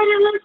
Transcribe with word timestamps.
जी 0.00 0.39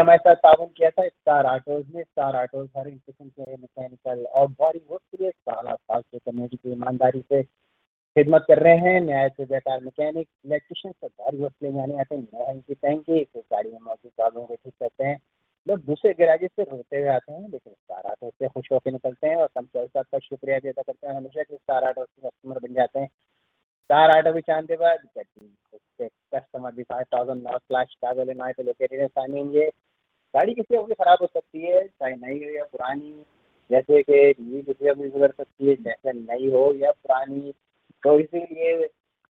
हमारे 0.00 0.18
साथ 0.18 0.34
ताउन 0.36 0.66
किया 0.76 0.90
था 0.90 1.06
स्टार 1.08 1.46
ऑटोज 1.46 1.84
ने 1.94 2.02
स्टार 2.02 2.36
ऑटोज 2.36 2.68
हर 2.76 2.88
एक 2.88 3.00
के 3.08 3.56
मैकेनिकल 3.56 4.24
और 4.24 4.46
बॉडी 4.50 4.78
वर्क 4.90 5.00
के 5.02 5.22
लिए 5.22 5.30
साल 5.30 5.74
साल 5.74 6.02
से 6.02 6.18
कम्युनिटी 6.18 6.56
की 6.56 6.72
ईमानदारी 6.72 7.20
से 7.22 7.42
खिदमत 7.42 8.44
कर 8.48 8.58
रहे 8.58 8.76
हैं। 8.76 9.00
न्याय 9.00 9.28
से 9.28 9.44
बेकार 9.46 9.80
मैकेनिक 9.80 10.28
इलेक्ट्रिशियन 10.46 10.92
से 10.92 11.06
भारी 11.08 11.42
वक्त 11.42 11.64
जाने 11.64 11.98
आते 12.00 12.14
हैं। 12.14 12.22
नया 12.22 12.50
इनकी 12.52 12.74
टैंकी 12.74 13.24
तो 13.24 13.40
गाड़ी 13.40 13.70
में 13.70 13.78
मौजूद 13.80 14.12
कागों 14.12 14.44
को 14.46 14.54
ठीक 14.54 14.74
करते 14.80 15.04
हैं। 15.04 15.18
लोग 15.66 15.84
दूसरे 15.84 16.12
गैराजेस 16.14 16.50
से 16.56 16.62
रोते 16.62 16.98
हुए 16.98 17.08
आते 17.08 17.32
हैं, 17.32 17.42
लेकिन 17.42 17.72
स्टार 17.72 18.10
ऑटो 18.10 18.30
से 18.30 18.48
खुश 18.48 18.72
होकर 18.72 18.92
निकलते 18.92 19.26
हैं 19.26 19.36
और 19.36 19.48
हम 19.58 19.66
साहब 19.76 20.04
का 20.12 20.18
शुक्रिया 20.18 20.56
अदा 20.58 20.82
करते 20.82 21.06
हैं। 21.06 21.14
हमेशा 21.14 21.42
कि 21.42 21.54
स्टार 21.56 21.88
ऑटो 21.88 22.04
के 22.04 22.28
कस्टमर 22.28 22.58
बन 22.58 22.74
जाते 22.74 23.00
हैं। 23.00 23.06
स्टार 23.06 24.16
ऑटो 24.18 24.32
भी 24.32 24.40
चांदे 24.40 24.76
बाद 24.76 25.06
कस्टमर 26.00 26.72
भी 26.72 26.82
फाइव 26.82 27.04
थाउज़ेंड 27.14 27.42
नॉर्थ 27.42 28.26
लेना 28.26 28.50
तो 28.52 28.62
लोकेटेड 28.62 29.00
है 29.00 29.06
सामीन 29.08 29.50
ये 29.52 29.70
गाड़ी 30.34 30.54
किसी 30.54 30.78
भी 30.78 30.94
खराब 30.94 31.18
हो 31.20 31.26
सकती 31.26 31.62
है, 31.62 31.86
चाहे 31.88 32.14
नई 32.16 32.44
हो 32.44 32.50
या 32.50 32.64
पुरानी। 32.64 33.12
जैसे 33.70 34.02
कि 34.02 34.12
ये 34.12 34.62
किसी 34.62 34.92
भी 34.94 35.08
गुजर 35.10 35.30
सकती 35.30 35.68
है, 35.68 35.74
जैसे 35.76 36.12
नई 36.12 36.50
हो 36.50 36.72
या 36.74 36.90
पुरानी। 36.90 37.52
तो 38.02 38.18
इसीलिए 38.18 38.86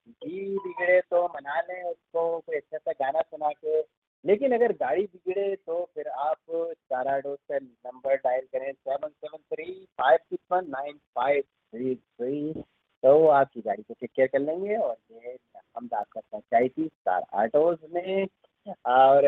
जी 0.08 0.58
बिगड़े 0.58 1.00
तो 1.00 1.24
मना 1.24 1.60
लें 1.60 1.82
उसको, 1.84 2.38
कोई 2.38 2.56
अच्छा 2.56 2.78
सा 2.78 2.92
गाना 2.92 3.20
सुना 3.20 3.48
के। 3.48 3.80
लेकिन 4.24 4.52
अगर 4.54 4.72
गाड़ी 4.72 5.02
बिगड़े 5.04 5.54
तो 5.56 5.84
फिर 5.94 6.08
आप 6.08 6.36
चाराडो 6.90 7.34
से 7.36 7.58
नंबर 7.58 8.16
डायल 8.16 8.46
करें 8.52 8.72
seven 8.72 9.08
seven 9.08 9.38
three 9.52 9.72
five 9.98 10.18
six 10.18 10.52
one 10.52 10.66
nine 10.68 10.92
five 10.92 11.42
three 11.42 11.94
three 11.94 12.52
तो 13.02 13.26
आपकी 13.28 13.60
गाड़ी 13.60 13.82
को 13.82 13.94
टेक 13.94 14.10
केयर 14.16 14.28
कर 14.28 14.38
लेंगे 14.38 14.76
और 14.76 14.96
ये 15.12 15.36
हम 15.78 15.88
पहुँचाई 15.92 16.68
थी 16.68 16.86
स्टार 16.86 17.22
आटोज 17.34 17.78
में। 17.94 18.26
और 18.86 19.24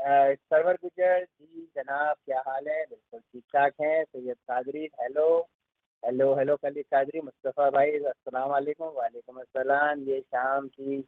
सरवर 0.00 0.74
गुजर। 0.74 1.24
जी 1.24 1.62
जनाब, 1.76 2.16
क्या 2.26 2.42
हाल 2.46 2.68
है? 2.68 2.84
बिल्कुल 2.84 3.20
ठीक 3.20 3.42
ठाक 3.54 3.72
हैं। 3.80 4.04
Syed 4.04 4.36
Qadri, 4.48 4.84
hello. 5.00 5.26
Hello 6.02 6.34
hello 6.34 6.56
कली 6.56 6.82
कादरी, 6.84 7.20
मुस्तफ़ा 7.20 7.68
भाई, 7.70 7.90
अस्सलाम 7.90 8.48
वालेकुम। 8.50 8.88
वालेकुम 8.96 9.40
अस्सलाम। 9.40 10.02
ये 10.02 10.20
शाम 10.20 10.68
की 10.68 11.00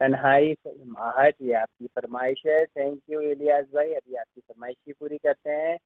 तन्हाई 0.00 0.54
आहट 1.00 1.34
ये 1.42 1.54
आपकी 1.54 1.86
फरमाइश 1.96 2.42
है। 2.46 2.64
थैंक 2.66 3.00
यू 3.10 3.20
इलियास 3.22 3.64
भाई। 3.74 3.92
अभी 3.94 4.14
आपकी 4.16 4.40
फरमाइश 4.40 4.76
ही 4.86 4.92
पूरी 4.92 5.18
करते 5.18 5.50
हैं। 5.52 5.78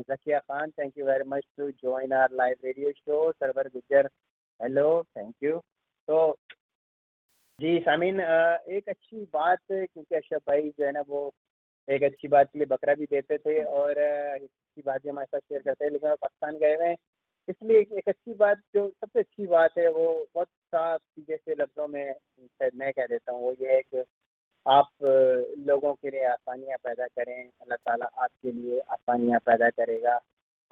Zakia 0.00 0.38
Khan 0.40 0.70
thank 0.70 0.98
you 0.98 1.06
very 1.06 1.28
much 1.28 1.44
to 1.58 1.70
join 1.72 2.12
our 2.14 2.32
live 2.32 2.56
radio 2.64 2.92
show 2.92 3.30
Sarvar 3.32 3.68
Gujar. 3.68 4.08
Hello 4.60 5.02
thank 5.16 5.34
you 5.42 5.58
तो 6.08 6.36
जी 7.58 7.78
सामीन 7.80 8.20
एक 8.20 8.88
अच्छी 8.88 9.24
बात, 9.32 9.58
क्योंकि 9.70 10.14
अशरफ 10.16 10.42
भाई 10.48 10.70
जो 10.70 10.84
है 10.84 10.92
ना, 10.92 11.00
वो 11.00 11.32
एक 11.88 12.02
अच्छी 12.02 12.28
बात 12.28 12.50
के 12.52 12.58
लिए 12.58 12.66
बकरा 12.66 12.94
भी 12.94 13.04
देते 13.06 13.38
थे 13.38 13.62
और 13.64 13.98
अच्छी 13.98 14.82
बात 14.82 15.02
भी 15.02 15.08
हमारे 15.08 15.26
साथ 15.26 15.40
शेयर 15.40 15.62
करते 15.62 15.84
हैं, 15.84 15.90
लेकिन 15.92 16.10
वो 16.10 16.16
पाकिस्तान 16.16 16.56
गए 16.58 16.74
हुए 16.74 16.86
हैं। 16.88 16.96
इसलिए 17.48 17.80
एक 17.80 18.08
अच्छी 18.08 18.34
बात 18.34 18.58
जो 18.74 18.88
सबसे 18.90 19.20
अच्छी 19.20 19.46
बात 19.46 19.78
है, 19.78 19.88
वो 19.88 20.26
बहुत 20.34 20.48
साफ़ 20.48 21.00
सीधे 21.00 21.36
से 21.36 21.54
लफ्ज़ों 21.54 21.88
में, 21.88 22.12
शायद 22.40 22.72
मैं 22.74 22.92
कह 22.92 23.06
देता 23.06 23.32
हूँ, 23.32 23.42
वो 23.42 23.52
ये 23.62 23.74
है 23.74 23.80
कि 23.82 24.04
आप 24.66 24.88
लोगों 25.68 25.92
के 25.94 26.10
लिए 26.10 26.24
आसानियाँ 26.26 26.78
पैदा 26.84 27.06
करें, 27.08 27.48
अल्लाह 27.62 27.76
ताला 27.76 28.06
आपके 28.24 28.52
लिए 28.52 28.78
आसानियाँ 28.80 29.40
पैदा 29.46 29.68
करेगा। 29.70 30.18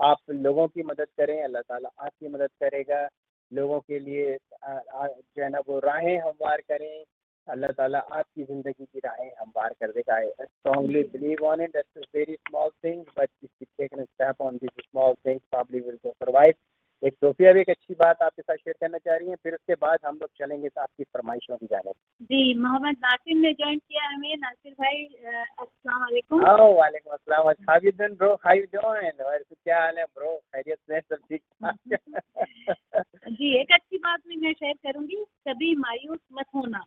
आप 0.01 0.31
लोगों 0.31 0.67
की 0.69 0.83
मदद 0.83 1.09
करें, 1.19 1.43
अल्लाह 1.45 1.63
ताला 1.63 1.89
आपकी 1.99 2.29
मदद 2.29 2.51
करेगा। 2.61 3.09
लोगों 3.53 3.81
के 3.81 3.99
लिए 3.99 4.37
जो 4.65 5.43
है 5.43 5.49
ना, 5.51 5.59
वो 5.69 5.79
राहें 5.79 6.19
हमवार 6.21 6.61
करें। 6.61 7.05
अल्लाह 7.49 7.71
ताला 7.79 7.99
आपकी 7.99 8.43
ज़िंदगी 8.43 8.85
की 8.85 8.99
राहें 9.05 9.31
हमवार 9.41 9.73
कर 9.81 9.91
देगा। 9.93 10.17
I 10.17 10.27
strongly 10.43 11.03
believe 11.15 11.45
on 11.47 11.61
it 11.63 11.71
that's 11.71 12.05
very 12.15 12.35
small 12.35 12.69
thing 12.85 13.03
but 13.19 13.29
if 13.45 13.51
you 13.63 13.67
take 13.79 13.99
a 14.01 14.05
step 14.05 14.45
on 14.49 14.59
these 14.59 14.85
small 14.85 15.17
things 15.27 15.43
probably 15.51 15.81
will 15.87 15.99
survive. 16.05 16.55
एक 17.03 17.15
सोफिया 17.15 17.53
भी 17.53 17.61
एक 17.61 17.71
अच्छी 17.71 17.95
बात 17.95 18.21
आपके 18.23 18.43
साथ 18.43 18.57
शेयर 18.57 18.75
करना 18.81 18.99
चाह 18.99 19.17
रही 19.17 19.29
हैं। 19.29 19.37
फिर 19.43 19.55
उसके 19.55 19.75
बाद 19.75 19.99
हम 20.07 20.17
लोग 20.17 20.29
चलेंगे 20.39 20.69
आपकी 20.81 21.05
फरमाइशों 21.05 21.57
की 21.57 21.67
जाने 21.67 21.93
जी 22.21 22.55
मोहम्मद 22.59 22.97
नासिर 23.05 23.37
ने 23.37 23.53
ज्वाइन 23.53 23.79
किया 23.79 24.05
हमें 24.09 24.37
नासिर 24.37 24.73
भाई 24.73 25.05
अस्सलाम 25.05 26.01
वालेकुम। 26.01 26.45
वालेकुम 26.79 27.13
अस्सलाम। 27.13 27.49
How 27.71 27.79
you 27.85 27.91
doing 27.91 28.17
bro 28.17 28.33
how 28.47 28.57
you 28.57 28.67
doing 28.77 29.27
और 29.27 29.39
क्या 29.39 29.81
हाल 29.81 29.99
है 29.99 30.05
ब्रो 30.05 30.37
खैरियत 30.37 30.79
से 30.79 31.01
सब 31.01 31.19
ठीक? 31.29 31.43
जी 33.31 33.55
एक 33.61 33.73
अच्छी 33.73 33.99
बात 33.99 34.21
मैं 34.29 34.53
शेयर 34.53 34.75
करूँगी 34.87 35.25
कभी 35.49 35.75
मायूस 35.77 36.19
मत 36.33 36.47
होना। 36.55 36.85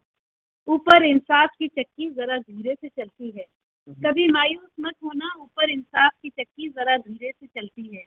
ऊपर 0.68 1.04
इंसाफ 1.04 1.50
की 1.60 1.68
चक्की 1.68 2.10
जरा 2.12 2.38
धीरे 2.38 2.76
से 2.76 2.90
चलती 2.90 3.32
है। 3.32 3.46
कभी 3.88 4.28
मायूस 4.28 4.70
मत 4.80 4.94
होना 5.04 5.34
ऊपर 5.40 5.70
इंसाफ 5.70 6.12
की 6.24 6.30
चक्की 6.30 6.70
जरा 6.70 6.98
धीरे 6.98 7.32
से 7.32 7.48
चलती 7.48 7.96
है। 7.96 8.04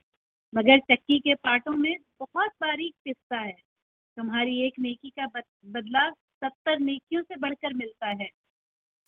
मगर 0.53 0.79
चक्की 0.79 1.19
के 1.19 1.35
पाटों 1.35 1.71
में 1.71 1.95
बहुत 2.19 2.49
बारीक 2.61 2.95
पिस्ता 3.05 3.37
है। 3.37 3.55
तुम्हारी 4.17 4.61
एक 4.61 4.79
नेकी 4.79 5.09
का 5.09 5.25
बदला 5.65 6.09
सत्तर 6.09 6.79
नेकियों 6.79 7.21
से 7.21 7.35
बढ़कर 7.35 7.73
मिलता 7.73 8.07
है। 8.07 8.29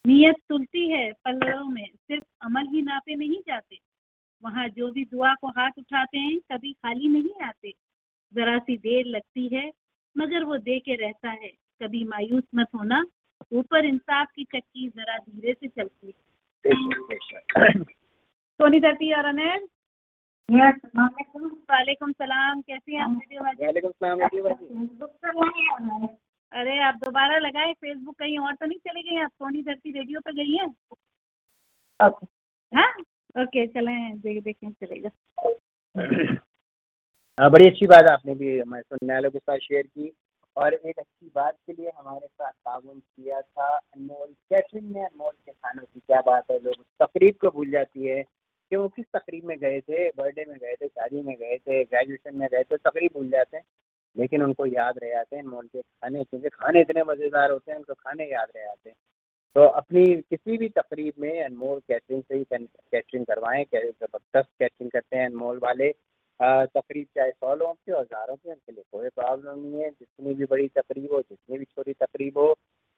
नीयत 0.06 0.36
तुलती 0.50 0.90
है 0.90 1.12
पल्लों 1.12 1.64
में 1.66 1.86
सिर्फ़ 1.86 2.24
अमल 2.42 2.68
ही 2.68 2.82
नापे 2.82 3.16
नहीं 3.16 3.40
जाते। 3.48 3.80
वहाँ 4.44 4.68
जो 4.70 4.92
भी 4.92 5.06
दुआ 5.06 5.34
को 5.34 5.48
हाथ 5.48 5.72
उठाते 5.80 6.20
हैं 6.20 6.40
कभी 6.52 6.74
खाली 6.74 7.08
नहीं 7.08 7.44
आते। 7.44 7.74
जरा 8.34 8.58
सी 8.60 8.78
देर 8.78 9.06
लगती 9.06 9.48
है 9.48 9.72
मगर 10.16 10.44
वो 10.44 10.58
दे 10.58 10.80
के 10.80 10.96
रहता 10.96 11.30
है। 11.32 11.52
कभी 11.82 12.04
मायूस 12.04 12.44
मत 12.56 12.68
होना 12.76 13.04
ऊपर 13.52 13.86
इंसाफ 13.86 14.28
की 14.36 14.44
चक्की 14.44 14.88
जरा 14.90 15.18
धीरे 15.18 15.54
से 15.54 15.68
चलती 15.68 16.08
है। 16.08 17.84
सोनी 18.62 18.80
धरती 18.80 19.14
और 19.14 19.26
अनैल। 19.26 19.68
वालेकुम 21.72 22.12
सलाम 22.12 22.62
कैसी 22.62 22.96
हैं 22.96 23.02
आप? 23.02 23.22
अरे 26.54 26.80
आप 26.80 26.96
दोबारा 26.96 27.38
लगाए? 27.38 27.74
फेसबुक 27.74 28.16
कहीं 28.20 28.40
और 28.40 28.56
तो 28.56 28.66
नहीं 28.66 28.80
चली 28.80 29.02
गई 29.02 29.18
आप 29.18 29.30
सोनी 29.30 29.62
धरती 29.64 29.92
रेडियो 29.92 30.20
पे 30.20 30.32
गई 30.32 30.58
हैं? 30.58 30.68
हाँ? 32.76 32.94
ओके 33.44 33.68
चले 33.68 34.16
देख 34.16 34.44
देखें 34.44 34.72
चलेगा। 34.72 35.10
हाँ 37.42 37.52
बड़ी 37.52 37.68
अच्छी 37.68 37.88
बात 37.88 38.04
आपने 38.12 38.36
भी 38.36 38.60
हमारे 38.60 38.84
सुनने 38.84 39.14
वालों 39.14 39.32
के 39.32 39.40
साथ 39.40 39.58
शेयर 39.58 39.84
की। 39.88 40.12
और 40.58 40.74
एक 40.74 41.00
अच्छी 41.00 41.32
बात 41.36 41.58
के 41.68 41.74
लिए 41.74 41.92
हमारे 41.98 42.28
साथ 42.28 42.52
ताउन 42.52 43.00
किया 43.00 43.42
था 43.42 43.68
अनमोल 43.68 44.28
कैटरिंग 44.50 44.92
ने 44.92 45.04
अनमोल 45.06 45.32
के 45.46 45.52
खानों 45.52 45.84
की 45.84 46.00
क्या 46.00 46.22
बात 46.22 46.52
है, 46.52 46.60
लोग 46.60 46.84
तकरीब 47.04 47.36
को 47.42 47.50
भूल 47.50 47.72
जाती 47.72 48.08
है 48.08 48.24
कि 48.24 48.76
वो 48.76 48.88
किस 48.88 49.06
तकरीब 49.16 49.46
में 49.46 49.58
गए 49.60 49.80
थे, 49.82 50.10
बर्थडे 50.10 50.46
में 50.50 50.58
गए 50.58 50.76
थे, 50.76 50.88
शादी 50.88 51.22
में 51.22 51.36
गए 51.36 51.58
थे 51.58 51.84
ग्रेजुएशन 51.84 52.38
में 52.38 52.48
गए 52.52 52.64
थे, 52.64 52.78
तकरीब 52.78 53.12
भूल 53.14 53.30
जाते 53.30 53.58
हैं। 53.58 53.64
लेकिन 54.16 54.44
उनको 54.44 54.66
याद 54.66 55.00
रह 55.04 55.10
जाते 55.10 55.36
हैं 55.36 55.44
अनमोल 55.44 55.68
के 55.68 55.82
खाने, 55.82 56.24
क्योंकि 56.24 56.50
खाने 56.50 56.82
इतने 56.82 57.04
मज़ेदार 57.04 57.52
होते 57.52 57.72
हैं, 57.72 57.78
उनको 57.78 57.94
खाने 57.94 58.32
याद 58.32 58.48
रह 58.56 58.64
जाते 58.64 58.90
हैं। 58.90 58.96
तो 59.56 59.66
अपनी 59.68 60.06
किसी 60.22 60.58
भी 60.58 60.70
तकरीब 60.70 61.14
में 61.20 61.44
अनमोल 61.44 61.80
कैटरिंग 61.80 62.24
से 62.24 62.36
ही 62.36 62.46
कैटरिंग 62.54 63.26
करवाएँ 63.26 63.66
ज़बरदस्त 63.74 64.50
कैटरिंग 64.60 64.92
करते 64.92 65.18
हैं 65.18 65.26
अनमोल 65.26 65.60
वाले। 65.64 65.94
तकरीब 66.42 67.06
चाहे 67.16 67.32
सौ 67.32 67.54
लोगों 67.56 67.74
की 67.74 67.92
और 67.92 68.02
हज़ारों 68.02 68.36
की, 68.36 68.50
उनके 68.50 68.72
लिए 68.72 68.84
कोई 68.92 69.10
प्रॉब्लम 69.12 69.60
नहीं 69.60 69.82
है। 69.82 69.90
जितनी 69.90 70.34
भी 70.34 70.46
बड़ी 70.46 70.68
तकरीब 70.70 71.14
हो, 71.14 71.22
जितनी 71.22 71.58
भी 71.58 71.66
छोटी 71.66 71.94
तकरीब 71.96 72.38
हो 72.38 72.56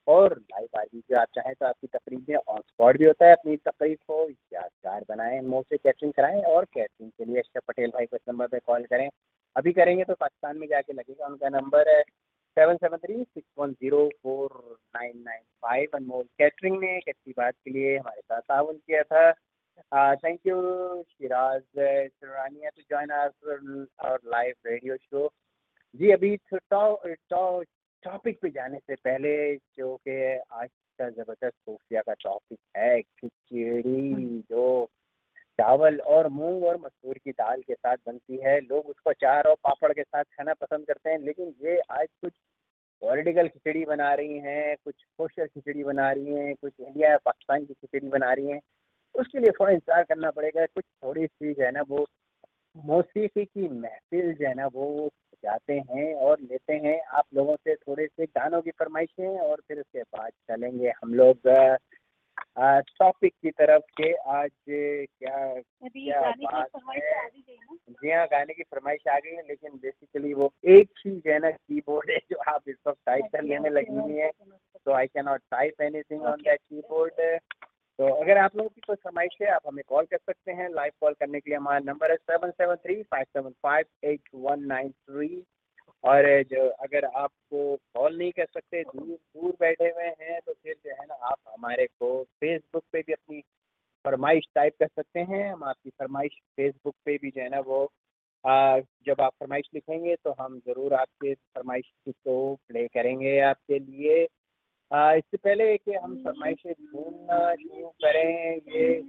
और 0.08 0.34
लाइव 0.42 0.80
आदमी 0.80 1.00
जो 1.02 1.18
आप 1.20 1.28
चाहें 1.36 1.54
तो 1.56 1.66
आपकी 1.66 1.88
तकरीब 1.88 2.26
में 2.30 2.36
ऑन 2.38 2.62
स्पॉट 2.62 2.98
भी 2.98 3.06
होता 3.06 3.26
है 3.26 3.34
अपनी 3.34 3.56
तकरीब 3.58 3.98
को। 4.08 4.28
यादगार 4.30 5.04
बनाएँ, 5.10 5.40
मुँह 5.42 5.62
से 5.62 5.78
कैटरिंग 5.78 6.14
कराएँ 6.14 6.42
और 6.44 6.66
कैटरिंग 6.66 7.12
के 7.12 7.26
लिए 7.26 7.40
अशरफ 7.40 7.64
पटेल 7.68 7.90
भाई 7.90 8.06
को 8.06 8.16
इस 8.16 8.22
नंबर 8.30 8.48
पर 8.48 8.60
कॉल 8.68 8.84
करें। 8.86 9.10
अभी 9.56 9.72
करेंगे 9.74 10.04
तो 10.04 10.14
पाकिस्तान 10.16 10.58
में 10.58 10.68
जाके 10.68 10.94
लगेगा। 10.94 11.26
उनका 11.28 11.50
नंबर 11.52 11.90
है 11.90 12.02
seven 12.58 12.76
seven 12.78 12.98
three 12.98 13.24
six 13.24 13.48
one 13.60 13.72
zero 13.74 14.08
four 14.24 14.50
nine 14.96 15.22
nine 15.26 15.42
five 15.64 15.96
Anmol 15.96 16.24
catering 16.40 16.80
ने 16.82 16.96
एक 16.98 17.10
अच्छी 17.10 17.34
बात 17.38 17.54
के 17.56 17.72
लिए 17.72 17.98
हमारे 17.98 18.22
साथ 18.22 18.42
ताउन 18.42 18.76
किया 18.78 19.02
था। 19.04 19.32
Thank 19.94 20.40
you 20.48 20.56
Shiraz 21.04 21.62
Sarania 21.78 22.70
to 22.70 22.82
join 22.92 23.12
our 23.12 24.20
live 24.26 24.54
radio 24.66 24.98
show 24.98 25.28
जी, 25.96 26.12
अभी 26.12 26.36
टॉपिक 28.04 28.40
पे 28.42 28.50
जाने 28.50 28.78
से 28.78 28.96
पहले 28.96 29.56
जो 29.56 29.96
कि 30.08 30.16
आज 30.52 30.70
का 31.00 31.10
ज़बरदस्त 31.10 31.56
सूफिया 31.56 32.02
का 32.02 32.14
टॉपिक 32.14 32.60
है, 32.78 33.02
खिचड़ी 33.02 34.40
जो 34.50 34.86
चावल 35.60 36.00
और 36.00 36.28
मूंग 36.28 36.64
और 36.64 36.78
मसूर 36.78 37.18
की 37.18 37.32
दाल 37.32 37.62
के 37.62 37.74
साथ 37.74 37.98
बनती 38.08 38.38
है। 38.38 38.60
लोग 38.62 38.86
उसको 38.86 39.14
चार 39.14 39.48
और 39.48 39.56
पापड़ 39.64 39.92
के 39.94 40.04
साथ 40.04 40.24
खाना 40.24 40.54
पसंद 40.54 40.86
करते 40.88 41.10
हैं, 41.10 41.20
लेकिन 41.20 41.54
ये 41.66 41.80
आज 41.92 42.08
कुछ 42.22 42.34
पॉलिटिकल 43.02 43.48
खिचड़ी 43.48 43.86
बना 43.86 44.14
रही 44.14 44.38
हैं, 44.40 44.76
कुछ 44.86 44.96
सोशल 44.96 45.46
खिचड़ी 45.46 45.84
बना 45.84 46.12
रही 46.12 46.34
हैं, 46.34 46.56
कुछ 46.56 46.74
इंडिया 46.80 47.18
पाकिस्तान 47.18 47.66
की 47.66 47.74
खिचड़ी 47.74 48.08
बना 48.10 48.34
रही 48.34 48.48
हैं। 48.48 48.60
उसके 49.16 49.40
लिए 49.40 49.52
थोड़ा 49.52 49.72
इंतज़ार 49.72 50.04
करना 50.04 50.32
पड़ेगा। 50.32 50.66
कुछ 50.66 50.84
थोड़ी 51.04 51.26
सी 51.28 51.54
जो 51.54 51.64
है 51.64 51.72
ना 51.72 51.82
वो 51.90 52.06
मौसीकी 52.76 53.46
की 53.46 53.68
महफिल 53.70 54.34
जो 54.34 54.48
है 54.48 54.54
ना 54.54 54.68
वो 54.74 55.10
जाते 55.44 55.74
हैं 55.90 56.14
और 56.18 56.38
लेते 56.42 56.74
हैं। 56.84 57.00
आप 57.14 57.26
लोगों 57.36 57.56
से 57.58 57.76
थोड़े 57.78 58.06
से 58.08 58.26
गानों 58.28 58.62
की 58.62 58.72
फरमाइशें 58.74 59.40
और 59.40 59.62
फिर 59.68 59.80
उसके 59.80 60.02
बाद 60.02 60.32
चलेंगे 60.50 60.90
हम 61.04 61.14
लोग 61.14 61.50
टॉपिक 62.58 63.34
की 63.34 63.52
तरफ़ 63.52 63.84
के। 63.98 64.12
आज 64.14 64.50
क्या 64.70 65.38
क्या 65.60 66.22
बात 66.22 66.70
है? 66.88 67.28
जी 67.92 68.12
हाँ 68.12 68.26
गाने 68.28 68.54
की 68.54 68.64
फरमाइश 68.64 69.08
आ 69.08 69.18
गई 69.18 69.32
है 69.32 69.42
लेकिन 69.48 69.78
बेसिकली 69.78 70.34
वो 70.34 70.52
एक 70.68 70.90
ही 71.00 71.12
जो 71.12 71.32
है 71.32 71.38
ना 71.40 71.52
कीबोर्ड 71.52 72.12
है 72.12 72.18
जो 72.32 72.38
आप 72.52 72.70
इस 72.70 72.76
वक्त 72.88 73.00
टाइप 73.06 73.26
कर 73.34 73.44
लेने 73.44 73.70
लगी 73.70 73.96
हुई 73.96 74.16
है। 74.16 74.30
तो 74.86 74.92
I 74.94 75.08
can 75.08 75.26
not 75.26 75.42
type 75.52 75.82
anything 75.82 76.22
on 76.24 76.42
that 76.42 76.60
keyboard 76.60 77.22
तो 78.00 78.08
अगर 78.14 78.38
आप 78.38 78.56
लोगों 78.58 78.70
की 78.70 78.82
कोई 78.82 78.96
फरमाइश 78.96 79.38
है 79.42 79.48
आप 79.50 79.68
हमें 79.68 79.84
कॉल 79.88 80.06
कर 80.06 80.18
सकते 80.18 80.52
हैं। 80.52 80.70
लाइव 80.72 80.92
कॉल 81.02 81.14
करने 81.14 81.40
के 81.40 81.50
लिए 81.50 81.58
हमारा 81.58 81.80
नंबर 81.82 82.12
है 82.12 82.16
seven 82.18 82.52
seven 82.52 82.76
three 82.78 83.02
five 83.04 83.26
seven 83.26 83.52
five 83.64 83.86
eight 84.04 84.30
one 84.36 84.66
nine 84.68 84.90
three. 84.92 85.44
और 86.04 86.26
जो 86.44 86.68
अगर 86.84 87.06
आपको 87.06 87.76
कॉल 87.96 88.18
नहीं 88.18 88.32
कर 88.32 88.46
सकते 88.46 88.82
दूर 88.84 89.08
दूर 89.08 89.52
बैठे 89.60 89.90
हुए 89.90 90.08
हैं 90.22 90.40
तो 90.46 90.54
फिर 90.54 90.76
जो 90.76 90.92
है 90.92 91.06
ना 91.06 91.16
आप 91.26 91.38
हमारे 91.50 91.86
को 91.88 92.24
फेसबुक 92.24 92.84
पे 92.94 93.02
भी 93.02 93.14
अपनी 93.14 93.42
फरमाइश 94.06 94.48
टाइप 94.56 94.74
कर 94.80 94.88
सकते 94.88 95.20
हैं। 95.22 95.52
हम 95.52 95.64
आपकी 95.64 95.90
फरमाइश 95.90 96.40
फेसबुक 96.58 96.96
पे 97.06 97.18
भी 97.18 97.30
जो 97.32 97.42
है 97.42 97.50
ना 97.50 97.60
वो 97.62 97.84
आ, 98.46 98.80
जब 99.06 99.22
आप 99.22 99.34
फरमाइश 99.40 99.70
लिखेंगे 99.74 100.16
तो 100.16 100.32
हम 100.40 100.60
ज़रूर 100.60 100.94
आपके 100.94 101.34
फरमाइश 101.34 101.92
को 102.10 102.56
प्ले 102.68 102.88
करेंगे 102.88 103.40
आपके 103.42 103.80
लिए। 103.80 104.26
इससे 104.94 105.38
पहले 105.38 105.76
कि 105.78 105.94
हम 105.94 106.16
फरमाइश 106.24 106.62
ढूंढना 106.68 107.54
शुरू 107.56 107.88
करें, 108.04 108.56
ये 108.56 109.02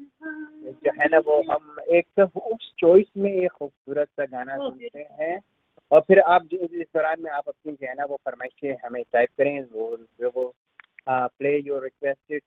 जो 0.64 0.90
है 1.00 1.08
ना, 1.08 1.18
वो 1.18 1.42
हम 1.50 1.76
एक 1.96 2.06
उस 2.36 2.72
चॉइस 2.78 3.06
में 3.16 3.32
एक 3.32 3.50
खूबसूरत 3.50 4.08
सा 4.08 4.24
गाना 4.24 4.56
सुनते 4.56 5.06
हैं। 5.20 5.38
और 5.92 6.00
फिर 6.00 6.20
आप 6.20 6.42
जो 6.52 6.58
इस 6.58 6.86
दौरान 6.94 7.22
में 7.22 7.30
आप 7.30 7.48
अपनी 7.48 7.72
जो 7.72 7.86
है 7.86 7.94
ना, 7.94 8.04
वो 8.04 8.16
फरमाइशें 8.24 8.76
हमें 8.84 9.02
टाइप 9.12 9.28
करें, 9.38 9.60
वो, 9.72 9.96
जो 10.20 10.32
वो 10.36 10.52
प्ले 11.08 11.58
योर 11.58 11.82
रिक्वेस्टेड 11.82 12.42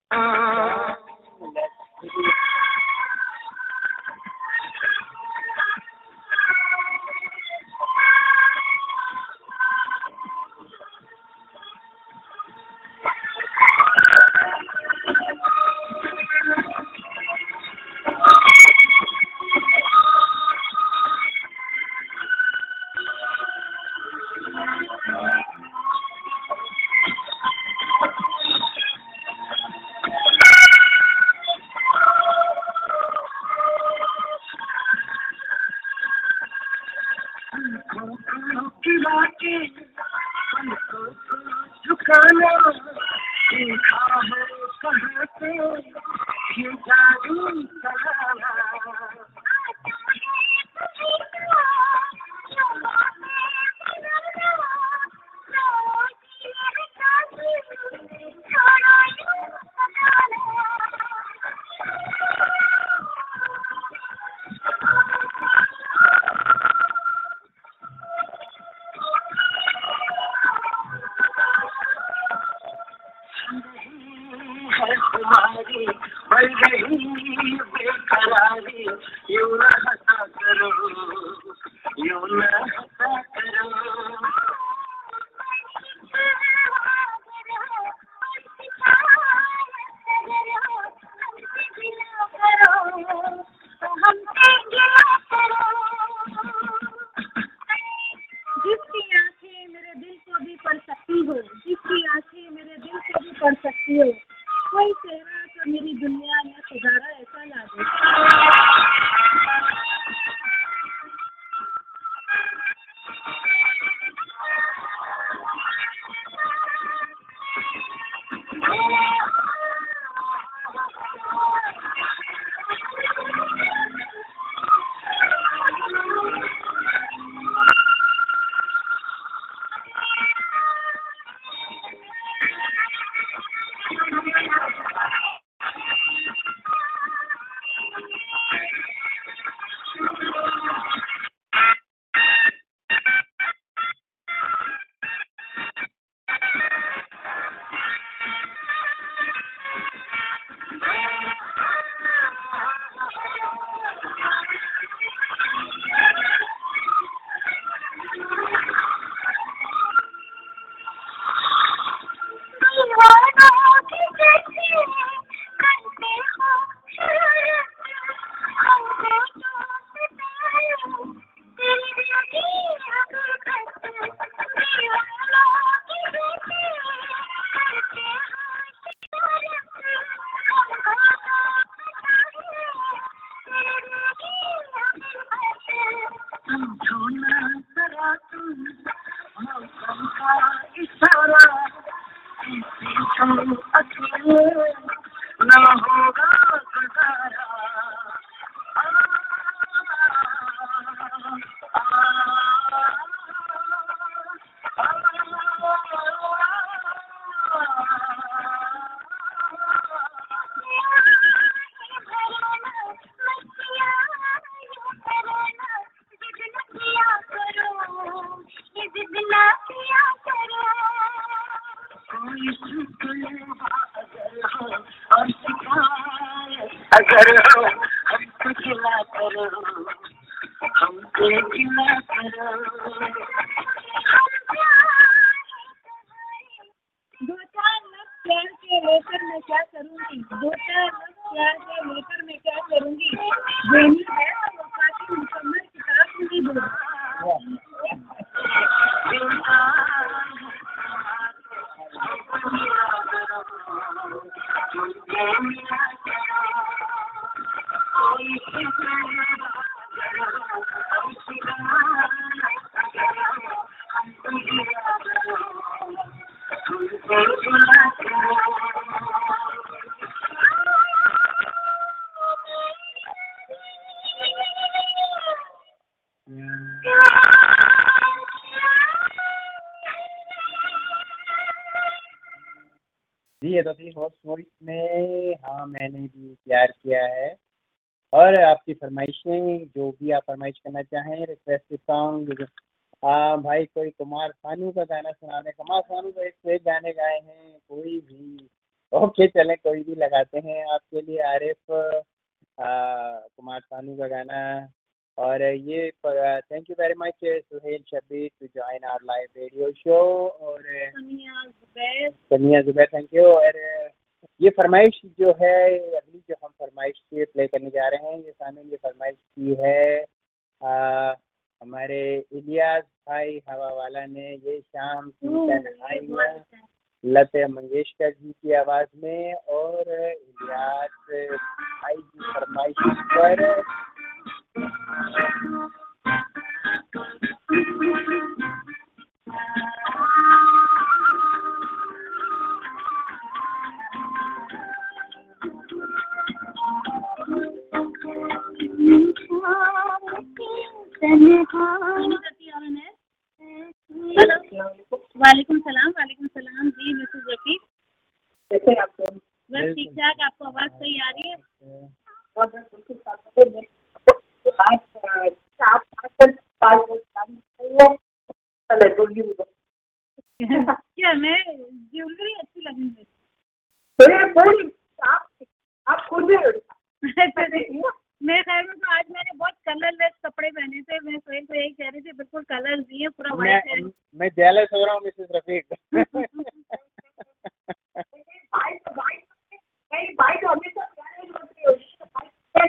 भाई 390.28 390.36
तो 390.36 390.48
अभी 390.48 390.70
तो, 390.70 390.82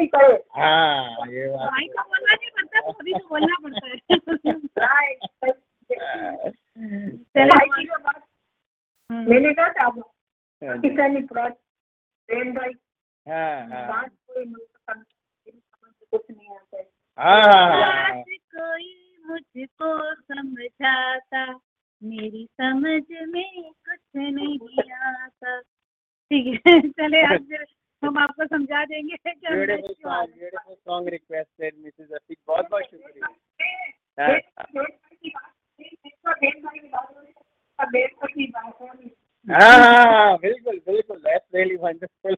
तो 0.06 0.34
हाँ 0.56 1.26
ये 1.28 1.48
बात 1.48 1.70
भाई 1.70 1.86
तो 1.86 1.92
का 1.94 2.02
बोलना 2.02 2.34
नहीं 2.34 2.50
पड़ता 2.50 2.80
तो 2.80 2.90
अभी 2.90 3.12
तो 3.12 3.28
बोलना 3.28 3.56
पड़ता 3.62 3.86
है। 3.86 5.06
हम्म। 9.10 9.30
मैंने 9.30 9.52
कहा 9.54 9.68
था 9.68 9.88
पाकिस्तानी 9.90 11.22
फ्रॉड 11.22 11.52
ट्रेन 12.28 12.52
भाई। 12.52 12.72
हाँ, 13.26 13.68
हाँ। 13.68 14.04
कुछ 16.10 16.22
नहीं 16.30 16.50
आता 16.56 16.76
है। 16.76 16.84
हाँ, 17.18 18.22
कोई 18.56 19.16
मुझको 19.26 20.14
समझाता 20.14 21.46
मेरी 22.02 22.48
समझ 22.60 23.02
में 23.28 23.72
कुछ 23.72 24.00
नहीं 24.16 24.58
आता। 24.92 25.60
ठीक 25.60 26.60
है। 26.66 26.80
चले 26.98 27.20
आज 27.24 27.52
हम 28.02 28.18
आपको 28.18 28.46
समझा 28.46 28.84
देंगे 28.84 29.16
सॉन्ग 30.74 31.08
मिसेस 31.76 32.10
अफीक 32.12 32.38
बहुत 32.46 32.70
बहुत 32.70 32.84
शुक्रिया 32.84 33.26
हाँ 39.48 39.72
हाँ 39.78 40.38
बिल्कुल 40.38 40.80
बिल्कुल 40.86 41.22
रियली 41.26 41.76
वंडरफुल 41.76 42.36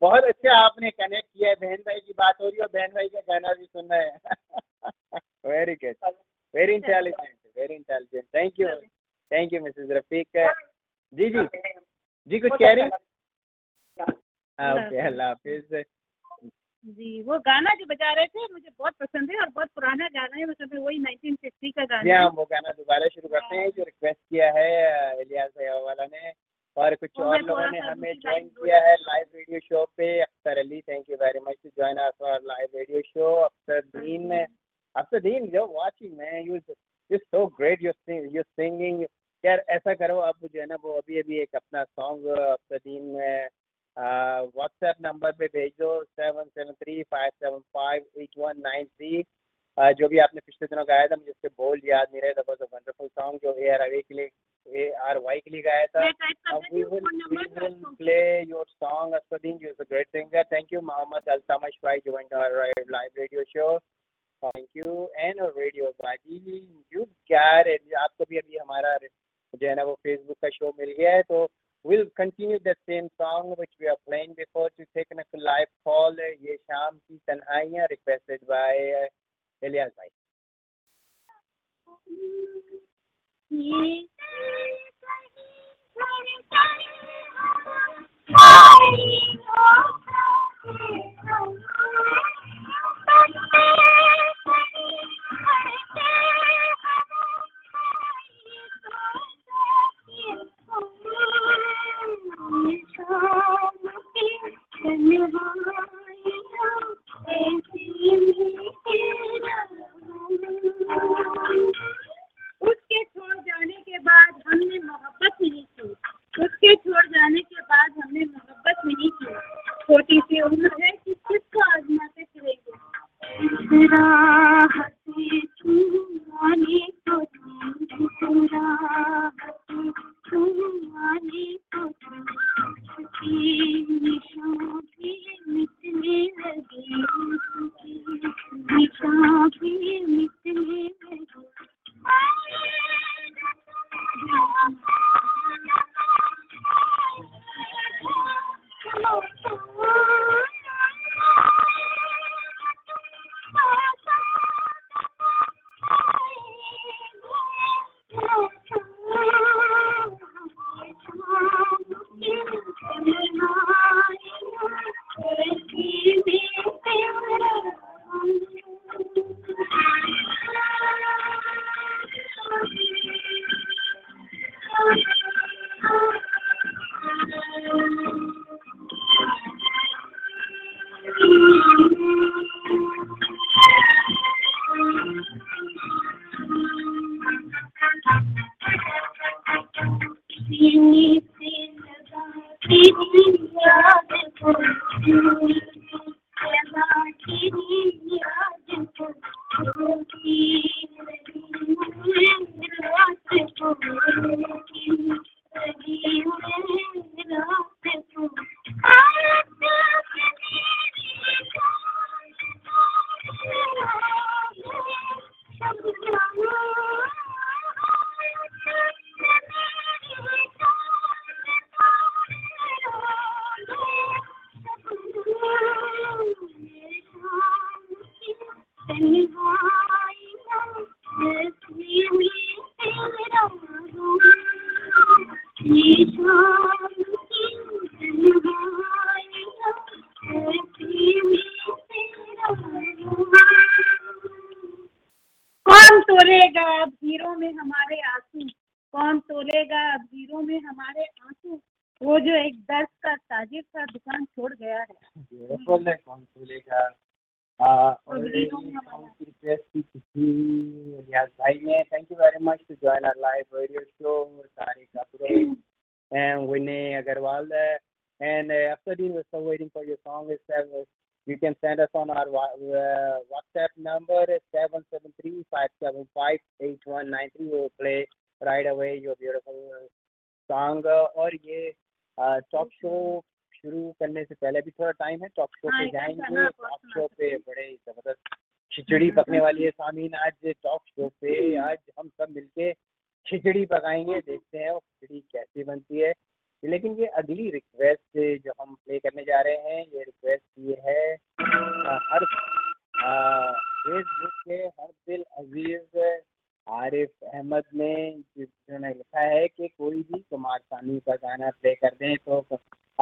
बहुत 0.00 0.24
अच्छा 0.24 0.56
आपने 0.56 0.90
कनेक्ट 0.90 1.28
किया 1.28 1.48
है 1.48 1.54
बहन 1.54 1.82
भाई 1.86 2.00
की 2.00 2.12
बात 2.12 2.40
हो 2.40 2.48
रही 2.48 2.56
है 2.56 2.62
और 2.62 2.70
बहन 2.74 2.88
भाई 2.88 3.08
का 3.08 3.20
गाना 3.20 3.52
भी 3.52 3.64
सुन 3.64 3.88
रहे 3.92 4.00
हैं 4.00 5.20
very 5.46 5.74
good 5.74 6.14
very 6.54 6.74
intelligent 6.74 7.36
very 7.58 7.74
intelligent 7.74 8.24
thank 8.34 8.60
you 8.60 8.68
thank 9.30 9.52
you 9.52 9.60
Mrs 9.60 9.92
Rafiq 9.92 10.28
ji 11.12 11.30
जी 11.30 11.46
जी 12.30 12.38
कुछ 12.38 12.52
कह 12.52 12.72
रही 12.72 12.84
शुक्रिया 22.10 22.26
हम 22.26 22.36
वो 22.36 22.44
गाना 22.44 22.70
दोबारा 22.70 23.06
शुरू 23.06 23.28
करते 23.28 23.56
हैं। 23.56 23.70
जो 23.70 23.82
रिक्वेस्ट 23.82 24.18
किया 24.30 24.46
है 24.52 25.20
इलियास 25.20 25.50
भैया 25.58 25.74
वाला 25.78 26.04
ने 26.04 26.32
और 26.76 26.94
कुछ 26.94 27.10
और 27.20 27.40
लोगों 27.40 27.70
ने 27.70 27.78
हमें 27.78 28.12
ज्वाइन 28.18 28.48
किया 28.48 28.78
है 28.78 28.94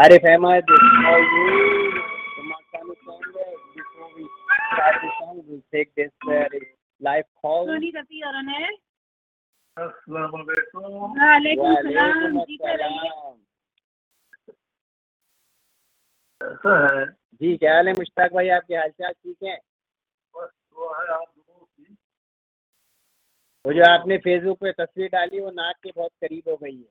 Arif 0.08 0.26
Ahmad 0.26 0.70
for 1.00 1.16
you, 1.22 1.48
song 2.98 3.24
before 3.72 4.06
we 4.12 4.22
start 4.68 4.94
the 5.02 5.10
song 5.16 5.40
we'll 5.40 5.64
take 5.70 5.90
this 5.94 6.12
uh, 6.26 6.46
live 7.00 7.26
call 7.42 7.68
है 7.68 8.70
अस्सलाम 9.76 10.30
वालेकुम 10.36 10.86
वालेकुम 11.18 11.74
सलाम 11.74 12.14
वालेकुम 12.14 12.38
जीते 12.44 12.76
रहिए 12.76 13.10
अस्सलाम 13.10 13.36
कैसा 16.40 16.78
है 16.86 17.04
जी 17.40 17.56
क्या 17.58 17.74
हाल 17.74 17.88
है 17.88 17.94
मुश्ताक 17.98 18.32
भाई 18.32 18.48
आपके 18.56 18.76
हाल 18.76 18.90
चाल 18.90 19.12
ठीक 19.12 19.36
हैं 19.44 19.58
बस 20.34 20.50
वो 20.72 20.90
है 20.94 21.06
आप 21.10 21.28
लोगों 21.28 21.66
की 21.66 21.96
वो 23.64 23.72
जो 23.74 23.84
आपने 23.92 24.18
फेसबुक 24.26 24.58
पे 24.60 24.72
तस्वीर 24.82 25.08
डाली 25.10 25.40
वो 25.40 25.50
नाक 25.62 25.76
के 25.84 25.92
बहुत 25.92 26.12
करीब 26.20 26.48
हो 26.48 26.56
गई 26.64 26.78
है 26.78 26.86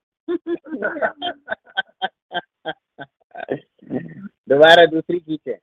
दोबारा 3.91 4.85
दूसरी 4.85 5.19
खींचे 5.19 5.53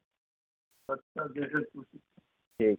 जैसे 0.89 1.61
कुछ 1.61 1.85
ठीक। 1.87 2.79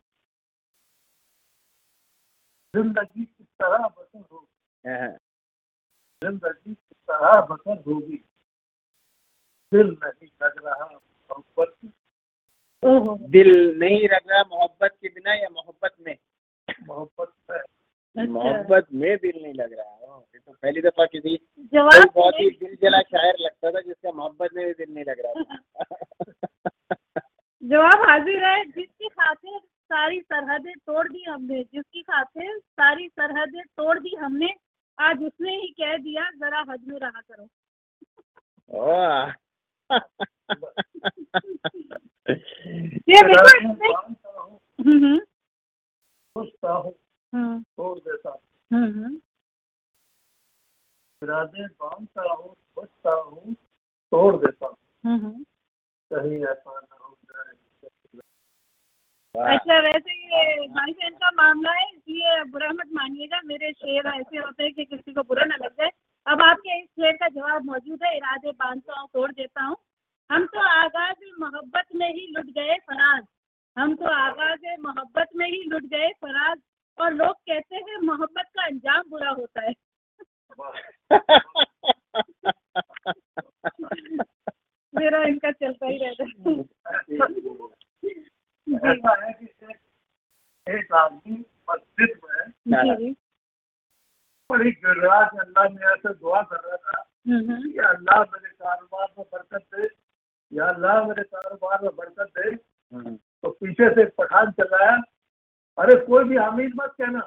ज़िंदगी 2.74 3.24
किस 3.24 3.48
तरह 3.60 3.88
बसर 3.88 4.24
हो 4.32 4.38
हाँ, 4.84 5.10
ज़िंदगी 6.22 6.74
किस 6.74 6.98
तरह 7.10 7.42
बसर 7.50 7.84
होगी। 7.88 8.24
दिल 9.72 9.88
नहीं 10.04 10.28
लग 10.44 10.66
रहा 10.66 10.86
मोहब्बत 10.86 11.76
दिल 13.32 13.50
नहीं 13.80 14.08
रख 14.10 14.24
रहा 14.30 14.42
मोहब्बत 14.50 14.92
के 15.02 15.08
बिना 15.10 15.34
या 15.34 15.48
मोहब्बत 15.52 15.96
में? 16.08 16.16
मोहब्बत 16.88 17.32
में। 17.50 18.28
मोहब्बत 18.28 18.88
में 18.94 19.16
दिल 19.18 19.42
नहीं 19.44 19.54
लग 19.54 19.74
रहा। 19.74 20.05
ये 20.36 20.40
तो 20.40 20.52
पहली 20.52 20.82
दफ़ा 20.82 21.06
किसी 21.06 21.36
जवाब 21.74 22.10
बहुत 22.16 22.34
ही 22.40 22.50
दिल 22.50 22.76
जला 22.82 23.02
शायर 23.02 23.36
लगता 23.40 23.72
था 23.72 23.82
जिसका 23.82 24.12
मोहब्बत 24.12 24.50
में 24.54 24.66
भी 24.66 24.74
दिल 24.74 24.94
नहीं 24.94 25.06
लग 25.08 25.22
रहा 25.26 25.44
था। 25.44 25.58
जवाब 27.64 28.10
हाजिर 28.10 28.44
है 28.46 28.66
जिसकी 28.66 29.08
खातिर 29.08 29.60
सारी 29.60 30.22
सरहदें 30.22 30.74
तोड़ 30.74 31.08
दी 31.08 31.24
हमने 31.24 31.64
जिसकी 31.64 32.02
खातिर 32.02 32.58
सारी 32.60 33.08
सरहदें 33.08 33.62
तोड़ 33.62 34.00
दी 34.00 34.16
हमने 34.16 34.54
आज 35.00 35.24
उसने 35.24 35.52
ही 35.52 35.68
कह 35.68 35.98
दिया 35.98 36.30
जरा 36.32 36.60
हद 36.60 36.88
में 36.88 37.00
रहा 37.00 37.22
करो। 37.32 37.48
ये 43.10 43.22
देखो 43.22 43.58
इसमें- 43.58 43.96
हम्म, 44.86 45.06
हम्म, 45.06 45.20
हूँ 46.36 46.92
हम्म, 47.34 47.64
देता। 47.94 48.40
हम्म, 48.72 48.84
हम्म। 48.84 49.18
इरादे 51.26 51.66
बांधता 51.68 52.34
हूँ 52.34 52.54
सोचता 52.54 53.12
हूँ 53.12 53.54
तोड़ 54.12 54.36
देता 54.36 54.66
हूँ। 54.66 54.76
हम्म, 55.06 55.26
हम्म। 55.26 55.44
कहीं 56.12 56.44
ऐसा 56.46 56.80
न 56.80 56.88
हो 57.02 57.18
जाए 57.24 57.54
अच्छा 59.36 59.80
वैसे 59.80 60.14
ये 60.14 60.68
भाई 60.68 60.92
बहन 60.92 61.14
का 61.14 61.30
मामला 61.32 61.72
है 61.72 61.86
इसलिए 61.90 62.44
बुरा 62.44 62.70
मत 62.70 62.90
मानिएगा 62.94 63.40
मेरे 63.46 63.72
शेर 63.74 64.08
ऐसे 64.08 64.38
होते 64.38 64.64
हैं 64.64 64.74
कि 64.74 64.86
किसी 64.86 65.14
को 65.14 65.22
बुरा 65.22 65.46
ना 65.46 65.56
लग 65.56 65.72
जाए। 65.72 65.90
अब 66.28 66.42
आपके 66.42 66.80
इस 66.80 66.86
शेर 66.90 67.12
का 67.12 67.28
जवाब 67.28 67.66
मौजूद 67.66 68.04
है 68.04 68.16
इरादे 68.18 68.52
बांधता 68.52 69.00
हूँ 69.00 69.08
तोड़ 69.14 69.32
देता 69.32 69.64
हूँ। 69.64 69.76
हम 70.30 70.46
तो 70.46 70.60
आगाज़ 70.60 71.26
मोहब्बत 71.40 71.86
में 71.96 72.08
ही 72.08 72.28
लुट 72.38 72.46
गए 72.46 72.76
फराज। 72.76 73.24
हम 73.78 73.96
तो 73.96 74.06
आगाज़ 74.06 74.82
मोहब्बत 74.82 75.28
में 75.36 75.48
ही 75.48 75.64
लुट 75.68 75.84
गए 75.84 76.10
फराज। 76.22 76.58
और 77.00 77.14
लोग 77.14 77.36
कहते 77.36 77.76
हैं 77.76 77.98
मोहब्बत 77.98 78.46
का 78.56 78.66
अंजाम 78.66 79.04
बुरा 79.10 79.30
होता 79.30 79.62
है। 79.62 79.74
मेरा 84.94 85.24
इनका 85.24 85.52
चलता 85.52 85.88
ही 85.88 85.98
रहता 85.98 86.24
है। 86.24 86.54
ऐसा 88.92 89.12
है 89.26 89.32
कि 89.34 89.46
एक, 90.68 90.94
आदमी 90.94 91.36
मस्जिद 91.70 92.12
में 92.26 93.14
बड़ी 94.52 94.72
गिराज 94.72 95.40
अल्लाह 95.40 95.70
में 95.70 95.96
से 95.96 96.14
दुआ 96.14 96.42
कर 96.42 96.60
रहा 96.68 96.78
था 96.78 97.04
हम्म, 97.28 97.52
हम्म, 97.52 97.72
कि 97.72 97.78
अल्लाह 97.78 98.24
मेरे 98.24 98.50
कारोबार 98.50 99.08
में 99.18 99.26
बरकत 99.34 99.64
दे 99.76 99.88
या 100.52 100.66
अल्लाह 100.66 101.04
मेरे 101.08 101.24
कारोबार 101.24 101.84
में 101.84 101.96
बरकत 101.96 102.28
दे। 102.38 102.50
हम्म। 102.50 103.16
तो 103.16 103.50
पीछे 103.50 103.90
से 103.96 104.02
एक 104.02 104.14
पठान 104.18 104.52
चलाया 104.52 104.96
अरे 105.78 105.96
कोई 106.06 106.24
भी 106.24 106.36
हामिद 106.38 106.72
मत 106.76 106.94
कहना 106.98 107.22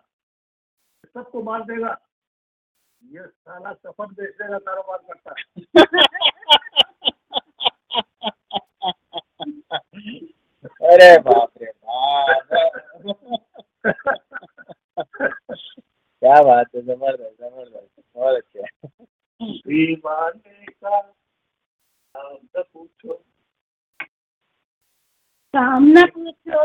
सबको 1.14 1.42
मार 1.42 1.62
देगा। 1.64 1.90
ये 3.03 3.27
साला 3.27 3.73
सफ़र 3.73 4.07
बेचने 4.07 4.49
का 4.49 4.59
कारोबार 4.59 4.99
करता 5.09 5.35
है। 5.39 5.43
अरे 10.93 11.17
बाप 11.23 11.53
रे 11.63 11.71
बाप। 11.85 12.39
क्या 16.23 16.43
बात 16.43 16.67
है 16.75 16.81
ज़बरदस्त 16.83 17.37
ज़बरदस्त 17.43 18.03
बहुत 18.17 18.37
अच्छे 18.37 18.63
दीवाने 19.41 20.65
का 20.67 21.01
नाम 21.01 22.33
न 22.35 22.63
पूछो। 22.63 23.15
सामना 25.55 26.05
पूछो। 26.15 26.65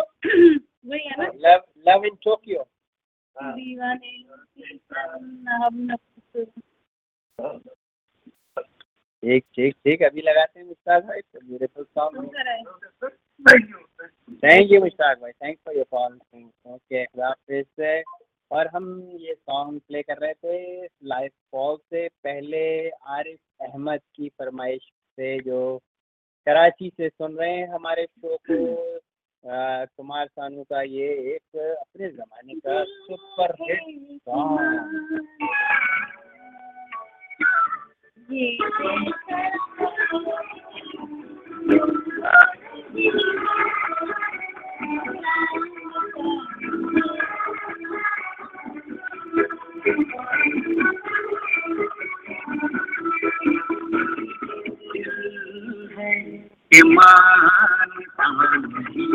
वही 0.90 1.00
है 1.00 1.16
ना? 1.18 1.28
Love 1.46 1.60
love 1.88 2.06
in 2.06 2.16
Tokyo. 2.24 2.64
दीवाने 3.36 4.12
की 4.18 4.78
सामना 4.78 5.66
हम 5.66 5.76
न 5.76 5.96
पूछो 5.96 6.13
ठीक 9.24 9.44
ठीक 9.56 9.76
ठीक 9.76 10.02
अभी 10.04 10.22
लगाते 10.22 10.60
हैं 10.60 10.66
मुश्ताक 10.68 11.04
भाई 11.04 11.22
तो 11.22 11.84
सॉन्ग 11.84 12.16
कौन 12.18 12.28
सा 12.28 13.10
थैंक 14.44 14.72
यू 14.72 14.82
मुश्ताक 14.82 15.20
भाई 15.22 15.32
thank 15.32 15.58
for 15.66 15.76
your 15.76 15.86
call 15.92 16.20
okay 16.74 17.02
हाफिज 17.22 17.66
से 17.66 18.02
और 18.52 18.68
हम 18.68 18.86
ये 19.20 19.34
सॉन्ग 19.34 19.80
प्ले 19.88 20.02
कर 20.02 20.18
रहे 20.18 20.34
थे 20.34 20.86
लाइव 21.04 21.30
कॉल 21.52 21.78
से 21.78 22.08
पहले 22.24 22.66
आरिफ 22.90 23.40
अहमद 23.62 24.02
की 24.16 24.30
फरमाइश 24.30 24.92
से 25.18 25.38
जो 25.40 25.62
कराची 26.48 26.90
से 26.98 27.10
सुन 27.10 27.36
रहे 27.38 27.52
हैं 27.52 27.68
हमारे 27.68 28.06
शो 28.06 28.38
को। 28.50 29.00
कुमार 29.44 30.28
सानू 30.28 30.64
का 30.64 30.82
ये 30.82 31.08
एक 31.34 31.58
अपने 31.58 32.10
ज़माने 32.10 32.54
का 32.60 32.84
सुपर 32.84 33.56
हिट 33.62 33.80
सॉन्ग 34.20 34.60
ये 38.30 38.46
ईमान 56.72 57.90
नहीं 58.68 59.08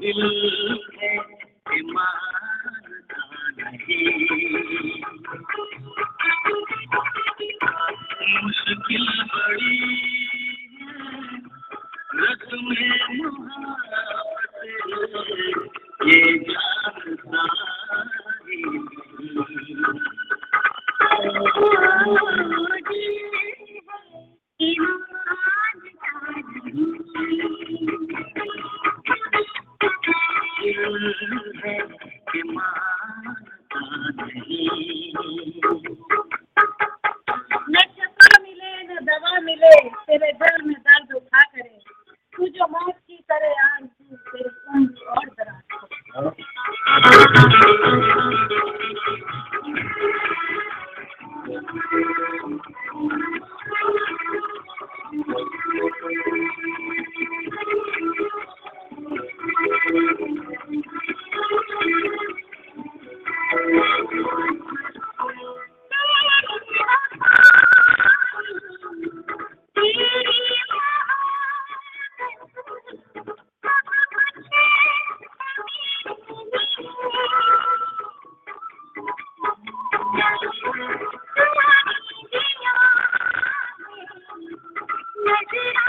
दिल 0.00 0.20
है 0.96 1.14
ईमान 1.78 2.16
नहीं 3.58 4.95
मुश्किल 8.28 9.06
बड़ी 9.24 9.76
है 12.16 12.34
तुम्हें 12.44 12.90
ये 16.06 16.20
वो 85.58 85.85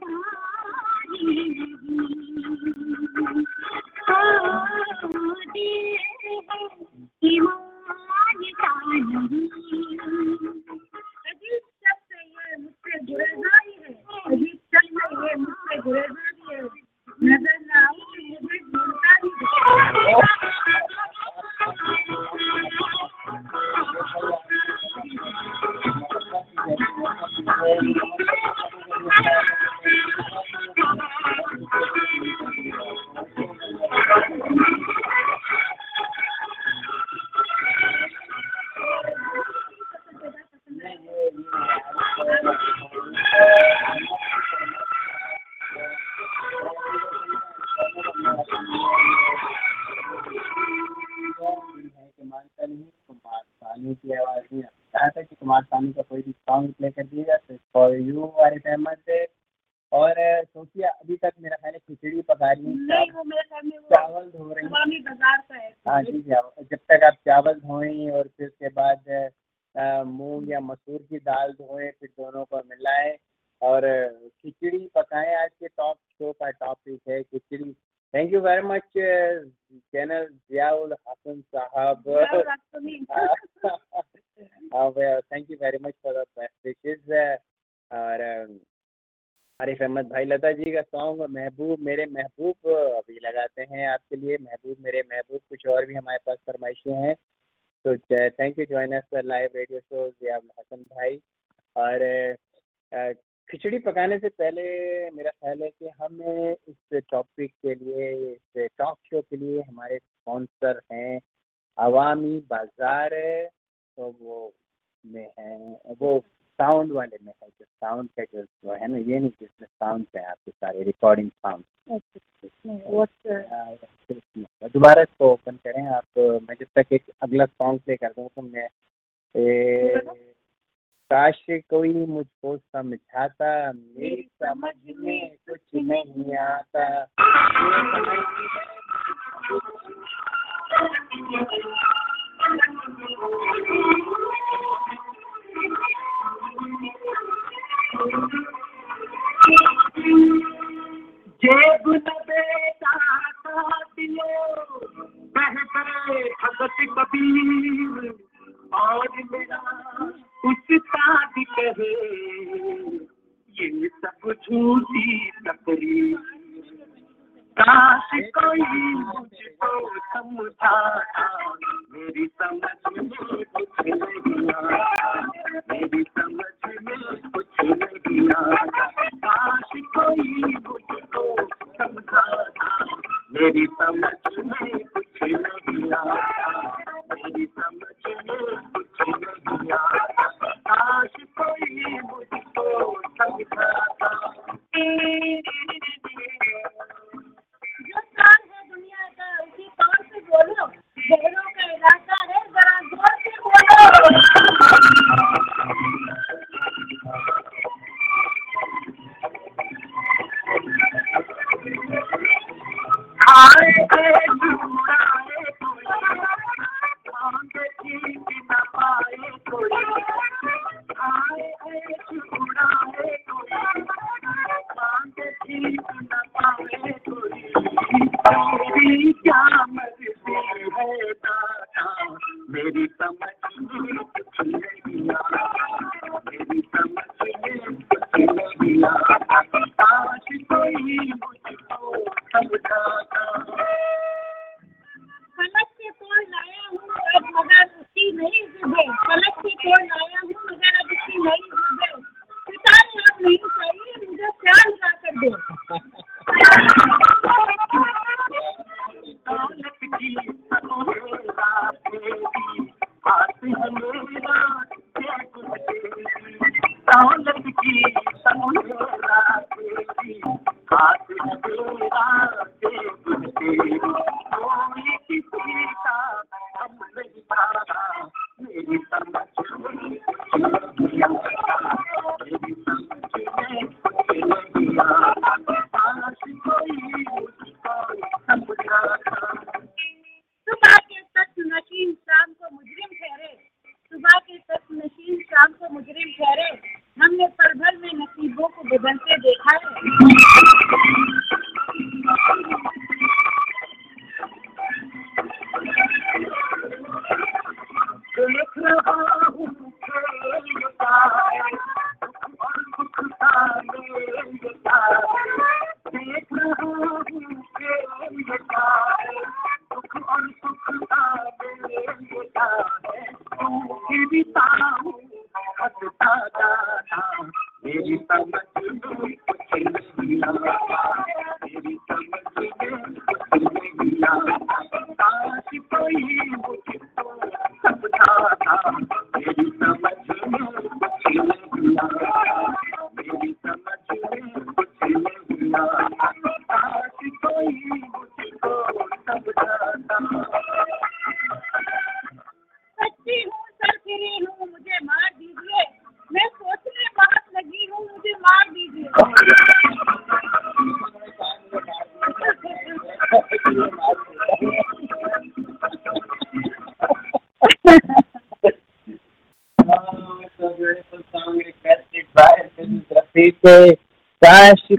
Oh, 219.57 219.61
my 219.61 219.69
God. 219.69 219.96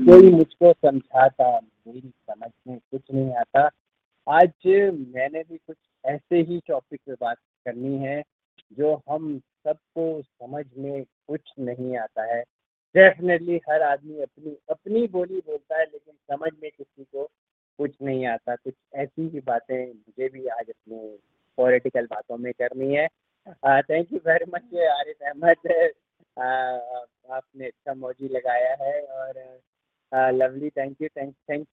कोई 0.08 0.30
मुझको 0.30 0.72
समझाता 0.72 1.60
मेरी 1.60 2.00
समझ 2.00 2.50
में 2.68 2.78
कुछ 2.78 3.02
नहीं 3.14 3.34
आता 3.34 3.70
आज 4.26 4.66
मैंने 4.66 5.42
भी 5.42 5.56
कुछ 5.56 5.76
ऐसे 6.04 6.36
ही 6.36 6.60
टॉपिक 6.68 7.00
पे 7.06 7.12
बात 7.12 7.36
करनी 7.66 7.98
है 7.98 8.22
जो 8.72 9.02
हम 9.10 9.38
सबको 9.38 10.22
समझ 10.22 10.64
में 10.78 11.04
कुछ 11.26 11.52
नहीं 11.58 11.96
आता 11.96 12.24
है 12.34 12.40
डेफिनेटली 12.94 13.60
हर 13.70 13.82
आदमी 13.82 14.22
अपनी 14.22 14.56
अपनी 14.70 15.06
बोली 15.08 15.42
बोलता 15.46 15.78
है 15.78 15.84
लेकिन 15.84 16.14
समझ 16.14 16.52
में 16.62 16.70
किसी 16.70 17.04
को 17.04 17.28
कुछ 17.78 17.96
नहीं 18.02 18.26
आता 18.26 18.56
कुछ 18.56 18.74
ऐसी 18.94 19.28
ही 19.28 19.40
बातें 19.40 19.76
मुझे 19.86 20.28
भी 20.28 20.46
आज 20.46 20.68
अपने 20.68 21.16
पॉलिटिकल 21.58 22.06
बातों 22.06 22.38
में 22.38 22.52
करनी 22.52 22.94
है 22.94 23.06
thank 23.82 24.12
you 24.12 24.20
very 24.26 24.50
much 24.54 24.74
Arif 24.90 25.22
Ahmed 25.22 25.72
uh, 26.36 27.32
आपने 27.32 27.66
अच्छा 27.66 27.94
मौजी 27.94 28.28
लगाया 28.28 28.74
है 28.80 29.00
और 29.02 29.60
lovely 30.12 30.68
thank 30.70 31.02
you 31.02 31.08
thank 31.08 31.34
thanks 31.50 31.68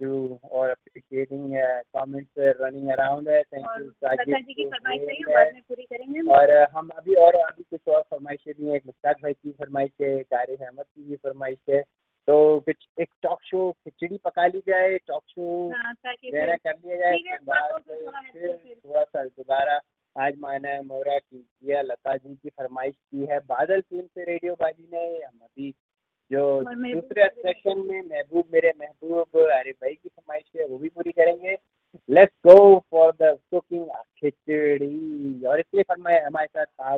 to 0.00 0.38
और 0.50 0.70
अप्रिशिएटिंग 0.70 1.52
कमेंट्स 1.96 2.30
रनिंग 2.60 2.88
अराउंड 2.88 3.28
है 3.28 3.42
थैंक 3.42 3.66
और 3.66 3.82
यू 3.82 3.88
लता 4.04 4.38
जी 4.38 4.54
की 4.54 4.64
फरमाइश 4.64 5.00
है 5.00 5.34
बाद 5.34 5.52
में 5.54 5.62
पूरी 5.62 5.82
करेंगे 5.82 6.20
और 6.32 6.52
हम 6.72 6.88
अभी 6.88 7.14
और 7.14 7.34
अभी 7.34 7.62
कुछ 7.62 7.94
और 7.94 8.02
फरमाइशें 8.02 8.52
भी 8.54 8.68
हैं 8.68 8.76
एक 8.76 8.86
मुश्ताक 8.86 9.16
भाई 9.22 9.32
की 9.32 9.52
फरमाइश 9.52 9.90
है 10.00 10.22
तारिक 10.22 10.62
अहमद 10.62 10.84
की 10.84 11.02
भी 11.02 11.16
फरमाइश 11.16 11.58
है 11.70 11.82
तो 12.28 12.38
कुछ 12.60 12.88
एक 13.00 13.08
टॉक 13.22 13.42
शो 13.42 13.70
खिचड़ी 13.72 14.18
पका 14.24 14.46
ली 14.46 14.58
जाए 14.58 14.96
टॉक 14.98 15.22
शो 15.28 15.68
हाँ 15.68 15.94
ताकि 15.94 16.28
वगैरह 16.28 16.56
फिर 16.56 16.72
कर 16.72 16.78
लिया 16.78 16.96
जाए 16.96 17.12
serious 17.12 17.32
उसके 17.32 17.44
बाद 17.44 17.70
बातों 17.70 17.78
से 17.78 18.06
थोड़ा 18.06 18.20
फिर 18.20 18.50
हटके 18.50 18.68
फिर- 18.68 18.84
थोड़ा 18.84 19.04
सा 19.04 19.24
दोबारा 19.24 19.80
आज 20.16 20.34
माना 20.38 20.68
है 20.68 20.82
मोरा 20.84 21.18
की 21.18 21.38
किया 21.38 21.82
लता 21.82 22.16
जी 22.16 22.34
की 22.34 22.48
फरमाइश 22.48 22.94
की 22.94 23.26
है 23.26 23.38
बादल 23.38 23.80
फ़िल्म 23.80 24.06
से 24.06 24.24
रेडियो 24.24 24.54
बाजी 24.54 24.88
ने 24.92 25.06
हम 25.06 25.38
अभी 25.42 25.74
जो 26.30 26.44
और 26.56 26.62
महबूब 26.62 27.00
दूसरे 27.00 27.22
मेरे 27.22 27.42
सेक्शन 27.42 27.78
में 27.78 28.00
महबूब 28.02 28.44
मेरे 28.52 28.72
महबूब 28.80 29.36
आरिफ 29.50 29.74
भाई 29.74 29.94
की 29.94 30.08
फरमाइश 30.08 30.44
है 30.56 30.66
वो 30.66 30.78
भी 30.78 30.88
पूरी 30.88 31.12
करेंगे 31.12 31.56
let's 32.08 32.34
go 32.46 32.78
for 32.90 33.12
the 33.12 33.36
cooking 33.50 33.86
khichdi 34.16 35.44
और 35.44 35.60
इसलिए 35.60 35.82
फरमाए 35.82 36.20
हमारे 36.20 36.64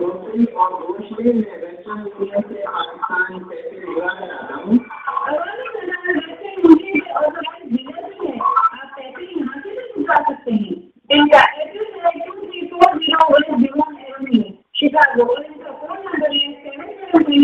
ग्रोसरी 0.00 0.44
और 0.56 0.68
ग्रोसरी 0.82 1.32
में 1.32 1.46
वेस्टर्न 1.62 1.98
यूनियन 2.00 2.42
से 2.42 2.56
पाकिस्तान 2.66 3.38
कर 3.40 4.02
आता 4.02 4.54
हूँ? 4.54 4.76
अवामी 5.20 5.66
बाज़ार 5.74 6.04
वैसे 6.18 6.48
मुझे 6.62 6.92
और 7.00 7.26
हमारे 7.26 7.62
ज़िले 7.70 7.94
में 7.96 8.14
है 8.20 8.32
आप 8.40 8.86
पैसे 8.96 9.24
यहाँ 9.40 9.56
से 9.60 9.70
भी 9.70 9.84
चुका 9.94 10.16
सकते 10.30 10.52
हैं। 10.52 10.76
इनका 11.10 11.42
एड्रेस 11.62 11.92
है 12.04 12.10
two 12.20 12.32
three 12.40 12.60
four 12.68 12.90
zero 12.98 13.24
one 13.32 13.44
zero 13.60 13.84
avenue 13.90 14.42
Chicago 14.80 15.24
और 15.34 15.44
इनका 15.44 15.70
फ़ोन 15.80 15.98
नंबर 16.06 16.30
है 16.32 16.42
seven 16.62 16.88
seven 17.00 17.24
three 17.24 17.40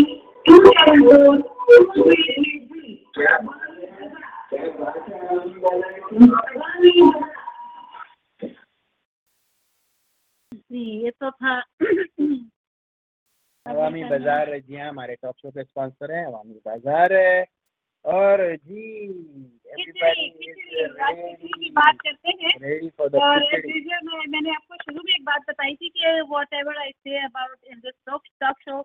two 0.47 0.53
seven 0.69 0.97
four 1.03 1.81
two 1.95 2.03
three 2.03 2.17
three 2.23 2.53
three. 2.67 2.89
क्या? 3.15 3.33
क्या 4.49 4.63
बात 4.79 4.97
है। 5.09 5.15
जी 10.71 10.83
ये 11.03 11.11
तो 11.11 11.29
था। 11.31 11.59
अवामी 13.65 14.03
बाज़ार 14.03 14.57
जी 14.59 14.75
हाँ 14.75 14.89
हमारे 14.89 15.15
टॉक 15.15 15.35
शो 15.37 15.49
के 15.51 15.63
स्पॉन्सर 15.63 16.11
हैं 16.11 16.25
अवामी 16.25 16.59
बाज़ार 16.65 17.13
है। 17.13 17.45
और 18.05 18.55
जी 18.55 19.07
की 21.53 21.69
बात 21.71 21.95
करते 22.01 22.29
हैं। 22.41 22.53
और 23.19 23.39
में 24.03 24.27
मैंने 24.27 24.49
आपको 24.49 24.75
शुरू 24.75 25.01
में 25.05 25.13
एक 25.13 25.23
बात 25.23 25.41
बताई 25.49 25.75
थी 25.75 25.89
कि 25.89 26.21
whatever 26.53 26.77
I 26.77 26.91
say 26.91 27.17
about 27.25 27.57
in 27.71 27.79
this 27.79 27.93
talk 28.05 28.21
talk 28.41 28.61
show 28.61 28.81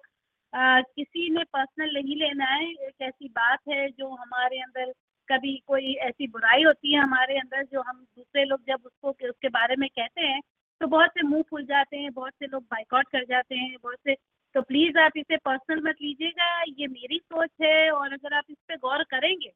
किसी 0.52 1.28
ने 1.30 1.44
पर्सनल 1.44 1.94
नहीं 1.94 2.16
लेना 2.16 2.44
है 2.44 2.70
एक 2.70 3.02
ऐसी 3.02 3.28
बात 3.28 3.58
है 3.68 3.88
जो 3.88 4.08
हमारे 4.14 4.58
अंदर 4.60 4.92
कभी 5.28 5.56
कोई 5.66 5.92
ऐसी 6.06 6.26
बुराई 6.26 6.62
होती 6.62 6.94
है 6.94 7.00
हमारे 7.00 7.38
अंदर 7.38 7.62
जो 7.64 7.80
हम 7.80 7.96
दूसरे 7.96 8.44
लोग 8.44 8.60
जब 8.66 8.86
उसको 8.86 9.10
उसके 9.28 9.48
बारे 9.48 9.76
में 9.76 9.88
कहते 9.88 10.20
हैं 10.20 10.40
तो 10.82 10.86
बहुत 10.88 11.10
से 11.10 11.22
मुँह 11.22 11.42
फूल 11.50 11.64
जाते 11.66 11.96
हैं, 11.96 12.12
बहुत 12.12 12.32
से 12.32 12.46
लोग 12.46 12.62
बाइकआउट 12.64 13.08
कर 13.08 13.24
जाते 13.24 13.54
हैं, 13.54 13.76
बहुत 13.82 13.98
से 14.06 14.14
तो 14.54 14.62
प्लीज़ 14.62 14.98
आप 14.98 15.12
इसे 15.16 15.36
पर्सनल 15.38 15.82
मत 15.84 15.96
लीजिएगा, 16.02 16.62
ये 16.70 16.86
मेरी 16.88 17.18
सोच 17.18 17.50
है 17.62 17.90
और 17.92 18.12
अगर 18.12 18.34
आप 18.34 18.44
इस 18.50 18.56
पर 18.68 18.76
गौर 18.78 19.02
करेंगे 19.10 19.48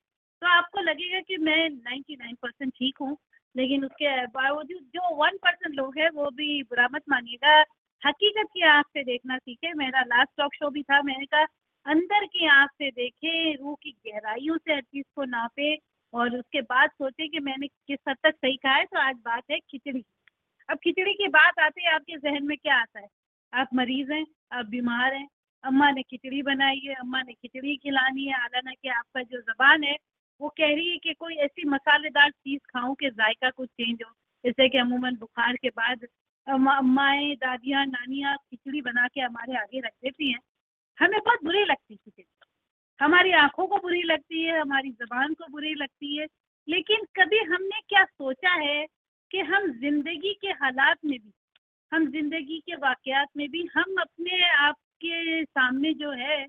तो 0.42 0.46
आपको 0.48 0.80
लगेगा 0.82 1.20
कि 1.20 1.36
मैं 1.38 1.68
99 1.70 2.34
परसेंट 2.42 2.72
ठीक 2.72 2.98
हूँ, 3.00 3.16
लेकिन 3.54 3.84
उसके 3.84 4.26
बावजूद 4.28 4.82
जो 4.94 5.14
वन 5.16 5.36
परसेंट 5.38 5.74
लोग 5.76 5.98
हैं, 5.98 6.08
वो 6.10 6.30
भी 6.30 6.62
बुरा 6.64 6.88
मत 6.92 7.02
मानिएगा। 7.10 7.58
हकीकत 8.02 8.48
की 8.54 8.62
आँख 8.68 8.86
से 8.88 9.02
देखना 9.04 9.38
सीखे, 9.38 9.72
मेरा 9.74 10.02
लास्ट 10.06 10.30
टॉक 10.38 10.54
शो 10.54 10.70
भी 10.70 10.82
था, 10.82 11.00
मैंने 11.02 11.26
कहा, 11.26 11.44
अंदर 11.86 12.26
की 12.26 12.46
आँख 12.50 12.70
से 12.72 12.90
देखे, 12.92 13.52
रूह 13.54 13.74
की 13.82 13.90
गहराइयों 14.06 14.56
से 14.58 14.74
हर 14.74 14.80
चीज़ 14.82 15.06
को 15.16 15.24
नापे 15.26 15.74
और 16.12 16.36
उसके 16.38 16.60
बाद 16.64 16.90
सोचे 16.92 17.28
कि 17.28 17.40
मैंने 17.40 17.66
किस 17.66 17.98
हद 18.08 18.16
तक 18.24 18.34
सही 18.36 18.56
कहा 18.56 18.74
है 18.74 18.84
तो 18.84 18.98
आज 19.00 19.16
बात 19.24 19.42
है 19.50 19.58
खिचड़ी। 19.60 20.04
अब 20.70 20.78
खिचड़ी 20.78 21.14
की 21.14 21.28
बात 21.28 21.58
आते 21.58 21.80
ही, 21.80 21.86
आपके 21.86 22.16
जहन 22.18 22.46
में 22.46 22.56
क्या 22.58 22.76
आता 22.76 23.00
है? 23.00 23.08
आप 23.54 23.68
मरीज़ 23.74 24.12
हैं, 24.12 24.26
आप 24.52 24.66
बीमार 24.66 25.14
हैं, 25.14 25.28
अम्मा 25.64 25.90
ने 25.90 26.02
खिचड़ी 26.02 26.42
बनाई 26.42 26.80
है, 26.84 26.94
अम्मा 26.94 27.22
ने 27.22 27.32
खिचड़ी 27.32 27.76
खिलानी 27.76 28.24
है 28.24 28.32
हालाँकि 28.32 28.76
कि 28.82 28.88
आपका 28.88 29.22
जो 29.22 29.40
जबान 29.40 29.84
है, 29.84 29.96
वो 30.40 30.48
कह 30.48 30.66
रही 30.66 30.90
है 30.90 30.96
कि 30.96 31.14
कोई 31.14 31.34
ऐसी 31.34 31.68
मसालेदार 31.68 32.30
चीज़ 32.30 32.60
खाऊं 32.60 32.94
कि 32.94 33.10
जायका 33.10 33.50
कुछ 33.50 33.68
चेंज 33.68 33.98
हो। 34.06 34.12
जैसे 34.44 34.68
कि 34.68 34.78
अमूमन 34.78 35.16
बुखार 35.16 35.56
के 35.56 35.68
बाद 35.68 36.06
अम्मा, 36.48 36.76
अम्माएँ, 36.76 37.36
दादियाँ, 37.36 37.86
नानियाँ 37.86 38.36
खिचड़ी 38.36 38.80
बना 38.80 39.08
के 39.08 39.20
हमारे 39.20 39.56
आगे 39.56 39.80
रख 39.80 39.92
देती 40.02 40.32
हैं। 40.32 40.40
हमें 41.00 41.20
बहुत 41.20 41.38
बुरी 41.44 41.64
लगती 41.64 41.94
है 41.94 41.96
खिचड़ी। 41.96 42.24
हमारी 43.00 43.32
आँखों 43.32 43.66
को 43.66 43.76
बुरी 43.76 44.02
लगती 44.02 44.42
है, 44.42 44.60
हमारी 44.60 44.90
जबान 44.90 45.34
को 45.34 45.44
बुरी 45.50 45.74
लगती 45.74 46.18
है। 46.18 46.26
लेकिन 46.68 46.96
कभी 47.20 47.38
हमने 47.38 47.80
क्या 47.88 48.04
सोचा 48.04 48.50
है 48.50 48.86
कि 49.30 49.38
हम 49.38 49.72
ज़िंदगी 49.72 50.32
के 50.34 50.48
हालात 50.48 50.98
में 51.04 51.18
भी, 51.18 51.32
हम 51.92 52.10
ज़िंदगी 52.10 52.58
के 52.58 52.76
वाकयात 52.76 53.28
में 53.36 53.50
भी, 53.50 53.68
हम 53.74 53.94
अपने 54.00 54.50
आप 54.50 54.76
के 54.76 55.44
सामने 55.44 55.94
जो 55.94 56.10
है, 56.10 56.46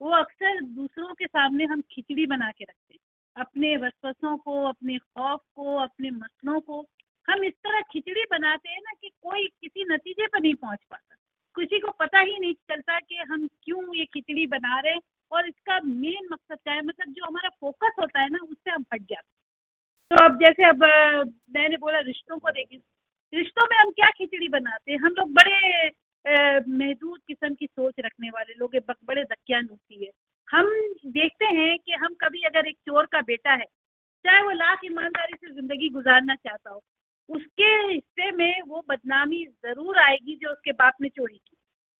वो 0.00 0.10
अक्सर 0.10 0.60
दूसरों 0.60 1.14
के 1.14 1.26
सामने 1.26 1.64
हम 1.64 1.80
खिचड़ी 1.80 2.26
बना 2.26 2.50
के 2.50 2.64
रखते 2.64 2.94
हैं। 2.94 3.00
अपने 3.36 3.76
वसवसों 3.76 4.36
को, 4.36 4.64
अपने 4.64 4.98
खौफ 4.98 5.40
को, 5.54 5.76
अपने 5.76 6.10
मसलों 6.10 6.60
को, 6.60 6.86
हम 7.28 7.44
इस 7.44 7.52
तरह 7.52 7.80
खिचड़ी 7.80 8.24
बनाते 8.30 8.68
हैं 8.68 8.80
ना 8.80 8.92
कि 9.02 9.08
कोई 9.08 9.46
किसी 9.46 9.84
नतीजे 9.84 10.26
पर 10.26 10.40
नहीं 10.40 10.54
पहुँच 10.54 10.78
पाता। 10.90 11.14
किसी 11.56 11.78
को 11.78 11.90
पता 11.90 12.20
ही 12.20 12.38
नहीं 12.38 12.54
चलता 12.54 13.00
कि 13.00 13.16
हम 13.16 13.48
क्यों 13.62 13.94
ये 13.96 14.04
खिचड़ी 14.04 14.46
बना 14.46 14.80
रहे 14.80 14.92
हैं 14.92 15.00
और 15.32 15.48
इसका 15.48 15.80
मेन 15.80 16.28
मकसद 16.32 16.58
क्या 16.64 16.74
है? 16.74 16.82
मतलब 16.82 17.12
जो 17.12 17.24
हमारा 17.26 17.48
फोकस 17.48 17.92
होता 18.00 18.20
है 18.20 18.28
ना, 18.28 18.38
उससे 18.38 18.70
हम 18.70 18.84
हट 18.94 19.00
जाते 19.00 19.14
हैं। 19.14 19.37
तो 20.10 20.24
अब 20.24 20.38
जैसे 20.40 20.64
अब 20.64 20.82
मैंने 21.54 21.76
बोला 21.76 21.98
रिश्तों 22.02 22.38
को 22.38 22.50
देखिए 22.50 22.80
रिश्तों 23.32 23.66
में 23.70 23.76
हम 23.78 23.90
क्या 23.92 24.08
खिचड़ी 24.10 24.48
बनाते 24.48 24.92
हैं? 24.92 24.98
हम 24.98 25.14
लोग 25.18 25.32
बड़े 25.34 25.88
महदूद 26.68 27.20
किस्म 27.28 27.54
की 27.54 27.66
सोच 27.66 27.94
रखने 28.00 28.30
वाले 28.30 28.54
लोग 28.54 28.76
बड़े 29.04 29.22
दकियानूसी 29.24 30.04
है। 30.04 30.10
हम 30.48 30.70
देखते 31.08 31.44
हैं 31.46 31.78
कि 31.78 31.92
हम 31.94 32.14
कभी 32.20 32.42
अगर 32.44 32.66
एक 32.68 32.76
चोर 32.86 33.06
का 33.06 33.20
बेटा 33.22 33.52
है 33.52 33.64
चाहे 34.24 34.42
वो 34.42 34.50
लाख 34.52 34.80
ईमानदारी 34.84 35.36
से 35.36 35.52
ज़िंदगी 35.54 35.88
गुजारना 35.90 36.34
चाहता 36.36 36.70
हो 36.70 36.80
उसके 37.28 37.64
हिस्से 37.84 38.30
में 38.32 38.62
वो 38.68 38.82
बदनामी 38.88 39.44
ज़रूर 39.64 39.98
आएगी 39.98 40.34
जो 40.36 40.50
उसके 40.50 40.72
बाप 40.72 40.94
ने 41.00 41.08
चोरी 41.08 41.36
की। 41.36 41.56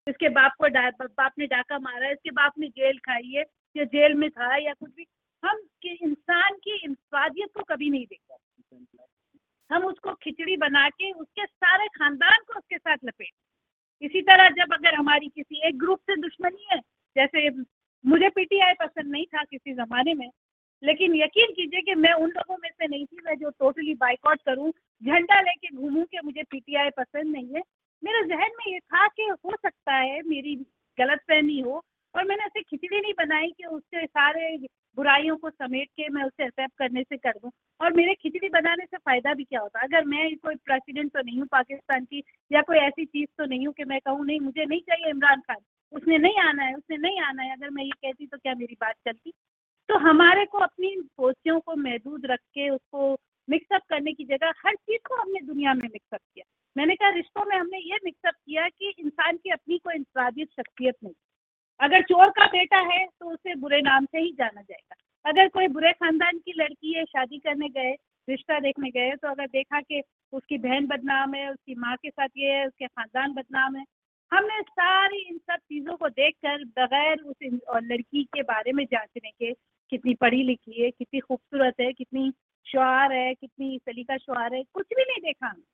इसके 0.06 0.28
बाप 0.30 0.52
को 0.58 0.68
डा, 0.68 0.90
बाप 0.90 1.32
ने 1.38 1.46
डाका 1.46 1.78
मारा 1.78 2.10
इसके 2.10 2.30
बाप 2.32 2.52
ने 2.58 2.68
जेल 2.68 2.98
खाई 2.98 3.30
है 3.30 3.44
या 3.76 3.84
जेल 3.86 4.14
में 4.14 4.28
था 4.30 4.56
या 4.56 4.72
कुछ 4.72 4.90
भी। 4.90 5.06
हम 5.42 5.60
कि 5.82 5.98
इंसान 6.02 6.54
की 6.54 6.76
इंसानियत 6.76 7.50
को 7.54 7.62
कभी 7.62 7.90
नहीं 7.90 8.06
देखते। 8.06 8.34
हम 9.70 9.84
उसको 9.84 10.14
खिचड़ी 10.14 10.56
बना 10.56 10.88
के, 10.88 11.10
उसके 11.12 11.46
सारे 11.46 11.86
खानदान 11.86 12.38
को 12.46 12.58
उसके 12.58 12.78
साथ 12.78 12.96
लपेट। 13.04 13.30
इसी 14.02 14.22
तरह 14.22 14.48
जब 14.48 14.72
अगर 14.72 14.94
हमारी 14.94 15.28
किसी 15.28 15.68
एक 15.68 15.78
ग्रुप 15.78 15.98
से 16.00 16.16
दुश्मनी 16.16 16.66
है, 16.72 16.78
जैसे 17.16 17.50
मुझे 18.04 18.28
पीटीआई 18.28 18.72
पसंद 18.72 19.10
नहीं 19.12 19.26
था 19.26 19.42
किसी 19.42 19.74
जमाने 19.74 20.14
में, 20.14 20.30
लेकिन 20.82 21.14
यकीन 21.14 21.52
कीजिए 21.52 21.80
कि 21.80 21.94
मैं 21.94 22.12
उन 22.12 22.30
लोगों 22.30 22.56
में 22.62 22.68
से 22.70 22.86
नहीं 22.86 23.06
थी, 23.06 23.16
मैं 23.24 23.34
जो 23.34 23.50
टोटली 23.50 23.94
बाइकआउट 23.94 24.42
करूँ, 24.46 24.70
झंडा 25.02 25.40
लेके 25.40 25.74
घूमूं 25.74 26.04
कि 26.04 26.18
मुझे 26.24 26.42
पीटीआई 26.42 26.90
पसंद 26.90 27.32
नहीं 27.32 27.54
है। 27.54 27.62
मेरे 28.02 28.24
जहन 28.28 28.50
में 28.58 28.72
ये 28.72 28.78
था 28.78 29.06
कि 29.06 29.22
हो 29.22 29.56
सकता 29.56 29.94
है 29.94 30.22
मेरी 30.22 30.54
गलत 30.98 31.20
फहमी 31.28 31.60
हो, 31.60 31.84
और 32.14 32.24
मैंने 32.24 32.44
ऐसे 32.44 32.62
खिचड़ी 32.62 33.00
नहीं 33.00 33.14
बनाई 33.18 33.50
कि 33.50 33.64
उसके 33.64 34.06
सारे 34.06 34.56
बुराइयों 34.98 35.36
को 35.36 35.50
समेट 35.50 35.88
के 35.88 36.08
मैं 36.08 36.22
उसे 36.24 36.44
एक्सेप्ट 36.44 36.74
करने 36.78 37.02
से 37.02 37.16
कर 37.16 37.30
दूँ। 37.30 37.50
और 37.80 37.92
मेरे 37.92 38.14
खिचड़ी 38.14 38.48
बनाने 38.48 38.84
से 38.84 38.96
फ़ायदा 38.96 39.34
भी 39.34 39.44
क्या 39.44 39.60
होता 39.60 39.80
अगर 39.80 40.04
मैं 40.04 40.36
कोई 40.36 40.54
प्रेसिडेंट 40.54 41.12
तो 41.12 41.22
नहीं 41.22 41.38
हूँ 41.38 41.46
पाकिस्तान 41.46 42.04
की, 42.04 42.22
या 42.52 42.62
कोई 42.62 42.78
ऐसी 42.78 43.04
चीज़ 43.04 43.28
तो 43.38 43.44
नहीं 43.44 43.66
हूँ 43.66 43.74
कि 43.74 43.84
मैं 43.84 44.00
कहूँ, 44.00 44.26
नहीं, 44.26 44.40
मुझे 44.40 44.64
नहीं 44.64 44.80
चाहिए 44.80 45.10
इमरान 45.10 45.40
खान। 45.40 45.56
उसने 45.92 46.18
नहीं 46.18 46.38
आना 46.38 46.62
है, 46.62 46.74
उसने 46.74 46.96
नहीं 46.96 47.20
आना 47.20 47.42
है। 47.42 47.52
अगर 47.52 47.70
मैं 47.70 47.84
ये 47.84 47.90
कहती 47.90 48.26
तो 48.26 48.38
क्या 48.38 48.54
मेरी 48.54 48.76
बात 48.80 48.94
चलती? 49.08 49.32
तो 49.88 49.98
हमारे 49.98 50.44
को 50.44 50.58
अपनी 50.58 50.94
सोचियों 51.02 51.60
को 51.60 51.76
महदूद 51.76 52.26
रख 52.26 52.40
के, 52.40 52.70
उसको 52.70 53.16
मिक्सअप 53.48 53.82
करने 53.88 54.12
की 54.12 54.24
जगह 54.24 54.52
हर 54.66 54.74
चीज़ 54.74 55.08
को 55.08 55.14
हमने 55.14 55.40
दुनिया 55.40 55.74
में 55.74 55.88
मिक्सअप 55.88 56.20
किया। 56.34 56.44
मैंने 56.76 56.94
कहा, 56.94 57.08
रिश्तों 57.08 57.44
में 57.44 57.56
हमने 57.56 57.78
ये 57.78 57.98
मिक्सअप 58.04 58.34
किया 58.34 58.68
कि 58.68 58.94
इंसान 58.98 59.36
की 59.36 59.50
अपनी 59.50 59.78
कोई 59.78 59.94
इंफरादियत 59.94 60.48
शख्सियत 60.48 60.94
नहीं। 61.04 61.14
अगर 61.80 62.02
चोर 62.02 62.30
का 62.30 62.46
बेटा 62.48 62.78
है 62.92 63.04
तो 63.06 63.30
उसे 63.30 63.54
बुरे 63.54 63.80
नाम 63.82 64.04
से 64.04 64.18
ही 64.18 64.32
जाना 64.32 64.60
जाएगा। 64.62 64.96
अगर 65.24 65.48
कोई 65.48 65.68
बुरे 65.68 65.92
खानदान 65.92 66.38
की 66.38 66.52
लड़की 66.56 66.92
है, 66.92 67.04
शादी 67.04 67.38
करने 67.38 67.68
गए, 67.68 67.92
रिश्ता 68.28 68.58
देखने 68.60 68.90
गए 68.90 69.10
तो 69.12 69.28
अगर 69.28 69.46
देखा 69.46 69.80
कि 69.80 70.02
उसकी 70.32 70.58
बहन 70.58 70.86
बदनाम 70.86 71.34
है, 71.34 71.50
उसकी 71.50 71.74
माँ 71.74 71.96
के 71.96 72.10
साथ 72.10 72.28
ये 72.36 72.52
है, 72.52 72.66
उसके 72.66 72.86
खानदान 72.86 73.32
बदनाम 73.34 73.76
है, 73.76 73.84
हमने 74.32 74.60
सारी 74.62 75.18
इन 75.20 75.38
सब 75.38 75.56
चीज़ों 75.58 75.96
को 75.96 76.08
देखकर 76.08 76.64
बगैर 76.78 77.22
उस 77.22 77.36
लड़की 77.84 78.24
के 78.24 78.42
बारे 78.42 78.72
में 78.72 78.84
जांचने 78.84 79.30
के, 79.30 79.52
कितनी 79.92 80.14
पढ़ी 80.14 80.42
लिखी 80.42 80.82
है, 80.82 80.90
कितनी 80.90 81.20
खूबसूरत 81.20 81.80
है, 81.80 81.92
कितनी 81.92 82.30
शुआर 82.66 83.12
है, 83.12 83.34
कितनी 83.34 83.78
सलीका 83.78 84.16
शुआर 84.16 84.54
है, 84.54 84.62
कुछ 84.64 84.86
भी 84.96 85.02
नहीं 85.02 85.20
देखा 85.22 85.46
हमने। 85.46 85.64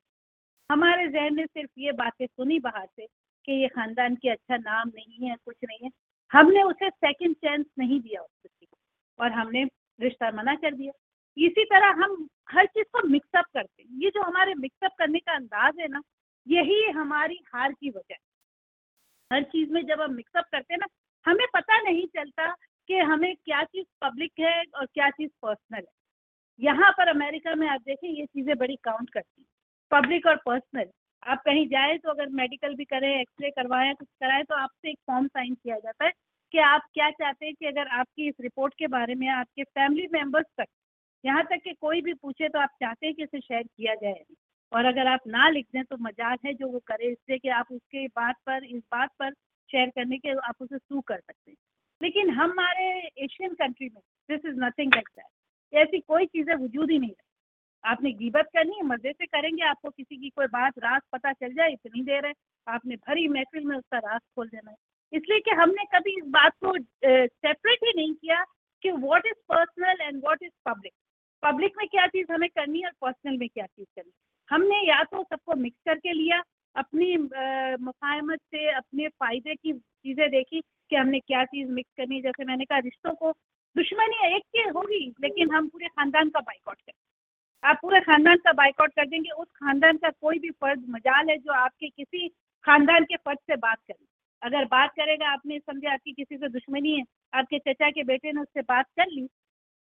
हमारे 0.71 1.09
जहन 1.09 1.35
में 1.35 1.47
सिर्फ़ 1.47 1.71
ये 1.79 1.93
बातें 1.93 2.27
सुनी 2.27 2.59
बाहर 2.59 2.87
से 2.87 3.07
कि 3.47 3.53
ये 3.53 3.69
खानदान 3.69 4.17
की 4.17 4.29
अच्छा 4.29 4.57
नाम 4.57 4.89
नहीं 4.89 5.29
है, 5.29 5.37
कुछ 5.45 5.57
नहीं 5.65 5.79
है। 5.85 5.91
हमने 6.33 6.63
उसे 6.63 6.91
सेकंड 6.91 7.37
चांस 7.37 7.67
नहीं 7.79 8.01
दिया 8.01 8.21
उस 8.21 8.31
बच्ची 8.47 8.67
को 8.67 8.77
और 9.25 9.33
हमने 9.33 9.65
रिश्ता 10.01 10.31
मना 10.31 10.55
कर 10.55 10.75
दिया। 10.75 10.93
इसी 11.37 11.65
तरह 11.65 12.05
हम 12.05 12.29
हर 12.51 12.67
चीज़ 12.67 12.85
को 12.85 13.09
मिक्सअप 13.09 13.45
करते 13.55 13.83
हैं। 13.83 14.03
ये 14.03 14.11
जो 14.11 14.23
हमारे 14.23 14.55
मिक्सअप 14.55 14.93
करने 14.99 15.19
का 15.19 15.33
अंदाज 15.33 15.75
है 15.81 15.89
ना, 15.89 16.03
यही 16.49 16.91
हमारी 16.91 17.39
हार 17.55 17.73
की 17.73 17.91
वजह 17.91 18.15
है। 18.15 18.19
हर 19.33 19.43
चीज़ 19.43 19.71
में 19.71 19.87
जब 19.87 20.01
हम 20.01 20.15
मिक्सअप 20.15 20.45
करते 20.53 20.75
हैं 20.75 20.79
ना, 20.79 20.87
हमें 21.27 21.47
पता 21.55 21.81
नहीं 21.81 22.07
चलता 22.07 22.55
कि 22.89 22.95
हमें 22.95 23.35
क्या 23.37 23.63
चीज़ 23.63 23.87
पब्लिक 24.01 24.33
है 24.41 24.63
और 24.75 24.87
क्या 24.87 25.11
चीज़ 25.11 25.31
पर्सनल 25.43 25.79
है। 25.79 26.05
यहाँ 26.61 26.91
पर 26.93 27.09
अमेरिका 27.09 27.55
में 27.55 27.69
आप 27.69 27.81
देखें, 27.81 28.09
ये 28.09 28.27
चीज़ें 28.27 28.57
बड़ी 28.57 28.77
काउंट 28.77 29.11
करती 29.11 29.43
हैं। 29.43 29.49
पब्लिक 29.91 30.27
और 30.27 30.37
पर्सनल 30.37 30.87
आप 31.25 31.43
कहीं 31.45 31.67
जाए 31.69 31.97
तो 31.99 32.11
अगर 32.11 32.29
मेडिकल 32.33 32.75
भी 32.75 32.85
करें 32.85 33.09
एक्सरे 33.11 33.51
करवाएँ, 33.51 33.93
कुछ 33.95 34.09
कराएँ 34.21 34.45
तो 34.45 34.55
आपसे 34.55 34.91
एक 34.91 34.99
फॉर्म 35.07 35.27
साइन 35.29 35.55
किया 35.55 35.79
जाता 35.79 36.05
है 36.05 36.13
कि 36.55 36.59
आप 36.61 36.83
क्या 36.95 37.11
चाहते 37.11 37.47
हैं 37.47 37.55
कि 37.55 37.67
अगर 37.67 37.89
आपकी 37.99 38.29
इस 38.29 38.35
रिपोर्ट 38.41 38.75
के 38.79 38.87
बारे 38.89 39.15
में, 39.15 39.29
आपके 39.29 39.63
फैमिली 39.65 40.07
मेंबर्स 40.13 40.47
तक, 40.59 40.67
यहाँ 41.25 41.45
तक 41.45 41.63
कि 41.65 41.73
कोई 41.81 42.01
भी 42.01 42.15
पूछे 42.15 42.49
तो 42.49 42.59
आप 42.59 42.77
चाहते 42.81 43.07
हैं 43.07 43.15
कि 43.15 43.23
इसे 43.23 43.41
शेयर 43.41 43.63
किया 43.63 43.95
जाए। 43.95 44.25
और 44.73 44.85
अगर 44.85 45.07
आप 45.07 45.27
ना 45.27 45.49
लिख 45.49 45.67
दें 45.75 45.83
तो 45.85 45.97
मज़ाक 46.01 46.39
है 46.47 46.53
जो 46.55 46.69
वो 46.69 46.79
करे 46.87 47.11
इससे 47.13 47.39
कि 47.39 47.49
आप 47.51 47.67
उसके 47.73 48.07
बात 48.09 48.37
पर, 48.47 48.65
इस 48.65 48.83
बात 48.93 49.11
पर 49.19 49.33
शेयर 49.71 49.89
करने 49.89 50.19
के, 50.19 50.31
आप 50.31 50.55
उसे 50.61 50.79
सू 50.79 51.01
कर 51.01 51.17
सकते 51.17 51.51
हैं। 51.51 51.57
लेकिन 52.01 52.31
हमारे 52.31 52.87
एशियन 53.25 53.55
कंट्री 53.55 53.87
में 53.87 54.01
this 54.29 54.51
is 54.51 54.61
nothing 54.61 54.95
like 54.95 55.09
that 55.11 55.79
ऐसी 55.79 56.01
कोई 56.01 56.27
चीज़ें 56.27 56.55
वजूद 56.55 56.91
ही 56.91 56.99
नहीं 56.99 57.11
आपने 57.85 58.13
गिबत 58.15 58.49
करनी 58.55 58.77
है, 58.77 58.83
मज़े 58.85 59.13
से 59.13 59.27
करेंगे, 59.27 59.63
आपको 59.65 59.91
किसी 59.91 60.17
की 60.17 60.29
कोई 60.31 60.47
बात 60.49 60.79
रात 60.79 61.03
पता 61.13 61.33
चल 61.33 61.53
जाए, 61.55 61.73
इतनी 61.73 62.03
देर 62.05 62.27
है 62.27 62.33
आपने 62.67 62.97
भरी 62.99 63.27
महफिल 63.29 63.65
में 63.65 63.77
उसका 63.77 63.99
रात 64.01 64.21
खोल 64.37 64.49
देना 64.49 64.71
है। 64.71 64.77
इसलिए 65.13 65.41
कि 65.41 65.51
हमने 65.53 65.85
कभी 65.95 66.17
इस 66.19 66.25
बात 66.31 66.53
को 66.65 66.73
सेपरेट 66.77 67.85
ही 67.85 67.93
नहीं 67.97 68.15
किया 68.15 68.45
कि 68.85 68.91
what 68.93 69.27
is 69.27 69.35
personal 69.49 70.01
and 70.03 70.23
what 70.23 70.43
is 70.43 70.53
public 70.67 70.93
public 71.43 71.73
में 71.79 71.87
क्या 71.89 72.07
चीज़ 72.07 72.33
हमें 72.33 72.49
करनी 72.51 72.81
है 72.81 72.87
और 72.87 72.93
पर्सनल 73.01 73.37
में 73.39 73.49
क्या 73.49 73.67
चीज़ 73.67 73.87
करनी 73.97 74.13
हमने 74.49 74.81
या 74.89 75.03
तो 75.05 75.23
सबको 75.23 75.55
मिक्स 75.57 75.79
करके 75.87 76.13
लिया, 76.13 76.43
अपनी 76.77 77.17
मुफाहमत 77.17 78.39
से, 78.41 78.71
अपने 78.71 79.09
फ़ायदे 79.11 79.55
की 79.55 79.73
चीज़ें 79.73 80.31
देखी 80.31 80.61
कि 80.61 80.97
हमने 80.97 81.21
क्या 81.21 81.45
चीज़ 81.47 81.69
मिक्स 81.71 81.91
करनी 81.97 82.21
जैसे 82.23 82.45
मैंने 82.45 82.65
कहा, 82.65 82.79
रिश्तों 82.81 83.15
को, 83.15 83.31
दुश्मनी 83.77 84.35
एक 84.35 84.43
की 84.47 84.69
होगी, 84.71 85.07
लेकिन 85.21 85.55
हम 85.55 85.69
पूरे 85.69 85.89
ख़ानदान 85.89 86.29
का 86.31 86.41
बाइकआउट 86.41 86.77
करें। 86.79 86.93
आप 87.65 87.79
पूरे 87.83 88.01
खानदान 88.01 88.37
का 88.37 88.53
बाइकआउट 88.53 88.91
कर 88.91 89.07
देंगे, 89.07 89.31
उस 89.31 89.47
खानदान 89.49 89.97
का 89.97 90.09
कोई 90.11 90.39
भी 90.39 90.51
फर्द 90.53 90.85
मजाल 90.89 91.31
है 91.31 91.37
जो 91.39 91.53
आपके 91.55 91.89
किसी 91.89 92.29
खानदान 92.65 93.05
के 93.05 93.17
फर्द 93.17 93.39
से 93.41 93.57
बात 93.57 93.79
करे। 93.81 94.05
अगर 94.43 94.65
बात 94.67 94.91
करेगा 94.91 95.29
आपने 95.33 95.59
समझे 95.59 95.89
आपकी 95.89 96.13
किसी 96.13 96.37
से 96.37 96.49
दुश्मनी 96.49 96.91
है, 96.91 97.05
आपके 97.33 97.59
चचा 97.61 97.91
के 97.91 98.03
बेटे 98.05 98.33
ने 98.33 98.41
उससे 98.41 98.63
बात 98.63 98.87
कर 98.99 99.11
ली 99.11 99.27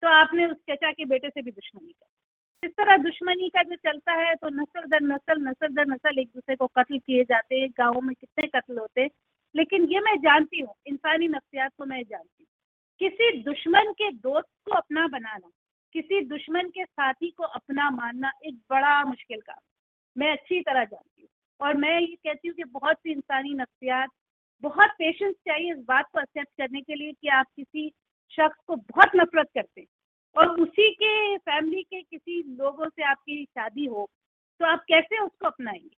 तो 0.03 0.09
आपने 0.11 0.47
उस 0.47 0.57
चचा 0.71 0.91
के 0.93 1.05
बेटे 1.05 1.29
से 1.29 1.43
भी 1.43 1.51
दुश्मनी 1.51 1.93
कर 1.93 2.67
इस 2.67 2.73
तरह 2.73 2.97
दुश्मनी 2.97 3.49
का 3.49 3.63
जो 3.63 3.77
चलता 3.77 4.13
है 4.13 4.35
तो 4.35 4.49
नस्ल 4.51 4.81
दर 4.89 5.01
नस्ल 5.05 5.37
नस्ल 5.41 5.69
दर 5.69 5.87
नस्ल 5.87 6.19
एक 6.19 6.29
दूसरे 6.29 6.57
को 6.57 6.67
कत्ल 6.69 6.99
किए 6.99 7.25
जाते 7.25 7.61
हैं, 7.61 7.69
गाँव 7.71 8.01
में 8.01 8.15
कितने 8.15 8.47
कत्ल 8.49 8.79
होते 8.79 9.09
लेकिन 9.55 9.85
ये 9.85 10.01
मैं 10.01 10.17
जानती 10.19 10.61
हूँ, 10.61 10.75
इंसानी 10.87 11.29
नफ्सियात 11.29 11.73
को 11.79 11.85
मैं 11.85 12.03
जानती 12.03 12.43
हूँ। 12.43 12.49
किसी 13.01 13.43
दुश्मन 13.43 13.93
के 13.93 14.11
दोस्त 14.13 14.49
को 14.65 14.73
अपना 14.73 15.07
बनाना 15.09 15.49
किसी 15.95 16.21
दुश्मन 16.21 16.69
के 16.69 16.85
साथी 16.85 17.31
को 17.31 17.45
अपना 17.45 17.91
मानना 17.91 18.33
एक 18.47 18.55
बड़ा 18.71 19.05
मुश्किल 19.05 19.41
काम 19.41 19.61
मैं 20.17 20.33
अच्छी 20.33 20.61
तरह 20.61 20.85
जानती 20.85 21.23
हूँ 21.23 21.29
और 21.61 21.77
मैं 21.77 22.01
ये 22.01 22.15
कहती 22.15 22.49
हूँ 22.49 22.57
कि 22.57 22.65
बहुत 22.65 22.97
सी 22.97 23.13
इंसानी 23.13 23.55
नफ्सियात, 23.55 24.09
बहुत 24.63 24.91
पेशेंस 24.91 25.35
चाहिए 25.35 25.73
इस 25.73 25.79
बात 25.79 26.07
को 26.13 26.21
एक्सेप्ट 26.21 26.51
करने 26.59 26.81
के 26.81 26.95
लिए 26.95 27.13
कि 27.13 27.29
आप 27.29 27.47
किसी 27.57 27.89
शख्स 28.33 28.57
को 28.67 28.77
बहुत 28.77 29.09
नफरत 29.17 29.49
करते 29.55 29.81
हैं 29.81 29.89
और 30.37 30.61
उसी 30.61 30.91
के 30.93 31.37
फैमिली 31.37 31.83
के 31.83 32.03
किसी 32.03 32.43
लोगों 32.57 32.89
से 32.89 33.03
आपकी 33.03 33.45
शादी 33.45 33.87
हो 33.87 34.09
तो 34.61 34.67
आप 34.67 34.85
कैसे 34.89 35.19
उसको 35.19 35.47
अपनाएँगे? 35.47 35.97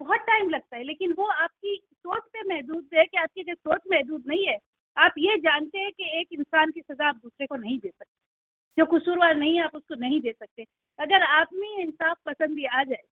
बहुत 0.00 0.20
टाइम 0.20 0.48
लगता 0.50 0.76
है, 0.76 0.84
लेकिन 0.84 1.12
वो 1.12 1.24
आपकी 1.24 1.80
सोच 1.92 2.22
पे 2.22 2.54
महदूद 2.54 2.88
है 2.94 3.04
कि 3.04 3.18
आपकी 3.18 3.42
जो 3.42 3.54
सोच 3.54 3.80
महदूद 3.92 4.24
नहीं 4.26 4.46
है, 4.46 4.58
आप 4.96 5.14
ये 5.18 5.36
जानते 5.36 5.78
हैं 5.78 5.92
कि 5.92 6.20
एक 6.20 6.28
इंसान 6.32 6.70
की 6.70 6.80
सज़ा 6.80 7.08
आप 7.08 7.16
दूसरे 7.16 7.46
को 7.46 7.56
नहीं 7.56 7.78
दे 7.78 7.88
सकते। 7.88 8.21
जो 8.78 8.84
कसूरवार 8.88 9.34
नहीं 9.36 9.56
है, 9.56 9.64
आप 9.64 9.74
उसको 9.76 9.94
नहीं 9.96 10.20
दे 10.20 10.32
सकते। 10.32 10.64
अगर 10.98 11.22
आप 11.24 11.48
में 11.54 11.68
इंसाफ 11.78 12.16
पसंदी 12.26 12.64
आ 12.66 12.82
जाए 12.84 13.02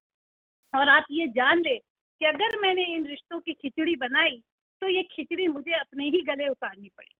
और 0.74 0.88
आप 0.88 1.06
ये 1.10 1.26
जान 1.30 1.60
ले 1.60 1.76
कि 1.76 2.26
अगर 2.26 2.58
मैंने 2.60 2.84
इन 2.86 3.06
रिश्तों 3.06 3.40
की 3.40 3.52
खिचड़ी 3.54 3.96
बनाई 3.96 4.40
तो 4.82 4.88
ये 4.88 5.02
खिचड़ी 5.12 5.46
मुझे 5.48 5.72
अपने 5.74 6.04
ही 6.06 6.20
गले 6.24 6.48
उतारनी 6.48 6.88
पड़ी। 6.88 7.14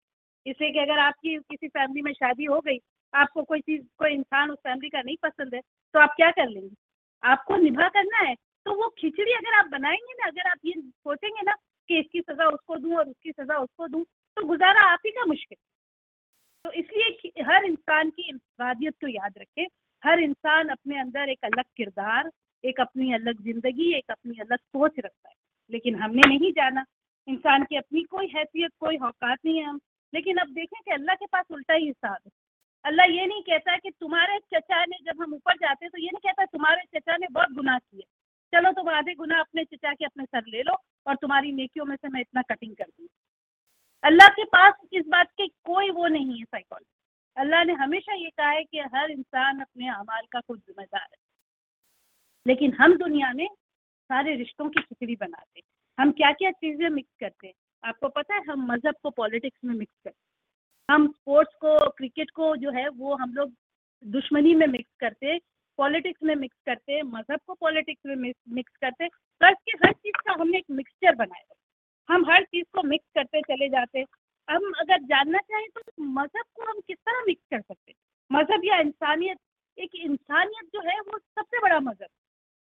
इसलिए 0.46 0.70
कि 0.72 0.78
अगर 0.78 0.98
आपकी, 0.98 1.36
किसी 1.38 1.68
फैमिली 1.68 2.02
में 2.02 2.12
शादी 2.12 2.44
हो 2.44 2.60
गई, 2.60 2.78
आपको 3.14 3.42
कोई 3.42 3.60
चीज़, 3.60 3.82
कोई 3.98 4.12
इंसान 4.12 4.50
उस 4.50 4.58
फैमिली 4.58 4.88
का 4.90 5.02
नहीं 5.02 5.16
पसंद 5.22 5.54
है 5.54 5.60
तो 5.94 6.00
आप 6.00 6.14
क्या 6.16 6.30
कर 6.30 6.48
लेंगे? 6.48 6.74
आपको 7.22 7.56
निभा 7.56 7.88
करना 7.88 8.18
है 8.20 8.34
तो 8.66 8.74
वो 8.74 8.88
खिचड़ी 8.98 9.32
अगर 9.32 9.58
आप 9.58 9.66
बनाएँगे 9.70 10.12
ना, 10.14 10.26
अगर 10.26 10.50
आप 10.50 10.58
ये 10.66 10.72
सोचेंगे 10.80 11.42
ना 11.42 11.54
कि 11.88 11.98
इसकी 11.98 12.20
सज़ा 12.20 12.48
उसको 12.48 12.76
दूँ 12.76 12.96
और 12.96 13.08
उसकी 13.08 13.32
सज़ा 13.32 13.58
उसको 13.58 13.88
दूँ 13.88 14.04
तो 14.36 14.46
गुजारा 14.46 14.82
आप 14.92 15.00
ही 15.06 15.10
का 15.10 15.24
मुश्किल। 15.26 15.56
तो 16.64 16.72
इसलिए 16.72 17.42
हर 17.44 17.64
इंसान 17.64 18.10
की 18.10 18.28
इंफरादियत 18.28 18.94
को 19.00 19.08
याद 19.08 19.38
रखें। 19.38 19.66
हर 20.02 20.20
इंसान 20.20 20.68
अपने 20.68 20.98
अंदर 21.00 21.28
एक 21.28 21.44
अलग 21.44 21.64
किरदार, 21.76 22.30
एक 22.64 22.80
अपनी 22.80 23.12
अलग 23.14 23.42
ज़िंदगी, 23.42 23.92
एक 23.94 24.10
अपनी 24.10 24.38
अलग 24.40 24.58
सोच 24.58 24.98
रखता 24.98 25.28
है। 25.28 25.34
लेकिन 25.72 25.96
हमने 25.96 26.28
नहीं 26.28 26.52
जाना। 26.52 26.84
इंसान 27.28 27.64
की 27.64 27.76
अपनी 27.76 28.02
कोई 28.02 28.26
हैसियत, 28.26 28.70
कोई 28.80 28.96
औकात 28.96 29.38
नहीं 29.44 29.58
है 29.58 29.64
हम। 29.64 29.80
लेकिन 30.12 30.36
अब 30.36 30.48
देखें 30.48 30.80
कि 30.84 30.90
अल्लाह 30.90 31.14
के 31.14 31.26
पास 31.26 31.44
उल्टा 31.50 31.74
ही 31.74 31.86
हिसाब 31.86 32.16
है। 32.26 32.30
अल्लाह 32.84 33.06
ये 33.06 33.26
नहीं 33.26 33.42
कहता 33.42 33.76
कि 33.76 33.90
तुम्हारे 33.90 34.38
चचा 34.54 34.84
ने 34.84 34.96
जब 35.04 35.22
हम 35.22 35.34
ऊपर 35.34 35.56
जाते 35.56 35.84
हैं 35.84 35.90
तो 35.90 35.98
ये 35.98 36.10
नहीं 36.12 36.28
कहता 36.28 36.44
तुम्हारे 36.44 36.98
चचा 36.98 37.16
ने 37.16 37.26
बहुत 37.30 37.52
गुनाह 37.52 37.78
किए। 37.78 38.04
चलो 38.52 38.72
तुम 38.72 38.88
आधे 38.88 39.14
गुनाह 39.14 39.40
अपने 39.40 39.64
चचा 39.64 39.92
के 39.92 40.04
अपने 40.04 40.24
सर 40.24 40.46
ले 40.48 40.62
लो 40.62 40.76
और 41.06 41.16
तुम्हारी 41.16 41.52
नेकियों 41.52 41.84
में 41.84 41.96
से 41.96 42.08
मैं 42.08 42.20
इतना 42.20 42.42
कटिंग 42.42 42.74
कर 42.76 42.84
दूँ। 42.84 43.06
अल्लाह 44.04 44.28
के 44.28 44.44
पास 44.44 44.74
इस 44.92 45.04
बात 45.08 45.30
की 45.30 45.46
कोई 45.64 45.90
वो 45.90 46.06
नहीं 46.06 46.38
है 46.38 46.44
साइकोलॉजी 46.44 46.90
अल्लाह 47.36 47.64
ने 47.64 47.72
हमेशा 47.72 48.14
ये 48.14 48.30
कहा 48.30 48.50
है 48.50 48.64
कि 48.64 48.78
हर 48.94 49.10
इंसान 49.10 49.60
अपने 49.60 49.88
अमाल 49.88 50.22
का 50.32 50.40
खुद 50.40 50.58
जिम्मेदार 50.58 51.02
है। 51.02 51.18
लेकिन 52.46 52.72
हम 52.72 52.96
दुनिया 52.96 53.32
में 53.32 53.46
सारे 54.10 54.34
रिश्तों 54.36 54.68
की 54.68 54.80
खिचड़ी 54.80 55.16
बनाते 55.16 55.58
हैं। 55.58 55.64
हम 55.98 56.12
क्या 56.12 56.32
क्या 56.32 56.50
चीज़ें 56.50 56.88
मिक्स 56.88 57.10
करते 57.20 57.46
हैं? 57.46 57.54
आपको 57.84 58.08
पता 58.08 58.34
है, 58.34 58.42
हम 58.44 58.66
मज़हब 58.72 58.94
को 59.02 59.10
पॉलिटिक्स 59.10 59.58
में 59.64 59.74
मिक्स 59.74 59.94
करते 60.04 60.18
हैं। 60.18 60.96
हम 60.96 61.06
स्पोर्ट्स 61.08 61.54
को 61.54 61.78
क्रिकेट 61.90 62.30
को 62.30 62.56
जो 62.56 62.70
है, 62.70 62.88
वो 62.88 63.14
हम 63.14 63.34
लोग 63.34 63.52
दुश्मनी 64.04 64.54
में 64.54 64.66
मिक्स 64.66 64.90
करते 65.00 65.38
पॉलिटिक्स 65.78 66.22
में 66.22 66.34
मिक्स 66.34 66.56
करते 66.66 67.02
मज़हब 67.02 67.40
को 67.46 67.54
पॉलिटिक्स 67.54 68.06
में 68.06 68.32
मिक्स 68.48 68.76
करते 68.76 69.08
प्लस 69.08 69.56
के 69.64 69.76
हर 69.84 69.92
चीज़ 69.92 70.16
का 70.16 70.32
हमने 70.32 70.58
एक 70.58 70.64
मिक्सचर 70.70 71.14
बनाया 71.14 71.54
हम 72.10 72.24
हर 72.30 72.42
चीज़ 72.44 72.64
को 72.74 72.82
मिक्स 72.82 73.06
करते 73.14 73.40
चले 73.40 73.68
जाते 73.68 74.04
हम 74.48 74.72
अगर 74.80 75.02
जानना 75.04 75.38
चाहें 75.38 75.66
तो 75.68 76.04
मज़हब 76.04 76.44
को 76.56 76.70
हम 76.70 76.80
किस 76.80 76.96
तरह 76.96 77.22
मिक्स 77.26 77.42
कर 77.50 77.60
सकते 77.60 77.94
मज़हब 78.30 78.64
या 78.64 78.78
इंसानियत? 78.80 79.38
एक 79.78 79.94
इंसानियत 79.94 80.70
जो 80.74 80.80
है 80.88 80.98
वो 81.00 81.18
सबसे 81.18 81.58
बड़ा 81.58 81.78
मज़हब। 81.80 82.08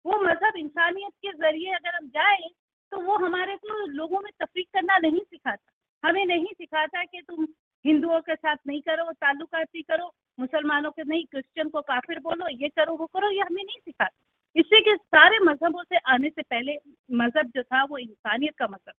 वो 0.05 0.21
मज़हब 0.23 0.57
इंसानियत 0.57 1.13
के 1.23 1.33
ज़रिए 1.33 1.73
अगर 1.75 1.97
हम 1.97 2.09
जाए 2.09 2.49
तो 2.93 3.01
वो 3.01 3.17
हमारे 3.17 3.57
को 3.57 3.87
लोगों 3.87 4.21
में 4.21 4.31
तफरीक 4.41 4.69
करना 4.75 4.99
नहीं 4.99 5.21
सिखाता। 5.21 6.09
हमें 6.09 6.25
नहीं 6.27 6.47
सिखाता 6.47 7.05
कि 7.05 7.21
तुम 7.21 7.47
हिंदुओं 7.85 8.21
के 8.21 8.35
साथ 8.35 8.57
नहीं 8.67 8.81
करो, 8.81 9.13
ताल्लुकात 9.13 9.67
करो, 9.91 10.13
मुसलमानों 10.41 10.91
के 10.91 11.05
नहीं, 11.05 11.25
क्रिश्चियन 11.25 11.69
को 11.69 11.81
काफिर 11.81 12.19
बोलो, 12.19 12.49
ये 12.49 12.69
करो, 12.69 12.97
वो 12.97 13.07
करो, 13.07 13.31
ये 13.31 13.41
हमें 13.41 13.63
नहीं 13.65 13.79
सिखाता। 13.79 14.17
इससे 14.57 14.81
कि 14.81 14.97
सारे 14.97 15.39
मजहबों 15.39 15.83
से 15.83 15.97
आने 15.97 16.29
से 16.29 16.43
पहले 16.43 16.77
मज़हब 17.13 17.47
जो 17.47 17.63
था 17.63 17.85
वो 17.85 17.99
इंसानियत 17.99 18.57
का 18.57 18.67
मज़हब 18.67 18.93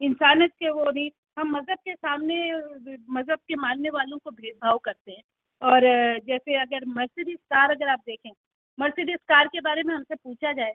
इंसानियत 0.00 0.52
के 0.52 0.70
वो 0.70 0.90
नहीं, 0.90 1.10
हम 1.38 1.50
मज़हब 1.50 1.78
के 1.78 1.94
सामने, 1.94 2.36
मज़हब 3.10 3.38
के 3.38 3.56
मानने 3.56 3.90
वालों 3.90 4.18
को 4.18 4.30
भेदभाव 4.32 4.78
करते 4.78 5.12
हैं। 5.12 5.22
और 5.62 5.82
जैसे 6.26 6.54
अगर 6.56 6.84
मर्सिडीज 6.88 7.38
कार 7.46 7.70
अगर 7.70 7.88
आप 7.88 8.00
देखें, 8.06 8.30
मर्सिडीज 8.78 9.18
कार 9.28 9.48
के 9.48 9.60
बारे 9.60 9.82
में 9.82 9.94
हमसे 9.94 10.14
पूछा 10.16 10.52
जाए 10.52 10.74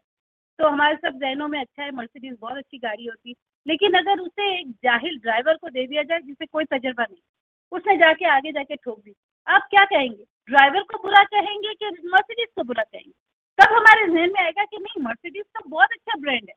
तो 0.59 0.67
हमारे 0.67 0.95
सब 0.97 1.17
जहनों 1.19 1.47
में 1.47 1.59
अच्छा 1.59 1.83
है, 1.83 1.91
मर्सिडीज 1.91 2.35
बहुत 2.41 2.57
अच्छी 2.57 2.77
गाड़ी 2.79 3.05
होती। 3.05 3.29
है 3.29 3.35
लेकिन 3.65 3.93
अगर 3.93 4.19
उसे 4.19 4.47
एक 4.51 4.69
जाहिल 4.83 5.17
ड्राइवर 5.19 5.55
को 5.55 5.69
दे 5.69 5.85
दिया 5.87 6.03
जाए, 6.03 6.19
जिसे 6.21 6.45
कोई 6.47 6.65
तजर्बा 6.65 7.03
नहीं, 7.03 7.21
उसने 7.71 7.95
जाके 7.97 8.25
आगे 8.27 8.51
जाके 8.51 8.75
ठोक 8.75 8.99
दी, 8.99 9.13
आप 9.47 9.67
क्या 9.69 9.83
कहेंगे? 9.85 10.23
ड्राइवर 10.49 10.83
को 10.83 10.97
बुरा 11.03 11.23
कहेंगे 11.25 11.73
कि 11.75 11.89
मर्सिडीज 12.07 12.47
को 12.55 12.63
बुरा 12.63 12.83
कहेंगे? 12.83 13.11
तब 13.59 13.73
हमारे 13.73 14.05
जहन 14.07 14.31
में 14.31 14.41
आएगा 14.41 14.63
कि 14.65 14.77
नहीं, 14.77 15.03
मर्सिडीज 15.03 15.43
तो 15.45 15.69
बहुत 15.69 15.91
अच्छा 15.91 16.19
ब्रांड 16.19 16.49
है, 16.49 16.55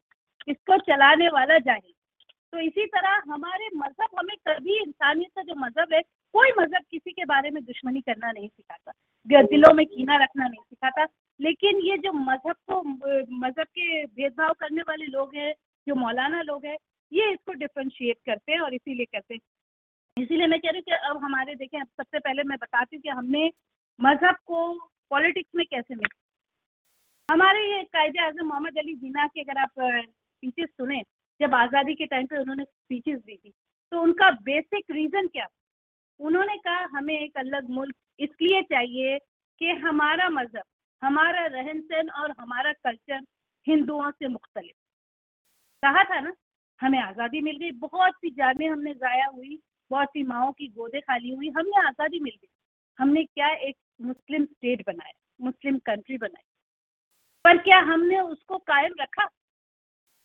इसको 0.48 0.78
चलाने 0.84 1.28
वाला 1.30 1.58
जाहिल। 1.60 1.92
तो 2.52 2.58
इसी 2.58 2.86
तरह 2.86 3.22
हमारे 3.32 3.68
मज़हब 3.76 4.18
हमें 4.18 4.36
कभी 4.48 4.78
इंसानियत 4.78 5.30
का 5.36 5.42
जो 5.42 5.54
मज़हब 5.54 5.92
है, 5.94 6.00
कोई 6.34 6.50
मज़हब 6.58 6.82
किसी 6.90 7.12
के 7.12 7.24
बारे 7.24 7.50
में 7.50 7.64
दुश्मनी 7.64 8.00
करना 8.00 8.32
नहीं 8.32 8.48
सिखाता। 8.48 8.92
दिलों 9.42 9.72
में 9.74 9.84
कीना 9.86 10.16
रखना 10.22 10.46
नहीं 10.48 10.60
सिखाता। 10.60 11.04
लेकिन 11.40 11.80
ये 11.80 11.96
जो 11.98 12.12
मज़हब 12.12 12.56
को, 12.70 12.82
मज़हब 12.82 13.66
के 13.66 14.04
भेदभाव 14.06 14.52
करने 14.52 14.82
वाले 14.82 15.06
लोग 15.06 15.34
हैं, 15.36 15.52
जो 15.86 15.94
मौलाना 15.94 16.40
लोग 16.42 16.64
हैं, 16.66 16.76
ये 17.12 17.30
इसको 17.32 17.52
डिफ्रेंशिएट 17.52 18.16
करते 18.26 18.52
हैं 18.52 18.60
और 18.60 18.74
इसीलिए 18.74 19.06
करते 19.06 19.34
हैं। 19.34 19.40
इसीलिए 20.16 20.46
मैं 20.46 20.60
कह 20.60 20.70
रही 20.70 20.78
हूँ 20.78 20.84
कि 20.84 21.08
अब 21.10 21.24
हमारे, 21.24 21.54
देखें, 21.54 21.80
अब 21.80 21.86
सबसे 21.86 22.18
पहले 22.18 22.42
मैं 22.42 22.58
बताती 22.58 22.96
हूँ 22.96 23.02
कि 23.02 23.08
हमने 23.08 23.50
मज़हब 24.00 24.36
को 24.46 24.72
पॉलिटिक्स 25.10 25.50
में 25.56 25.64
कैसे 25.66 25.94
मिक्स 25.94 26.16
हमारे 27.28 27.60
ये 27.70 27.82
कायदे 27.84 28.24
आज़म 28.26 28.46
मोहम्मद 28.46 28.78
अली 28.78 28.94
जीना 28.94 29.26
के 29.26 29.40
अगर 29.40 29.58
आप 29.58 29.70
पीछे 29.78 30.66
सुने 30.66 31.02
जब 31.40 31.54
आज़ादी 31.54 31.94
के 31.94 32.06
टाइम 32.06 32.26
पे 32.26 32.38
उन्होंने 32.38 32.64
स्पीचेस 32.64 33.18
दी 33.18 33.36
थी। 33.36 33.52
तो 33.92 34.00
उनका 34.00 34.30
बेसिक 34.30 34.84
रीज़न 34.90 35.26
क्या? 35.26 35.46
उन्होंने 36.20 36.56
कहा, 36.56 36.88
हमें 36.92 37.18
एक 37.20 37.36
अलग 37.36 37.68
मुल्क 37.70 37.94
इसलिए 38.18 38.62
चाहिए 38.62 39.18
कि 39.60 39.70
हमारा 39.78 40.28
मज़हब, 40.28 40.62
हमारा 41.02 41.46
रहन 41.46 41.80
सहन 41.80 42.08
और 42.10 42.34
हमारा 42.40 42.72
कल्चर 42.72 43.20
हिंदुओं 43.66 44.10
से 44.10 44.28
मुख्तलिफ़ 44.28 44.76
कहा 45.82 46.02
था 46.04 46.20
ना, 46.20 46.32
हमें 46.80 46.98
आज़ादी 46.98 47.40
मिल 47.40 47.56
गई। 47.56 47.70
बहुत 47.70 48.14
सी 48.14 48.30
जाने 48.30 48.66
हमने 48.66 48.94
ज़ाया 48.94 49.26
हुई, 49.26 49.58
बहुत 49.90 50.08
सी 50.08 50.22
माओ 50.22 50.52
की 50.52 50.68
गोदे 50.68 51.00
खाली 51.00 51.30
हुई, 51.30 51.48
हमें 51.48 51.78
आज़ादी 51.86 52.20
मिल 52.20 52.32
गई। 52.42 52.48
हमने 52.98 53.24
क्या 53.24 53.48
एक 53.48 53.76
मुस्लिम 54.02 54.44
स्टेट 54.44 54.82
बनाया, 54.86 55.12
मुस्लिम 55.40 55.78
कंट्री 55.78 56.18
बनाई? 56.18 56.42
पर 57.44 57.58
क्या 57.58 57.78
हमने 57.78 58.20
उसको 58.20 58.58
कायम 58.58 58.94
रखा? 59.00 59.28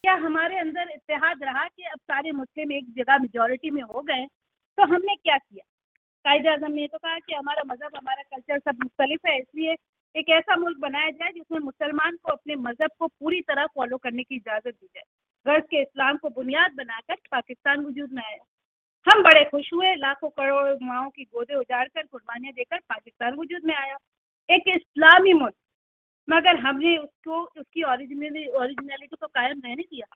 क्या 0.04 0.14
हमारे 0.22 0.58
अंदर 0.60 0.90
इतिहाद 0.92 1.44
रहा 1.44 1.64
कि 1.66 1.84
अब 1.84 2.00
सारे 2.02 2.32
मुस्लिम 2.32 2.72
एक 2.72 2.86
जगह 2.96 3.18
मेजोरिटी 3.18 3.70
में 3.72 3.82
हो 3.84 4.02
गए 4.02 4.26
तो 4.78 4.86
हमने 4.86 5.16
क्या 5.16 5.38
किया? 5.38 5.64
कायदे 6.26 6.50
अजम 6.50 6.72
ने 6.72 6.88
तो 6.88 6.98
कहा 6.98 7.20
कि 7.20 7.34
हमारा 7.34 7.64
मज़हब, 7.66 7.96
हमारा 7.96 8.24
कल्चर 8.24 8.60
सब 8.60 8.84
मुख्तलिफ़ 8.84 9.28
है, 9.28 9.38
इसलिए 9.40 9.76
एक 10.16 10.30
ऐसा 10.30 10.56
मुल्क 10.56 10.78
बनाया 10.80 11.10
जाए 11.12 11.32
जिसमें 11.32 11.60
मुसलमान 11.60 12.18
को 12.24 12.32
अपने 12.32 12.56
मज़हब 12.58 12.92
को 13.00 13.08
पूरी 13.10 13.42
तरह 13.44 13.66
फॉलो 13.76 13.98
करने 13.98 14.24
की 14.24 14.36
इजाज़त 14.36 14.68
दी 14.68 14.88
जाए। 14.88 15.04
गर्ज 15.46 15.64
के 15.72 15.82
इस्लाम 15.82 16.18
को 16.18 16.30
बुनियाद 16.32 16.74
बनाकर 16.78 17.16
पाकिस्तान 17.32 17.86
वजूद 17.86 18.12
में 18.14 18.24
आया 18.24 18.44
हम 19.08 19.24
बड़े 19.24 19.44
खुश 19.46 19.74
हुए, 19.74 19.96
लाखों 19.96 20.30
करोड़ 20.32 20.78
माओ 20.84 21.10
की 21.10 21.24
गोदे 21.26 21.56
उजाड़ 21.56 21.88
कर 21.88 22.04
कुर्बानियाँ 22.04 22.54
देकर 22.54 22.80
पाकिस्तान 22.90 23.36
वजूद 23.36 23.66
में 23.66 23.76
आया। 23.76 23.98
एक 24.50 24.76
इस्लामी 24.76 25.34
मुल्क 25.34 25.56
मगर 26.30 26.60
हमने 26.60 26.98
उसको, 26.98 27.42
उसकी 27.42 27.84
ओरिजिनली 27.84 28.46
ओरिजिनलिटी 28.48 29.16
को 29.16 29.28
कायम 29.28 29.62
नहीं 29.66 29.84
किया। 29.84 30.16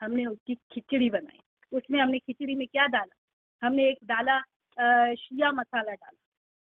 हमने 0.00 0.26
उसकी 0.26 0.54
खिचड़ी 0.72 1.10
बनाई। 1.10 1.40
उसमें 1.72 2.00
हमने 2.00 2.18
खिचड़ी 2.18 2.54
में 2.54 2.66
क्या 2.66 2.86
डाला? 2.86 3.14
हमने 3.62 3.88
एक 3.88 3.98
डाला 4.04 4.38
शिया 5.14 5.50
मसाला 5.52 5.92
डाला, 5.92 6.18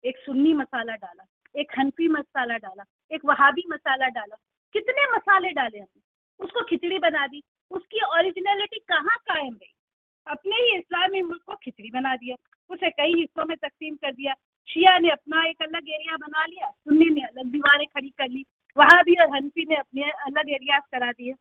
एक 0.04 0.18
सुन्नी 0.18 0.52
मसाला 0.52 0.94
डाला, 0.96 1.24
एक 1.56 1.72
हनफी 1.78 2.08
मसाला 2.08 2.56
डाला, 2.56 2.84
एक 3.12 3.24
वहाबी 3.24 3.64
मसाला 3.68 4.08
डाला। 4.08 4.36
कितने 4.72 5.06
मसाले 5.12 5.50
डाले 5.50 5.78
हमने? 5.78 6.00
उसको 6.44 6.64
खिचड़ी 6.64 6.98
बना 6.98 7.26
दी। 7.26 7.42
उसकी 7.70 8.00
ओरिजिनलिटी 8.18 8.78
कहाँ 8.88 9.16
कायम 9.28 9.54
रही? 9.54 9.72
अपने 10.26 10.56
ही 10.56 10.76
इस्लामी 10.76 11.22
मुल्क 11.22 11.42
को 11.42 11.54
खिचड़ी 11.56 11.90
बना 11.90 12.14
दिया। 12.16 12.36
उसे 12.70 12.90
कई 12.90 13.14
हिस्सों 13.14 13.44
में 13.44 13.56
तकसीम 13.56 13.94
कर 13.96 14.12
दिया। 14.12 14.34
शिया 14.68 14.98
ने 14.98 15.10
अपना 15.10 15.44
एक 15.44 15.62
अलग 15.62 15.88
एरिया 15.88 16.16
बना 16.16 16.44
लिया। 16.44 16.70
सुन्नी 16.70 17.08
ने 17.10 17.20
अलग 17.20 17.46
दीवारें 17.46 17.86
खड़ी 17.86 18.10
कर 18.10 18.28
ली। 18.28 18.44
वहाबी 18.76 19.14
और 19.14 19.34
हनफी 19.34 19.64
ने 19.64 19.76
अपने 19.76 20.10
अलग 20.26 20.50
एरियाज़ 20.50 20.82
करा 20.92 21.10
दिए। 21.12 21.32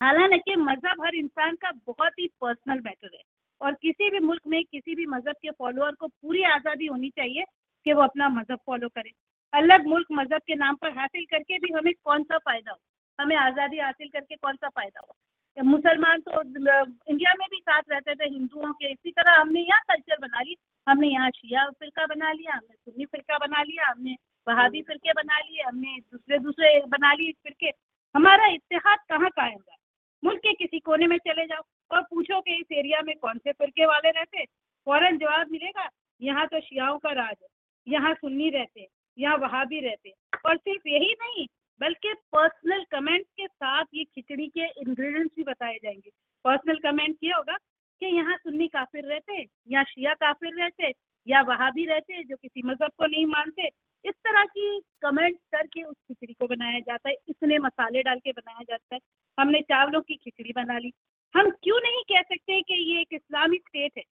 हालाँकि 0.00 0.56
मज़हब 0.56 1.04
हर 1.04 1.14
इंसान 1.16 1.54
का 1.56 1.70
बहुत 1.86 2.18
ही 2.18 2.26
पर्सनल 2.40 2.80
मैटर 2.80 3.10
है 3.14 3.22
और 3.60 3.74
किसी 3.74 4.10
भी 4.10 4.18
मुल्क 4.20 4.42
में 4.46 4.62
किसी 4.64 4.94
भी 4.94 5.06
मज़हब 5.06 5.36
के 5.42 5.50
फॉलोअर 5.52 5.94
को 5.94 6.08
पूरी 6.08 6.42
आज़ादी 6.46 6.86
होनी 6.86 7.10
चाहिए 7.10 7.44
कि 7.86 7.92
वो 7.92 8.02
अपना 8.02 8.28
मज़हब 8.28 8.58
फॉलो 8.66 8.88
करे। 8.88 9.10
अलग 9.52 9.86
मुल्क 9.86 10.06
मज़हब 10.12 10.42
के 10.46 10.54
नाम 10.56 10.76
पर 10.76 10.98
हासिल 10.98 11.24
करके 11.24 11.58
भी 11.58 11.72
हमें 11.74 11.92
कौन 11.94 12.22
सा 12.22 12.38
फ़ायदा 12.38 12.70
हो? 12.70 12.78
हमें 13.18 13.36
आज़ादी 13.36 13.78
हासिल 13.78 14.08
करके 14.08 14.36
कौन 14.36 14.56
सा 14.56 14.68
फ़ायदा 14.68 15.00
हो? 15.00 15.16
मुसलमान 15.56 16.20
तो 16.20 16.42
इंडिया 16.42 17.32
में 17.34 17.46
भी 17.50 17.58
साथ 17.58 17.82
रहते 17.90 18.14
थे 18.14 18.24
हिंदुओं 18.24 18.72
के, 18.72 18.90
इसी 18.92 19.10
तरह 19.10 19.40
हमने 19.40 19.60
यहाँ 19.60 19.80
कल्चर 19.88 20.16
बना 20.20 20.40
ली। 20.40 20.56
हमने 20.86 21.08
यहाँ 21.08 21.30
शिया 21.30 21.68
फिरका 21.70 22.06
बना 22.06 22.32
लिया, 22.32 22.52
हमने 22.52 22.74
सुन्नी 22.74 23.04
फिरका 23.06 23.38
बना 23.38 23.62
लिया, 23.62 23.90
हमने 23.90 24.14
वहाबी 24.48 24.82
फिरके 24.82 25.12
बना 25.12 25.38
लिए 25.40 25.62
हमने 25.62 25.98
दूसरे 26.02 26.38
दूसरे 26.38 26.78
बना 26.88 27.12
लिए 27.12 27.32
फिरके। 27.34 27.72
हमारा 28.14 28.46
इतिहाद 28.48 28.98
कहाँ 29.08 29.30
कायम 29.30 29.58
रहा? 29.58 29.76
मुल्क 30.22 30.40
के 30.40 30.52
किसी 30.54 30.78
कोने 30.80 31.06
में 31.06 31.16
चले 31.18 31.46
जाओ 31.46 31.62
और 31.90 32.02
पूछो 32.02 32.40
कि 32.40 32.54
इस 32.54 32.72
एरिया 32.72 33.00
में 33.02 33.14
कौन 33.16 33.38
से 33.38 33.52
फिरके 33.52 33.86
वाले 33.86 34.10
रहते? 34.10 34.44
फ़ौरन 34.44 35.18
जवाब 35.18 35.50
मिलेगा, 35.50 35.88
यहाँ 36.20 36.46
तो 36.46 36.60
शियाओं 36.60 36.98
का 36.98 37.12
राज 37.12 37.34
है, 37.42 37.48
यहाँ 37.86 38.12
सुन्नी 38.14 38.48
रहते, 38.50 38.86
यहाँ 39.18 39.36
वहाबी 39.36 39.80
रहते। 39.80 40.12
और 40.46 40.56
सिर्फ़ 40.56 40.88
यही 40.88 41.12
नहीं, 41.14 41.46
बल्कि 41.80 42.12
पर्सनल 42.32 42.84
कमेंट 42.92 43.24
के 43.36 43.46
साथ 43.46 43.84
ये 43.94 44.04
खिचड़ी 44.04 44.46
के 44.48 44.66
इंग्रेडिएंट्स 44.80 45.34
भी 45.36 45.42
बताए 45.42 45.76
जाएँगे। 45.82 46.10
पर्सनल 46.44 46.78
कमेंट 46.80 47.16
ये 47.24 47.30
होगा 47.30 47.56
कि 48.02 48.06
यहाँ 48.06 48.36
सुन्नी 48.36 48.68
काफिर 48.68 49.04
रहते, 49.04 49.44
यहाँ 49.68 49.84
शिया 49.84 50.14
काफिर 50.16 50.54
रहते 50.54 50.92
या 51.26 51.40
वहाबी 51.42 51.84
रहते, 51.86 52.22
जो 52.24 52.36
किसी 52.36 52.62
मज़हब 52.64 52.90
को 52.90 53.06
नहीं 53.06 53.26
मानते 53.26 53.68
इस 54.04 54.14
तरह 54.26 54.44
की 54.46 54.80
कमेंट 55.02 55.36
करके 55.52 55.82
उस 55.82 55.96
खिचड़ी 56.08 56.34
को 56.34 56.46
बनाया 56.46 56.78
जाता 56.80 57.08
है। 57.08 57.14
इतने 57.28 57.58
मसाले 57.58 58.02
डाल 58.02 58.18
के 58.18 58.32
बनाया 58.32 58.62
जाता 58.62 58.94
है। 58.94 59.00
हमने 59.38 59.60
चावलों 59.62 60.00
की 60.00 60.14
खिचड़ी 60.14 60.52
बना 60.56 60.78
ली। 60.78 60.92
हम 61.34 61.50
क्यों 61.62 61.80
नहीं 61.80 62.02
कह 62.08 62.22
सकते 62.24 62.60
कि 62.62 62.74
ये 62.92 63.00
एक 63.00 63.14
इस्लामिक 63.14 63.68
स्टेट 63.68 63.98
है? 63.98 64.04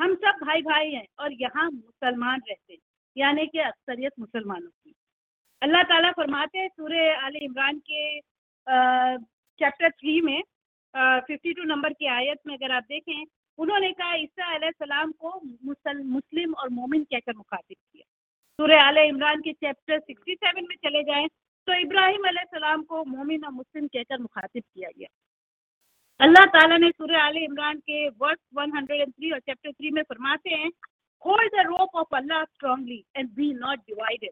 हम 0.00 0.14
सब 0.14 0.38
भाई 0.42 0.62
भाई 0.62 0.90
हैं 0.90 1.06
और 1.18 1.32
यहाँ 1.32 1.70
मुसलमान 1.70 2.40
रहते 2.48 2.72
हैं। 2.72 2.80
यानी 3.16 3.46
कि 3.46 3.58
अक्सरियत 3.58 4.12
मुसलमानों 4.18 4.68
की। 4.68 4.94
अल्लाह 5.62 5.82
ताला 5.82 6.10
फरमाते 6.12 6.58
हैं 6.58 6.68
सूर्य 6.68 7.12
आल 7.16 7.36
इमरान 7.36 7.78
के 7.90 8.20
चैप्टर 9.60 9.90
थ्री 9.90 10.20
में 10.20 10.42
फिफ्टी 10.94 11.52
टू 11.52 11.62
नंबर 11.64 11.92
की 11.92 12.06
आयत 12.06 12.38
में 12.46 12.54
अगर 12.54 12.72
आप 12.72 12.82
देखें, 12.88 13.24
उन्होंने 13.58 13.92
कहा, 13.92 14.14
ईसा 14.14 14.70
सलाम 14.70 15.12
को 15.12 15.40
मुसल, 15.64 16.02
मुस्लिम 16.04 16.54
और 16.54 16.68
मोमिन 16.70 17.04
कहकर 17.04 17.36
मुखातिब 17.36 17.76
किया। 17.92 18.04
सूर्य 18.58 18.76
आल 18.78 18.98
इमरान 18.98 19.40
के 19.40 19.52
चैप्टर 19.52 19.98
67 20.00 20.60
में 20.62 20.76
चले 20.84 21.02
जाएँ 21.02 21.26
तो 21.68 21.74
इब्राहिम 21.74 22.26
सलाम 22.30 22.82
को 22.82 23.04
मोमिन 23.04 23.44
और 23.44 23.52
मुस्लिम 23.52 23.86
कहकर 23.86 24.18
मुखातिब 24.18 24.62
किया 24.64 24.90
गया। 24.98 25.08
अल्लाह 26.20 26.44
ताला 26.54 26.76
ने 26.76 26.90
सूर्य 26.90 27.16
आले 27.18 27.44
इमरान 27.44 27.78
के 27.80 28.08
वर्स 28.08 28.38
103 28.58 29.32
और 29.32 29.40
चैप्टर 29.40 29.70
3 29.72 29.92
में 29.94 30.02
फरमाते 30.02 30.50
हैं 30.50 30.70
hold 31.24 31.50
the 31.54 31.66
rope 31.66 31.96
of 31.96 32.16
Allah 32.16 32.44
strongly 32.44 33.02
and 33.16 33.30
be 33.36 33.52
not 33.54 33.78
divided 33.80 34.30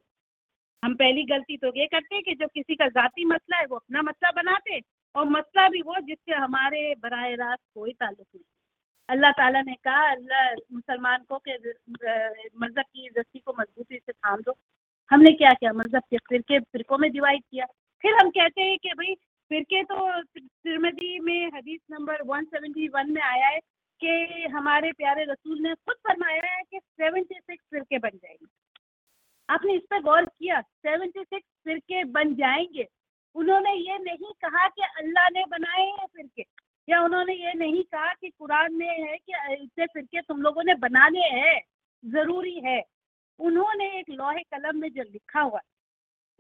हम 0.83 0.95
पहली 0.95 1.25
गलती 1.25 1.57
तो 1.57 1.73
ये 1.77 1.87
करते 1.87 2.15
हैं 2.15 2.25
कि 2.25 2.35
जो 2.35 2.47
किसी 2.47 2.75
का 2.75 2.89
जाती 2.91 3.25
मसला 3.25 3.57
है, 3.57 3.67
वो 3.67 3.77
अपना 3.77 4.03
मसला 4.03 4.31
बनाते 4.37 4.81
और 5.15 5.25
मसला 5.29 5.69
भी 5.69 5.83
वो 5.83 6.01
जिससे 6.07 6.35
हमारे 6.37 6.95
बरह 7.03 7.35
रास्त 7.37 7.63
कोई 7.75 7.93
ताल्लुक 7.93 8.27
नहीं। 8.35 8.45
अल्लाह 9.13 9.31
ताला 9.31 9.61
ने 9.61 9.75
कहा, 9.75 10.11
अल्लाह 10.11 10.53
मुसलमान 10.73 11.25
को 11.29 11.39
कि 11.49 11.55
मज़हब 12.59 12.85
की 12.85 13.09
रस्सी 13.19 13.39
को 13.39 13.55
मजबूती 13.59 13.99
से 13.99 14.13
थाम 14.13 14.41
दो। 14.41 14.55
हमने 15.11 15.33
क्या 15.33 15.51
किया? 15.51 15.73
मज़हब 15.73 16.03
के 16.11 16.17
फिरके, 16.17 16.59
फिरकों 16.61 16.99
में 16.99 17.13
डिवाइड 17.13 17.43
किया। 17.51 17.67
फिर 18.03 18.15
हम 18.15 18.31
कहते 18.31 18.63
हैं 18.63 18.79
कि 18.79 18.89
भाई, 18.89 19.15
फिरके 19.49 19.83
तो 19.85 20.23
तिरमदी 20.23 21.19
में 21.19 21.51
हदीस 21.55 21.81
नंबर 21.91 22.23
171 22.23 23.11
में 23.11 23.23
आया 23.23 23.49
है 23.49 23.61
कि 24.01 24.47
हमारे 24.53 24.93
प्यारे 24.93 25.25
रसूल 25.25 25.59
ने 25.61 25.75
खुद 25.75 25.97
फरमाया 26.09 26.53
है 26.53 26.63
कि 26.63 26.79
76 26.79 27.57
फिरके 27.71 27.99
बन 27.99 28.11
जाएँगे। 28.15 28.47
आपने 29.49 29.75
इस 29.75 29.83
पर 29.91 30.03
गौर 30.03 30.25
किया 30.25 30.61
76 30.61 31.39
फिरके 31.65 32.05
बन 32.05 32.35
जाएँगे। 32.35 32.89
उन्होंने 33.35 33.75
ये 33.75 33.99
नहीं 33.99 34.33
कहा 34.45 34.69
कि 34.69 34.83
अल्लाह 34.83 35.29
ने 35.29 35.45
बनाए 35.45 35.87
हैं 35.87 36.07
फिरके। 36.07 36.45
या 36.89 37.01
उन्होंने 37.01 37.35
ये 37.35 37.53
नहीं 37.55 37.83
कहा 37.83 38.13
कि 38.21 38.29
कुरान 38.29 38.75
में 38.75 38.89
है 38.89 39.17
कि 39.19 39.33
इतने 39.55 39.87
फिरके 39.87 40.21
तुम 40.21 40.43
लोगों 40.43 40.63
ने 40.65 40.75
बनाने 40.75 41.21
हैं, 41.21 41.61
ज़रूरी 42.05 42.59
है। 42.65 42.83
उन्होंने 43.39 43.99
एक 43.99 44.11
लोहे 44.11 44.43
कलम 44.43 44.81
में 44.81 44.89
जो 44.93 45.03
लिखा 45.03 45.41
हुआ 45.41 45.61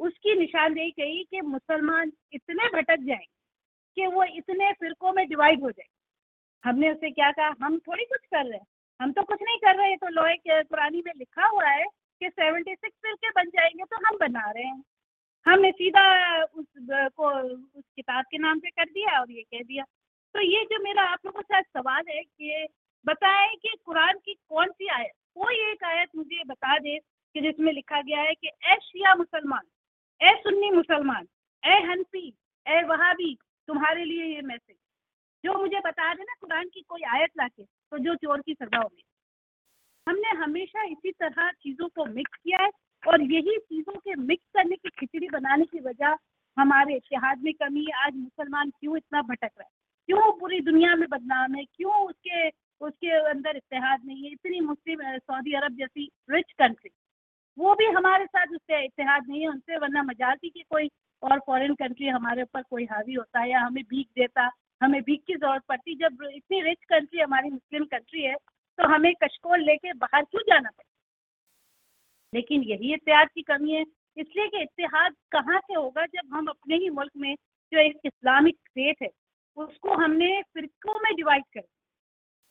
उसकी 0.01 0.34
निशानदेही 0.34 0.90
कही 0.90 1.24
कि 1.30 1.40
मुसलमान 1.40 2.12
इतने 2.32 2.68
भटक 2.68 2.97
जाएँगे 3.01 3.26
कि 3.97 4.07
वो 4.07 4.24
इतने 4.24 4.72
फिरकों 4.72 5.12
में 5.12 5.28
डिवाइड 5.28 5.62
हो 5.62 5.70
जाए। 5.70 5.88
हमने 6.64 6.90
उसे 6.93 7.11
क्या 7.11 7.30
कहा, 7.32 7.55
हम 7.62 7.78
थोड़ी 7.78 8.05
कुछ 8.05 8.20
कर 8.26 8.45
रहे 8.45 8.59
हैं। 8.59 8.66
हम 9.01 9.12
तो 9.12 9.22
कुछ 9.22 9.38
नहीं 9.43 9.59
कर 9.59 9.76
रहे 9.76 9.88
हैं। 9.88 9.99
तो 9.99 10.09
लोहे 10.09 10.34
के 10.36 10.62
पुरानी 10.62 11.03
में 11.07 11.12
लिखा 11.16 11.47
हुआ 11.47 11.68
है 11.68 11.84
कि 12.20 12.28
सेवेंटी 12.28 12.74
सिक्स 12.74 12.97
फिरके 13.03 13.30
बन 13.30 13.49
जाएँगे 13.49 13.84
तो 13.84 13.97
हम 14.07 14.18
बना 14.18 14.51
रहे 14.51 14.64
हैं। 14.64 14.84
हमने 15.47 15.70
सीधा 15.70 16.05
उस 16.45 16.66
को, 16.90 17.30
उस 17.78 17.84
किताब 17.97 18.24
के 18.30 18.38
नाम 18.38 18.59
पे 18.61 18.70
कर 18.70 18.84
दिया 18.84 19.20
और 19.20 19.30
ये 19.30 19.43
कह 19.43 19.62
दिया। 19.62 19.84
तो 20.35 20.41
ये 20.41 20.64
जो 20.64 20.83
मेरा 20.83 21.03
आप 21.05 21.26
लोगों 21.26 21.43
से 21.43 21.61
सवाल 21.62 22.05
है 22.09 22.22
कि 22.22 22.66
बताएँ 23.07 23.55
कि 23.57 23.76
कुरान 23.87 24.18
की 24.18 24.35
कौन 24.35 24.70
सी 24.70 24.89
आयत, 24.89 25.12
कोई 25.35 25.55
एक 25.70 25.85
आयत 25.85 26.09
मुझे 26.16 26.43
बता 26.47 26.78
दे 26.78 26.99
कि 26.99 27.41
जिसमें 27.41 27.72
लिखा 27.72 28.01
गया 28.01 28.20
है 28.20 28.35
कि 28.35 28.49
ए 28.66 28.76
शिया 28.83 29.14
मुसलमान, 29.14 29.66
ए 30.20 30.35
सुन्नी 30.37 30.70
मुसलमान, 30.70 31.26
ए 31.62 31.78
हनफी, 31.83 32.26
ए 32.66 32.83
वहाबी, 32.83 33.37
तुम्हारे 33.68 34.05
लिए 34.05 34.35
ये 34.35 34.41
मैसेज। 34.43 34.76
जो 35.45 35.55
मुझे 35.59 35.80
बता 35.80 36.12
दे 36.14 36.22
ना 36.22 36.35
कुरान 36.41 36.68
की 36.68 36.80
कोई 36.80 37.03
आयत 37.11 37.30
लाके 37.39 37.62
तो 37.62 37.99
जो 37.99 38.14
चोर 38.14 38.41
की 38.41 38.55
सजा 38.55 38.78
होगी 38.78 39.03
हमने 40.07 40.30
हमेशा 40.39 40.83
इसी 40.85 41.11
तरह 41.12 41.51
चीज़ों 41.53 41.89
को 41.89 42.05
मिक्स 42.05 42.39
किया 42.45 42.62
है 42.62 42.70
और 43.03 43.22
यही 43.22 43.57
चीज़ों 43.59 43.99
के 43.99 44.14
मिक्स 44.14 44.47
करने 44.55 44.76
की 44.76 44.89
खिचड़ी 44.89 45.28
बनाने 45.28 45.64
की 45.64 45.80
वजह 45.80 46.16
हमारे 46.57 46.97
इतिहाद 46.97 47.43
में 47.43 47.53
कमी 47.55 47.85
है। 47.85 48.05
आज 48.05 48.16
मुसलमान 48.16 48.70
क्यों 48.70 48.97
इतना 48.97 49.22
भटक 49.22 49.51
रहा 49.59 49.62
है? 49.62 49.82
क्यों 50.09 50.33
पूरी 50.39 50.61
दुनिया 50.61 50.95
में 50.97 51.09
बदनाम 51.09 51.55
है? 51.55 51.65
क्यों 51.67 51.95
उसके 52.07 52.49
उसके 52.81 53.11
अंदर 53.31 53.57
इतिहाद 53.57 54.05
नहीं 54.07 54.25
है? 54.25 54.31
इतनी 54.33 54.61
मुस्लिम 54.63 55.01
सऊदी 55.19 55.53
अरब 55.55 55.77
जैसी 55.77 56.11
रिच 56.31 56.53
कंट्री 56.59 56.91
वो 57.59 57.75
भी 57.75 57.87
हमारे 57.89 58.25
साथ 58.27 58.53
उससे 58.55 58.85
इतिहाद 58.85 59.29
नहीं 59.29 59.41
है 59.41 59.49
उनसे, 59.49 59.77
वरना 59.77 60.03
मजाल 60.03 60.37
थी 60.37 60.49
कि 60.51 60.63
कोई 60.71 60.89
और 61.23 61.39
फॉरेन 61.47 61.75
कंट्री 61.75 62.09
हमारे 62.09 62.43
ऊपर 62.43 62.63
कोई 62.63 62.85
हावी 62.93 63.15
होता 63.15 63.41
है 63.41 63.51
या 63.51 63.61
हमें 63.61 63.83
भीख 63.85 64.07
देता, 64.17 64.51
हमें 64.81 65.01
भीख 65.03 65.23
की 65.27 65.35
ज़रूरत 65.35 65.63
पड़ती। 65.69 65.95
जब 65.95 66.23
इतनी 66.25 66.61
रिच 66.63 66.85
कंट्री 66.91 67.21
हमारी 67.21 67.51
मुस्लिम 67.51 67.85
कंट्री 67.87 68.23
है 68.23 68.35
तो 68.79 68.89
हमें 68.89 69.13
कशकोल 69.23 69.61
लेके 69.61 69.93
बाहर 69.95 70.25
क्यों 70.25 70.43
जाना 70.43 70.69
पड़ता 70.69 70.91
लेकिन 72.33 72.63
यही 72.65 72.93
इतिहाद 72.95 73.29
की 73.35 73.43
कमी 73.43 73.73
है। 73.73 73.83
इसलिए 74.17 74.49
कि 74.49 74.63
इतिहाद 74.63 75.15
कहाँ 75.33 75.61
से 75.61 75.75
होगा 75.75 76.07
जब 76.07 76.35
हम 76.35 76.47
अपने 76.47 76.77
ही 76.77 76.89
मुल्क 76.91 77.13
में 77.17 77.35
जो 77.73 77.79
एक 77.81 78.01
इस्लामिक 78.07 78.57
स्टेट 78.59 79.03
है 79.03 79.09
उसको 79.57 79.95
हमने 79.95 80.43
फिरकों 80.43 81.01
में 81.01 81.15
डिवाइड 81.17 81.45
कर 81.55 81.61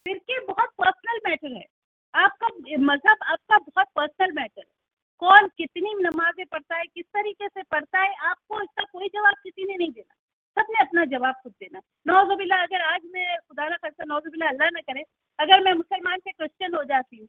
फिरके 0.06 0.40
बहुत 0.46 0.70
पर्सनल 0.70 1.20
मैटर 1.28 1.56
है। 1.56 1.66
आपका 2.14 2.48
मज़हब 2.80 3.18
आपका 3.24 3.58
बहुत 3.58 3.88
पर्सनल 3.96 4.32
मैटर 4.32 4.62
है। 4.62 4.74
कौन 5.20 5.48
कितनी 5.48 5.94
नमाजें 5.94 6.46
पढ़ता 6.46 6.76
है, 6.76 6.84
किस 6.84 7.06
तरीके 7.06 7.48
से 7.48 7.64
पढ़ता 7.64 8.00
है, 8.00 8.14
आपको 8.16 8.62
इसका 8.62 8.84
कोई 8.84 9.08
जवाब 9.08 9.34
किसी 9.44 9.66
ने 9.66 9.78
नहीं 9.78 9.92
देना। 9.92 10.16
सबने 10.58 10.82
अपना 10.82 11.06
जवाब 11.06 11.36
खुद 11.44 11.54
देना। 11.60 11.82
नौजबिल्ला 12.08 12.56
अगर 12.56 12.82
आज 12.82 13.02
मैं 13.06 13.38
खुदा 13.38 13.70
ना 13.70 13.76
करता 13.76 14.04
नौजबिल्ला 14.04 14.48
अल्लाह 14.48 14.70
ना 14.70 14.82
करे, 14.82 15.04
अगर 15.40 15.64
मैं 15.64 15.74
मुसलमान 15.74 16.20
से 16.20 16.32
क्रिश्चियन 16.32 16.76
हो 16.76 16.84
जाती 16.84 17.18
हूँ, 17.18 17.28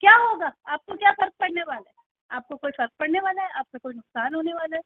क्या 0.00 0.16
होगा? 0.16 0.52
आपको 0.66 0.94
क्या 0.94 1.10
फ़र्क 1.12 1.32
पड़ने 1.40 1.62
वाला 1.62 1.90
है? 1.90 1.94
आपको 2.30 2.56
कोई 2.56 2.70
फ़र्क 2.70 2.90
पड़ने 2.98 3.20
वाला 3.20 3.42
है? 3.42 3.48
आपको 3.48 3.78
कोई 3.78 3.94
नुकसान 3.94 4.34
होने 4.34 4.52
वाला 4.52 4.76
है? 4.76 4.82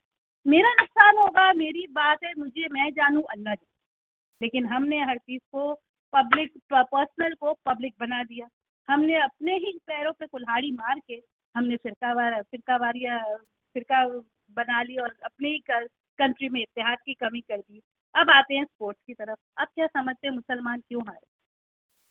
मेरा 0.47 0.71
नुकसान 0.71 1.17
होगा, 1.17 1.53
मेरी 1.53 1.87
बात 1.91 2.25
है, 2.25 2.33
मुझे, 2.39 2.69
मैं 2.73 2.91
जानू 2.91 3.21
अल्लाह 3.21 3.55
जान 3.55 3.76
लेकिन 4.41 4.67
हमने 4.67 5.03
हर 5.05 5.19
चीज़ 5.19 5.43
को 5.53 5.73
पब्लिक 6.13 6.53
पर्सनल 6.73 7.35
को 7.35 7.53
पब्लिक 7.67 7.95
बना 8.01 8.23
दिया। 8.25 8.49
हमने 8.89 9.17
अपने 9.21 9.57
ही 9.57 9.73
पैरों 9.87 10.13
पे 10.13 10.27
कुल्हाड़ी 10.27 10.71
मार 10.73 11.01
के 11.09 11.23
हमने 11.55 11.77
फिरकावार, 11.77 12.43
फिरकावारिया, 12.43 13.19
फिरका 13.77 14.05
बना 14.57 14.83
ली 14.83 14.97
और 14.97 15.15
अपने 15.25 15.49
ही 15.49 15.59
कंट्री 15.69 16.49
में 16.49 16.61
इतिहाद 16.61 16.99
की 17.07 17.15
कमी 17.15 17.41
कर 17.41 17.59
दी। 17.59 17.81
अब 18.15 18.31
आते 18.31 18.55
हैं 18.55 18.65
स्पोर्ट्स 18.65 19.01
की 19.07 19.15
तरफ़। 19.15 19.39
अब 19.59 19.69
क्या 19.75 19.87
समझते 19.87 20.27
हैं 20.29 20.35
मुसलमान 20.35 20.81
क्यों 20.81 21.03
हारे? 21.03 21.27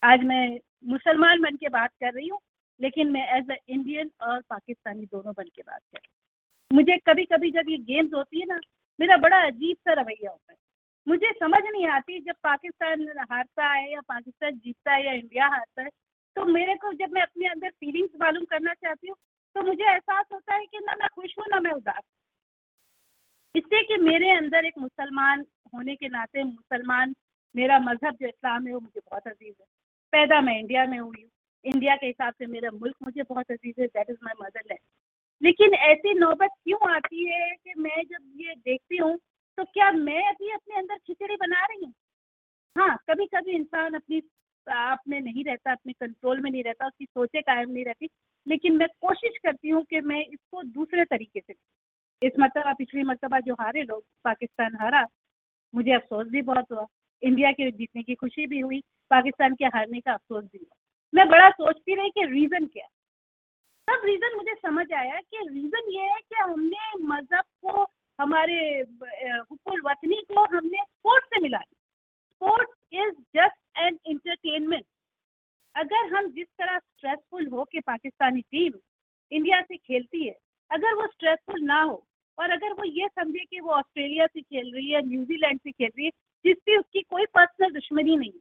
आज 0.03 0.23
मैं 0.23 0.59
मुसलमान 0.85 1.41
बन 1.41 1.55
के 1.55 1.69
बात 1.69 1.91
कर 1.99 2.13
रही 2.13 2.27
हूँ, 2.27 2.39
लेकिन 2.79 3.11
मैं 3.11 3.27
एज 3.37 3.51
अ 3.51 3.55
इंडियन 3.69 4.11
और 4.21 4.41
पाकिस्तानी 4.41 5.05
दोनों 5.05 5.33
बन 5.37 5.43
के 5.55 5.61
बात 5.61 5.79
कर 5.81 5.97
रही 5.97 6.07
हूँ। 6.07 6.77
मुझे 6.77 6.97
कभी 6.97 7.25
कभी 7.25 7.51
जब 7.51 7.69
ये 7.69 7.77
गेम्स 7.77 8.13
होती 8.13 8.39
है 8.39 8.45
ना, 8.45 8.59
मेरा 8.99 9.17
बड़ा 9.17 9.41
अजीब 9.47 9.77
सा 9.77 9.93
रवैया 9.93 10.31
होता 10.31 10.51
है। 10.53 10.57
मुझे 11.07 11.31
समझ 11.33 11.61
नहीं 11.63 11.87
आती 11.87 12.19
जब 12.19 12.35
पाकिस्तान 12.43 13.07
हारता 13.31 13.67
है 13.67 13.91
या 13.91 14.01
पाकिस्तान 14.09 14.55
जीतता 14.55 14.93
है 14.93 15.05
या 15.05 15.13
इंडिया 15.13 15.47
हारता 15.47 15.81
है 15.81 15.89
तो 16.35 16.45
मेरे 16.45 16.75
को 16.75 16.91
जब 16.93 17.11
मैं 17.13 17.21
अपने 17.21 17.47
अंदर 17.47 17.69
फीलिंग्स 17.69 18.11
मालूम 18.21 18.45
करना 18.45 18.73
चाहती 18.73 19.07
हूँ 19.07 19.15
तो 19.55 19.61
मुझे 19.63 19.83
एहसास 19.83 20.25
होता 20.33 20.55
है 20.55 20.65
कि 20.65 20.79
ना 20.79 20.95
मैं 20.99 21.07
खुश 21.15 21.35
हूँ, 21.39 21.45
ना 21.51 21.59
मैं 21.59 21.71
उदास 21.71 22.01
इससे 23.55 23.81
कि 23.83 23.97
मेरे 24.03 24.31
अंदर 24.31 24.65
एक 24.65 24.77
मुसलमान 24.79 25.45
होने 25.73 25.95
के 25.95 26.07
नाते 26.09 26.43
मुसलमान 26.43 27.13
मेरा 27.55 27.77
मज़हब 27.79 28.15
जो 28.21 28.27
इस्लाम 28.27 28.67
है 28.67 28.73
वो 28.73 28.79
मुझे 28.79 28.99
बहुत 29.01 29.27
अज़ीज़ 29.27 29.53
है। 29.61 29.65
पैदा 30.13 30.39
मैं 30.41 30.59
इंडिया 30.59 30.85
में 30.85 30.97
हुई 30.99 31.21
हूँ, 31.21 31.29
इंडिया 31.65 31.95
के 31.95 32.07
हिसाब 32.07 32.33
से 32.33 32.45
मेरा 32.47 32.71
मुल्क 32.73 32.95
मुझे 33.03 33.23
बहुत 33.23 33.51
अज़ीज़ 33.51 33.81
है 33.81 33.87
that 33.87 34.09
is 34.09 34.17
my 34.23 34.33
mother 34.41 34.61
land 34.69 34.79
लेकिन 35.41 35.73
ऐसी 35.85 36.13
नौबत 36.19 36.49
क्यों 36.63 36.91
आती 36.91 37.25
है 37.25 37.49
कि 37.53 37.73
मैं 37.77 38.01
जब 38.03 38.41
ये 38.41 38.55
देखती 38.55 38.97
हूँ 38.97 39.17
तो 39.57 39.63
क्या 39.63 39.91
मैं 39.91 40.27
अभी 40.29 40.51
अपने 40.51 40.75
अंदर 40.75 40.95
खिचड़ी 40.97 41.35
बना 41.35 41.65
रही 41.65 41.85
हूँ? 41.85 41.93
हाँ 42.75 42.95
कभी 43.09 43.25
कभी 43.25 43.51
इंसान 43.51 43.93
अपनी, 43.93 44.21
आप 44.67 45.01
में 45.07 45.19
नहीं 45.21 45.43
रहता, 45.43 45.71
अपने 45.71 45.93
कंट्रोल 45.93 46.39
में 46.41 46.49
नहीं 46.51 46.63
रहता, 46.63 46.87
उसकी 46.87 47.05
सोचे 47.05 47.41
कायम 47.41 47.69
नहीं 47.69 47.85
रहती, 47.85 48.09
लेकिन 48.47 48.77
मैं 48.77 48.87
कोशिश 49.01 49.37
करती 49.43 49.69
हूँ 49.69 49.83
कि 49.83 50.01
मैं 50.01 50.19
इसको 50.25 50.63
दूसरे 50.63 51.05
तरीके 51.05 51.39
से 51.39 51.53
इस 52.21 52.31
मरतबा 52.39 52.73
पिछली 52.73 53.03
मरतबा 53.03 53.39
जो 53.39 53.53
हारे 53.53 53.83
लोग, 53.83 54.03
पाकिस्तान 54.23 54.75
हारा, 54.81 55.05
मुझे 55.73 55.91
अफसोस 55.91 56.27
भी 56.27 56.41
बहुत 56.41 56.71
हुआ। 56.71 56.85
इंडिया 57.23 57.51
के 57.51 57.71
जीतने 57.71 58.03
की 58.03 58.15
खुशी 58.15 58.47
भी 58.47 58.59
हुई, 58.59 58.79
पाकिस्तान 59.11 59.55
के 59.55 59.65
हारने 59.65 59.99
का 59.99 60.13
अफसोस 60.13 60.43
भी 60.43 60.57
हुआ। 60.57 60.75
मैं 61.13 61.27
बड़ा 61.29 61.49
सोचती 61.49 61.95
रही 61.95 62.09
कि 62.09 62.25
रीज़न 62.25 62.65
क्या 62.65 62.87
तब 63.87 64.05
रीज़न 64.05 64.35
मुझे 64.35 64.53
समझ 64.53 64.91
आया 64.93 65.19
कि 65.21 65.37
रीज़न 65.49 65.91
ये 65.91 66.01
है 66.01 66.19
कि 66.19 66.35
हमने 66.35 66.97
मज़हब 67.05 67.43
को 67.65 67.83
हमारे 68.19 68.57
हुकुल 68.81 69.81
वतनी 69.85 70.21
को 70.31 70.43
हमने 70.55 70.83
स्पोर्ट्स 70.83 71.27
से 71.27 71.41
मिला 71.41 71.59
sports 71.59 72.73
is 72.93 73.13
just 73.35 73.79
an 73.79 73.97
entertainment 74.07 74.85
अगर 75.75 76.15
हम 76.15 76.29
जिस 76.31 76.47
तरह 76.59 76.77
स्ट्रेसफुल 76.79 77.47
हो 77.53 77.63
के 77.71 77.79
पाकिस्तानी 77.81 78.41
टीम 78.41 78.73
इंडिया 79.31 79.61
से 79.61 79.77
खेलती 79.77 80.27
है, 80.27 80.35
अगर 80.71 80.93
वो 80.95 81.07
स्ट्रेसफुल 81.07 81.61
ना 81.63 81.81
हो 81.81 82.03
और 82.37 82.51
अगर 82.51 82.73
वो 82.73 82.83
ये 82.85 83.07
समझे 83.07 83.43
कि 83.45 83.59
वो 83.59 83.71
ऑस्ट्रेलिया 83.73 84.25
से 84.25 84.41
खेल 84.41 84.73
रही 84.75 84.91
है 84.91 85.01
न्यूजीलैंड 85.07 85.59
से 85.59 85.71
खेल 85.71 85.91
रही 85.97 86.05
है 86.05 86.11
जिससे 86.45 86.77
उसकी 86.77 87.01
कोई 87.01 87.25
पर्सनल 87.35 87.73
दुश्मनी 87.73 88.15
नहीं 88.15 88.31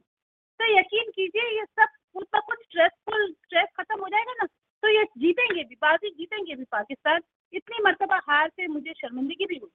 तो 0.60 0.72
यकीन 0.78 1.10
कीजिए 1.10 1.50
ये 1.58 1.64
सब 1.64 2.20
उसका 2.20 2.40
कुछ 2.40 2.58
स्ट्रेसफुल 2.62 3.32
स्ट्रेस 3.32 3.68
खत्म 3.80 4.00
हो 4.00 4.08
जाएगा 4.08 4.32
ना 4.32 4.46
तो 4.82 4.88
ये 4.88 5.04
जीतेंगे 5.18 5.62
भी, 5.64 5.74
बाजी 5.74 6.10
जीतेंगे 6.10 6.54
भी 6.54 6.64
पाकिस्तान। 6.72 7.20
इतनी 7.54 7.82
मरतबा 7.84 8.16
हार 8.28 8.48
से 8.48 8.66
मुझे 8.66 8.92
शर्मिंदगी 8.92 9.46
भी 9.46 9.56
हुई। 9.56 9.70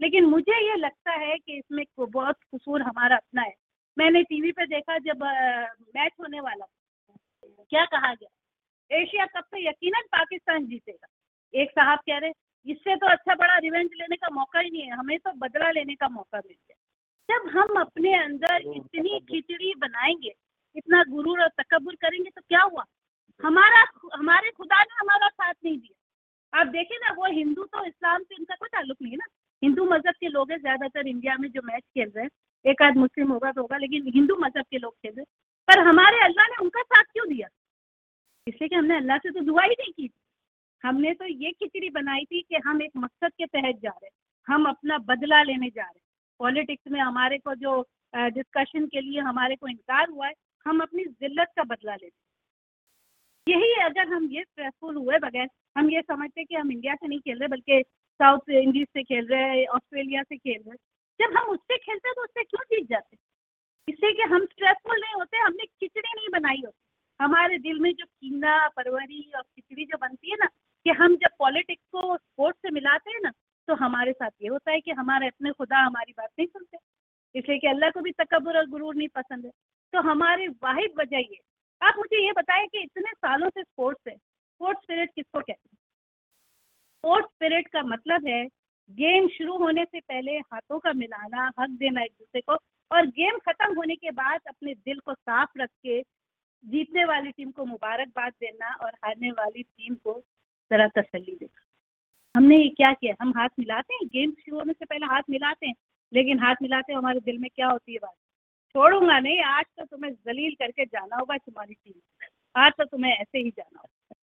लेकिन 0.00 0.24
मुझे 0.24 0.56
ये 0.60 0.76
लगता 0.76 1.12
है 1.14 1.36
कि 1.38 1.56
इसमें 1.58 1.84
बहुत 1.98 2.36
कसूर 2.54 2.82
हमारा 2.82 3.16
अपना 3.16 3.42
है। 3.42 3.54
मैंने 3.96 4.22
टीवी 4.22 4.52
पे 4.52 4.66
देखा 4.66 4.98
जब 5.00 5.22
मैच 5.96 6.12
होने 6.20 6.40
वाला 6.40 6.66
क्या 7.44 7.84
कहा 7.84 8.12
गया? 8.14 8.28
एशिया 8.90 9.26
कप 9.26 9.44
तो 9.44 9.58
यकीनन 9.58 10.06
पाकिस्तान 10.12 10.66
जीतेगा। 10.66 11.06
एक 11.54 11.70
साहब 11.70 11.98
कह 11.98 12.18
रहे 12.18 12.32
इससे 12.66 12.96
तो 12.96 13.06
अच्छा 13.06 13.34
बड़ा 13.34 13.56
रिवेंज 13.58 13.90
लेने 13.94 14.16
का 14.16 14.28
मौका 14.32 14.60
ही 14.60 14.70
नहीं 14.70 14.82
है 14.82 14.96
हमें 14.96 15.18
तो 15.18 15.32
बदला 15.38 15.70
लेने 15.70 15.94
का 15.94 16.08
मौका 16.08 16.38
मिल 16.38 16.54
गया। 16.54 16.76
जब 17.28 17.48
हम 17.48 17.80
अपने 17.80 18.14
अंदर 18.14 18.62
इतनी 18.76 19.18
खिचड़ी 19.20 19.72
बनाएँगे 19.78 20.34
इतना 20.76 21.02
गुरूर 21.08 21.42
और 21.42 21.48
तकबर 21.60 21.94
करेंगे 21.94 22.30
तो 22.30 22.40
क्या 22.40 22.62
हुआ? 22.62 22.84
हमारा 23.40 23.84
हमारे 24.14 24.50
खुदा 24.50 24.82
ने 24.82 24.94
हमारा 25.00 25.28
साथ 25.28 25.54
नहीं 25.64 25.78
दिया। 25.78 25.96
आप 26.54 26.66
देखें 26.68 26.96
ना, 26.96 27.12
वो 27.12 27.26
हिंदू 27.32 27.64
तो 27.64 27.84
इस्लाम 27.84 28.22
से 28.22 28.34
इनका 28.34 28.54
कोई 28.54 28.68
ताल्लुक 28.68 28.96
नहीं 29.02 29.12
है 29.12 29.16
ना। 29.18 29.26
हिंदू 29.62 29.84
मज़हब 29.84 30.14
के 30.20 30.28
लोग 30.28 30.50
हैं, 30.50 30.58
ज़्यादातर 30.58 31.06
इंडिया 31.08 31.36
में 31.36 31.48
जो 31.50 31.62
मैच 31.64 31.82
खेल 31.84 32.10
रहे 32.16 32.24
हैं। 32.24 32.30
एक 32.64 32.82
आध 32.82 32.96
मुस्लिम 32.96 33.32
होगा 33.32 33.52
तो 33.52 33.60
होगा, 33.60 33.76
लेकिन 33.76 34.10
हिंदू 34.14 34.36
मज़हब 34.36 34.64
के 34.70 34.78
लोग 34.78 34.92
खेल 34.94 35.12
रहे 35.12 35.20
हैं। 35.20 35.26
पर 35.68 35.78
हमारे 35.88 36.18
अल्लाह 36.24 36.46
ने 36.48 36.56
उनका 36.62 36.82
साथ 36.82 37.04
क्यों 37.12 37.28
दिया? 37.28 37.48
इसलिए 38.46 38.68
कि 38.68 38.74
हमने 38.74 38.96
अल्लाह 38.96 39.18
से 39.18 39.30
तो 39.30 39.40
दुआ 39.42 39.62
ही 39.62 39.74
नहीं 39.80 39.92
की। 39.92 40.10
हमने 40.84 41.12
तो 41.14 41.24
ये 41.24 41.50
खिचड़ी 41.52 41.90
बनाई 41.90 42.24
थी 42.24 42.40
कि 42.42 42.56
हम 42.64 42.82
एक 42.82 42.90
मकसद 42.96 43.32
के 43.32 43.46
तहत 43.48 43.80
जा 43.82 43.90
रहे 43.90 44.06
हैं। 44.06 44.12
हम 44.46 44.68
अपना 44.68 44.98
बदला 45.10 45.42
लेने 45.42 45.68
जा 45.68 45.82
रहे 45.82 45.94
हैं। 45.94 46.02
पॉलिटिक्स 46.40 46.90
में 46.92 47.00
हमारे 47.00 47.38
को 47.38 47.54
जो 47.56 47.80
डिस्कशन 48.14 48.86
के 48.86 49.00
लिए 49.00 49.20
हमारे 49.22 49.56
को 49.56 49.68
इनकार 49.68 50.08
हुआ 50.10 50.26
है, 50.26 50.34
हम 50.66 50.80
अपनी 50.80 51.04
जिल्लत 51.04 51.52
का 51.56 51.62
बदला 51.64 51.94
लेते 51.94 52.22
यही 53.46 53.72
अगर 53.82 54.08
हम 54.08 54.28
ये 54.32 54.42
स्ट्रेसफुल 54.42 54.96
हुए 54.96 55.18
बगैर। 55.18 55.48
हम 55.76 55.90
ये 55.90 56.00
समझते 56.02 56.40
हैं 56.40 56.46
कि 56.46 56.54
हम 56.54 56.70
इंडिया 56.72 56.94
से 56.94 57.08
नहीं 57.08 57.20
खेल 57.20 57.38
रहे, 57.38 57.48
बल्कि 57.48 57.82
साउथ 58.20 58.50
इंडीज 58.52 58.86
से 58.88 59.02
खेल 59.02 59.26
रहे 59.26 59.42
हैं 59.42 59.66
ऑस्ट्रेलिया 59.68 60.22
से 60.22 60.36
खेल 60.36 60.58
रहे 60.58 60.70
हैं। 60.70 60.78
जब 61.20 61.36
हम 61.38 61.48
उससे 61.50 61.76
खेलते 61.78 62.08
हैं 62.08 62.14
तो 62.14 62.22
उससे 62.22 62.42
क्यों 62.44 62.62
जीत 62.66 62.88
जाते 62.90 63.16
इससे 63.88 64.12
कि 64.12 64.22
हम 64.24 64.44
स्ट्रेसफुल 64.44 65.00
नहीं 65.00 65.14
होते, 65.14 65.38
हमने 65.38 65.64
खिचड़ी 65.64 66.10
नहीं 66.10 66.28
बनाई 66.32 66.62
होती। 66.64 66.78
हमारे 67.20 67.58
दिल 67.58 67.78
में 67.80 67.92
जो 67.92 68.04
कीना 68.04 68.56
परवरी 68.68 69.30
और 69.36 69.42
खिचड़ी 69.42 69.84
जो 69.84 69.98
बनती 70.00 70.30
है 70.30 70.36
ना, 70.36 70.46
कि 70.46 70.90
हम 70.92 71.16
जब 71.16 71.36
पॉलिटिक्स 71.38 71.82
को 71.92 72.16
स्पोर्ट्स 72.16 72.60
से 72.62 72.70
मिलाते 72.70 73.10
हैं 73.10 73.20
ना 73.22 73.32
तो 73.68 73.74
हमारे 73.74 74.12
साथ 74.12 74.30
ये 74.42 74.48
होता 74.48 74.70
है 74.72 74.80
कि 74.80 74.90
हमारे 74.92 75.26
अपने 75.26 75.50
खुदा 75.52 75.78
हमारी 75.78 76.12
बात 76.12 76.30
नहीं 76.38 76.46
सुनते। 76.48 76.78
इसलिए 77.34 77.58
कि 77.58 77.66
अल्लाह 77.66 77.90
को 77.90 78.00
भी 78.00 78.10
तकबर 78.12 78.58
और 78.58 78.66
गुरूर 78.70 78.94
नहीं 78.96 79.08
पसंद 79.14 79.44
है। 79.44 79.50
तो 79.92 80.00
हमारी 80.08 80.48
वाहिद 80.48 80.92
वजह 80.98 81.18
ये। 81.18 81.38
आप 81.80 81.94
मुझे 81.98 82.24
ये 82.26 82.32
बताएँ 82.32 82.66
कि 82.66 82.82
इतने 82.82 83.12
सालों 83.12 83.48
से 83.50 83.62
स्पोर्ट्स 83.62 84.08
है। 84.08 84.16
स्पोर्ट्स 84.16 84.82
स्पिरिट 84.82 85.10
किसको 85.14 85.40
कहते 85.40 85.52
हैं? 85.52 85.63
स्पोर्ट्स 87.04 87.28
स्पिरिट 87.28 87.66
का 87.68 87.82
मतलब 87.82 88.26
है 88.26 88.44
गेम 88.90 89.26
शुरू 89.28 89.56
होने 89.58 89.84
से 89.84 90.00
पहले 90.00 90.36
हाथों 90.36 90.78
का 90.78 90.92
मिलाना, 90.92 91.50
हक 91.60 91.70
देना 91.70 92.02
एक 92.02 92.12
दूसरे 92.12 92.40
को 92.40 92.54
और 92.90 93.06
गेम 93.08 93.38
खत्म 93.38 93.74
होने 93.76 93.96
के 93.96 94.10
बाद 94.10 94.40
अपने 94.48 94.74
दिल 94.74 94.98
को 94.98 95.14
साफ़ 95.14 95.58
रख 95.58 95.68
के 95.68 96.00
जीतने 96.64 97.04
वाली 97.04 97.30
टीम 97.30 97.50
को 97.50 97.64
मुबारकबाद 97.64 98.32
देना 98.40 98.72
और 98.84 98.90
हारने 99.04 99.30
वाली 99.30 99.62
टीम 99.62 99.94
को 99.94 100.18
जरा 100.70 100.86
तसली 100.96 101.36
देना। 101.36 101.60
हमने 102.34 102.58
ये 102.58 102.68
क्या 102.68 102.92
किया? 102.92 103.14
हम 103.22 103.32
हाथ 103.36 103.48
मिलाते 103.58 103.94
हैं? 103.94 104.06
गेम 104.06 104.30
शुरू 104.30 104.58
होने 104.58 104.72
से 104.72 104.84
पहले 104.84 105.06
हाथ 105.06 105.30
मिलाते 105.30 105.66
हैं? 105.66 105.74
लेकिन 106.12 106.38
हाथ 106.38 106.62
मिलाते 106.62 106.92
हैं 106.92 106.98
हमारे 106.98 107.20
दिल 107.20 107.38
में 107.38 107.50
क्या 107.54 107.68
होती 107.68 107.92
है 107.92 107.98
बात? 107.98 108.14
छोड़ूँगा 108.74 109.18
नहीं, 109.18 109.40
आज 109.40 109.64
तो 109.78 109.84
तुम्हें 109.84 110.12
जलील 110.12 110.54
करके 110.54 110.84
जाना 110.86 111.16
होगा 111.16 111.36
तुम्हारी 111.36 111.74
टीम 111.74 112.00
आज 112.56 112.72
तो 112.78 112.84
तुम्हें 112.84 113.12
ऐसे 113.12 113.38
ही 113.38 113.50
जाना 113.50 113.80
होगा। 113.80 114.13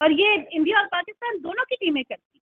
और 0.00 0.12
ये 0.12 0.34
इंडिया 0.52 0.78
और 0.78 0.86
पाकिस्तान 0.86 1.38
दोनों 1.40 1.64
की 1.64 1.76
टीमें 1.76 2.02
करती 2.04 2.40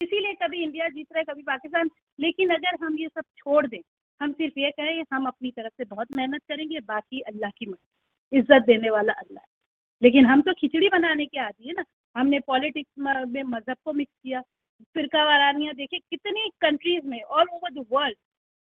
इसीलिए 0.00 0.34
कभी 0.42 0.62
इंडिया 0.62 0.88
जीत 0.88 1.06
रहा 1.12 1.18
है, 1.18 1.24
कभी 1.24 1.42
पाकिस्तान। 1.42 1.90
लेकिन 2.18 2.50
अगर 2.54 2.84
हम 2.84 2.98
ये 2.98 3.08
सब 3.08 3.24
छोड़ 3.38 3.66
दें, 3.66 3.80
हम 4.20 4.32
सिर्फ़ 4.32 4.58
ये 4.60 4.70
कहें, 4.70 5.02
हम 5.12 5.26
अपनी 5.26 5.50
तरफ़ 5.50 5.72
से 5.72 5.84
बहुत 5.86 6.16
मेहनत 6.16 6.42
करेंगे, 6.48 6.80
बाकी 6.80 7.20
अल्लाह 7.22 7.50
की 7.50 7.66
मदद 7.66 8.36
इज़्ज़त 8.38 8.66
देने 8.66 8.90
वाला 8.90 9.12
अल्लाह 9.14 9.42
है। 9.42 9.48
लेकिन 10.02 10.26
हम 10.26 10.42
तो 10.42 10.52
खिचड़ी 10.54 10.88
बनाने 10.88 11.26
के 11.26 11.38
आदि 11.40 11.68
है 11.68 11.74
ना। 11.74 11.84
हमने 12.16 12.38
पॉलिटिक्स 12.46 12.90
में 12.98 13.42
मज़हब 13.44 13.76
को 13.84 13.92
मिक्स 13.92 14.12
किया, 14.14 14.40
फिरका 14.94 15.24
वारानियाँ 15.24 15.74
देखिए 15.74 16.00
कितनी 16.10 16.48
कंट्रीज़ 16.60 17.06
में 17.06 17.20
ऑल 17.22 17.46
ओवर 17.54 17.72
द 17.72 17.86
वर्ल्ड 17.92 18.16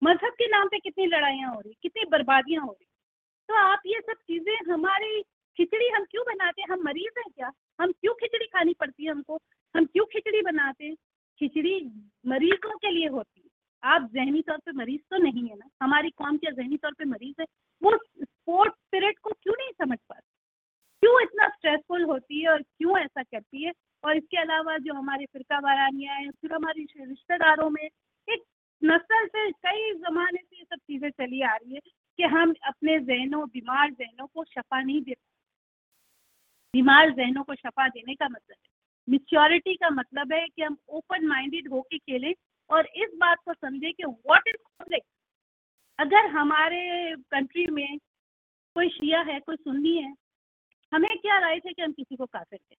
मज़हब 0.01 0.33
के 0.33 0.47
नाम 0.47 0.67
पे 0.67 0.79
कितनी 0.79 1.05
लड़ाइयाँ 1.07 1.53
हो 1.53 1.59
रही, 1.59 1.73
कितनी 1.81 2.05
बर्बादियाँ 2.11 2.63
हो 2.63 2.71
रही। 2.71 2.85
तो 3.49 3.55
आप 3.57 3.81
ये 3.85 3.99
सब 4.01 4.17
चीज़ें, 4.27 4.73
हमारी 4.73 5.21
खिचड़ी 5.57 5.89
हम 5.89 6.03
क्यों 6.11 6.23
बनाते 6.25 6.61
हैं? 6.61 6.69
हम 6.69 6.83
मरीज़ 6.85 7.19
हैं 7.19 7.31
क्या? 7.35 7.51
हम 7.79 7.91
क्यों 7.91 8.13
खिचड़ी 8.13 8.45
खानी 8.45 8.73
पड़ती 8.73 9.05
है 9.05 9.11
हमको? 9.11 9.39
हम 9.75 9.85
क्यों 9.85 10.05
खिचड़ी 10.05 10.41
बनाते 10.41 10.85
हैं? 10.85 10.95
खिचड़ी 11.39 11.91
मरीजों 12.27 12.77
के 12.77 12.91
लिए 12.91 13.07
होती 13.07 13.41
है। 13.41 13.49
आप 13.83 14.09
जहनी 14.13 14.41
तौर 14.41 14.57
पे 14.57 14.71
मरीज़ 14.71 15.01
तो 15.01 15.17
नहीं 15.17 15.49
है 15.49 15.55
ना? 15.55 15.69
हमारी 15.81 16.09
कौम 16.09 16.37
क्या 16.37 16.51
जहनी 16.51 16.77
तौर 16.77 16.93
पे 16.93 17.05
मरीज़ 17.05 17.41
है। 17.41 17.45
वो 17.83 17.97
स्पोर्ट 18.23 18.73
स्पिरिट 18.73 19.19
को 19.19 19.29
क्यों 19.29 19.53
नहीं 19.59 19.71
समझ 19.71 19.97
पाते? 20.09 20.27
क्यों 21.01 21.21
इतना 21.21 21.47
स्ट्रेसफुल 21.47 22.03
होती 22.03 22.41
है 22.41 22.49
और 22.49 22.61
क्यों 22.61 22.99
ऐसा 22.99 23.23
करती 23.23 23.63
है? 23.63 23.73
और 24.03 24.17
इसके 24.17 24.37
अलावा 24.37 24.77
जो 24.77 24.93
हमारे 24.93 25.25
फिरका 25.25 25.59
वारानियाँ 25.59 26.15
हैं, 26.15 26.31
फिर 26.31 26.53
हमारे 26.53 26.87
रिश्तेदारों 27.05 27.69
में 27.69 27.89
एक 28.29 28.43
नस्ल 28.83 29.27
से 29.27 29.51
कई 29.51 29.93
ज़माने 29.93 30.37
से 30.37 30.57
ये 30.57 30.63
सब 30.63 30.75
चीज़ें 30.75 31.09
चली 31.09 31.41
आ 31.41 31.55
रही 31.55 31.73
है 31.73 31.79
कि 32.17 32.23
हम 32.23 32.53
अपने 32.63 32.99
जहनों, 32.99 33.47
बीमार 33.47 33.91
जहनों 33.91 34.27
को 34.27 34.43
शफा 34.43 34.81
नहीं 34.81 35.01
दे 35.01 35.15
बीमार 36.73 37.11
जहनों 37.11 37.43
को 37.43 37.55
शफा 37.55 37.87
देने 37.87 38.15
का 38.15 38.25
मतलब 38.25 38.55
है। 38.63 38.77
मिच्योरिटी 39.09 39.75
का 39.75 39.89
मतलब 39.89 40.33
है 40.33 40.47
कि 40.47 40.61
हम 40.61 40.77
ओपन 40.89 41.25
माइंडेड 41.25 41.69
होके 41.69 41.97
खेलें 41.97 42.33
और 42.69 42.85
इस 42.85 43.09
बात 43.17 43.37
को 43.45 43.53
समझें 43.53 43.93
कि 43.93 44.03
व्हाट 44.03 44.47
इज़ 44.47 44.55
कॉन्फ्लिक्ट 44.55 45.07
अगर 45.99 46.25
हमारे 46.25 47.15
कंट्री 47.15 47.65
में 47.67 47.97
कोई 48.75 48.89
शिया 48.89 49.21
है, 49.21 49.39
कोई 49.39 49.55
सुन्नी 49.55 49.97
है, 49.97 50.13
हमें 50.93 51.17
क्या 51.17 51.39
राइट 51.39 51.65
है 51.65 51.73
कि 51.73 51.81
हम 51.81 51.91
किसी 51.91 52.15
को 52.15 52.25
काफिर 52.25 52.59
दें 52.59 52.75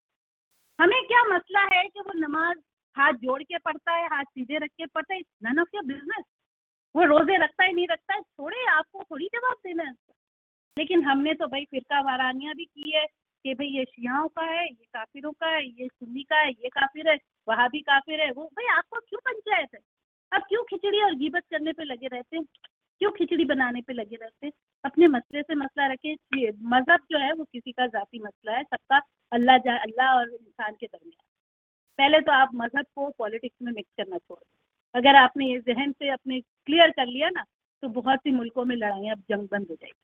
हमें 0.80 1.06
क्या 1.06 1.22
मसला 1.36 1.60
है 1.60 1.84
कि 1.84 2.00
वो 2.00 2.12
नमाज़ 2.14 2.58
हाथ 2.96 3.12
जोड़ 3.12 3.42
के 3.42 3.58
पढ़ता 3.58 3.92
है, 3.92 4.06
हाथ 4.06 4.24
सीधे 4.24 4.58
रख 4.58 4.70
के 4.70 4.86
पढ़ता 4.86 5.14
है? 5.14 5.20
नन 5.20 5.58
ऑफ़ 5.58 5.68
योर 5.74 5.84
बिज़नेस 5.84 6.24
वो 6.96 7.04
रोज़े 7.04 7.36
रखता 7.36 7.64
है, 7.64 7.72
नहीं 7.72 7.86
रखता 7.90 8.14
है? 8.14 8.20
छोड़े 8.20 8.64
आपको 8.66 9.02
थोड़ी 9.02 9.26
जवाब 9.26 9.54
देना 9.66 9.82
है। 9.82 9.94
लेकिन 10.78 11.04
हमने 11.04 11.34
तो 11.34 11.46
भाई 11.46 11.64
फिरका 11.64 12.00
वारानियाँ 12.00 12.54
भी 12.54 12.64
की 12.64 12.90
है 12.96 13.06
कि 13.48 13.54
भाई 13.54 13.66
ये 13.68 13.84
शियाओं 13.84 14.28
का 14.28 14.42
है, 14.44 14.64
ये 14.64 14.84
काफिरों 14.94 15.32
का 15.32 15.46
है, 15.46 15.64
ये 15.64 15.86
सुन्नी 15.88 16.22
का 16.22 16.36
है, 16.36 16.50
ये 16.50 16.68
काफिर 16.68 17.08
है 17.08 17.16
वहाँ 17.48 17.68
भी 17.68 17.80
काफिर 17.82 18.20
है, 18.20 18.30
वो 18.32 18.44
भाई 18.46 18.66
आपको 18.76 19.00
क्यों 19.00 19.20
पंचायत 19.20 19.68
है? 19.74 19.80
अब 20.32 20.42
क्यों 20.48 20.62
खिचड़ी 20.64 21.02
और 21.02 21.14
गिबत 21.14 21.44
करने 21.50 21.72
पे 21.72 21.84
लगे 21.84 22.06
रहते 22.06 22.36
हैं? 22.36 22.44
क्यों 23.00 23.10
खिचड़ी 23.10 23.44
बनाने 23.44 23.80
पे 23.80 23.92
लगे 23.92 24.16
रहते 24.16 24.46
हैं? 24.46 24.52
अपने 24.84 25.06
मसले 25.08 25.42
से 25.42 25.54
मसला 25.54 25.86
रखे 25.92 26.14
मज़हब 26.64 27.06
जो 27.10 27.18
है 27.18 27.32
वो 27.32 27.44
किसी 27.44 27.72
का 27.72 27.86
जाती 27.86 28.18
मसला 28.18 28.56
है, 28.56 28.62
सबका 28.64 29.00
अल्लाह 29.32 29.58
जा, 29.58 29.76
अल्लाह 29.76 30.14
और 30.16 30.30
इंसान 30.30 30.74
के 30.74 30.86
दरमियान। 30.86 31.24
पहले 31.98 32.20
तो 32.20 32.32
आप 32.32 32.50
मज़हब 32.54 32.84
को 32.94 33.08
पॉलिटिक्स 33.18 33.56
में 33.62 33.72
मिक्स 33.72 33.90
करना 33.96 34.18
छोड़ 34.18 34.38
अगर 34.94 35.16
आपने 35.16 35.46
ये 35.46 35.58
जहन 35.68 35.92
से 35.92 36.10
अपने 36.10 36.40
क्लियर 36.40 36.90
कर 36.90 37.06
लिया 37.06 37.30
ना 37.30 37.44
तो 37.82 37.88
बहुत 37.96 38.18
सी 38.18 38.30
मुल्कों 38.32 38.64
में 38.64 38.76
लड़ाइयाँ 38.76 39.16
अब 39.16 39.22
जंग 39.30 39.48
बंद 39.48 39.66
हो 39.70 39.74
जाएगी। 39.74 39.94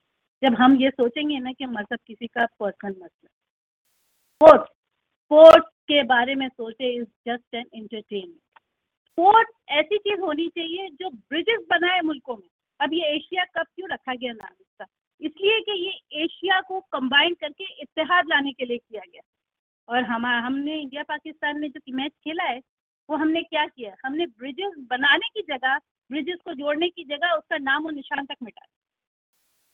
जब 0.45 0.55
हम 0.55 0.76
ये 0.76 0.90
सोचेंगे 0.90 1.38
ना 1.38 1.53
कि 1.53 1.66
मज़हब 1.66 1.99
किसी 2.07 2.26
का 2.26 2.45
पर्सनल 2.61 2.95
मसला 3.03 3.28
स्पोर्ट्स 3.28 4.66
स्पोर्ट्स 4.66 5.68
के 5.88 6.03
बारे 6.03 6.34
में 6.34 6.49
सोचे 6.49 6.92
is 6.95 7.07
just 7.28 7.55
an 7.55 7.66
entertainment 7.74 8.40
sports 9.09 9.55
ऐसी 9.78 9.99
चीज़ 9.99 10.20
होनी 10.20 10.49
चाहिए 10.49 10.88
जो 11.01 11.11
ब्रिजेस 11.11 11.61
बनाए 11.70 12.01
मुल्कों 12.01 12.36
में। 12.36 12.49
अब 12.80 12.92
ये 12.92 13.14
एशिया 13.14 13.45
कप 13.45 13.66
क्यों 13.66 13.88
रखा 13.90 14.14
गया 14.14 14.32
नाम 14.32 14.53
इसका 14.61 14.86
इसलिए 15.20 15.61
कि 15.61 15.78
ये 15.84 16.24
एशिया 16.24 16.61
को 16.61 16.80
कंबाइन 16.92 17.34
करके 17.40 17.64
इतिहाद 17.82 18.28
लाने 18.28 18.53
के 18.53 18.64
लिए 18.64 18.78
किया 18.78 19.03
गया। 19.03 19.22
और 19.88 20.05
हम, 20.05 20.26
हमने 20.26 20.80
इंडिया 20.80 21.03
पाकिस्तान 21.03 21.61
में 21.61 21.68
जो 21.70 21.80
मैच 21.95 22.12
खेला 22.24 22.45
है, 22.45 22.61
वो 23.09 23.16
हमने 23.16 23.42
क्या 23.42 23.66
किया? 23.66 23.95
हमने 24.05 24.26
ब्रिजेस 24.28 24.72
बनाने 24.90 25.28
की 25.28 25.42
जगह 25.49 25.78
ब्रिजेस 26.11 26.38
को 26.45 26.55
जोड़ने 26.55 26.88
की 26.88 27.05
जगह 27.05 27.32
उसका 27.32 27.59
नाम 27.59 27.86
और 27.86 27.92
निशान 27.92 28.26
तक 28.26 28.36
मिटा 28.42 28.61
दिया। 28.61 28.84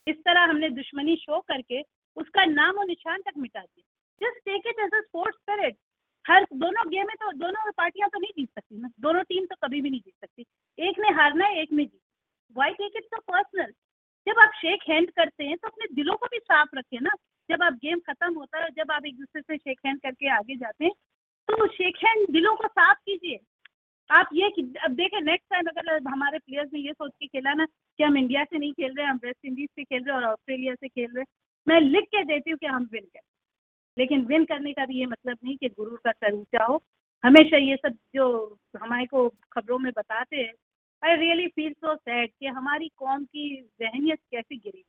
इस 0.06 0.16
तरह 0.18 0.44
हमने 0.44 0.68
दुश्मनी 0.70 1.16
शो 1.16 1.40
करके 1.48 1.80
उसका 2.16 2.44
नाम 2.46 2.78
और 2.78 2.86
निशान 2.86 3.20
तक 3.20 3.38
मिटा 3.38 3.60
दिया। 3.60 3.84
Just 4.20 4.38
take 4.44 4.66
it 4.66 4.80
as 4.80 4.94
a 4.94 5.00
sports 5.00 5.38
spirit 5.38 5.76
हर 6.24 6.46
दोनों 6.54 6.88
गेम 6.88 7.06
में 7.06 7.16
तो 7.16 7.32
दोनों 7.38 7.70
पार्टियाँ 7.72 8.08
तो 8.08 8.18
नहीं 8.18 8.32
जीत 8.36 8.48
सकती 8.50 8.80
ना 8.80 8.88
दोनों 9.00 9.22
टीम 9.24 9.44
तो 9.46 9.56
कभी 9.64 9.80
भी 9.80 9.90
नहीं 9.90 10.00
जीत 10.00 10.14
सकती। 10.14 10.44
एक 10.78 10.98
ने 10.98 11.08
हारना 11.14 11.46
है, 11.46 11.62
एक 11.62 11.72
ने 11.72 11.84
जीत। 11.84 12.00
Why 12.56 12.72
take 12.72 12.96
it 12.96 13.04
so 13.04 13.20
personal 13.22 13.72
जब 14.26 14.38
आप 14.40 14.52
शेक 14.56 14.82
हैंड 14.88 15.10
करते 15.10 15.44
हैं 15.44 15.56
तो 15.56 15.68
अपने 15.68 15.86
दिलों 15.94 16.16
को 16.16 16.26
भी 16.26 16.38
साफ़ 16.38 16.76
रखें 16.76 16.98
ना। 17.00 17.10
जब 17.48 17.62
आप 17.62 17.72
गेम 17.82 18.00
खत्म 18.00 18.34
होता 18.34 18.62
है 18.62 18.68
जब 18.72 18.90
आप 18.92 19.06
एक 19.06 19.16
दूसरे 19.18 19.42
से 19.42 19.56
शेक 19.58 19.78
हैंड 19.86 20.00
करके 20.00 20.28
आगे 20.30 20.56
जाते 20.56 20.84
हैं 20.84 20.92
तो 21.48 21.66
शेक 21.68 21.96
हैंड 22.04 22.26
दिलों 22.32 22.54
को 22.56 22.68
साफ़ 22.68 22.98
कीजिए। 22.98 23.38
आप 24.10 24.28
ये 24.34 24.48
अब 24.84 24.94
देखें 24.94 25.20
नेक्स्ट 25.20 25.50
टाइम 25.50 25.66
अगर 25.68 26.08
हमारे 26.08 26.38
प्लेयर्स 26.38 26.70
ने 26.72 26.80
ये 26.80 26.92
सोच 26.92 27.10
के 27.20 27.26
खेला 27.26 27.52
ना 27.54 27.64
कि 27.64 28.04
हम 28.04 28.16
इंडिया 28.16 28.44
से 28.44 28.58
नहीं 28.58 28.72
खेल 28.72 28.94
रहे, 28.96 29.06
हम 29.06 29.20
वेस्ट 29.24 29.44
इंडीज 29.44 29.68
से 29.68 29.84
खेल 29.84 30.04
रहे 30.04 30.16
और 30.16 30.24
ऑस्ट्रेलिया 30.24 30.74
से 30.74 30.88
खेल 30.88 31.10
रहे, 31.16 31.24
मैं 31.66 31.80
लिख 31.80 32.04
के 32.04 32.22
देती 32.24 32.50
हूँ 32.50 32.58
कि 32.58 32.66
हम 32.66 32.88
विन 32.92 33.04
करें। 33.04 33.28
लेकिन 33.96 34.24
विन 34.26 34.44
करने 34.44 34.72
का 34.72 34.86
भी 34.86 34.98
ये 34.98 35.06
मतलब 35.06 35.36
नहीं 35.44 35.56
कि 35.56 35.68
गुरु 35.68 35.96
का 35.96 36.12
सर 36.12 36.34
ऊँचा 36.34 36.64
हो। 36.64 36.82
हमेशा 37.24 37.56
ये 37.56 37.76
सब 37.76 37.96
जो 38.14 38.26
हमारे 38.82 39.06
को 39.06 39.28
खबरों 39.52 39.78
में 39.78 39.92
बताते 39.96 40.36
हैं 40.36 40.52
I 41.02 41.16
really 41.16 41.46
feel 41.46 41.72
so 41.72 41.94
sad 41.96 42.30
कि 42.40 42.46
हमारी 42.46 42.88
कौम 42.96 43.24
की 43.24 43.48
जहनीत 43.80 44.18
कैसी 44.30 44.56
गिरी। 44.56 44.84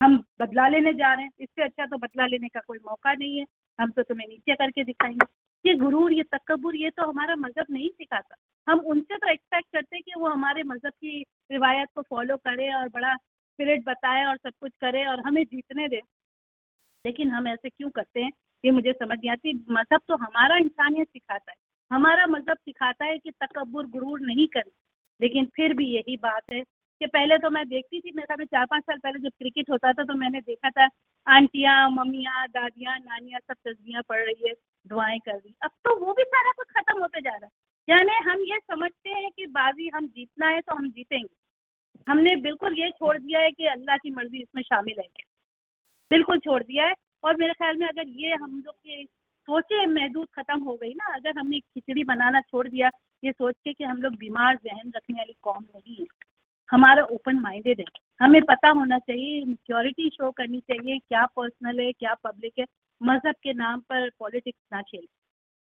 हम 0.00 0.16
बदला 0.40 0.68
लेने 0.68 0.92
जा 0.92 1.12
रहे 1.14 1.24
हैं, 1.24 1.30
इससे 1.40 1.62
अच्छा 1.62 1.86
तो 1.86 1.98
बदला 1.98 2.26
लेने 2.26 2.48
का 2.48 2.60
कोई 2.66 2.78
मौका 2.78 3.12
नहीं 3.12 3.38
है। 3.38 3.44
हम 3.78 3.90
तो 3.90 4.02
तुम्हें 4.02 4.28
नीचे 4.28 4.54
करके 4.54 4.84
दिखाएँगे। 4.84 5.26
ये 5.66 5.74
गुरूर, 5.74 6.12
ये 6.12 6.22
तकबुर 6.22 6.76
ये 6.76 6.90
तो 6.90 7.08
हमारा 7.08 7.36
मज़हब 7.36 7.66
नहीं 7.70 7.88
सिखाता। 7.88 8.36
हम 8.68 8.78
उनसे 8.80 9.16
तो 9.16 9.30
एक्सपेक्ट 9.30 9.66
करते 9.72 9.96
हैं 9.96 10.02
कि 10.02 10.20
वो 10.20 10.28
हमारे 10.28 10.62
मज़हब 10.62 10.92
की 10.92 11.24
रिवायत 11.52 11.88
को 11.94 12.02
फॉलो 12.02 12.36
करे 12.36 12.74
और 12.74 12.88
बड़ा 12.88 13.14
स्पिरिट 13.14 13.84
बताए 13.84 14.24
और 14.24 14.36
सब 14.36 14.50
कुछ 14.60 14.72
करे 14.80 15.06
और 15.06 15.20
हमें 15.20 15.44
जीतने 15.44 15.88
दे। 15.88 16.00
लेकिन 17.06 17.30
हम 17.30 17.48
ऐसे 17.48 17.68
क्यों 17.68 17.90
करते 17.90 18.22
हैं? 18.22 18.30
ये 18.64 18.70
मुझे 18.70 18.92
समझ 18.92 19.18
नहीं 19.18 19.30
आती। 19.30 19.52
मज़हब 19.70 20.00
तो 20.08 20.16
हमारा 20.16 20.56
इंसानियत 20.56 21.08
सिखाता 21.08 21.50
है। 21.50 21.56
हमारा 21.92 22.26
मज़हब 22.26 22.56
सिखाता 22.56 23.04
है 23.04 23.18
कि 23.18 23.30
तकबर 23.30 23.86
गुरूर 23.86 24.20
नहीं 24.20 24.46
करना 24.46 24.72
लेकिन 25.20 25.46
फिर 25.46 25.74
भी 25.74 25.86
यही 25.86 26.16
बात 26.16 26.42
है 26.52 26.62
कि 27.00 27.06
पहले 27.06 27.38
तो 27.38 27.50
मैं 27.50 27.66
देखती 27.68 28.00
थी, 28.00 28.12
मेरा 28.16 28.36
में 28.36 28.44
चार 28.44 28.66
पाँच 28.66 28.82
साल 28.82 28.98
पहले 28.98 29.18
जब 29.18 29.30
क्रिकेट 29.38 29.70
होता 29.70 29.92
था 29.92 30.04
तो 30.04 30.14
मैंने 30.14 30.40
देखा 30.40 30.70
था, 30.70 30.88
आंटियाँ, 31.26 31.90
मम्मियाँ, 31.90 32.46
दादियाँ, 32.48 32.98
नानियाँ 32.98 33.40
सब 33.40 33.54
तस्वीरें 33.68 34.02
पढ़ 34.08 34.24
रही 34.24 34.48
है, 34.48 34.54
दुआएँ 34.86 35.18
कर 35.18 35.34
रही 35.34 35.54
अब 35.62 35.70
तो 35.84 35.96
वो 35.96 36.12
भी 36.12 36.22
सारा 36.22 36.52
कुछ 36.52 36.66
खत्म 36.78 37.00
होते 37.00 37.20
जा 37.20 37.30
रहा 37.30 37.44
है। 37.44 37.50
यानी 37.88 38.14
हम 38.30 38.40
ये 38.40 38.58
समझते 38.58 39.10
हैं 39.10 39.30
कि 39.30 39.46
बाजी 39.46 39.88
हम 39.94 40.06
जीतना 40.06 40.48
है 40.48 40.60
तो 40.60 40.74
हम 40.74 40.90
जीतेंगे। 40.90 41.28
हमने 42.08 42.34
बिल्कुल 42.36 42.78
ये 42.78 42.90
छोड़ 42.90 43.16
दिया 43.18 43.40
है 43.40 43.50
कि 43.50 43.66
अल्लाह 43.66 43.96
की 43.96 44.10
मर्ज़ी 44.10 44.42
इसमें 44.42 44.62
शामिल 44.62 44.98
है। 44.98 45.06
बिल्कुल 46.10 46.38
छोड़ 46.38 46.62
दिया 46.62 46.86
है। 46.86 46.94
और 47.24 47.36
मेरे 47.36 47.52
ख्याल 47.52 47.76
में 47.76 47.86
अगर 47.86 48.08
ये 48.08 48.34
हम 48.34 48.62
लोग 48.66 48.74
की 48.74 49.04
सोचे 49.48 49.86
महदूद 49.86 50.28
ख़त्म 50.34 50.60
हो 50.62 50.74
गई 50.74 50.92
ना, 50.94 51.14
अगर 51.14 51.38
हमने 51.38 51.60
खिचड़ी 51.60 52.04
बनाना 52.04 52.40
छोड़ 52.40 52.68
दिया, 52.68 52.90
ये 53.24 53.32
सोच 53.32 53.54
के 53.64 53.72
कि 53.72 53.84
हम 53.84 54.02
लोग 54.02 54.16
बीमार 54.16 54.56
जहन 54.56 54.92
रखने 54.96 55.18
वाली 55.18 55.34
कौम 55.42 55.62
नहीं 55.62 55.96
है। 55.96 56.06
हमारा 56.70 57.02
ओपन 57.06 57.38
माइंडेड 57.40 57.80
है। 57.80 57.84
हमें 58.20 58.40
पता 58.44 58.68
होना 58.70 58.98
चाहिए 59.00 59.44
मेच्योरिटी 59.44 60.08
शो 60.10 60.30
करनी 60.32 60.60
चाहिए, 60.60 60.98
क्या 60.98 61.24
पर्सनल 61.36 61.80
है, 61.80 61.92
क्या 61.92 62.14
पब्लिक 62.24 62.58
है। 62.58 62.64
मज़हब 63.00 63.34
के 63.42 63.52
नाम 63.54 63.80
पर 63.80 64.08
पॉलिटिक्स 64.18 64.60
ना 64.72 64.82
खेले। 64.82 65.06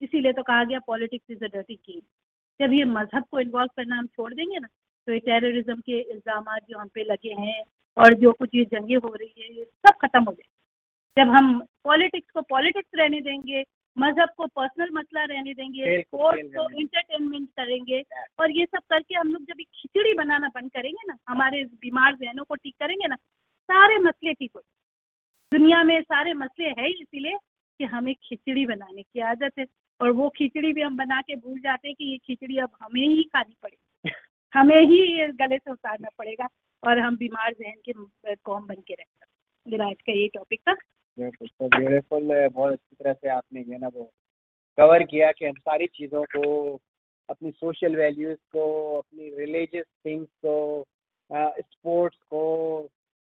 इसीलिए 0.02 0.34
तो 0.34 0.44
कहा 0.44 0.64
गया 0.64 0.80
politics 0.88 1.32
is 1.32 1.44
a 1.46 1.48
dirty 1.48 1.76
game 1.76 2.02
जब 2.60 2.74
ये 2.74 2.86
मज़हब 2.86 3.24
को 3.32 3.40
इन्वॉल्व 3.40 3.70
करना 3.78 3.98
हम 3.98 4.08
छोड़ 4.08 4.34
देंगे 4.34 4.60
ना 4.60 4.68
तो 5.08 5.14
ये 5.14 5.20
टेररिज्म 5.20 5.76
के 5.82 6.00
इल्ज़ाम 6.02 6.46
जो 6.60 6.78
हम 6.80 6.88
पे 6.96 7.04
लगे 7.04 7.34
हैं 7.36 7.64
और 7.98 8.14
जो 8.14 8.32
कुछ 8.32 8.50
ये 8.56 8.64
जंगे 8.66 8.96
हो 8.96 9.14
रही 9.14 9.34
है, 9.38 9.54
ये 9.54 9.64
सब 9.64 9.98
खत्म 10.02 10.24
हो 10.24 10.34
जाए 10.34 10.50
जब 11.18 11.32
हम 11.32 11.60
पॉलिटिक्स 11.84 12.32
को 12.32 12.42
पॉलिटिक्स 12.50 12.90
रहने 12.96 13.22
देंगे 13.22 13.64
मज़हब 13.98 14.30
को 14.38 14.48
पर्सनल 14.48 14.90
मसला 14.94 15.24
रहने 15.24 15.54
देंगे 15.54 16.02
स्पोर्ट्स 16.02 16.50
को 16.56 16.70
इंटरटेनमेंट 16.80 17.50
करेंगे 17.50 18.04
और 18.40 18.52
ये 18.52 18.66
सब 18.66 18.82
करके 18.90 19.16
हम 19.16 19.28
लोग 19.28 19.44
जब 19.44 19.64
खिचड़ी 19.74 20.14
बनाना 20.14 20.48
बंद 20.48 20.72
करेंगे 20.72 21.08
ना 21.08 21.18
हमारे 21.30 21.64
बीमार 21.64 22.16
जहनों 22.16 22.44
को 22.44 22.56
ठीक 22.56 22.76
करेंगे 22.80 23.08
ना 23.08 23.16
सारे 23.70 23.98
मसले 23.98 24.34
ठीक 24.34 24.52
हो 24.56 24.62
दुनिया 25.52 25.84
में 25.84 26.02
सारे 26.02 26.34
मसले 26.34 26.66
है 26.66 26.90
इसीलिए 26.90 27.38
कि 27.80 27.86
हमें 27.86 28.16
खिचड़ी 28.24 28.66
बनाने 28.66 29.02
की 29.02 29.20
आदत 29.20 29.60
है 29.60 29.66
और 30.00 30.12
वो 30.12 30.30
खिचड़ी 30.30 30.74
भी 30.74 30.82
हम 30.82 30.98
बना 30.98 31.22
के 31.22 31.36
भूल 31.36 31.60
जाते 31.60 31.88
हैं 31.88 31.96
कि 31.96 32.06
ये 32.06 32.18
खिचड़ी 32.18 32.58
अब 32.58 32.70
हमें 32.82 33.02
ही 33.02 33.24
खानी 33.24 33.56
पड़ेगी। 33.64 34.10
हमें 34.54 34.82
ही 34.82 35.20
ये 35.20 35.28
गले 35.28 35.58
से 35.58 35.72
उतारना 35.72 36.10
पड़ेगा 36.18 36.48
और 36.84 37.00
हम 37.00 37.18
बीमार 37.18 37.54
जहन 37.54 37.76
के 37.90 38.36
कौम 38.36 38.68
बन 38.68 38.76
के 38.76 38.94
रहते 38.94 39.22
मेरा 39.72 39.88
आज 39.88 40.02
का 40.02 40.14
ये 40.14 40.28
टॉपिक 40.28 40.60
था। 40.60 40.76
बिल्कुल 41.18 41.48
तो 41.48 41.68
ब्यूटीफुल 41.68 42.50
बहुत 42.50 42.74
अच्छी 42.74 42.96
तरह 42.96 43.14
से 43.14 43.30
आपने 43.30 43.64
जो 43.64 43.72
है 43.72 43.80
ना 43.80 43.88
वो 43.88 44.12
कवर 44.78 45.04
किया 45.04 45.32
कि 45.32 45.46
हम 45.46 45.54
सारी 45.54 45.88
चीज़ों 45.88 46.24
को 46.24 46.80
अपनी 47.30 47.52
सोशल 47.52 47.96
वैल्यूज़ 47.96 48.38
को 48.54 48.64
अपनी 48.98 49.30
रिलीजियस 49.36 49.86
थिंग्स 50.06 50.30
को 50.46 50.86
स्पोर्ट्स 51.62 52.18
को 52.18 52.46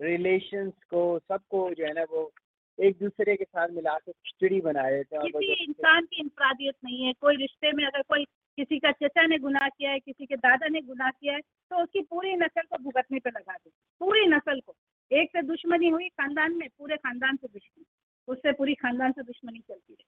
रिलेशंस 0.01 0.72
को 0.91 1.18
सबको 1.18 1.70
जो 1.74 1.85
है 1.85 1.93
ना 1.93 2.03
वो 2.11 2.31
एक 2.78 2.97
दूसरे 2.99 3.37
के 3.37 3.45
साथ 3.45 3.68
मिला 3.68 3.95
के 3.99 4.12
खिचड़ी 4.12 4.61
बनाए 4.61 5.03
थे 5.03 5.31
किसी 5.31 5.64
इंसान 5.64 6.05
की 6.05 6.20
इंफरादियत 6.20 6.74
नहीं 6.85 7.05
है। 7.05 7.12
कोई 7.12 7.37
रिश्ते 7.37 7.72
में 7.72 7.85
अगर 7.85 8.03
कोई 8.03 8.24
किसी 8.59 8.78
का 8.78 8.91
चचा 8.93 9.26
ने 9.26 9.39
गुनाह 9.39 9.68
किया 9.68 9.91
है 9.91 9.99
किसी 9.99 10.26
के 10.26 10.37
दादा 10.37 10.68
ने 10.68 10.81
गुनाह 10.81 11.11
किया 11.11 11.35
है 11.35 11.41
तो 11.41 11.83
उसकी 11.83 12.01
पूरी 12.01 12.33
नस्ल 12.35 12.62
को 12.62 12.83
भुगतने 12.83 13.18
पर 13.18 13.31
लगा 13.31 13.53
दो। 13.53 13.70
पूरी 14.01 14.26
नस्ल 14.26 14.61
को। 14.61 14.74
एक 15.12 15.28
से 15.28 15.42
दुश्मनी 15.42 15.88
हुई, 15.88 16.08
खानदान 16.08 16.56
में, 16.56 16.68
पूरे 16.78 16.96
खानदान 16.96 17.36
से 17.36 17.48
दुश्मनी। 17.48 17.84
उससे 18.28 18.52
पूरी 18.52 18.74
खानदान 18.74 19.12
से 19.12 19.22
दुश्मनी 19.22 19.58
चलती 19.58 19.92
रही। 19.92 20.04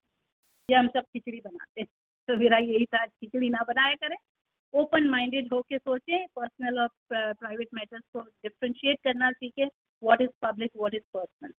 ये 0.70 0.76
हम 0.76 0.88
सब 0.88 1.02
खिचड़ी 1.02 1.40
बनाते 1.44 1.80
हैं। 1.80 1.88
तो 2.28 2.36
मेरा 2.36 2.58
यही 2.58 2.84
था, 2.84 3.06
खिचड़ी 3.06 3.48
ना 3.50 3.64
बनाया 3.68 3.94
करें। 3.94 4.16
ओपन 4.74 5.08
माइंडेड 5.08 5.52
होके 5.52 5.78
सोचें 5.78 6.26
पर्सनल 6.36 6.80
और 6.80 6.88
प्राइवेट 7.12 7.68
मैटर्स 7.74 8.04
को 8.12 8.20
डिफ्रेंशिएट 8.20 8.98
करना 9.04 9.30
सीखे। 9.30 9.64
What 9.64 10.20
is 10.20 10.30
public 10.42 10.70
what 10.76 10.94
is 10.94 11.02
personal 11.14 11.52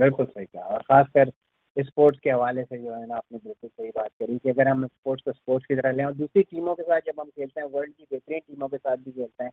बिल्कुल 0.00 0.26
सही 0.26 0.46
कहा। 0.46 0.62
और 0.62 0.82
खासकर 0.82 1.32
स्पोर्ट्स 1.76 2.20
के 2.20 2.30
हवाले 2.30 2.62
से 2.64 2.78
जो 2.78 2.94
है 2.94 3.06
ना 3.06 3.16
आपने 3.16 3.38
बिल्कुल 3.38 3.70
सही 3.70 3.90
बात 3.96 4.10
करी 4.20 4.38
कि 4.38 4.50
अगर 4.50 4.68
हम 4.68 4.86
स्पोर्ट्स 4.86 5.24
को 5.24 5.32
स्पोर्ट्स 5.32 5.66
की 5.66 5.74
तरह 5.76 5.92
लें 5.92 6.04
और 6.04 6.12
दूसरी 6.14 6.42
टीमों 6.42 6.74
के 6.74 6.82
साथ 6.82 7.00
जब 7.06 7.20
हम 7.20 7.28
खेलते 7.28 7.60
हैं 7.60 7.68
वर्ल्ड 7.68 7.92
की 7.94 8.04
बेहतरीन 8.10 8.40
टीमों 8.40 8.68
के 8.68 8.76
साथ 8.76 8.96
भी 8.96 9.12
खेलते 9.12 9.44
हैं 9.44 9.50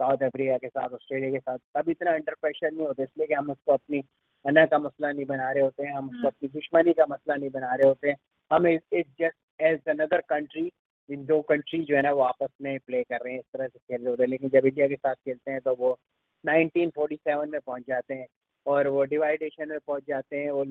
साउथ 0.00 0.22
अफ्रीका 0.22 0.56
के 0.58 0.68
साथ 0.68 0.94
ऑस्ट्रेलिया 0.94 1.30
के 1.30 1.38
साथ 1.38 1.58
तब 1.74 1.88
इतना 1.90 2.12
अंडर 2.12 2.34
प्रेशर 2.40 2.72
नहीं 2.72 2.86
होता 2.86 3.02
इसलिए 3.02 3.26
कि 3.26 3.34
हम 3.34 3.50
उसको 3.50 3.72
अपनी 3.72 4.02
अना 4.44 4.64
का 4.66 4.78
मसला 4.78 5.10
नहीं 5.12 5.24
बना 5.26 5.50
रहे 5.52 5.62
होते 5.62 5.82
हैं 5.82 5.92
हम 5.94 6.08
उसको 6.10 6.26
अपनी 6.28 6.48
दुश्मनी 6.48 6.92
का 6.92 7.04
मसला 7.10 7.34
नहीं 7.34 7.50
बना 7.50 7.74
रहे 7.74 7.88
होते 7.88 8.08
हैं। 8.08 8.16
हम 8.50 8.66
it 8.68 9.06
just 9.20 9.62
as 9.62 9.88
another 9.88 10.20
country 10.28 10.70
इन 11.08 11.24
दो 11.26 11.40
कंट्री 11.48 11.82
जो 11.84 11.96
है 11.96 12.02
ना 12.02 12.12
वो 12.12 12.22
आपस 12.22 12.50
में 12.62 12.78
प्ले 12.86 13.02
कर 13.02 13.18
रहे 13.24 13.32
हैं 13.32 13.40
इस 13.40 13.46
तरह 13.52 13.68
से 13.68 13.78
खेल 13.78 14.00
रहे 14.00 14.10
होते 14.10 14.22
हैं। 14.22 14.30
लेकिन 14.30 14.48
जब 14.50 14.66
इंडिया 14.66 14.86
के 14.88 14.96
साथ 14.96 15.14
खेलते 15.14 15.50
हैं 15.50 15.60
तो 15.60 15.74
वो 15.78 15.96
1947 16.44 17.48
में 17.48 17.60
पहुँच 17.60 17.82
जाते 17.88 18.14
हैं 18.14 18.26
और 18.66 18.88
वो 18.88 19.04
डिवाइडेशन 19.04 19.68
में 19.68 19.78
पहुँच 19.86 20.02
जाते 20.08 20.36
हैं 20.36 20.50
वो 20.50 20.64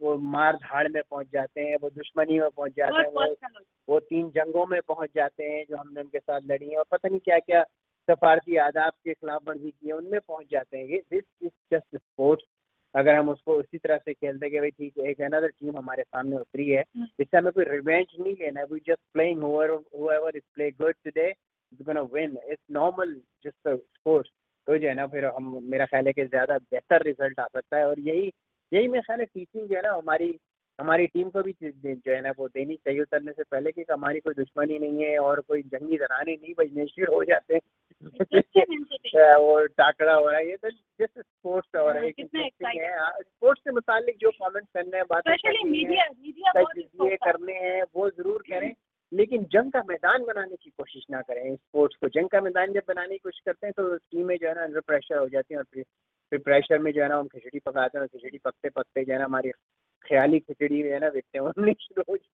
वो 0.00 0.16
मार 0.18 0.56
धाड़ 0.56 0.88
में 0.88 1.02
पहुँच 1.10 1.26
जाते 1.32 1.60
हैं 1.60 1.76
वो 1.82 1.90
दुश्मनी 1.90 2.38
में 2.40 2.48
पहुँच 2.50 2.72
जाते 2.76 3.02
हैं 3.02 3.08
वो 3.08 3.34
वो 3.88 3.98
तीन 4.00 4.28
जंगों 4.30 4.66
में 4.66 4.80
पहुँच 4.88 5.10
जाते 5.14 5.44
हैं 5.44 5.64
जो 5.70 5.76
हमने 5.76 6.00
उनके 6.00 6.18
साथ 6.18 6.40
लड़ी 6.44 6.68
है 6.70 6.76
और 6.76 6.84
पता 6.90 7.08
नहीं 7.08 7.20
क्या 7.20 7.38
क्या 7.38 7.62
सफारती 8.08 8.56
आदाब 8.56 8.92
के 9.04 9.14
खिलाफ 9.14 9.48
वर्जी 9.48 9.70
की 9.70 9.86
है 9.86 9.92
उनमें 9.92 10.20
पहुँच 10.20 10.46
जाते 10.50 10.78
हैं। 10.78 10.84
ये 10.84 11.02
दिस 11.10 11.24
इज़ 11.42 11.50
जस्ट 11.72 11.96
स्पोर्ट्स 11.96 12.44
अगर 12.94 13.14
हम 13.14 13.28
उसको 13.28 13.54
उसी 13.54 13.78
तरह 13.78 13.96
से 13.96 14.12
खेलते 14.14 14.50
कि 14.50 14.60
भाई 14.60 14.70
ठीक 14.70 14.98
है 14.98 15.10
एक 15.10 15.20
अनदर 15.20 15.48
टीम 15.48 15.76
हमारे 15.78 16.02
सामने 16.02 16.36
उतरी 16.36 16.68
है 16.70 16.80
हम्म। 16.80 17.06
इससे 17.20 17.36
हमें 17.38 17.52
कोई 17.52 17.64
रिवेंज 17.64 18.06
नहीं 18.20 18.34
लेना 18.34 18.60
है 18.60 18.66
we 18.66 18.80
just 18.86 19.00
playing 19.12 19.42
is 20.32 20.42
play 20.54 20.70
good 20.72 20.94
today 21.04 21.32
is 21.72 21.84
going 21.86 21.96
to 21.96 22.04
win 22.04 22.36
it's 22.46 22.62
normal 22.70 23.14
just 23.44 23.66
a 23.66 23.76
तो 24.66 24.76
जो 24.78 24.88
है 24.88 24.94
ना 24.94 25.06
फिर 25.06 25.24
हम 25.24 25.58
मेरा 25.62 25.84
ख्याल 25.86 26.06
है 26.06 26.12
कि 26.12 26.24
ज़्यादा 26.24 26.56
बेहतर 26.58 27.02
रिज़ल्ट 27.02 27.40
आ 27.40 27.46
सकता 27.46 27.76
है 27.76 27.86
और 27.86 28.00
यही 28.00 28.32
यही 28.72 28.88
मेरा 28.88 29.02
ख्याल 29.02 29.20
है 29.20 29.26
टीचिंग 29.26 29.68
जो 29.68 29.76
है 29.76 29.82
ना 29.82 29.92
हमारी 29.92 30.38
हमारी 30.80 31.06
टीम 31.06 31.30
को 31.30 31.42
भी 31.42 31.54
जो 31.64 32.12
है 32.12 32.20
ना 32.20 32.30
वो 32.38 32.48
देनी 32.48 32.74
चाहिए 32.76 33.00
उतरने 33.00 33.32
से 33.32 33.42
पहले 33.42 33.72
कि 33.72 33.84
हमारी 33.92 34.20
कोई 34.20 34.34
दुश्मनी 34.34 34.78
नहीं 34.78 35.04
है 35.04 35.18
और 35.18 35.40
कोई 35.40 35.62
जंगी 35.62 35.96
जनाने 35.96 36.32
नहीं 36.32 36.52
भाई 36.52 36.70
नेशर 36.74 37.14
हो 37.14 37.24
जाते 37.24 37.54
हैं। 37.54 37.60
वो 39.36 39.66
टाकड़ा 39.66 40.14
हो 40.14 40.28
रहा 40.28 40.38
है 40.38 40.48
ये 40.48 40.56
तो 40.56 40.70
जस्ट 40.70 41.18
स्पोर्ट्स 41.18 41.68
हो 41.76 41.90
रहा 41.90 42.02
है 42.02 42.12
स्पोर्ट्स 43.22 43.62
से 43.64 43.72
मुतालिक 43.72 44.16
जो 44.16 44.30
कमेंट 44.30 44.66
करने 44.74 44.96
हैं 44.96 45.06
बातें 45.10 45.32
ये 47.10 47.16
करने 47.16 47.52
हैं 47.52 47.82
वो 47.96 48.10
ज़रूर 48.10 48.44
करें 48.50 48.74
लेकिन 49.12 49.44
जंग 49.44 49.72
का 49.72 49.82
मैदान 49.88 50.24
बनाने 50.24 50.56
की 50.56 50.70
कोशिश 50.70 51.06
ना 51.10 51.20
करें 51.20 51.56
स्पोर्ट्स 51.56 51.96
को। 51.96 52.08
जंग 52.08 52.28
का 52.28 52.40
मैदान 52.40 52.72
जब 52.72 52.82
बनाने 52.88 53.14
की 53.14 53.18
कोशिश 53.18 53.40
करते 53.46 53.66
हैं 53.66 53.74
तो 53.76 53.96
टीमें 53.96 54.36
जो 54.36 54.48
है 54.48 54.54
ना 54.54 54.62
अंडर 54.62 54.80
प्रेशर 54.80 55.16
हो 55.16 55.28
जाती 55.28 55.54
हैं 55.54 55.58
और 55.58 55.82
फिर 56.30 56.38
प्रेशर 56.38 56.78
में 56.78 56.92
जो 56.92 57.02
है 57.02 57.08
ना 57.08 57.16
हम 57.16 57.26
खिचड़ी 57.26 57.58
पकाते 57.58 57.98
हैं 57.98 58.06
खिचड़ी 58.06 58.38
पकते 58.38 58.68
पकते 58.68 59.04
जो 59.04 59.12
है 59.12 59.18
ना 59.18 59.24
हमारी 59.24 59.50
ख्याली 60.06 60.38
खिचड़ी 60.38 60.80
है 60.80 60.98
ना 60.98 61.08
देखते 61.08 61.38
हैं 61.38 61.52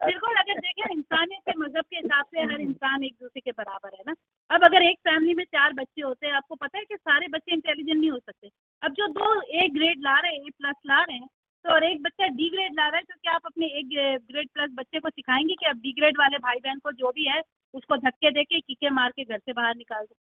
बिल्कुल 0.07 0.35
अगर 0.35 0.59
देखें, 0.61 0.95
इंसानियत 0.95 1.41
के 1.41 1.59
मज़हब 1.59 1.85
के 1.85 1.97
हिसाब 1.97 2.25
से 2.25 2.41
हर 2.41 2.61
इंसान 2.61 3.05
एक 3.05 3.15
दूसरे 3.23 3.41
के 3.41 3.51
बराबर 3.51 3.91
है 3.95 4.03
ना। 4.09 4.15
अब 4.51 4.65
अगर 4.65 4.83
एक 4.83 4.99
फैमिली 4.99 5.35
में 5.35 5.45
चार 5.45 5.73
बच्चे 5.73 6.03
होते 6.03 6.27
हैं, 6.27 6.35
आपको 6.35 6.55
पता 6.55 6.79
है 6.79 6.85
कि 6.85 6.97
सारे 6.97 7.29
बच्चे 7.29 7.53
इंटेलिजेंट 7.53 8.01
नहीं 8.01 8.11
हो 8.11 8.19
सकते। 8.19 8.51
अब 8.83 8.93
जो 8.93 9.09
दो 9.09 9.43
ए 9.43 9.69
ग्रेड 9.69 10.01
ला 10.01 10.19
रहे 10.19 10.33
हैं 10.33 10.47
ए 10.47 10.51
प्लस 10.51 10.75
ला 10.87 11.03
रहे 11.03 11.17
हैं 11.17 11.29
तो 11.65 11.71
और 11.71 11.85
एक 11.85 12.03
बच्चा 12.03 12.27
डी 12.27 12.51
ग्रेड 12.51 12.73
ला 12.73 12.89
रहा 12.89 12.97
है 12.97 13.03
तो 13.03 13.15
क्या 13.23 13.33
आप 13.33 13.43
अपने 13.47 13.67
एक 13.67 13.89
ग्रेड 14.33 14.49
प्लस 14.55 14.71
बच्चे 14.73 15.01
को 15.01 15.11
सिखाएँगे 15.11 15.55
कि 15.55 15.67
अब 15.67 15.77
डी 15.77 15.93
ग्रेड 15.93 16.15
वाले 16.19 16.39
भाई 16.39 16.57
बहन 16.57 16.79
को 16.79 16.93
जो 16.93 17.11
भी 17.11 17.25
है, 17.25 17.43
उसको 17.75 17.97
धक्के 17.97 18.31
दे 18.31 18.45
के 18.61 18.91
मार 18.91 19.11
के 19.11 19.25
घर 19.25 19.39
से 19.39 19.53
बाहर 19.53 19.77
निकाल 19.77 20.05
दो? 20.05 20.15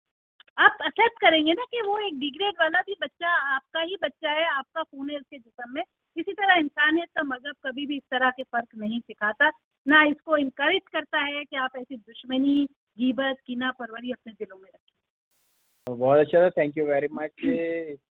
आप 0.60 0.78
एक्सेप्ट 0.86 1.20
करेंगे 1.20 1.52
ना 1.52 1.64
कि 1.64 1.80
वो 1.82 1.98
एक 1.98 2.18
डिग्रेड 2.20 2.54
वाला 2.60 2.80
भी 2.80 2.94
बच्चा 3.02 3.28
आपका 3.54 3.80
ही 3.80 3.96
बच्चा 4.02 4.30
है, 4.30 4.44
आपका 4.46 4.82
खून 4.82 5.10
है 5.10 5.16
उसके 5.16 5.38
जिसम 5.38 5.72
में। 5.74 5.82
इसी 6.16 6.32
तरह 6.32 6.54
इंसानियत 6.54 7.08
का 7.16 7.22
मज़हब 7.22 7.54
कभी 7.66 7.86
भी 7.86 7.96
इस 7.96 8.02
तरह 8.10 8.30
के 8.30 8.42
फ़र्क 8.42 8.68
नहीं 8.76 9.00
सिखाता, 9.00 9.50
ना 9.86 10.02
इसको 10.04 10.36
इनक्रेज 10.36 10.82
करता 10.92 11.18
है 11.20 11.44
कि 11.44 11.56
आप 11.56 11.76
ऐसी 11.76 11.96
दुश्मनी, 11.96 12.64
गीबत 12.98 13.36
कीना 13.46 13.70
परवरी 13.70 14.12
अपने 14.12 14.32
दिलों 14.32 14.58
में 14.58 14.68
रखें। 14.68 15.98
बहुत 15.98 16.18
अच्छा 16.18 16.40
था 16.40 16.50
thank 16.50 16.76
you 16.78 16.84
very 16.86 17.08
much 17.12 17.30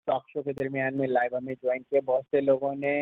talk 0.07 0.23
show 0.29 0.41
के 0.41 0.53
दरमियान 0.53 0.95
में 0.97 1.07
लाइव 1.07 1.35
हमें 1.35 1.53
ज्वाइन 1.53 1.81
किया। 1.81 2.01
बहुत 2.05 2.23
से 2.25 2.41
लोगों 2.41 2.73
ने 2.75 2.95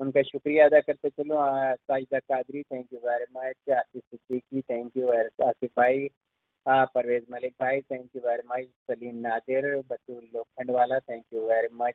उनका 0.00 0.22
शुक्रिया 0.22 0.66
अदा 0.66 0.80
करते 0.80 1.08
चलो। 1.10 1.36
Sajida 1.76 2.18
Qadri 2.18 2.62
thank 2.62 2.86
you 2.92 2.98
very 3.04 3.24
much 3.36 3.74
Asif 3.76 4.02
Siddiqui 4.02 4.60
thank 4.62 4.96
you 4.96 5.08
Asif 5.08 5.70
भाई। 5.78 6.08
परवेज 6.66 7.24
मलिक 7.30 7.52
भाई 7.60 7.80
thank 7.82 8.08
you 8.16 8.22
very 8.22 8.42
much 8.48 8.66
Salim 8.88 9.16
Nadir, 9.20 9.64
Batool 9.80 10.22
Lokhandwala 10.70 10.98
thank 11.00 11.24
you 11.32 11.40
very 11.48 11.68
much 11.74 11.94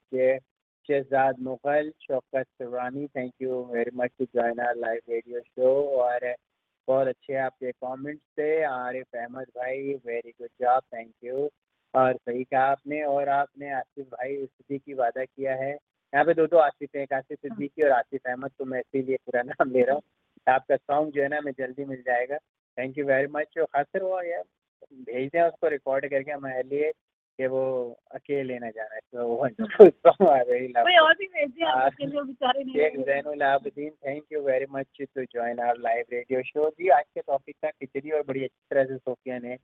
Shahzad 0.89 1.39
Mughal, 1.41 1.91
Shaukat 2.01 2.45
Surani 2.53 3.05
thank 3.07 3.31
you 3.41 3.63
very 3.71 3.91
much 3.95 4.11
to 4.19 4.25
join 4.25 4.59
our 4.59 4.75
live 4.77 4.99
radio 5.09 5.39
show 5.41 5.71
और 6.01 6.33
बहुत 6.87 7.07
अच्छे 7.07 7.35
आपके 7.37 7.71
comments 7.73 8.23
थे 8.39 8.49
आरिफ 8.63 9.15
अहमद 9.15 9.47
भाई 9.57 9.93
very 10.05 10.31
good 10.31 10.49
job 10.61 10.83
thank 10.93 11.11
you 11.23 11.49
और 11.93 12.13
सही 12.15 12.43
कहा 12.43 12.63
आपने, 12.63 13.01
और 13.03 13.29
आपने 13.29 13.71
आसिफ 13.73 14.05
भाई, 14.07 14.35
सिद्दीकी 14.35 14.93
वादा 14.93 15.23
किया 15.25 15.55
है. 15.55 15.71
यहाँ 15.71 16.25
पे 16.25 16.33
दो 16.33 16.45
दो 16.47 16.57
आसिफ 16.57 16.95
हैं, 16.95 17.03
एक 17.03 17.13
आसिफ 17.13 17.39
सिद्दीकी 17.39 17.83
और 17.83 17.91
आसिफ 17.91 18.27
अहमद 18.27 18.51
तो 18.59 18.65
मैं 18.65 18.79
इसीलिए 18.79 19.17
पूरा 19.25 19.41
नाम 19.43 19.71
ले 19.71 19.83
रहा 19.83 19.95
हूँ. 19.95 20.03
आपका 20.47 20.75
सॉन्ग 20.75 21.11
जो 21.13 21.21
है 21.21 21.27
ना 21.29 21.41
मैं 21.41 21.51
जल्दी 21.57 21.85
मिल 21.85 22.01
जाएगा. 22.07 22.37
थैंक 22.77 22.97
यू 22.97 23.05
वेरी 23.05 23.27
मच 23.31 23.57
खासर 23.59 24.01
हुआ 24.01 24.21
यार 24.23 24.43
भेज 24.93 25.29
दें 25.29 25.41
उसको 25.41 25.67
रिकॉर्ड 25.69 26.09
करके 26.09 26.31
हमारे 26.31 26.63
लिए 26.65 26.91
कि 27.39 27.47
वो 27.47 27.63
अकेले 28.11 28.43
लेना 28.43 28.69
जा 28.69 28.83
रहा 28.83 28.95
है 28.95 28.99
तो 29.13 29.27
वंडरफुल 29.35 30.27
आ 30.27 30.37
रही 30.39 30.67
कोई 30.69 30.95
और 30.97 31.13
भी 31.13 31.25
भेज 31.27 31.49
दिया 31.49 31.69
हाँ। 31.69 31.83
आपके 31.85 32.05
लिए 32.05 32.21
बेचारे 32.21 32.63
नहीं 32.63 32.73
Sheikh 32.75 32.97
Zainul 33.07 33.43
Abideen 33.43 33.89
thank 34.05 34.23
you 34.31 34.41
very 34.43 34.65
much 34.71 34.85
to 34.99 35.23
join 35.23 35.59
our 35.59 35.77
live 35.79 36.05
radio 36.11 36.41
show 36.43 36.69
जी 36.69 36.89
आज 36.89 37.03
के 37.13 37.21
टॉपिक 37.21 37.55
था 37.65 37.69
खिचड़ी 37.71 38.11
और 38.11 38.23
बड़ी 38.27 38.43
अच्छी 38.43 38.65
तरह 38.71 38.85
से 38.85 38.97
सोफिया 38.97 39.37
ने 39.39 39.57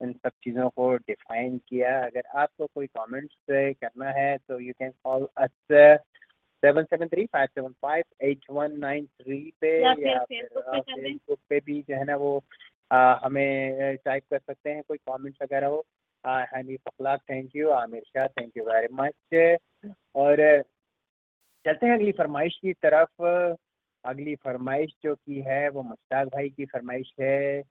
इन 0.00 0.12
सब 0.14 0.30
चीज़ों 0.44 0.68
को 0.68 0.94
डिफाइन 0.96 1.56
किया। 1.68 1.98
अगर 2.04 2.22
आपको 2.36 2.66
कोई 2.66 2.86
कमेंट्स 2.86 3.36
करना 3.50 4.10
है 4.10 4.36
तो 4.38 4.58
you 4.60 4.72
can 4.78 4.90
call 5.04 5.28
us 5.36 5.50
seven 6.62 6.84
seven 6.84 7.08
three 7.08 7.24
five 7.26 7.46
seven 7.46 7.72
five 7.82 8.04
eight 8.22 8.44
one 8.50 8.78
nine 8.78 9.06
three 9.22 9.38
पे 9.60 9.70
या 9.82 9.94
फेसबुक 10.24 11.38
पे 11.48 11.60
भी 11.60 11.80
जो 11.88 11.96
है 11.96 12.04
ना 12.04 12.16
वो 12.16 12.38
आ, 12.92 13.20
हमें 13.24 13.96
टाइप 13.96 14.22
कर 14.30 14.38
सकते 14.38 14.70
हैं 14.70 14.82
कोई 14.88 14.98
कमेंट्स 14.98 15.38
वगैरह 15.42 15.66
हो। 15.66 15.86
Hanif 16.26 16.80
Akhlaq 16.86 17.20
thank 17.30 17.56
you 17.56 17.70
Aamir 17.70 18.02
Shah 18.06 18.26
thank 18.26 18.52
you 18.56 18.64
very 18.64 18.88
much 18.92 19.14
और 20.14 20.62
चलते 21.66 21.86
हैं 21.86 21.94
अगली 21.94 22.12
फरमाइश 22.12 22.58
की 22.62 22.72
तरफ़। 22.72 23.24
अगली 24.04 24.34
फरमाइश 24.34 24.90
जो 25.02 25.14
की 25.14 25.40
है 25.40 25.68
वो 25.68 25.82
मुश्ताक 25.82 26.28
भाई 26.28 26.48
की 26.48 26.64
फरमाइश 26.64 27.14
है। 27.20 27.62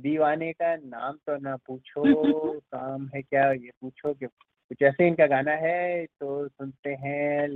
दीवाने 0.00 0.52
का 0.52 0.76
नाम 0.76 1.16
तो 1.16 1.36
ना 1.36 1.56
पूछो 1.56 2.02
काम 2.60 3.10
है 3.14 3.22
क्या 3.22 3.52
ये 3.52 3.70
पूछो 3.80 4.14
कि 4.14 4.26
कुछ 4.26 4.82
ऐसे 4.82 5.08
इनका 5.08 5.26
गाना 5.26 5.52
है 5.52 6.06
तो 6.06 6.48
सुनते 6.48 6.90
हैं 6.90 7.48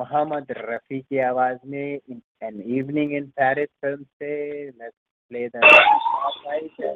मोहम्मद 0.00 0.46
रफ़ी 0.50 1.00
की 1.00 1.18
आवाज़ 1.18 1.58
में 1.66 2.00
an 2.42 2.60
evening 2.60 3.12
in 3.12 3.26
Paris 3.26 3.68
film 3.68 4.04
से 4.04 4.64
लेट्स 4.70 5.05
ना 5.32 5.60
पूछो। 6.44 6.90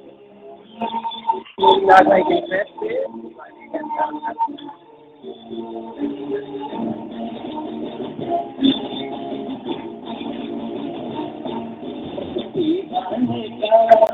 दीवाने 12.54 13.40
का 13.52 13.76
नाम 13.80 14.06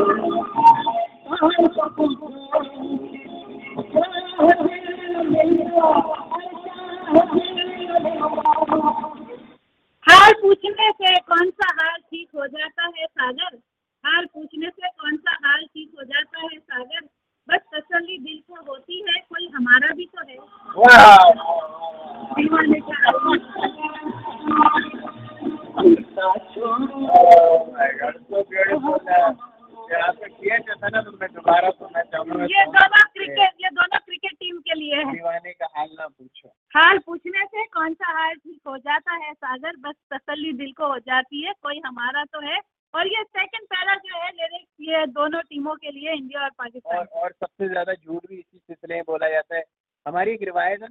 हाल 10.07 10.33
पूछने 10.33 10.91
से 10.91 11.19
कौन 11.19 11.49
सा 11.49 11.67
हाल 11.73 11.97
ठीक 11.97 12.29
हो 12.35 12.47
जाता 12.47 12.85
है, 12.85 13.05
सागर? 13.05 13.57
हाल 14.05 14.25
पूछने 14.25 14.69
से 14.69 14.87
कौन 14.87 15.17
सा 15.17 15.31
हाल 15.45 15.65
ठीक 15.65 15.91
हो 15.97 16.03
जाता 16.03 16.39
है, 16.39 16.59
सागर? 16.59 16.99
बस 17.49 17.59
तसल्ली 17.73 18.17
दिल 18.17 18.39
को 18.49 18.71
होती 18.71 19.05
है 19.07 19.19
कोई 19.19 19.47
हमारा 19.47 19.93
भी 19.93 20.05
तो 20.83 21.32
हमारी 50.33 50.41
एक 50.41 50.43
रिवायत 50.43 50.83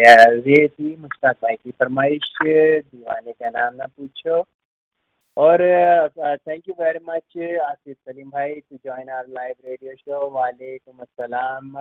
ये 0.00 0.66
थी 0.68 0.94
मुश्ताक 0.96 1.36
भाई 1.42 1.54
की 1.54 1.70
फरमाइश 1.70 2.28
दीवाने 2.42 3.32
का 3.32 3.48
नाम 3.50 3.74
ना 3.76 3.86
पूछो 3.96 4.36
और 5.36 5.62
thank 6.18 6.68
you 6.68 6.74
very 6.80 6.98
much 7.08 7.36
Asif 7.62 7.96
Salim 7.96 8.30
भाई 8.30 8.54
to 8.54 8.76
join 8.76 9.08
our 9.10 9.26
live 9.30 9.54
radio 9.66 9.94
show 9.94 10.28
वालेकुम 10.30 10.98
अस्सलाम 11.02 11.76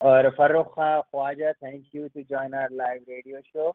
और 0.00 0.30
Farrukh 0.38 0.74
Khwaja 0.78 1.52
thank 1.52 1.84
you 1.94 2.08
to 2.08 2.22
join 2.22 2.54
our 2.54 2.72
live 2.76 3.04
radio 3.08 3.40
show 3.42 3.72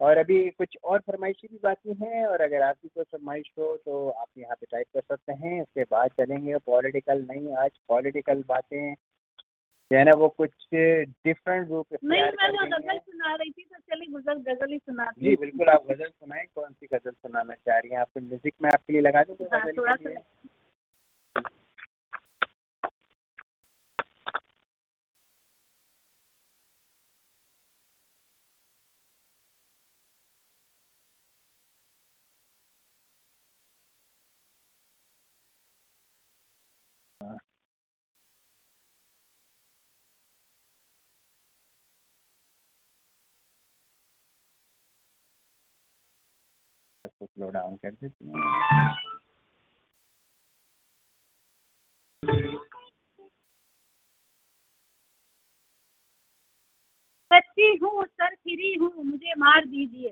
और 0.00 0.18
अभी 0.18 0.38
कुछ 0.50 0.76
और 0.84 0.98
फरमाइशी 1.00 1.48
भी 1.50 1.58
बाकी 1.64 1.94
हैं? 2.02 2.26
और 2.26 2.40
अगर 2.42 2.62
आपकी 2.62 2.88
कोई 2.88 3.04
फरमाइश 3.04 3.50
हो 3.58 3.76
तो 3.76 4.08
आप 4.10 4.26
यहाँ 4.38 4.56
पे 4.60 4.66
टाइप 4.70 4.86
कर 4.94 5.00
सकते 5.00 5.32
हैं। 5.32 5.60
उसके 5.62 5.82
बाद 5.90 6.10
चलेंगे 6.20 6.56
पॉलिटिकल 6.66 7.26
नहीं 7.30 7.54
आज 7.56 7.70
पॉलिटिकल 7.88 8.42
बातें। 8.48 8.94
जो 9.90 9.96
है 9.98 10.04
ना 10.04 10.12
वो 10.16 10.28
कुछ 10.38 10.50
डिफरेंट 10.74 11.68
रूप 11.68 11.86
नहीं 12.04 12.22
मैं। 12.22 12.30
गज़ल 12.70 12.98
सुना 12.98 13.34
रही 13.34 13.50
थी 13.50 13.62
तो 13.64 13.78
चलिए 13.78 14.12
गज़ल 14.14 14.38
गज़ल 14.44 14.72
ही 14.72 14.78
सुनाती 14.78 15.20
जी 15.20 15.34
बिल्कुल 15.36 15.68
आप 15.68 15.84
गज़ल 15.90 16.08
सुनाएँ 16.08 16.46
कौन 16.54 16.72
सी 16.72 16.86
गज़ल 16.86 17.10
सुनाना 17.10 17.54
चाह 17.54 17.78
रही 17.78 17.90
हैं? 17.90 17.98
आपको 17.98 18.20
म्यूज़िक 18.20 18.54
में 18.62 18.70
आपके 18.70 18.92
लिए 18.92 19.02
लगा 19.02 19.22
दूँ 19.22 19.36
हाँ, 19.52 19.66
थोड़ा 19.72 19.94
सा। 19.96 21.42
इसको 47.04 47.26
स्लो 47.26 47.50
डाउन 47.50 47.76
कर 47.76 47.90
देती 47.90 48.28
हैं। 48.28 48.94
सच्ची 57.30 57.76
हूँ, 57.76 58.04
सर 58.04 58.34
फिरी 58.34 58.74
हूँ, 58.74 58.92
मुझे 59.04 59.32
मार 59.38 59.64
दीजिए। 59.64 60.10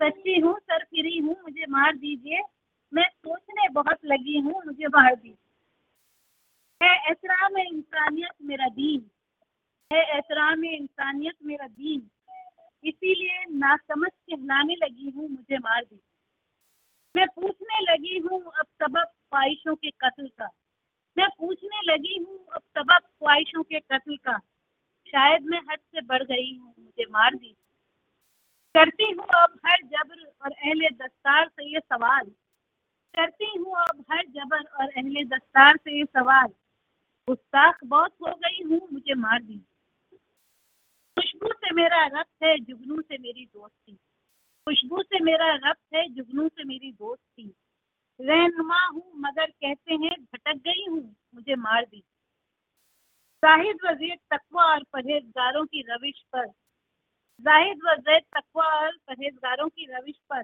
सच्ची 0.00 0.40
हूँ, 0.40 0.58
सर 0.58 0.84
फिरी 0.84 1.18
हूँ, 1.18 1.36
मुझे 1.42 1.66
मार 1.68 1.96
दीजिए। 1.96 2.42
मैं 2.92 3.08
सोचने 3.08 3.68
बहुत 3.68 3.98
लगी 4.04 4.38
हूँ, 4.38 4.62
मुझे 4.66 4.86
मार 4.86 5.14
दीजिए। 5.14 5.36
है 6.80 6.96
एहतराम 7.08 7.58
इंसानियत 7.58 8.32
मेरा 8.42 8.68
दीन। 8.68 9.10
है 9.92 10.02
एहतराम 10.14 10.64
इंसानियत 10.64 11.34
मेरा 11.44 11.66
दीन। 11.66 12.00
इसीलिए 12.84 13.44
नासमझ 13.50 14.10
कहलाने 14.10 14.74
लगी 14.74 15.10
हूँ, 15.10 15.28
मुझे 15.28 15.58
मार 15.58 15.84
दी। 15.84 16.00
मैं 17.16 17.26
पूछने 17.26 17.80
लगी 17.80 18.18
हूँ 18.18 18.52
अब 18.58 18.66
सबक 18.82 19.04
ख्वाहिशों 19.04 19.74
के 19.74 19.90
कत्ल 19.90 20.26
का। 20.26 20.48
मैं 21.16 21.28
पूछने 21.28 21.92
लगी 21.92 22.18
हूँ 22.18 22.38
अब 22.54 22.60
सबक 22.78 23.00
ख्वाहिशों 23.02 23.62
के 23.62 23.80
कत्ल 23.80 24.16
का। 24.16 24.38
शायद 25.06 25.42
मैं 25.42 25.58
हद 25.58 25.78
से 25.78 26.00
बढ़ 26.00 26.22
गई 26.22 26.56
हूँ, 26.58 26.74
मुझे 26.78 27.04
मार 27.10 27.34
दी। 27.34 27.56
करती 28.74 29.10
हूँ 29.12 29.24
अब 29.24 29.58
हर 29.66 29.76
जबर 29.82 30.24
और 30.44 30.50
अहले 30.52 30.88
दस्तार 30.88 31.48
से 31.48 31.72
ये 31.74 31.80
सवाल। 31.80 32.26
करती 33.14 33.58
हूँ 33.58 33.76
अब 33.76 34.04
हर 34.12 34.22
जबर 34.26 34.64
और 34.80 34.88
अहले 34.88 35.24
दस्तार 35.24 35.76
से 35.76 35.98
ये 35.98 36.04
सवाल। 36.04 36.46
गुस्ताख 37.28 37.78
बहुत 37.84 38.12
हो 38.22 38.34
गई 38.34 38.62
हूँ, 38.62 38.88
मुझे 38.92 39.14
मार 39.14 39.42
दी। 39.42 39.64
खुशबू 41.34 41.52
से 41.52 41.74
मेरा 41.74 42.06
रब्त 42.06 42.42
है, 42.42 42.58
जुगनू 42.58 43.00
से 43.00 43.18
मेरी 43.18 43.44
दोस्ती। 43.46 43.92
खुशबू 44.66 45.02
से 45.02 45.20
मेरा 45.20 45.54
रब्त 45.54 45.94
है, 45.94 46.08
जुगनू 46.08 46.48
से 46.48 46.64
मेरी 46.64 46.92
दोस्ती। 46.92 47.54
रहनुमा 48.20 48.86
हूँ, 48.86 49.12
मगर 49.16 49.46
कहते 49.46 49.94
हैं, 49.94 50.16
भटक 50.24 50.54
गई 50.54 50.86
हूँ, 50.88 51.16
मुझे 51.34 51.54
मार 51.54 51.84
दी। 51.84 52.00
जाहिद 53.42 53.78
वज़ीर 53.84 54.16
तकवा 54.30 54.64
और 54.64 54.82
परहेजगारों 54.92 55.64
की 55.66 55.82
रविश 55.82 56.24
पर। 56.32 56.46
जाहिद 57.40 57.80
वज़ीर 57.84 58.20
तकवा 58.20 58.66
और 58.66 58.96
परहेजगारों 59.08 59.68
की 59.68 59.86
रविश 59.86 60.16
पर। 60.16 60.42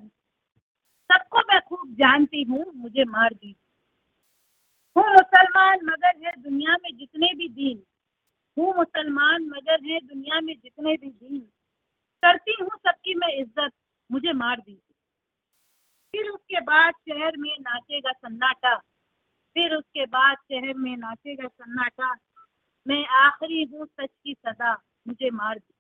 सबको 1.10 1.38
मैं 1.38 1.60
खूब 1.60 1.94
जानती 1.94 2.42
हूँ, 2.42 2.72
मुझे 2.74 3.04
मार 3.04 3.34
दी। 3.34 3.56
हूँ 4.96 5.12
मुसलमान, 5.12 5.78
मगर 5.82 6.26
है 6.26 6.32
दुनिया 6.42 6.74
में 6.74 6.96
जितने 6.96 7.34
भी 7.34 7.48
दीन। 7.48 7.82
हूँ, 8.56 8.74
मुसलमान 8.77 9.44
मगर 9.47 9.85
है 9.85 9.98
दुनिया 10.01 10.40
में 10.40 10.55
जितने 10.55 10.94
भी 10.97 11.10
दीन। 11.10 11.40
करती 12.22 12.56
हूँ 12.60 12.70
सबकी 12.78 13.14
मैं 13.14 13.32
इज़्ज़त, 13.35 13.72
मुझे 14.10 14.32
मार 14.32 14.60
दी 14.60 14.81
फिर 16.14 16.28
उसके 16.28 16.60
बाद 16.60 16.94
शहर 17.09 17.36
में 17.36 17.55
नाचेगा 17.60 18.12
सन्नाटा। 18.12 18.74
फिर 19.56 19.74
उसके 19.74 20.06
बाद 20.06 20.36
शहर 20.43 20.74
में 20.74 20.97
नाचेगा 20.97 21.48
सन्नाटा। 21.48 22.14
मैं 22.86 23.05
आखिरी 23.18 23.62
हूँ 23.64 23.86
सच 23.86 24.09
की 24.24 24.35
सदा, 24.35 24.72
मुझे 25.06 25.31
मार 25.31 25.59
दी 25.59 25.74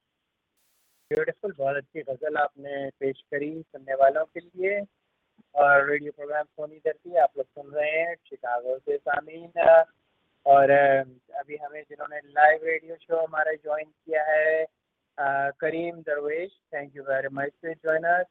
ब्यूटीफुल 1.10 1.52
बहुत 1.52 1.76
अच्छी 1.76 2.02
गज़ल 2.02 2.36
आपने 2.36 2.88
पेश 2.90 3.20
करी 3.30 3.50
सुनने 3.62 3.94
वालों 3.94 4.24
के 4.24 4.40
लिए। 4.40 4.80
और 5.54 5.88
रेडियो 5.90 6.12
प्रोग्राम 6.12 6.44
सोनी 6.44 6.76
धरती 6.76 7.16
आप 7.16 7.32
लोग 7.36 7.46
सुन 7.46 7.70
रहे 7.72 7.90
हैं 7.90 8.14
शिकागो 8.14 8.78
से 8.78 8.96
सामीन 8.98 9.48
और 10.46 10.70
अभी 10.70 11.56
हमें 11.56 11.82
जिन्होंने 11.82 12.18
लाइव 12.28 12.64
रेडियो 12.64 12.96
शो 12.96 13.16
हमारा 13.16 13.52
ज्वाइन 13.54 13.84
किया 13.86 14.22
है 14.24 14.66
Karim 15.60 16.00
Darvesh 16.02 16.50
thank 16.74 16.96
you 16.96 17.02
very 17.02 17.28
much 17.32 17.50
to 17.62 17.72
join 17.74 18.04
us 18.04 18.26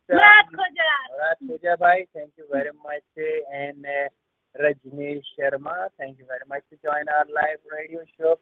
Pooja 1.41 1.76
भाई 1.76 2.03
thank 2.06 2.31
you 2.40 2.45
very 2.53 2.72
much 2.86 3.19
and 3.52 3.86
Rajnish 4.56 5.26
Sharma 5.31 5.76
thank 5.88 6.19
you 6.19 6.26
very 6.26 6.49
much 6.52 6.61
to 6.69 6.76
join 6.77 7.10
our 7.10 7.34
live 7.34 7.76
radio 7.76 8.03
show 8.06 8.34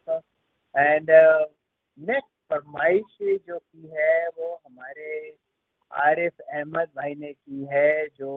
and 0.74 1.10
next 1.10 2.34
फरमाइश 2.50 3.18
जो 3.22 3.58
की 3.58 3.88
है 3.94 4.26
वो 4.28 4.54
हमारे 4.66 5.30
आरिफ 5.92 6.40
अहमद 6.42 6.88
भाई 6.96 7.14
ने 7.14 7.32
की 7.32 7.64
है 7.72 8.06
जो 8.18 8.30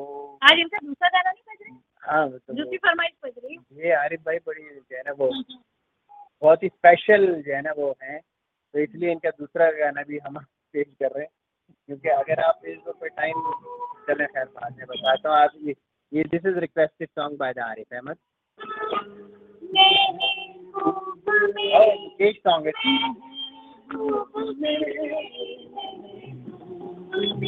आज 0.43 0.59
इनका 0.59 0.77
दूसरा 0.85 1.09
गाना 1.09 1.31
नहीं 1.31 1.43
बज 1.47 1.67
रहा 1.67 2.11
हाँ? 2.11 2.29
तो 2.29 2.53
दूसरी 2.53 2.77
फरमाइश 2.77 3.11
बज 3.25 3.33
रही 3.43 3.55
है। 3.55 3.85
ये 3.85 3.93
आरिफ 3.95 4.19
भाई 4.25 4.37
बड़ी 4.47 4.63
जो 4.63 4.95
है 4.95 5.01
ना 5.07 5.11
वो 5.17 5.31
बहुत 6.41 6.63
ही 6.63 6.67
स्पेशल 6.69 7.25
जो 7.41 7.53
है 7.53 7.61
ना 7.61 7.71
वो 7.77 7.89
हैं। 8.03 8.19
तो 8.73 8.79
इसलिए 8.79 9.11
इनका 9.11 9.29
दूसरा 9.29 9.69
गाना 9.71 10.03
भी 10.03 10.17
हम 10.17 10.37
पेश 10.73 10.87
कर 10.99 11.11
रहे 11.11 11.23
हैं 11.23 11.31
क्योंकि 11.89 12.09
अगर 12.09 12.39
आप 12.43 12.59
फेसबुक 12.63 12.99
पे 13.01 13.09
टाइम 13.09 13.41
चले 14.07 14.25
खैर 14.27 14.45
बाद 14.55 14.77
में 14.77 14.85
बताता 14.87 15.29
हूँ 15.29 15.37
आप 15.37 15.51
ये 15.67 15.75
ये 16.11 16.23
this 16.31 16.45
is 16.45 16.57
requested 16.59 17.09
song 17.09 17.37
by 17.39 17.53
the 17.53 17.59
Arif 17.61 17.93
Ahmed 17.93 18.17
एक 22.21 22.39
सॉन्ग 22.39 22.67
है। 22.67 22.73
महबूब 27.13 27.41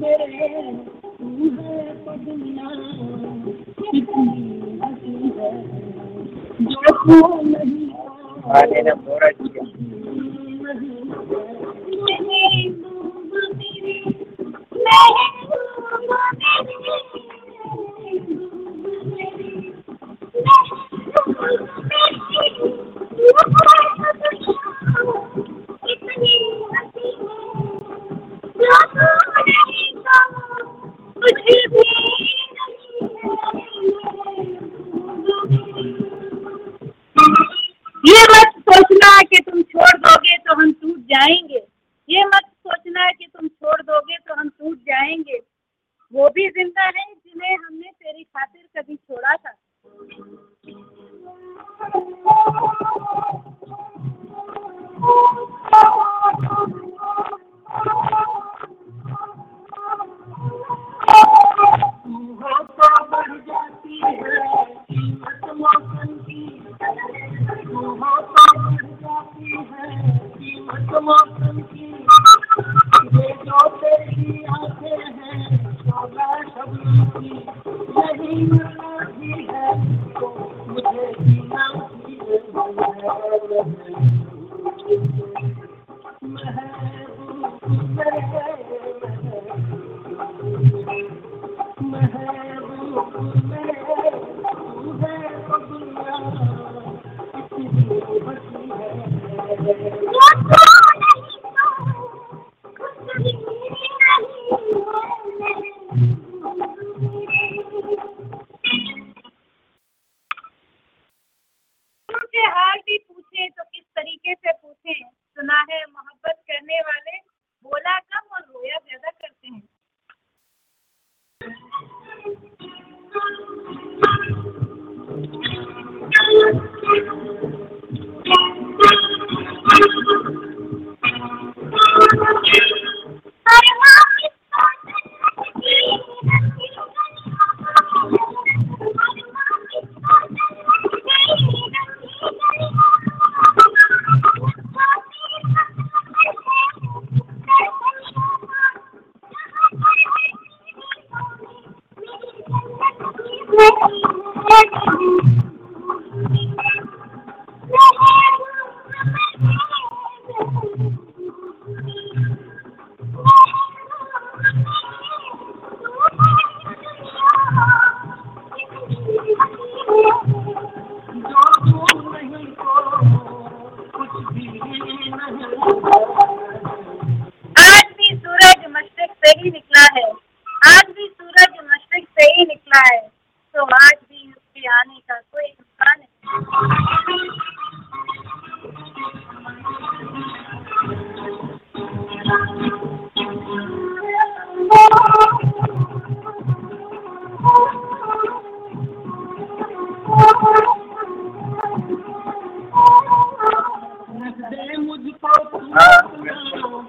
मेरे 0.00 0.26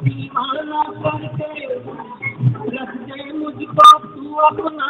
दीवाना 0.03 0.81
करके 1.03 1.51
रख 2.73 2.91
दे 3.07 3.31
मुझको 3.37 3.87
तू 4.07 4.33
अपना 4.47 4.86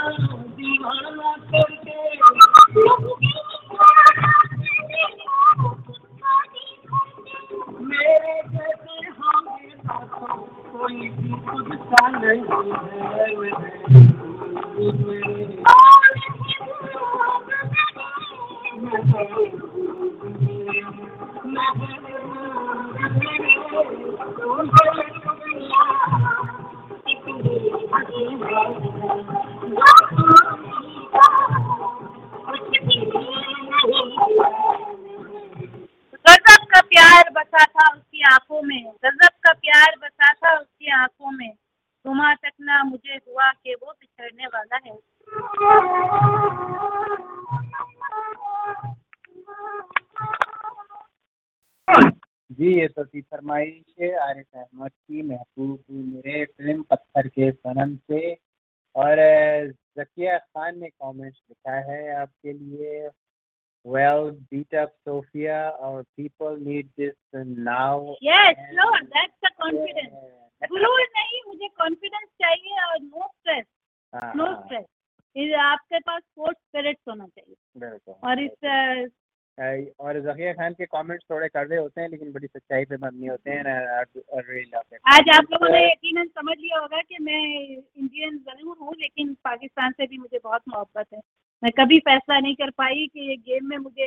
मैं 91.68 91.72
कभी 91.78 91.98
फैसला 92.00 92.40
नहीं 92.40 92.56
कर 92.56 92.70
पाई 92.70 93.08
कि 93.14 93.30
ये 93.30 93.36
गेम 93.38 93.66
में 93.70 93.78
मुझे 93.78 94.04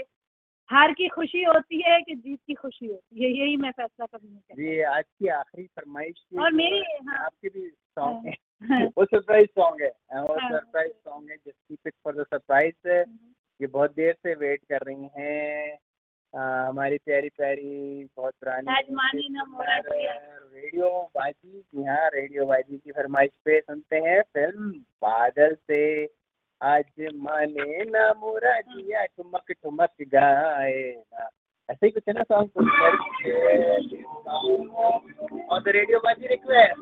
हार 0.71 0.93
की 0.93 1.09
खुशी 1.09 1.43
होती 1.43 1.81
है 1.83 2.01
कि 2.03 2.15
जीत 2.15 2.39
की 2.47 2.55
खुशी 2.55 2.87
होती 2.87 3.25
है। 3.25 3.31
यही 3.31 3.57
मैं 3.57 3.71
फैसला 3.71 4.07
कभी 4.07 4.29
नहीं 4.29 4.39
कर 4.39 4.55
जी 4.55 4.81
आज 4.81 5.05
की 5.05 5.29
आखिरी 5.29 5.67
फरमाइश 5.67 6.23
और 6.39 6.53
मेरी 6.53 6.81
हाँ। 7.07 7.19
आपके 7.25 7.49
भी 7.49 7.67
सॉन्ग 7.69 8.27
है। 8.27 8.35
हाँ, 8.63 8.81
वो 8.99 9.05
सरप्राइज़ 9.05 9.47
सॉन्ग 9.47 9.83
है। 9.83 10.23
वो 10.23 10.39
हाँ। 10.41 10.51
सरप्राइज़ 10.51 10.93
सॉन्ग 10.93 11.31
है। 11.31 11.37
Just 11.37 11.59
keep 11.69 11.79
it 11.87 11.95
for 12.05 12.15
the 12.15 12.23
surprise 12.23 12.89
ये 13.61 13.67
बहुत 13.67 13.95
देर 13.97 14.15
से 14.15 14.35
वेट 14.35 14.61
कर 14.73 14.79
रही 14.83 15.09
हैं। 15.19 15.79
हमारी 16.69 16.99
प्यारी 16.99 17.29
प्यारी 17.29 18.05
बहुत 18.17 18.35
पुरानी। 18.35 18.73
रेडियो 20.55 20.89
बाजी 21.15 21.61
जी 21.61 21.85
हाँ। 21.85 22.09
रेडियो 22.15 22.47
बाजी 22.47 22.79
की 22.79 22.93
फरमाइश 22.93 23.31
पे 23.45 23.61
सुनते 23.61 23.97
हैं। 23.97 24.21
फ़िल्म 24.23 24.71
बादल 25.03 25.55
से। 25.55 25.81
आज 26.63 26.85
माने 27.17 27.85
ना 27.91 28.09
मोरा 28.21 28.59
जिया 28.61 29.05
ठुमक 29.07 29.53
ठुमक 29.53 30.03
गाए 30.13 30.83
ना। 30.93 31.29
ऐसे 31.69 31.87
ही 31.87 31.91
कुछ 31.91 32.03
है 32.09 32.15
ना 32.15 32.23
सॉन्ग 32.23 32.51
और 35.53 35.71
रेडियो 35.71 35.99
बाजी 36.05 36.27
रिक्वेस्ट 36.27 36.75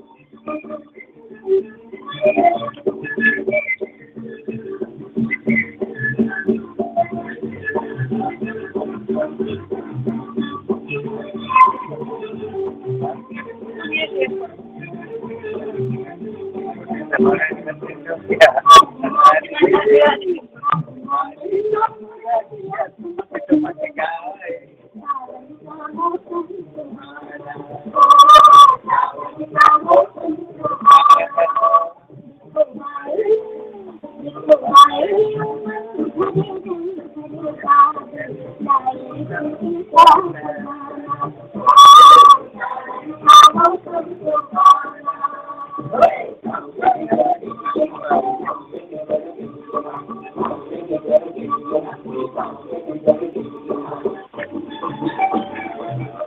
Oh, 45.90 46.17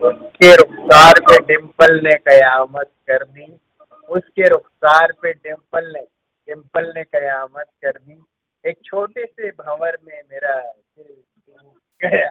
उसके 0.04 0.56
रुखसार 0.56 1.20
पे 1.20 1.38
डिम्पल 1.46 2.00
ने 2.04 2.14
कयामत 2.16 2.90
कर 3.08 3.24
दी 3.24 3.46
उसके 4.10 4.48
रुखसार 4.50 5.12
पे 5.22 5.34
डिम्पल 5.34 5.92
ने 5.94 6.02
डिम्पल 6.48 6.92
ने 6.96 7.04
कयामत 7.04 7.66
कर 7.86 7.92
दी 7.92 8.24
एक 8.66 8.78
छोटे 8.86 9.26
से 9.26 9.50
भंवर 9.50 9.98
में 10.08 10.22
मेरा 10.32 10.56
गया। 12.02 12.30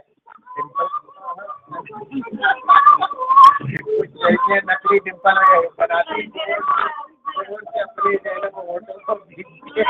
डिम्पल 0.56 0.88
नकली 4.70 4.98
डिम्पल 4.98 5.68
बनाती 5.80 6.26
हैं 7.51 7.51
और 7.51 7.64
से 7.64 7.81
अपनी 7.81 8.16
जो 8.16 8.31
है 8.31 8.39
ना 8.39 8.48
वो 8.55 8.62
होटल 8.72 8.98
को 9.06 9.14
भेजती 9.14 9.72
दिल 9.72 9.85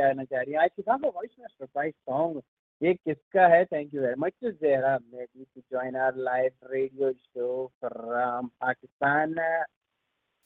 बजाना 0.00 0.24
चाह 0.24 0.40
रही 0.40 0.52
है। 0.52 0.58
आज 0.58 0.70
किसान 0.76 1.00
वॉइस 1.04 1.30
में 1.40 1.46
सरप्राइज़ 1.46 1.94
सॉन्ग 1.94 2.40
ये 2.82 2.92
किसका 2.94 3.46
है? 3.48 3.64
Thank 3.64 3.94
you 3.94 4.00
very 4.02 4.20
much 4.20 4.32
Zahra 4.44 4.96
Mehdi 5.14 5.44
to 5.44 5.60
join 5.72 5.96
our 5.96 6.16
live 6.18 6.72
radio 6.72 7.12
show 7.12 7.66
from 7.80 8.46
Pakistan 8.60 9.34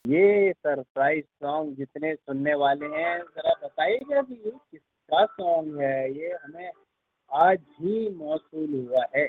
ये 0.05 0.53
सरप्राइज़ 0.53 1.25
सॉन्ग 1.25 1.77
जितने 1.77 2.15
सुनने 2.15 2.55
वाले 2.55 2.87
हैं, 2.87 3.19
ज़रा 3.19 3.55
बताइएगा 3.63 4.23
कि 4.23 4.35
ये 4.35 4.51
किसका 4.51 5.25
सॉन्ग 5.27 5.81
है? 5.81 6.13
ये 6.13 6.33
हमें 6.45 6.71
आज 7.31 7.59
ही 7.81 8.09
मौसू 8.17 8.67
हुआ 8.75 9.05
है। 9.17 9.29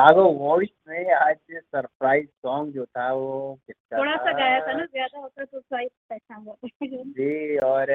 शिकागो 0.03 0.23
वॉइस 0.37 0.69
में 0.87 1.11
आज 1.15 1.35
सरप्राइज़ 1.51 2.25
सॉन्ग 2.25 2.73
जो 2.73 2.85
था 2.85 3.11
वो 3.13 3.59
किसका 3.67 3.97
थोड़ा 3.97 4.15
सा 4.15 4.31
गाया 4.31 4.59
था 4.59 4.73
ना 4.73 4.85
ज़्यादा 4.85 5.19
होता 5.19 5.43
तो 5.43 5.59
शायद 5.59 5.89
पहचान 6.09 6.43
जाते। 6.45 6.87
जी 6.87 7.57
और 7.57 7.91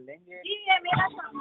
लेंगे। 0.00 0.36
जी 0.36 0.54
ये 0.68 0.78
मेरा 0.78 1.08
सॉन्ग 1.08 1.40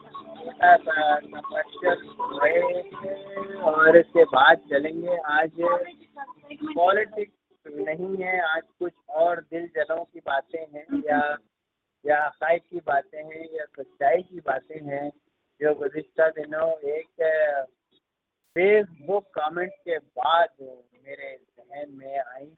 और 3.67 3.97
इसके 3.97 4.23
बाद 4.33 4.65
चलेंगे 4.71 5.17
आज। 5.29 5.51
पॉलिटिक्स 6.75 7.71
नहीं 7.79 8.15
है 8.23 8.39
आज 8.47 8.63
कुछ 8.79 8.93
और 9.09 9.41
दिल 9.41 9.67
जलों 9.75 10.03
की 10.03 10.19
बातें 10.27 10.59
हैं 10.59 10.85
या 11.05 11.19
या 12.05 12.23
हकाइक 12.25 12.63
की 12.71 12.79
बातें 12.87 13.19
हैं 13.19 13.45
या 13.53 13.65
सच्चाई 13.79 14.21
की 14.21 14.39
बातें 14.47 14.79
हैं 14.85 15.09
जो 15.61 15.73
गुज़िश्ता 15.75 16.29
दिनों 16.37 16.69
एक 16.93 17.09
फेसबुक 18.55 19.25
कमेंट 19.39 19.71
के 19.71 19.97
बाद 19.97 20.49
मेरे 20.61 21.37
जहन 21.57 21.91
में 21.91 22.19
आई। 22.19 22.51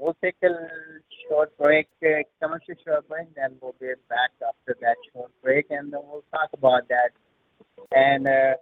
वो 0.00 0.14
short 1.22 1.50
break, 1.60 1.88
uh, 2.04 2.20
commercial 2.42 2.76
short 2.84 3.04
break, 3.08 3.26
then 3.38 3.56
we'll 3.62 3.74
be 3.82 3.94
back 4.12 4.32
after 4.48 4.74
that 4.82 5.02
short 5.08 5.32
break, 5.44 5.70
and 5.70 5.92
then 5.92 6.02
we'll 6.10 6.24
about 6.54 6.88
that. 6.88 7.10
And 7.96 8.26
uh, 8.26 8.56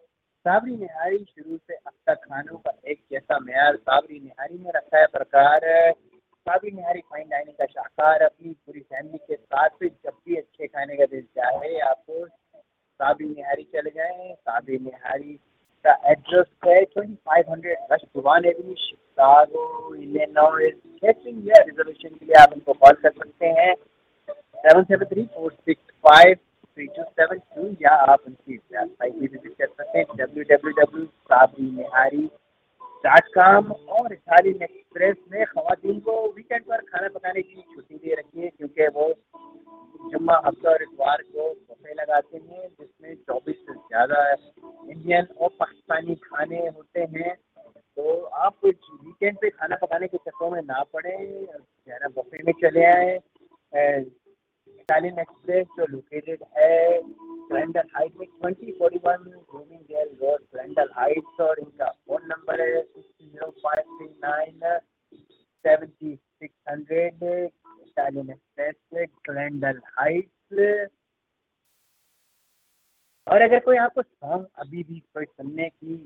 Sabri 0.45 0.77
Nihari 0.77 1.19
शुरू 1.19 1.57
से 1.57 1.75
अब 1.75 1.93
तक 2.07 2.15
खानों 2.15 2.57
का 2.57 2.73
एक 2.87 3.03
जैसा 3.13 3.39
मैार 3.39 3.77
साबरी 3.77 4.21
निहारी 4.21 4.59
में 4.59 4.73
रखा 4.77 4.99
है 4.99 5.07
प्रकार। 5.07 5.61
साबरी 6.49 6.71
निहारी 6.71 7.01
फाइन 7.01 7.29
डाइनिंग 7.29 7.57
का 7.57 7.65
शाहकार 7.65 8.23
अपनी 8.23 8.53
पूरी 8.67 8.81
फैमिली 8.81 9.19
के 9.19 9.37
साथ 9.37 9.69
भी 9.81 9.89
जब 9.89 10.13
भी 10.27 10.37
अच्छे 10.37 10.67
खाने 10.67 10.97
का 10.97 11.05
दिल 11.05 11.23
चाहे 11.23 11.79
आपको 11.81 12.27
साबरी 12.29 13.29
निहारी 13.29 13.63
चले 13.63 13.91
जाएँ 13.91 14.35
साबरी 14.35 14.79
निहारी 14.79 15.41
का 15.89 15.99
एड्रेस 16.13 16.47
है 16.67 16.81
twenty 16.85 17.15
five 17.15 17.51
hundred 17.51 17.93
west 17.93 18.07
Devon 18.17 18.45
avenue 18.47 18.75
Chicago 18.79 19.95
Illinois 19.95 20.75
या 21.05 21.13
रिजर्वेशन 21.61 22.09
के 22.09 22.25
लिए 22.25 22.41
आप 22.41 22.53
इनको 22.55 22.73
कॉल 22.75 22.97
कर 23.03 23.11
सकते 23.11 23.47
हैं। 23.59 23.75
Seven 24.59 24.85
seven 24.85 25.05
three 25.07 25.23
four 25.35 25.53
six 25.53 25.95
five 26.07 26.35
three 26.35 26.87
two 26.87 27.03
seven 27.03 27.39
two 27.55 27.67
या 27.83 27.95
आप 28.13 28.21
उनकी 28.27 28.57
वेबसाइट 28.57 29.15
भी 29.15 29.27
विज़िट 29.27 29.55
कर 29.59 29.67
सकते 29.67 29.99
हैं 29.99 30.17
W 30.17 30.45
W 30.51 30.73
W 30.81 31.05
Sabri 31.05 31.71
Nihari 31.77 32.25
dot 33.05 33.29
com 33.35 33.73
और 33.73 34.13
इटालियन 34.13 34.63
एक्सप्रेस 34.63 35.17
में 35.33 35.45
खातन 35.47 35.99
को 36.07 36.15
वीकेंड 36.37 36.65
पर 36.65 36.81
खाना 36.89 37.09
पकाने 37.09 37.43
की 37.43 37.63
छुट्टी 37.75 37.97
दे 37.97 38.15
रखी 38.15 38.41
है, 38.41 38.49
क्योंकि 38.49 38.87
वो 38.97 39.13
जुम्मा 40.13 40.41
हफ़्ता 40.47 40.71
और 40.71 40.83
इतवार 40.83 41.23
को 41.23 41.49
बुफे 41.51 41.95
लगाते 41.95 42.37
हैं, 42.37 42.69
जिसमें 42.71 43.15
चौबीस 43.17 43.57
से 43.57 43.75
ज़्यादा 43.75 44.21
इंडियन 44.99 45.27
और 45.39 45.49
पाकिस्तानी 45.59 46.15
खाने 46.23 46.67
होते 46.69 47.01
हैं 47.13 47.35
तो 47.97 48.15
आप 48.39 48.65
वीकेंड 48.65 49.37
पे 49.39 49.49
खाना 49.51 49.77
पकाने 49.77 50.07
के 50.09 50.17
चक्करों 50.19 50.51
में 50.51 50.61
ना 50.65 50.83
पड़े 50.93 51.17
जो 51.17 51.99
ना 51.99 52.09
बुफे 52.17 52.43
में 52.47 52.53
चले 52.61 52.85
आए 52.87 53.15
इटालियन 54.89 55.19
एक्सप्रेस 55.21 55.67
जो 55.79 55.87
लोकेटेड 55.87 56.45
है 56.57 57.01
ब्रेंडल 57.49 57.89
हाइट 57.95 58.13
में 58.19 58.27
twenty 58.29 58.73
forty 58.79 58.99
one 59.05 59.25
grooming 59.51 59.81
gale 59.89 60.09
road 60.23 60.45
Brendle 60.53 60.91
Heights 60.95 61.41
और 61.41 61.61
इनका 61.61 61.91
फ़ोन 61.91 62.27
नंबर 62.27 62.61
है 62.61 62.83
six 62.83 63.09
zero 63.23 63.51
five 63.65 63.97
three 63.97 64.09
nine 64.25 64.79
seventy 65.65 66.15
six 66.15 66.55
hundred 66.71 67.25
Italian 67.25 68.31
express 68.31 69.09
Grandel 69.25 69.81
Heights 69.91 70.97
और 73.29 73.43
अगर 73.43 73.59
कोई 73.61 73.77
आपको 73.77 74.03
सॉन्ग 74.03 74.47
अभी 74.59 74.83
भी 74.83 74.99
कोई 75.15 75.25
सुनने 75.25 75.69
की 75.69 75.97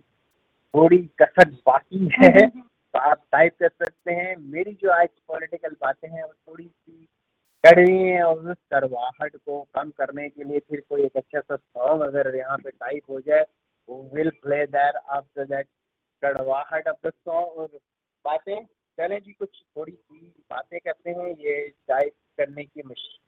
थोड़ी 0.74 0.98
कसर 1.22 1.50
बाकी 1.66 2.08
है 2.14 2.46
तो 2.48 2.98
आप 2.98 3.22
टाइप 3.32 3.56
कर 3.60 3.68
सकते 3.68 4.12
हैं। 4.12 4.34
मेरी 4.52 4.72
जो 4.82 4.90
आज 4.92 5.08
पॉलिटिकल 5.28 5.76
बातें 5.80 6.08
हैं 6.08 6.22
वो 6.22 6.32
थोड़ी 6.32 6.64
सी 6.64 7.08
कड़वी 7.64 7.98
है 7.98 8.22
और 8.22 8.50
उस 8.50 8.56
करवाहट 8.70 9.36
को 9.36 9.60
कम 9.74 9.90
करने 9.98 10.28
के 10.28 10.44
लिए 10.44 10.58
फिर 10.60 10.82
कोई 10.88 11.04
एक 11.04 11.16
अच्छा 11.16 11.40
सा 11.40 11.56
सॉन्ग 11.56 12.02
अगर 12.02 12.34
यहाँ 12.36 12.56
पे 12.58 12.70
टाइप 12.70 13.10
हो 13.10 13.20
जाए 13.20 13.46
वो 13.88 14.02
will 14.14 14.30
play 14.42 14.64
that 14.66 14.96
after 14.96 15.44
that 15.44 15.66
कड़वाहट 16.22 16.88
ऑफ़ 16.88 17.06
द 17.06 17.10
सॉन्ग 17.10 17.58
और 17.58 17.68
बातें। 18.24 18.64
चलें 18.98 19.18
जी 19.20 19.32
कुछ 19.32 19.62
थोड़ी 19.76 19.92
सी 19.92 20.18
बातें 20.50 20.78
करते 20.80 21.10
हैं 21.10 21.28
ये 21.38 21.68
टाइप 21.88 22.12
करने 22.38 22.64
की 22.64 22.82
मशीन। 22.86 23.18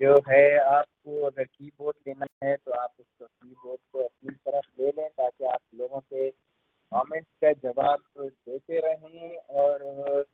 जो 0.00 0.14
है 0.28 0.44
आपको 0.58 1.20
अगर 1.22 1.44
कीबोर्ड 1.44 1.96
लेना 2.08 2.26
है 2.44 2.54
तो 2.56 2.72
आप 2.72 2.92
उसको 3.00 3.24
कीबोर्ड 3.26 3.80
को 3.92 4.04
अपनी 4.04 4.34
तरफ़ 4.46 4.80
ले 4.80 4.88
लें 4.88 5.08
ताकि 5.10 5.44
आप 5.44 5.60
लोगों 5.74 6.00
के 6.00 6.30
कमेंट्स 6.92 7.30
का 7.44 7.52
जवाब 7.64 8.00
देते 8.18 8.80
रहें। 8.80 9.36
और 9.36 10.24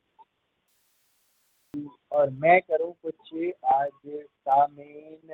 और 2.11 2.29
मैं 2.43 2.59
करूँ 2.61 2.93
कुछ 3.03 3.33
आज 3.71 3.91
सामीन 4.47 5.33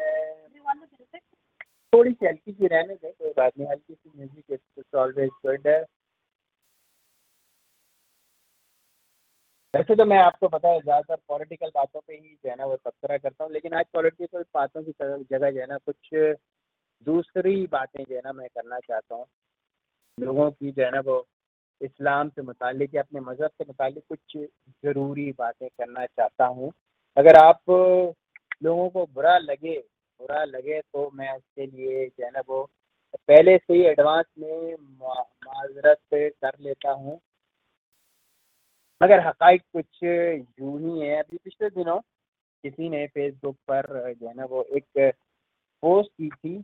थोड़ी 1.94 2.12
सी 2.12 2.26
हल्की 2.26 2.52
सी 2.52 2.68
रहने 2.68 2.96
दें, 2.96 3.12
कोई 3.12 3.32
बात 3.38 3.58
नहीं, 3.58 3.68
हल्की 3.70 3.94
सी 3.94 4.12
म्यूज़िक 4.16 4.46
इट्स 4.52 4.96
ऑलवेज 4.96 5.30
गुड 5.46 5.68
वैसे 9.76 9.96
तो 9.96 10.04
मैं 10.06 10.18
आपको 10.18 10.48
पता 10.48 10.70
है, 10.70 10.80
ज़्यादातर 10.82 11.16
पॉलिटिकल 11.28 11.70
बातों 11.76 12.00
पे 12.00 12.14
ही 12.14 12.36
जो 12.36 12.50
है 12.50 12.56
ना 12.56 12.66
वो 12.66 12.76
तबसरा 12.78 13.18
करता 13.18 13.44
हूँ, 13.44 13.52
लेकिन 13.54 13.74
आज 13.74 13.86
पॉलिटिकल 13.94 14.44
बातों 14.54 14.84
की 14.84 14.92
जगह 15.32 15.52
जो 15.52 15.60
है 15.60 15.66
ना 15.68 15.78
कुछ 15.86 16.10
दूसरी 17.08 17.56
बातें 17.68 18.04
जो 18.04 18.16
है 18.16 18.22
ना 18.26 18.32
मैं 18.34 18.48
करना 18.50 18.80
चाहता 18.80 19.16
हूँ। 19.16 19.26
लोगों 20.18 20.50
की 20.52 20.72
जो 20.72 20.84
है 20.84 20.90
ना 20.92 21.00
वो 21.06 21.18
इस्लाम 21.82 22.30
से 22.30 22.42
मुतालिक 22.42 22.96
या 22.96 23.02
अपने 23.02 23.20
मज़हब 23.22 23.50
से 23.52 23.66
मुतालिक 23.68 24.04
कुछ 24.10 24.38
ज़रूरी 24.84 25.32
बातें 25.40 25.68
करना 25.70 26.06
चाहता 26.06 26.46
हूँ। 26.48 26.72
अगर 27.18 27.36
आप 27.38 27.60
लोगों 28.64 28.90
को 28.90 29.06
बुरा 29.14 29.38
लगे 29.40 29.78
बुरा 30.20 30.44
लगे 30.46 30.80
तो 30.84 31.10
मैं 31.16 31.32
उसके 31.32 31.66
लिए 31.68 32.08
जो 32.08 32.26
है 32.26 32.32
ना 32.32 32.42
वो 32.50 32.64
पहले 33.30 33.58
से 33.58 33.74
ही 33.74 33.84
एडवांस 33.86 34.26
में, 34.40 34.76
माजरत 35.02 36.00
कर 36.14 36.52
लेता 36.62 36.92
हूँ। 36.94 37.20
मगर 39.02 39.20
हकाइक 39.20 39.62
कुछ 39.74 40.04
यूँ 40.04 40.80
ही 40.82 41.00
है। 41.00 41.16
अभी 41.18 41.38
पिछले 41.38 41.70
दिनों 41.70 42.00
किसी 42.64 42.90
ने 42.90 43.06
फेसबुक 43.08 43.56
पर 43.56 44.14
जो 44.14 44.28
है 44.28 44.34
ना 44.34 44.46
वो 44.46 44.64
एक 44.64 45.14
पोस्ट 45.84 46.12
की 46.22 46.30
थी 46.30 46.64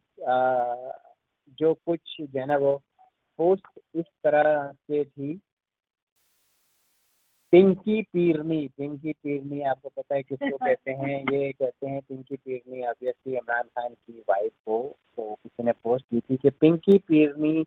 जो 1.59 1.73
कुछ 1.73 1.99
जो 2.21 2.39
है 2.39 2.45
ना 2.45 2.57
वो 2.57 2.75
पोस्ट 3.39 3.79
इस 3.95 4.05
तरह 4.23 4.71
से 4.71 5.03
थी। 5.05 5.41
पिंकी 7.51 8.01
पीरनी 8.01 8.67
पिंकी 8.67 9.13
पीरनी 9.13 9.61
आपको 9.61 9.89
पता 9.89 10.15
है 10.15 10.23
किसको 10.23 10.57
कहते 10.65 10.91
हैं 10.91 11.19
ये 11.33 11.51
कहते 11.51 11.87
हैं 11.87 12.01
पिंकी 12.01 12.35
पीरनी 12.35 12.83
ऑब्वियसली 12.83 13.33
इमरान 13.33 13.63
खान 13.63 13.93
की 13.93 14.19
वाइफ 14.19 14.51
को 14.65 14.97
तो 15.17 15.35
किसी 15.35 15.63
ने 15.63 15.71
पोस्ट 15.71 16.05
की 16.05 16.19
थी 16.19 16.37
कि 16.37 16.49
पिंकी 16.49 16.97
पीरनी 16.97 17.63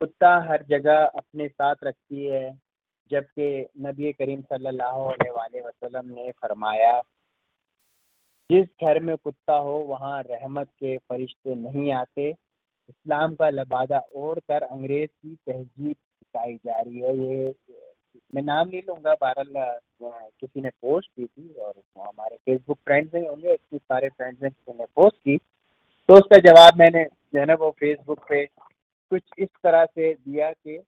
कुत्ता 0.00 0.36
हर 0.48 0.62
जगह 0.62 1.04
अपने 1.04 1.48
साथ 1.48 1.76
रखती 1.84 2.24
है। 2.24 2.65
जबकि 3.10 3.66
नबी 3.80 4.12
करीम 4.12 4.40
सल्लल्लाहु 4.42 5.04
अलैहि 5.04 5.60
वसल्लम 5.60 6.06
ने 6.06 6.30
फरमाया, 6.32 7.00
जिस 8.50 8.66
घर 8.82 9.00
में 9.02 9.16
कुत्ता 9.16 9.54
हो, 9.56 9.78
वहाँ 9.88 10.22
रहमत 10.22 10.68
के 10.80 10.96
फरिश्ते 10.98 11.54
नहीं 11.54 11.92
आते। 11.92 12.28
इस्लाम 12.88 13.34
का 13.34 13.48
लबादा 13.50 13.98
और 14.16 14.38
कर 14.40 14.62
अंग्रेज़ 14.62 15.10
की 15.10 15.34
तहजीब 15.34 15.94
सिखाई 15.94 16.54
जा 16.56 16.80
रही 16.80 17.00
है। 17.00 17.16
ये, 17.16 17.54
मैं 18.34 18.42
नाम 18.42 18.68
नहीं 18.68 18.82
लूँगा, 18.88 19.14
बहरहाल 19.14 20.28
किसी 20.40 20.60
ने 20.60 20.68
पोस्ट 20.70 21.10
की 21.10 21.24
थी 21.24 21.52
और 21.54 21.74
हमारे 21.98 22.36
फेसबुक 22.36 22.78
फ्रेंड्स 22.78 23.14
नहीं 23.14 23.26
होंगे 23.28 23.52
इतने 23.52 23.78
सारे 23.78 24.08
फ्रेंड्स 24.08 24.42
ने 24.42 24.50
किसी 24.50 24.78
ने 24.78 24.84
पोस्ट 24.96 25.16
की। 25.16 25.36
तो 26.08 26.14
उसका 26.14 26.38
जवाब 26.40 26.78
मैंने 26.78 27.04
जो 27.04 27.40
है 27.40 27.44
ना 27.46 27.54
वो 27.60 27.70
फेसबुक 27.80 28.20
पे 28.28 28.44
कुछ 29.12 29.22
इस 29.38 29.48
तरह 29.62 29.84
से 29.84 30.12
दिया 30.14 30.50
कि 30.52 30.78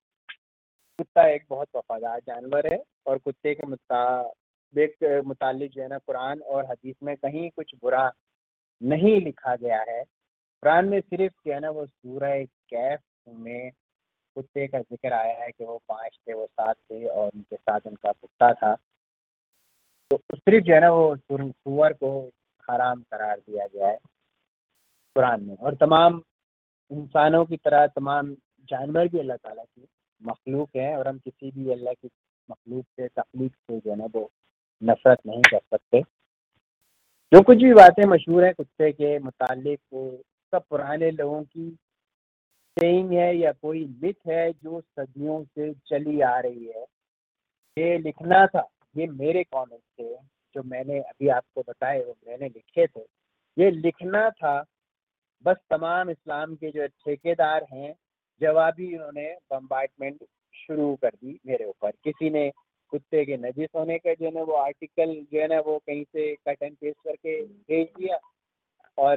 कुत्ता 0.98 1.26
एक 1.28 1.44
बहुत 1.50 1.68
वफादार 1.76 2.20
जानवर 2.20 2.66
है 2.72 2.82
और 3.06 3.18
कुत्ते 3.18 3.54
के 3.54 3.66
मुताबिक 3.66 5.22
मुतालिक 5.26 5.70
जो 5.72 5.82
है 5.82 5.88
ना 5.88 5.98
कुरान 5.98 6.40
और 6.40 6.64
हदीस 6.70 6.96
में 7.02 7.16
कहीं 7.16 7.48
कुछ 7.50 7.74
बुरा 7.82 8.10
नहीं 8.80 9.20
लिखा 9.20 9.54
गया 9.56 9.78
है। 9.88 10.02
कुरान 10.02 10.88
में 10.88 11.00
सिर्फ़ 11.00 11.34
जो 11.46 11.52
है 11.52 11.60
ना 11.60 11.70
वो 11.70 11.84
सूरह 11.86 12.44
कैफ 12.44 13.00
में 13.28 13.70
कुत्ते 14.36 14.66
का 14.66 14.80
ज़िक्र 14.80 15.12
आया 15.12 15.42
है 15.42 15.50
कि 15.50 15.64
वो 15.64 15.76
पाँच 15.88 16.18
थे, 16.28 16.34
वो 16.34 16.46
सात 16.46 16.76
थे 16.76 17.06
और 17.06 17.30
उनके 17.34 17.56
साथ 17.56 17.86
उनका 17.86 18.12
कुत्ता 18.12 18.52
था। 18.52 18.74
तो 20.10 20.16
सिर्फ़ 20.34 20.64
जो 20.64 20.74
है 20.74 20.80
ना 20.80 20.90
वो 20.92 21.16
सुअर 21.16 21.92
को 21.92 22.10
हराम 22.68 23.02
करार 23.02 23.38
दिया 23.38 23.66
गया 23.66 23.88
है 23.88 23.96
कुरान 25.16 25.44
में 25.44 25.56
और 25.56 25.74
तमाम 25.76 26.22
इंसानों 26.90 27.44
की 27.44 27.56
तरह 27.56 27.86
तमाम 27.86 28.34
जानवर 28.68 29.08
भी 29.08 29.18
अल्लाह 29.18 29.36
ताला 29.36 29.62
की 29.64 29.86
मखलूक 30.22 30.76
हैं 30.76 30.96
और 30.96 31.08
हम 31.08 31.18
किसी 31.18 31.50
भी 31.50 31.70
अल्लाह 31.72 31.94
की 31.94 32.10
मखलूक 32.50 32.84
से 32.84 33.08
तकलीफ़ 33.08 33.52
से 33.52 33.78
जो 33.78 33.90
है 33.90 33.96
ना 33.96 34.04
वो 34.04 34.30
नफरत 34.82 35.18
नहीं 35.26 35.42
कर 35.42 35.58
सकते। 35.58 36.00
जो 37.32 37.42
कुछ 37.42 37.58
भी 37.58 37.72
बातें 37.74 38.04
मशहूर 38.04 38.44
हैं, 38.44 38.54
कुत्ते 38.54 38.92
के 38.92 39.18
मुतालिक 39.18 39.80
वो 39.92 40.22
सब 40.52 40.62
पुराने 40.70 41.10
लोगों 41.10 41.42
की 41.42 41.70
सेइंग 42.76 43.12
है 43.12 43.36
या 43.36 43.52
कोई 43.52 43.84
मिथ 44.02 44.28
है 44.28 44.52
जो 44.52 44.80
सदियों 44.80 45.42
से 45.44 45.72
चली 45.86 46.20
आ 46.20 46.38
रही 46.40 46.66
है। 46.66 46.84
ये 47.76 47.98
लिखना 47.98 48.46
था, 48.46 48.66
ये 48.96 49.06
मेरे 49.06 49.44
कॉमेंट 49.44 49.80
थे, 49.80 50.14
जो 50.54 50.62
मैंने 50.62 50.98
अभी 51.00 51.28
आपको 51.28 51.62
बताए 51.68 52.02
वो 52.04 52.16
मैंने 52.28 52.48
लिखे 52.48 52.86
थे। 52.86 53.00
ये 53.56 53.70
लिखना 53.70 54.28
था, 54.30 54.64
बस 55.44 55.56
तमाम 55.70 56.10
इस्लाम 56.10 56.54
के 56.54 56.70
जो 56.70 56.86
ठेकेदार 56.86 57.66
हैं 57.72 57.94
जवाबी 58.40 58.94
उन्होंने 58.96 59.26
बम्बार्टमेंट 59.50 60.24
शुरू 60.54 60.94
कर 61.02 61.10
दी 61.10 61.38
मेरे 61.46 61.64
ऊपर, 61.64 61.90
किसी 62.04 62.30
ने 62.30 62.50
कुत्ते 62.92 63.24
के 63.24 63.36
नजिस 63.36 63.68
होने 63.74 63.98
का 63.98 64.14
जो 64.14 64.24
है 64.24 64.30
ना 64.34 64.42
वो 64.42 64.52
आर्टिकल 64.54 65.14
जो 65.32 65.40
है 65.40 65.46
ना 65.48 65.58
वो 65.60 65.78
कहीं 65.78 66.04
से 66.04 66.34
कट 66.48 66.62
एंड 66.62 66.76
पेस्ट 66.76 66.98
करके 67.04 67.42
भेज 67.44 67.86
दिया 67.98 68.18
और 68.98 69.16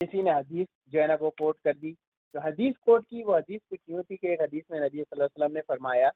किसी 0.00 0.22
ने 0.22 0.30
हदीस 0.30 0.66
जो 0.92 1.00
है 1.00 1.06
ना 1.08 1.14
वो 1.20 1.30
कोट 1.30 1.56
कर 1.64 1.74
दी। 1.74 1.92
तो 2.34 2.40
हदीस 2.40 2.74
कोट 2.76 3.04
की, 3.04 3.22
वो 3.22 3.36
हदीस 3.36 3.60
कुछ 3.70 3.78
यूँ 3.90 4.02
थी 4.02 4.16
कि 4.16 4.28
एक 4.32 4.42
हदीस 4.42 4.64
में 4.72 4.80
नबी 4.80 5.00
वसल्लम 5.00 5.52
ने 5.52 5.60
फरमाया 5.60 6.08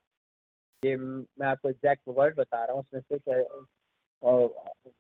कि 0.83 0.95
मैं 0.97 1.47
आपको 1.47 1.69
एग्जैक्ट 1.69 2.03
वर्ड 2.09 2.37
बता 2.37 2.65
रहा 2.65 2.73
हूँ, 2.73 2.83
उसमें 2.83 3.01
से 3.01 3.43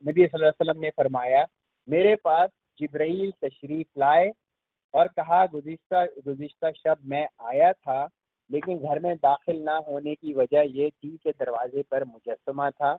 नबी 0.02 0.24
वसल्लम 0.24 0.81
ने 0.81 0.90
फरमाया, 0.90 1.47
मेरे 1.89 2.14
पास 2.24 2.51
जब्राइल 2.78 3.32
तशरीफ़ 3.44 3.98
लाए 3.98 4.32
और 4.95 5.09
कहा 5.09 5.45
गुज्त 5.47 5.95
गुज्त 6.25 6.66
शब 6.77 6.99
मैं 7.05 7.27
आया 7.43 7.73
था, 7.73 8.05
लेकिन 8.51 8.79
घर 8.79 8.99
में 8.99 9.16
दाखिल 9.16 9.62
ना 9.62 9.77
होने 9.89 10.15
की 10.15 10.33
वजह 10.35 10.65
ये 10.71 10.89
थी 10.91 11.16
कि 11.16 11.31
दरवाजे 11.31 11.83
पर 11.83 12.05
मुजस्मा 12.05 12.71
था 12.71 12.97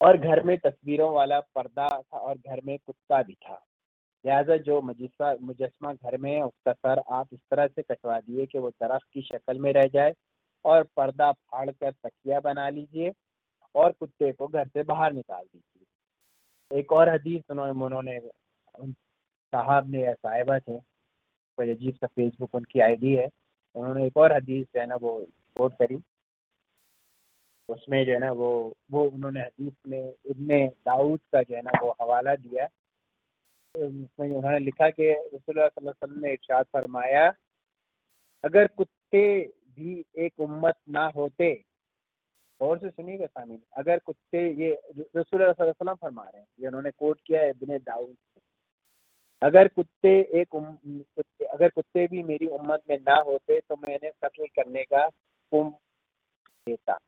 और 0.00 0.16
घर 0.18 0.42
में 0.42 0.56
तस्वीरों 0.58 1.12
वाला 1.14 1.40
पर्दा 1.54 1.88
था 1.88 2.18
और 2.18 2.38
घर 2.38 2.60
में 2.64 2.76
कुत्ता 2.78 3.22
भी 3.22 3.34
था। 3.34 3.60
लिहाजा 4.24 4.56
जो 4.56 4.80
मुजस्मा 4.82 5.34
मुजस्मा 5.40 5.92
घर 5.92 6.16
में 6.16 6.30
है 6.32 6.42
उसका 6.42 6.72
सर 6.72 7.02
आप 7.12 7.28
इस 7.32 7.40
तरह 7.50 7.66
से 7.66 7.82
कटवा 7.82 8.18
दिए 8.20 8.46
कि 8.46 8.58
वो 8.58 8.70
दरख्त 8.70 9.06
की 9.12 9.22
शक्ल 9.22 9.58
में 9.58 9.72
रह 9.72 9.86
जाए 9.94 10.14
और 10.64 10.82
पर्दा 10.96 11.30
फाड़ 11.32 11.70
कर 11.70 11.90
तकिया 11.92 12.40
बना 12.40 12.68
लीजिए 12.68 13.12
और 13.74 13.92
कुत्ते 13.92 14.32
को 14.32 14.46
घर 14.48 14.68
से 14.68 14.82
बाहर 14.82 15.12
निकाल 15.12 15.44
दीजिए। 15.44 16.78
एक 16.78 16.92
और 16.92 17.08
हदीस 17.08 17.42
उन्होंने 17.50 18.18
साहब 19.54 19.90
ने 19.90 20.02
या 20.02 20.12
साहिबा 20.14 20.58
थे। 20.58 20.78
कोई 21.58 21.70
अजीब 21.70 21.94
सा 21.94 22.06
फेसबुक 22.06 22.54
उनकी 22.54 22.80
आईडी 22.80 23.14
है। 23.14 23.28
उन्होंने 23.76 24.06
एक 24.06 24.16
और 24.16 24.32
हदीस 24.32 24.66
जो 24.66 24.80
है 24.80 24.86
ना 24.86 24.96
वो 24.96 25.18
कोट 25.56 25.74
करी। 25.78 25.98
उसमें 27.68 28.04
जो 28.06 28.12
है 28.12 28.18
ना 28.18 28.32
वो 28.32 28.48
वो 28.90 29.04
उन्होंने 29.10 29.40
हदीस 29.40 29.74
में 29.86 30.14
इब्ने 30.26 30.66
दाऊद 30.86 31.20
का 31.32 31.42
जो 31.42 31.56
है 31.56 31.62
ना 31.62 31.70
वो 31.82 31.90
हवाला 32.00 32.34
दिया। 32.36 32.68
उसमें 33.74 34.30
उन्होंने 34.30 34.58
लिखा 34.58 34.88
कि 34.90 35.10
रसोल्ला 35.34 35.68
ने 36.06 36.32
इर्शाद 36.32 36.66
फरमाया, 36.72 37.32
अगर 38.44 38.66
कुत्ते 38.66 39.24
भी 39.76 40.04
एक 40.16 40.40
उम्मत 40.40 40.74
ना 40.88 41.06
होते 41.16 41.64
और 42.60 42.78
से 42.78 42.90
सुनिएगा 42.90 43.26
सामिन, 43.26 43.60
अगर 43.76 43.98
कुत्ते 43.98 44.48
ये 44.62 44.70
रसूल 45.16 45.52
फरमा 45.94 46.22
रहे 46.22 46.40
हैं, 46.40 46.46
ये 46.60 46.66
उन्होंने 46.66 46.90
कोट 46.90 47.20
किया 47.26 47.40
है 47.42 47.50
इब्ने 47.50 47.78
दाऊद 47.78 48.16
अगर 49.42 49.68
कुत्ते 49.68 50.10
एक 50.40 50.54
उम, 50.54 50.64
कुत्ते 51.16 51.44
अगर 51.44 51.68
कुत्ते 51.68 52.06
भी 52.06 52.22
मेरी 52.22 52.46
उम्मत 52.46 52.82
में 52.90 52.96
ना 52.98 53.16
होते 53.20 53.60
तो 53.60 53.76
मैंने 53.76 54.10
कत्ल 54.24 54.46
करने 54.46 54.82
का 54.82 55.02
हुक्म 55.52 55.70
देता। 56.66 56.98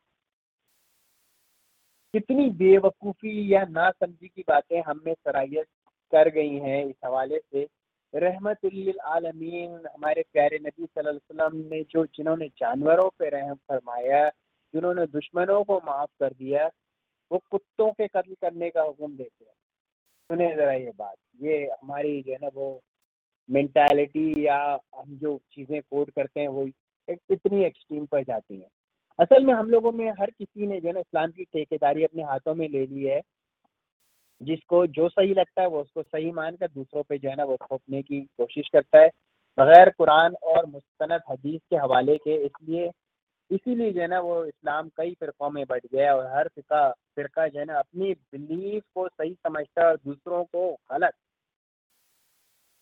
कितनी 2.13 2.49
बेवकूफ़ी 2.49 3.53
या 3.53 3.63
ना 3.69 3.89
समझी 3.91 4.27
की 4.27 4.43
बातें 4.47 4.81
हम 4.81 5.01
में 5.05 5.13
सरायत 5.13 5.67
कर 6.13 6.29
गई 6.29 6.53
हैं 6.59 6.85
इस 6.85 6.95
हवाले 7.05 7.39
से। 7.39 7.67
रहमत 8.13 8.65
आलमीन 9.05 9.81
हमारे 9.95 10.23
प्यारे 10.33 10.59
नबी 10.59 10.83
वसल्लम 10.83 11.57
ने 11.71 11.83
जो 11.83 12.05
जिन्होंने 12.05 12.47
जानवरों 12.47 13.09
पर 13.09 13.31
रहम 13.31 13.55
फरमाया 13.69 14.27
जिन्होंने 14.73 15.05
दुश्मनों 15.07 15.63
को 15.63 15.77
माफ़ 15.77 16.09
कर 16.19 16.33
दिया 16.33 16.69
वो 17.31 17.41
कुत्तों 17.51 17.91
के 17.91 18.07
कत्ल 18.07 18.33
करने 18.33 18.69
का 18.69 18.81
हुक्म 18.81 19.15
देते 19.17 19.45
हैं। 19.45 19.56
सुने 20.29 20.47
ज़रा 20.55 20.71
ये 20.73 20.91
बात। 20.97 21.15
ये 21.41 21.57
हमारी 21.73 22.21
जो 22.21 22.31
है 22.31 22.37
ना 22.41 22.49
वो 22.55 22.79
मेंटालिटी 23.49 24.45
या 24.45 24.57
हम 24.95 25.17
जो 25.17 25.37
चीज़ें 25.53 25.81
कोड 25.81 26.09
करते 26.11 26.39
हैं, 26.39 26.47
वो 26.47 26.67
एक 27.07 27.19
इतनी 27.31 27.63
एक्सट्रीम 27.65 28.05
पर 28.05 28.23
जाती 28.23 28.55
हैं। 28.55 28.69
असल 29.19 29.45
में 29.45 29.53
हम 29.53 29.69
लोगों 29.69 29.91
में 29.91 30.09
हर 30.11 30.31
किसी 30.31 30.67
ने 30.67 30.79
जो 30.81 30.87
है 30.87 30.93
ना 30.93 30.99
इस्लाम 30.99 31.31
की 31.31 31.43
ठेकेदारी 31.43 32.03
अपने 32.03 32.23
हाथों 32.23 32.55
में 32.55 32.67
ले 32.69 32.85
ली 32.85 33.03
है, 33.03 33.21
जिसको 34.41 34.85
जो 34.87 35.07
सही 35.09 35.33
लगता 35.33 35.61
है 35.61 35.67
वो 35.67 35.81
उसको 35.81 36.03
सही 36.03 36.31
मानकर 36.31 36.67
दूसरों 36.67 37.03
पे 37.03 37.17
जो 37.17 37.29
है 37.29 37.35
ना 37.35 37.43
वो 37.43 37.57
थोपने 37.61 38.01
की 38.01 38.21
कोशिश 38.37 38.69
करता 38.73 38.99
है। 38.99 39.09
बगैर 39.57 39.89
कुरान 39.89 40.33
और 40.45 40.65
मुस्तनद 40.65 41.21
हदीस 41.29 41.61
के 41.69 41.75
हवाले 41.75 42.17
के, 42.17 42.35
इसलिए 42.35 42.89
इसीलिए 43.51 43.91
जो 43.93 44.01
है 44.01 44.07
ना 44.07 44.19
वो 44.19 44.43
इस्लाम 44.45 44.89
कई 44.97 45.13
फ़िरक़ों 45.13 45.49
में 45.49 45.63
बढ़ 45.69 45.79
गया 45.85 46.15
और 46.15 46.25
हर 46.35 46.47
फ़िका, 46.47 46.89
फ़िरका 46.91 47.47
जो 47.47 47.59
है 47.59 47.65
ना 47.65 47.77
अपनी 47.79 48.13
बिलीफ 48.33 48.83
को 48.95 49.07
सही 49.07 49.33
समझता 49.35 49.81
है 49.81 49.87
और 49.87 49.97
दूसरों 50.05 50.43
को 50.45 50.71
गलत। 50.91 51.13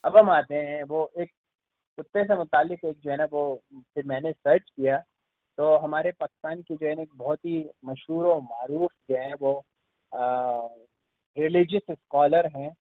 अब 0.04 0.18
हम 0.18 0.30
आते 0.30 0.56
हैं, 0.56 0.84
वो 0.84 1.12
एक 1.20 1.30
कुत्ते 1.98 2.24
से 2.26 2.36
मुतालिक 2.38 2.84
एक 2.86 2.98
जो 3.00 3.12
है 3.12 3.18
ना 3.18 3.26
वो 3.32 3.44
फिर 3.96 4.06
मैंने 4.06 4.32
सर्च 4.34 4.70
किया 4.70 4.98
तो 5.58 5.76
हमारे 5.78 6.12
पाकिस्तान 6.12 6.62
की 6.62 6.76
जो 6.76 6.88
है 6.88 6.96
ना 6.96 7.02
एक 7.02 7.12
बहुत 7.16 7.40
ही 7.46 7.58
मशहूर 7.86 8.26
और 8.28 8.42
मरूफ 8.44 8.92
जो 9.10 9.18
है 9.18 9.34
वो 9.42 9.54
रिलीजियस 11.38 11.84
स्कॉलर 11.92 12.48
हैं। 12.58 12.74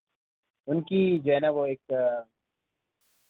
उनकी 0.69 1.19
जो 1.19 1.33
है 1.33 1.41
ना 1.41 1.51
वो 1.51 1.67
एक 1.67 1.81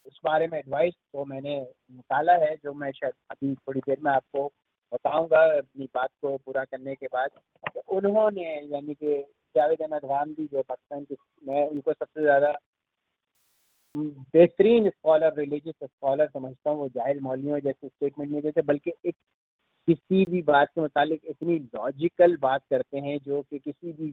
उस 0.06 0.20
बारे 0.24 0.46
में 0.46 0.58
एडवाइस 0.58 0.94
तो 1.12 1.24
मैंने 1.24 1.60
निकाला 1.60 2.32
है, 2.34 2.54
जो 2.56 2.72
मैं 2.74 2.90
शायद 2.92 3.12
अभी 3.30 3.54
थोड़ी 3.54 3.80
देर 3.80 3.98
में 4.04 4.10
आपको 4.12 4.46
बताऊँगा 4.92 5.42
अपनी 5.58 5.88
बात 5.94 6.10
को 6.22 6.36
पूरा 6.36 6.64
करने 6.64 6.94
के 6.94 7.06
बाद। 7.06 7.30
तो 7.68 7.82
उन्होंने 7.96 8.42
यानी 8.72 8.94
कि 8.94 9.22
जावेद 9.54 9.82
अहमद 9.82 10.04
गांधी, 10.04 10.46
जो 10.46 10.62
पाकिस्तान 10.62 11.04
के, 11.04 11.14
मैं 11.42 11.66
उनको 11.68 11.92
सबसे 11.92 12.22
ज़्यादा 12.22 12.54
बेहतरीन 13.94 14.88
स्कॉलर 14.90 15.34
रिलीजियस 15.38 15.74
स्कॉलर 15.84 16.26
समझता 16.26 16.70
हूँ, 16.70 16.78
वो 16.78 16.88
ज़ाहिर 16.88 17.20
मौलियों 17.20 17.58
जैसे 17.60 17.88
स्टेटमेंट 17.88 18.30
नहीं 18.30 18.42
देते, 18.42 18.62
बल्कि 18.62 18.92
एक 19.06 19.14
किसी 19.88 20.24
भी 20.24 20.40
बात 20.42 20.68
के 20.68 20.80
मुतालिक 20.80 21.20
इतनी 21.24 21.58
लॉजिकल 21.58 22.36
बात 22.36 22.62
करते 22.70 22.98
हैं, 22.98 23.18
जो 23.18 23.42
कि 23.42 23.58
किसी 23.58 23.92
भी 23.92 24.10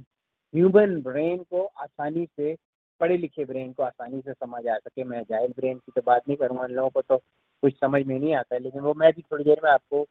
ह्यूमन 0.53 1.01
ब्रेन 1.01 1.43
को 1.43 1.65
आसानी 1.77 2.25
से 2.25 2.53
पढ़े 3.01 3.17
लिखे 3.17 3.45
ब्रेन 3.45 3.71
को 3.73 3.83
आसानी 3.83 4.21
से 4.21 4.33
समझ 4.33 4.65
आ 4.67 4.77
सके, 4.77 5.03
मैं 5.03 5.23
जाहिल 5.23 5.53
ब्रेन 5.57 5.77
की 5.77 5.91
तो 5.95 6.01
बात 6.05 6.27
नहीं 6.27 6.37
करूँगा 6.37 6.65
इन 6.65 6.75
लोगों 6.75 6.89
को 6.89 7.01
तो 7.01 7.17
कुछ 7.63 7.73
समझ 7.75 8.05
में 8.05 8.17
नहीं 8.19 8.33
आता, 8.35 8.57
लेकिन 8.57 8.81
वो 8.81 8.93
मैं 8.97 9.11
भी 9.15 9.21
थोड़ी 9.21 9.43
देर 9.43 9.61
में 9.63 9.69
आपको 9.71 10.05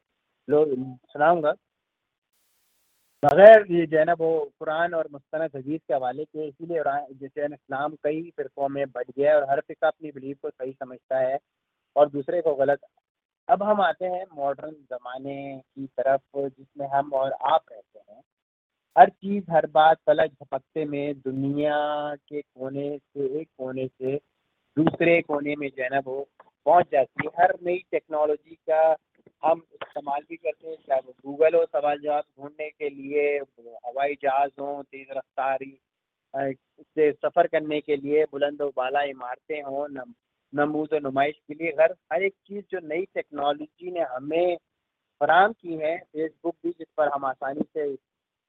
लोग 0.49 0.75
सुनाऊँगा। 1.13 1.53
बगैर 3.23 3.67
ये 3.71 3.87
जो 3.87 3.99
है 3.99 4.05
ना, 4.05 4.13
वो 4.13 4.51
कुरान 4.59 4.95
और 4.95 5.09
मुस्तनद 5.13 5.57
हदीस 5.57 5.81
के 5.89 5.95
हवाले 5.95 6.25
के 6.25 6.47
इसीलिए 6.49 6.83
जैसे 7.15 7.45
इस्लाम 7.47 7.95
कई 8.05 8.23
फ़िरक़ों 8.37 8.69
में 8.69 8.85
बढ़ 8.89 9.11
गया 9.11 9.31
है 9.31 9.37
और 9.37 9.49
हर 9.51 9.61
फ़िका 9.61 9.89
अपनी 9.89 10.11
बिलीफ 10.13 10.39
को 10.43 10.51
सही 10.51 10.73
समझता 10.73 11.19
है 11.19 11.39
और 11.97 12.09
दूसरे 12.11 12.41
को 12.43 12.55
गलत। 12.55 12.81
अब 13.49 13.63
हम 13.63 13.81
आते 13.81 14.07
हैं 14.07 14.25
मॉडर्न 14.37 14.73
ज़माने 14.73 15.37
की 15.59 15.87
तरफ़, 15.89 16.21
जिसमें 16.39 16.87
हम 16.89 17.13
और 17.13 17.33
आप 17.33 17.65
रहते 17.73 18.13
हैं। 18.13 18.21
हर 18.97 19.09
चीज़, 19.11 19.45
हर 19.51 19.67
बात 19.67 19.99
पलक 20.07 20.31
झपकते 20.33 20.85
में, 20.85 21.15
दुनिया 21.21 21.75
के 22.29 22.41
कोने 22.41 22.97
से 22.99 23.41
एक 23.41 23.49
कोने 23.59 23.87
से, 23.87 24.17
दूसरे 24.77 25.21
कोने 25.23 25.55
में 25.57 25.69
जो 25.69 25.83
है 25.83 25.89
ना 25.89 26.01
वो 26.07 26.27
पहुँच 26.67 26.87
जाती 26.93 27.27
है। 27.27 27.31
हर 27.41 27.55
नई 27.67 27.79
टेक्नोलॉजी 27.93 28.55
का 28.71 28.97
हम 29.45 29.63
इस्तेमाल 29.75 30.21
भी 30.29 30.37
करते 30.37 30.69
हैं, 30.69 30.77
चाहे 30.89 31.01
वो 31.07 31.13
गूगल 31.27 31.57
हो, 31.57 31.65
सवाल 31.67 31.99
जवाब 32.01 32.25
ढूँढने 32.41 32.69
के 32.71 32.89
लिए, 32.91 33.39
हवाई 33.87 34.15
जहाज़ 34.23 34.51
हो, 34.61 34.83
तेज़ 34.83 35.13
रफ्तारी 35.19 35.79
से 36.35 37.11
सफ़र 37.13 37.47
करने 37.47 37.81
के 37.81 37.97
लिए 37.97 38.25
बुलंद 38.25 38.63
बाला 38.77 39.03
इमारतें 39.05 39.63
हों 39.63 39.87
नमूद 40.53 40.95
नुमाइश 41.03 41.35
के 41.49 41.55
लिए 41.55 41.71
हर 41.81 41.95
हर 42.13 42.23
एक 42.23 42.35
चीज़ 42.47 42.65
जो 42.71 42.79
नई 42.83 43.05
टेक्नोलॉजी 43.15 43.91
ने 43.91 44.01
हमें 44.15 44.57
फराम 45.21 45.53
की 45.53 45.77
है 45.77 45.97
फेसबुक 45.99 46.55
भी 46.65 46.71
जिस 46.71 46.87
पर 46.97 47.09
हम 47.09 47.25
आसानी 47.25 47.63
से 47.75 47.95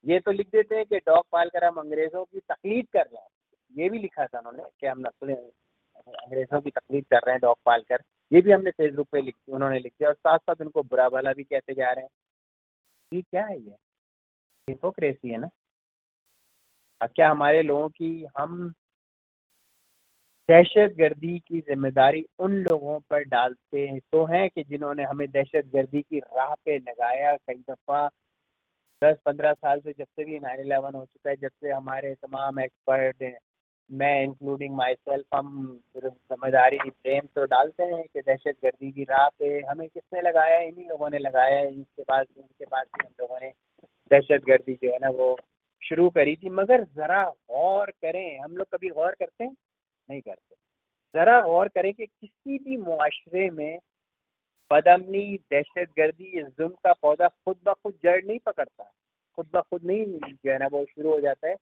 ये 0.05 0.19
तो 0.19 0.31
लिख 0.31 0.47
देते 0.51 0.75
हैं 0.75 0.85
कि 0.85 0.97
डॉग 0.99 1.23
पाल 1.31 1.49
कर 1.49 1.63
हम 1.65 1.75
अंग्रेज़ों 1.79 2.23
की 2.25 2.39
तकलीफ़ 2.41 2.85
कर 2.93 3.01
रहे 3.01 3.21
हैं। 3.21 3.27
ये 3.73 3.89
भी 3.89 3.99
लिखा 3.99 4.25
था 4.25 4.39
उन्होंने 4.39 4.63
कि 4.79 4.87
हम 4.87 4.99
नस्लें, 4.99 5.35
अंग्रेज़ों 5.35 6.61
की 6.61 6.69
तकलीफ़ 6.71 7.05
कर 7.11 7.17
रहे 7.17 7.33
हैं 7.33 7.39
डॉग 7.41 7.57
पाल 7.65 7.81
कर। 7.89 8.03
ये 8.31 8.41
भी 8.41 8.51
हमने 8.51 8.71
फेसबुक 8.71 9.07
पे 9.11 9.21
लिख, 9.21 9.35
उन्होंने 9.49 9.79
लिख 9.79 9.93
दिया 9.93 10.09
और 10.09 10.15
साथ 10.15 10.39
साथ 10.39 10.61
उनको 10.61 10.83
बुरा 10.83 11.07
भला 11.09 11.33
भी 11.33 11.43
कहते 11.43 11.73
जा 11.73 11.91
रहे 11.91 12.03
हैं। 12.03 12.09
ये 13.11 13.21
क्या 13.21 13.45
है 13.45 13.59
ये? 13.59 13.75
हिपोक्रेसी 14.67 15.29
है 15.29 15.37
ना? 15.37 15.49
क्या 17.07 17.29
हमारे 17.31 17.61
लोगों 17.63 17.89
की, 17.89 18.25
हम 18.37 18.73
दहशत 20.49 20.95
गर्दी 20.97 21.37
की 21.39 21.59
ज़िम्मेदारी 21.61 22.25
उन 22.39 22.53
लोगों 22.63 22.99
पर 23.09 23.23
डालते 23.25 23.87
हैं 23.87 23.99
तो 24.11 24.25
हैं 24.25 24.49
कि 24.49 24.63
जिन्होंने 24.63 25.03
हमें 25.03 25.27
दहशत 25.31 25.69
गर्दी 25.73 26.01
की 26.01 26.19
राह 26.19 26.53
पे 26.65 26.77
लगाया, 26.79 27.35
कई 27.37 27.55
दफ़ा 27.69 28.07
दस 29.01 29.17
पंद्रह 29.25 29.53
साल 29.53 29.79
से 29.79 29.91
जब 29.91 30.05
से 30.05 30.25
भी 30.25 30.39
नाइन 30.39 30.59
इलेवन 30.59 30.95
हो 30.95 31.05
चुका 31.05 31.29
है, 31.29 31.35
जब 31.35 31.49
से 31.49 31.69
हमारे 31.71 32.13
तमाम 32.15 32.59
एक्सपर्ट 32.59 33.23
मैं 33.89 34.23
इंक्लूडिंग 34.23 34.75
माई 34.75 34.93
सेल्फ 34.93 35.25
हम 35.35 35.79
समझदारी, 35.97 36.77
प्रेम 36.89 37.21
तो 37.35 37.45
डालते 37.45 37.83
हैं 37.83 38.03
कि 38.03 38.21
दहशत 38.21 38.55
गर्दी 38.63 38.91
की 38.91 39.03
राह 39.03 39.27
पे 39.29 39.59
हमें 39.59 39.87
किसने 39.89 40.21
लगाया 40.21 40.59
इन्हीं 40.59 40.87
लोगों 40.89 41.09
ने 41.09 41.19
लगाया 41.19 41.57
है, 41.57 41.73
इनके 41.73 42.03
पास 42.03 42.25
इनके 42.37 42.65
पास 42.65 42.85
भी 42.87 43.05
हम 43.05 43.13
लोगों 43.21 43.39
ने 43.41 43.51
दहशत 44.11 44.45
गर्दी 44.45 44.73
जो 44.73 44.91
है 44.91 44.97
ना, 44.97 45.09
वो 45.09 45.37
शुरू 45.83 46.09
करी 46.09 46.35
थी। 46.35 46.49
मगर 46.49 46.83
ज़रा 46.83 47.23
गौर 47.51 47.91
करें, 47.91 48.39
हम 48.39 48.57
लोग 48.57 48.67
कभी 48.67 48.89
गौर 48.89 49.15
करते 49.19 49.43
हैं? 49.43 49.55
नहीं 50.09 50.21
करते। 50.21 50.55
ज़रा 51.15 51.41
गौर 51.41 51.67
करें 51.67 51.93
कि 51.93 52.05
किसी 52.05 52.57
भी 52.57 52.77
माशरे 52.77 53.49
में 53.49 53.79
बदमनी 54.71 55.37
दहशत 55.51 55.89
गर्दी 55.97 56.41
जुल्म 56.41 56.73
का 56.83 56.93
पौधा 57.01 57.27
खुद 57.27 57.57
ब 57.65 57.73
खुद 57.73 57.93
जड़ 58.03 58.23
नहीं 58.25 58.39
पकड़ता, 58.39 58.83
खुद 59.37 59.47
ब 59.53 59.61
खुद 59.61 59.83
नहीं 59.85 60.05
जो 60.21 60.51
है 60.51 60.57
ना, 60.59 60.67
वो 60.67 60.85
शुरू 60.85 61.11
हो 61.11 61.19
जाता 61.21 61.47
है। 61.47 61.55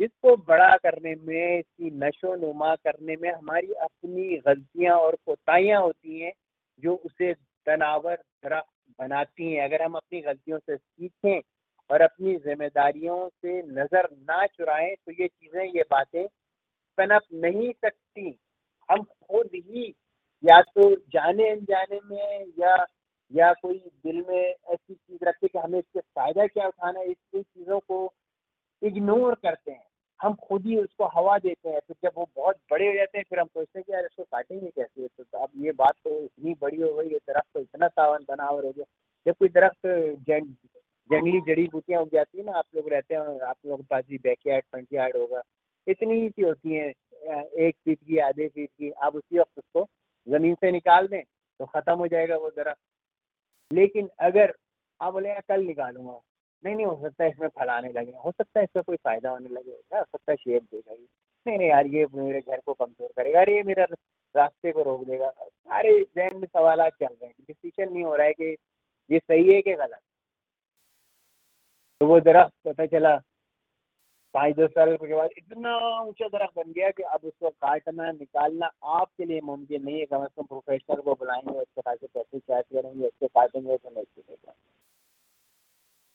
इसको 0.00 0.36
बड़ा 0.38 0.76
करने 0.78 1.14
में, 1.16 1.58
इसकी 1.58 1.90
नशो 1.98 2.34
नुमा 2.36 2.74
करने 2.76 3.16
में 3.16 3.30
हमारी 3.30 3.72
अपनी 3.82 4.36
गलतियाँ 4.46 4.96
और 4.98 5.16
कोताहियाँ 5.26 5.80
होती 5.82 6.20
हैं, 6.20 6.32
जो 6.82 6.94
उसे 6.96 7.32
तनावर 7.66 8.22
बनाती 8.44 9.52
हैं। 9.52 9.64
अगर 9.64 9.82
हम 9.82 9.94
अपनी 9.94 10.20
गलतियों 10.20 10.58
से 10.60 10.76
सीखें 10.76 11.40
और 11.90 12.02
अपनी 12.02 12.34
जिम्मेदारियों 12.38 13.28
से 13.30 13.60
नज़र 13.62 14.08
ना 14.22 14.46
चुराएँ 14.48 14.94
तो 14.96 15.12
ये 15.12 15.28
चीज़ें, 15.28 15.64
ये 15.66 15.82
बातें 15.90 16.26
पनप 16.98 17.22
नहीं 17.34 17.72
सकती। 17.74 18.38
हम 18.88 19.02
खुद 19.02 19.50
ही 19.54 19.94
या 20.44 20.60
तो 20.60 20.94
जाने 21.12 21.48
अनजाने 21.50 22.00
में 22.10 22.46
या 22.60 22.74
या 23.32 23.52
कोई 23.52 23.78
दिल 24.06 24.24
में 24.28 24.40
ऐसी 24.40 24.94
चीज़ 24.94 25.24
रखते 25.24 25.48
कि 25.48 25.58
हमें 25.58 25.78
इससे 25.78 26.00
फ़ायदा 26.00 26.46
क्या 26.46 26.66
उठाना 26.68 27.00
है 27.00 27.10
इस 27.10 27.16
चीज़ों 27.34 27.78
को 27.80 28.12
इग्नोर 28.82 29.34
करते 29.34 29.70
हैं। 29.72 29.84
हम 30.20 30.34
खुद 30.42 30.66
ही 30.66 30.76
उसको 30.76 31.06
हवा 31.14 31.38
देते 31.38 31.68
हैं, 31.68 31.78
फिर 31.78 31.96
जब 32.04 32.12
वो 32.16 32.26
बहुत 32.36 32.56
बड़े 32.70 32.86
हो 32.88 32.94
जाते 32.94 33.18
हैं, 33.18 33.24
फिर 33.30 33.38
हम 33.40 33.46
सोचते 33.46 33.78
हैं 33.78 33.84
कि 33.86 33.92
यार 33.92 34.04
इसको 34.04 34.22
काटेंगे 34.24 34.68
कैसे? 34.68 35.06
तो 35.08 35.38
अब 35.38 35.48
ये 35.56 35.72
बात 35.72 35.94
तो 36.04 36.18
इतनी 36.20 36.54
बड़ी 36.62 36.80
हो 36.82 36.92
गई, 36.94 37.08
ये 37.08 37.18
दरख्त 37.28 37.48
तो 37.54 37.60
इतना 37.60 37.88
सावन 37.88 38.24
बनावर 38.28 38.64
हो 38.64 38.70
गया। 38.70 38.84
जब 39.26 39.34
कोई 39.38 39.48
दरख्त 39.48 39.86
जंग, 40.28 40.52
जंगली 41.10 41.40
जड़ी 41.46 41.66
बूटियाँ 41.72 42.02
उग 42.02 42.08
जाती 42.12 42.38
है 42.38 42.44
ना, 42.44 42.52
आप 42.52 42.64
लोग 42.76 42.88
रहते 42.92 43.14
हैं, 43.14 43.40
आप 43.40 43.56
लोगों 43.66 43.76
के 43.76 43.86
पास 43.90 44.04
भी 44.08 44.18
बैक 44.18 44.46
यार्ड 44.46 44.64
फ्रंट 44.64 44.86
यार्ड 44.92 45.16
होगा। 45.16 45.42
इतनी 45.86 46.28
सी 46.28 46.42
होती 46.42 46.74
है 46.74 46.88
एक 46.88 47.74
फीट 47.84 47.98
की, 47.98 48.18
आधे 48.18 48.48
फीट 48.48 48.70
की, 48.70 48.90
आप 48.90 49.16
उसी 49.16 49.38
वक्त 49.38 49.58
उसको 49.58 49.88
ज़मीन 50.26 50.54
से 50.54 50.70
निकाल 50.72 51.06
दें 51.08 51.22
तो 51.22 51.66
ख़त्म 51.66 51.94
हो 51.94 52.06
जाएगा 52.08 52.36
वो 52.36 52.50
दरख्त। 52.50 52.80
लेकिन 53.70 54.08
अगर 54.20 54.54
आप 55.00 55.12
बोले 55.12 55.34
कल 55.48 55.62
निकालूँगा। 55.64 56.20
नहीं 56.64 56.74
नहीं, 56.76 56.86
हो 56.86 56.96
सकता 57.02 57.24
है 57.24 57.30
इसमें 57.30 57.48
फलाने 57.50 57.92
लगे। 57.92 58.12
हो 58.24 58.30
सकता 58.30 58.58
है 58.60 58.64
इसमें 58.64 58.82
कोई 58.84 58.96
फ़ायदा 58.96 59.30
होने 59.30 59.48
लगे। 59.48 59.70
हो 59.70 60.02
सकता 60.02 60.32
है 60.32 60.36
शेप 60.36 60.62
देगा 60.64 60.92
ये 60.92 61.06
नहीं 61.46 61.58
नहीं, 61.58 61.68
यार, 61.68 61.86
ये 61.86 62.06
मेरे 62.14 62.40
घर 62.40 62.60
को 62.66 62.72
कमज़ोर 62.74 63.08
करेगा। 63.16 63.40
अरे, 63.40 63.56
ये 63.56 63.62
मेरा 63.62 63.84
रास्ते 64.34 64.72
को 64.72 64.82
रोक 64.82 65.04
देगा। 65.06 65.30
सारे 65.30 65.98
जहन 66.16 66.36
में 66.36 66.46
सवाल 66.46 66.88
चल 66.90 67.06
रहे 67.06 67.26
हैं 67.26 67.34
डिसीज़न 67.48 67.92
नहीं 67.92 68.04
हो 68.04 68.14
रहा 68.16 68.26
है 68.26 68.32
कि 68.32 68.56
ये 69.10 69.18
सही 69.18 69.52
है 69.54 69.60
कि 69.62 69.74
गलत। 69.74 69.98
तो 72.00 72.06
वो 72.06 72.18
दरख्त 72.20 72.52
पता 72.66 72.86
चला 72.88 73.16
पाँच 74.34 74.56
दस 74.56 74.70
साल 74.70 74.96
के 74.96 75.14
बाद 75.14 75.30
इतना 75.38 76.00
ऊँचा 76.00 76.28
दरख्त 76.28 76.52
बन 76.56 76.72
गया 76.72 76.90
कि 76.90 77.02
अब 77.02 77.20
उसको 77.24 77.50
काटना, 77.50 78.12
निकालना 78.12 78.70
आपके 78.84 79.24
लिए 79.24 79.40
मुमकिन 79.40 79.84
नहीं 79.84 79.98
है 79.98 80.06
कम 80.06 80.18
अज़ 80.18 80.30
कम 80.36 80.42
प्रोफेशनल 80.42 81.00
को 81.00 81.14
बुलाएँगे 81.14 81.58
अच्छे 81.58 81.80
खासे 81.80 82.06
पैसे 82.06 82.38
चार्ज 82.38 82.64
करेंगे 82.72 83.06
अच्छे 83.06 83.26
काटेंगे 83.26 83.76
तो 83.76 83.90
नहीं 83.90 84.04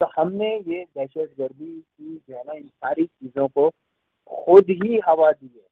तो 0.01 0.09
हमने 0.15 0.57
ये 0.57 0.85
दहशत 0.95 1.35
गर्दी 1.39 1.81
की 1.81 2.23
जो 2.29 2.37
है 2.37 2.43
ना, 2.47 2.53
इन 2.53 2.67
सारी 2.67 3.05
चीज़ों 3.05 3.47
को 3.47 3.69
खुद 4.29 4.65
ही 4.69 4.99
हवा 5.05 5.31
दी 5.31 5.51
है। 5.55 5.67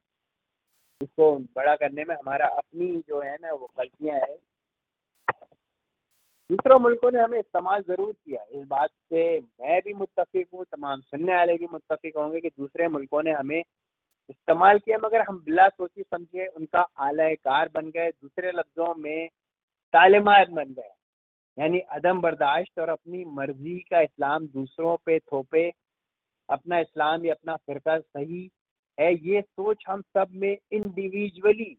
इसको 1.02 1.36
बड़ा 1.36 1.76
करने 1.76 2.04
में 2.04 2.14
हमारा 2.14 2.46
अपनी 2.46 3.02
जो 3.08 3.20
है 3.20 3.36
ना, 3.40 3.52
वो 3.52 3.70
गलतियाँ 3.78 4.16
हैं। 4.16 4.36
दूसरों 6.50 6.78
मुल्कों 6.80 7.10
ने 7.12 7.20
हमें 7.20 7.38
इस्तेमाल 7.38 7.82
ज़रूर 7.82 8.12
किया 8.14 8.42
इस 8.52 8.66
बात 8.68 8.90
से 8.90 9.22
मैं 9.38 9.80
भी 9.84 9.92
मुतफिक 9.94 10.46
हूँ, 10.54 10.64
तमाम 10.64 11.00
सुनने 11.00 11.34
वाले 11.34 11.54
भी 11.54 11.66
मुतफिक 11.72 12.16
होंगे 12.16 12.40
कि 12.40 12.48
दूसरे 12.50 12.88
मुल्कों 12.88 13.22
ने 13.22 13.32
हमें 13.32 13.62
इस्तेमाल 14.30 14.78
किया, 14.78 14.98
मगर 14.98 15.22
हम 15.22 15.38
बिला 15.46 15.68
सोची 15.68 16.02
समझे 16.02 16.46
उनका 16.46 16.80
आला 16.98 17.28
कार 17.34 17.68
बन 17.74 17.90
गए, 17.90 18.10
दूसरे 18.12 18.52
लफ्ज़ों 18.52 18.94
में 18.98 19.28
तालीमत 19.94 20.50
बन 20.50 20.72
गए। 20.72 20.92
यानी 21.58 21.78
अदम 21.92 22.20
बर्दाश्त 22.20 22.78
और 22.78 22.88
अपनी 22.88 23.24
मर्ज़ी 23.26 23.78
का 23.90 24.00
इस्लाम 24.00 24.46
दूसरों 24.48 24.96
पे 25.06 25.18
थोपे, 25.20 25.70
अपना 26.48 26.78
इस्लाम 26.78 27.24
या 27.26 27.34
अपना 27.34 27.56
फ़िरका 27.56 27.98
सही 27.98 28.50
है, 28.98 29.12
ये 29.14 29.40
सोच 29.42 29.84
हम 29.88 30.02
सब 30.14 30.28
में 30.34 30.56
इंडिविजुअली 30.72 31.76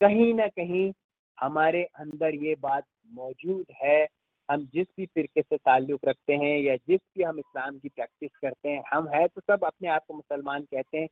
कहीं 0.00 0.32
ना 0.34 0.46
कहीं 0.48 0.92
हमारे 1.38 1.82
अंदर 1.84 2.34
ये 2.36 2.54
बात 2.60 2.84
मौजूद 3.12 3.64
है, 3.82 4.06
हम 4.48 4.64
जिस 4.74 4.86
भी 4.96 5.06
फ़िरके 5.06 5.42
से 5.42 5.56
ताल्लुक़ 5.56 6.06
रखते 6.08 6.34
हैं 6.34 6.58
या 6.60 6.76
जिस 6.78 7.00
भी 7.16 7.22
हम 7.22 7.38
इस्लाम 7.38 7.78
की 7.78 7.88
प्रैक्टिस 7.88 8.30
करते 8.42 8.68
हैं, 8.68 8.82
हम 8.92 9.08
है 9.08 9.26
तो 9.28 9.40
सब 9.42 9.64
अपने 9.64 9.88
आप 9.88 10.04
को 10.08 10.14
मुसलमान 10.14 10.62
कहते 10.64 10.98
हैं। 10.98 11.08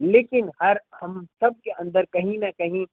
लेकिन 0.00 0.50
हर, 0.62 0.80
हम 0.94 1.24
सब 1.40 1.54
के 1.64 1.70
अंदर 1.72 2.04
कहीं 2.12 2.38
ना 2.38 2.50
कहीं 2.52 2.84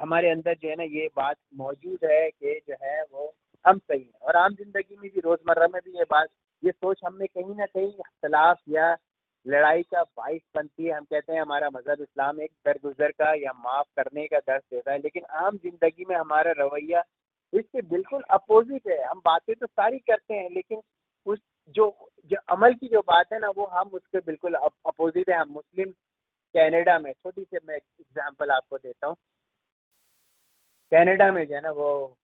हमारे 0.00 0.30
अंदर 0.30 0.54
जो 0.62 0.68
है 0.68 0.74
ना 0.76 0.84
ये 0.84 1.08
बात 1.16 1.36
मौजूद 1.56 2.04
है 2.04 2.28
कि 2.30 2.60
जो 2.68 2.74
है 2.82 3.02
वो 3.04 3.32
हम 3.64 3.78
सही 3.78 4.00
हैं। 4.00 4.20
और 4.22 4.36
आम 4.36 4.54
ज़िंदगी 4.54 4.96
में 4.96 5.10
भी, 5.10 5.20
रोज़मर्रा 5.20 5.66
में 5.66 5.80
भी 5.84 5.98
ये 5.98 6.04
बात, 6.10 6.28
ये 6.62 6.70
सोच 6.72 7.00
हमें 7.04 7.26
कहीं 7.28 7.54
ना 7.54 7.66
कहीं 7.66 7.92
अख्तलाफ 7.92 8.58
या 8.68 8.96
लड़ाई 9.46 9.82
का 9.84 10.02
बाइस 10.02 10.42
बनती 10.56 10.84
है। 10.84 10.92
हम 10.92 11.04
कहते 11.04 11.32
हैं 11.32 11.40
हमारा 11.40 11.68
मज़हब 11.70 12.00
इस्लाम 12.02 12.40
एक 12.42 12.50
दरगुजर 12.66 13.10
का 13.12 13.32
या 13.34 13.52
माफ़ 13.56 13.86
करने 13.96 14.26
का 14.26 14.38
दर्ज 14.40 14.62
देता 14.72 14.92
है। 14.92 14.98
लेकिन 14.98 15.24
आम 15.40 15.56
ज़िंदगी 15.56 16.04
में 16.08 16.16
हमारा 16.16 16.52
रवैया 16.58 17.02
इसके 17.52 17.82
बिल्कुल 17.84 18.22
अपोजिट 18.30 18.88
है। 18.88 19.02
हम 19.04 19.20
बातें 19.24 19.54
तो 19.54 19.66
सारी 19.66 19.98
करते 20.00 20.34
हैं, 20.34 20.48
लेकिन 20.50 20.80
उस 21.26 21.38
जो 21.74 21.86
जो 22.30 22.36
अमल 22.50 22.74
की 22.74 22.88
जो 22.88 23.00
बात 23.02 23.32
है 23.32 23.38
ना, 23.40 23.48
वो 23.48 23.64
हम 23.66 23.88
उसके 23.94 24.18
बिल्कुल 24.20 24.54
अपोजिट 24.54 25.30
है। 25.30 25.36
हम 25.36 25.50
मुस्लिम 25.50 25.90
कनाडा 26.54 26.98
में, 26.98 27.12
छोटी 27.12 27.42
सी 27.44 27.58
मैं 27.68 27.76
एग्जांपल 27.76 28.50
आपको 28.50 28.78
देता 28.78 29.06
हूँ। 29.06 29.16
कनाडा 30.92 31.30
में 31.32 31.44
जो 31.46 31.54
है 31.54 31.60
ना, 31.60 31.70
वो 31.70 32.16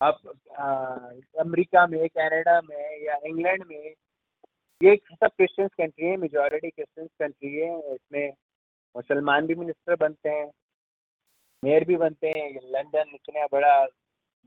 अब 0.00 0.18
अमेरिका 1.40 1.86
में, 1.86 2.08
कनाडा 2.08 2.60
में 2.60 3.04
या 3.04 3.18
इंग्लैंड 3.26 3.64
में 3.68 3.94
ये 4.80 4.96
सब 4.96 5.26
क्रिश्चियंस 5.26 5.70
कंट्री 5.78 6.06
है 6.06 6.16
मेजॉरिटी 6.16 6.70
क्रिश्चियंस 6.70 7.10
कंट्री 7.20 7.54
है। 7.56 7.94
इसमें 7.94 8.28
मुसलमान 8.94 9.46
भी 9.46 9.54
मिनिस्टर 9.54 9.96
बनते 9.96 10.28
हैं 10.28 10.50
मेयर 11.62 11.84
भी 11.84 11.96
बनते 11.96 12.28
हैं। 12.28 12.50
लंदन 12.64 13.14
इतना 13.14 13.46
बड़ा 13.52 13.86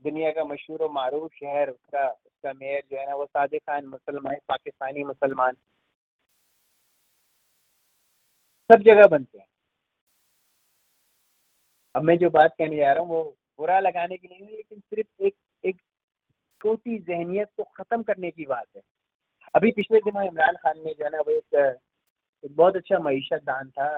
दुनिया 0.04 0.30
का 0.32 0.44
मशहूर 0.44 0.82
और 0.82 0.90
मारूफ 0.92 1.32
शहर 1.34 1.70
उसका 1.70 2.08
उसका 2.08 2.52
मेयर 2.52 2.82
जो 2.90 2.98
है 2.98 3.06
ना 3.08 3.14
वो 3.14 3.26
सादिक 3.26 3.62
खान 3.62 3.86
मुसलमान 3.86 4.36
पाकिस्तानी 4.48 5.04
मुसलमान। 5.04 5.56
सब 8.70 8.82
जगह 8.82 9.06
बनते 9.06 9.38
हैं। 9.38 9.46
अब 11.94 12.02
मैं 12.02 12.16
जो 12.18 12.30
बात 12.30 12.54
कहने 12.58 12.76
जा 12.76 12.92
रहा 12.92 13.02
हूँ 13.02 13.10
वो 13.10 13.22
बुरा 13.58 13.78
लगाने 13.80 14.16
की 14.16 14.28
नहीं 14.28 14.46
लेकिन 14.48 14.80
सिर्फ़ 14.80 15.22
एक 15.24 15.34
एक 15.64 15.76
छोटी 16.60 16.98
जहनीत 16.98 17.48
को 17.56 17.62
ख़त्म 17.76 18.02
करने 18.02 18.30
की 18.30 18.44
बात 18.46 18.66
है। 18.76 18.82
अभी 19.54 19.70
पिछले 19.72 19.98
दिनों 19.98 20.22
इमरान 20.24 20.56
खान 20.56 20.78
ने 20.78 20.94
जो 20.94 21.04
है 21.04 21.10
ना 21.10 21.20
वो 21.20 21.30
एक, 21.30 21.78
एक 22.44 22.56
बहुत 22.56 22.76
अच्छा 22.76 22.98
मीशत 22.98 23.42
दान 23.44 23.70
था 23.70 23.88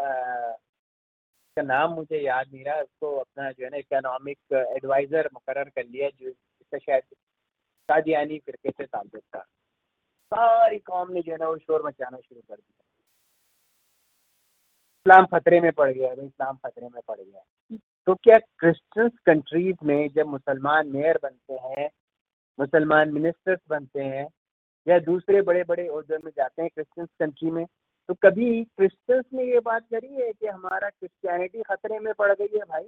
उसका 1.53 1.63
नाम 1.63 1.91
मुझे 1.93 2.19
याद 2.19 2.47
नहीं 2.53 2.65
रहा, 2.65 2.81
उसको 2.81 3.17
अपना 3.17 3.51
जो 3.51 3.65
है 3.65 3.71
ना 3.71 3.77
इकोनॉमिक 3.77 4.53
एडवाइज़र 4.53 5.29
मुकर 5.35 5.65
कर 5.65 5.85
लिया, 5.85 6.09
जो 6.09 6.29
इसका 6.29 6.79
शायद 6.79 7.03
कादियानी 7.89 8.39
फिरके 8.39 8.71
से 8.71 8.85
ताल्लुक 8.85 9.23
था। 9.37 9.41
सारी 10.33 10.79
कौम 10.79 11.13
ने 11.13 11.21
जो 11.21 11.33
है 11.33 11.39
ना 11.39 11.49
वो 11.49 11.57
शोर 11.59 11.83
मचाना 11.87 12.17
शुरू 12.17 12.41
कर 12.41 12.55
दिया। 12.55 12.85
इस्लाम 15.07 15.27
खतरे 15.27 15.61
में 15.61 15.73
पड़ 15.73 15.91
गया 15.93 16.13
इस्लाम 16.13 16.57
खतरे 16.57 16.89
में 16.89 17.01
पड़ 17.09 17.21
गया। 17.21 17.77
तो 18.07 18.15
क्या 18.15 18.39
क्रिश्चियंस 18.39 19.13
कंट्रीज़ 19.27 19.85
में 19.85 20.09
जब 20.09 20.27
मुसलमान 20.27 20.89
मेयर 20.89 21.19
बनते 21.23 21.55
हैं, 21.55 21.91
मुसलमान 22.59 23.13
मिनिस्टर्स 23.13 23.61
बनते 23.69 24.01
हैं, 24.01 24.27
या 24.87 24.99
दूसरे 24.99 25.43
बड़े 25.43 25.65
बड़े 25.65 25.89
में 26.19 26.31
जाते 26.37 26.63
हैं 26.63 26.71
क्रिश्चियंस 26.75 27.09
कंट्री 27.21 27.51
में? 27.51 27.67
तो 28.09 28.15
कभी 28.15 28.65
क्रिश्चियंस 28.65 29.25
ने 29.35 29.45
ये 29.45 29.61
बात 29.61 29.83
करी 29.91 30.15
है 30.15 30.33
कि 30.33 30.47
हमारा 30.47 30.89
क्रिश्चियनिटी 30.89 31.63
खतरे 31.63 31.99
में 31.99 32.13
पड़ 32.15 32.33
गई 32.33 32.49
है 32.55 32.65
भाई? 32.65 32.85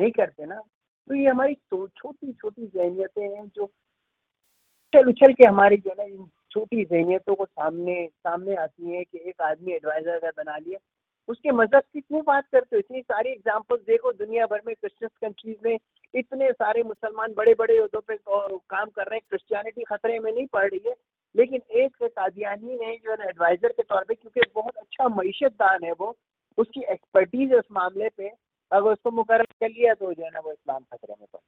नहीं 0.00 0.10
करते 0.10 0.46
ना? 0.46 0.60
तो 1.08 1.14
ये 1.14 1.28
हमारी 1.28 1.54
छोटी 1.54 2.32
छोटी 2.32 2.66
जहनीतें 2.66 3.22
हैं 3.22 3.46
जो 3.48 3.64
उछल 3.64 5.08
उछल 5.08 5.32
के 5.32 5.44
हमारी 5.44 5.76
जो 5.76 5.90
है 5.90 5.96
ना, 5.98 6.04
इन 6.04 6.28
छोटी 6.50 6.84
जहनीतों 6.84 7.34
को 7.34 7.44
सामने 7.44 8.06
सामने 8.06 8.54
आती 8.56 8.90
है 8.90 9.02
कि 9.04 9.18
एक 9.28 9.40
आदमी 9.42 9.72
एडवाइजर 9.72 10.18
का 10.18 10.30
बना 10.36 10.56
लिया, 10.56 10.78
उसके 11.28 11.50
मज़हब 11.50 11.82
की 11.92 12.00
क्यों 12.00 12.22
बात 12.24 12.44
करते 12.52 12.76
हो? 12.76 12.78
इतनी 12.78 13.00
सारी 13.02 13.30
एग्जाम्पल्स 13.30 13.80
देखो, 13.80 14.12
दुनिया 14.12 14.46
भर 14.46 14.60
में 14.66 14.74
क्रिश्चियन 14.74 15.10
कंट्रीज़ 15.20 15.58
में 15.64 15.78
इतने 16.14 16.50
सारे 16.52 16.82
मुसलमान 16.82 17.34
बड़े 17.34 17.54
बड़े 17.54 17.78
उहदों 17.78 18.00
पे 18.00 18.16
काम 18.28 18.88
कर 18.90 19.06
रहे 19.06 19.16
हैं 19.16 19.22
क्रिश्चियनिटी 19.28 19.84
खतरे 19.84 20.18
में 20.18 20.32
नहीं 20.32 20.46
पड़ 20.46 20.68
रही 20.70 20.80
है। 20.86 20.94
लेकिन 21.34 21.60
एक 21.80 22.02
कादियानी 22.02 22.74
ने 22.76 22.96
जो 22.96 23.10
है 23.12 23.28
एडवाइजर 23.28 23.68
के 23.68 23.82
तौर 23.82 24.04
पे, 24.04 24.14
क्योंकि 24.14 24.50
बहुत 24.54 24.76
अच्छा 24.76 25.08
मीशत 25.16 25.52
दान 25.54 25.84
है 25.84 25.92
वो, 25.92 26.14
उसकी 26.58 26.82
एक्सपर्टीज 26.82 27.52
है 27.52 27.58
उस 27.58 27.68
मामले 27.72 28.08
पे, 28.08 28.28
अगर 28.70 28.90
उसको 28.90 29.10
मुकर 29.10 29.42
कर 29.44 29.68
लिया 29.68 29.94
तो 29.94 30.12
जो 30.12 30.24
है 30.24 30.30
ना 30.30 30.40
वो 30.40 30.52
इस्लाम 30.52 30.82
खतरे 30.82 31.14
में 31.20 31.26
पड़। 31.32 31.40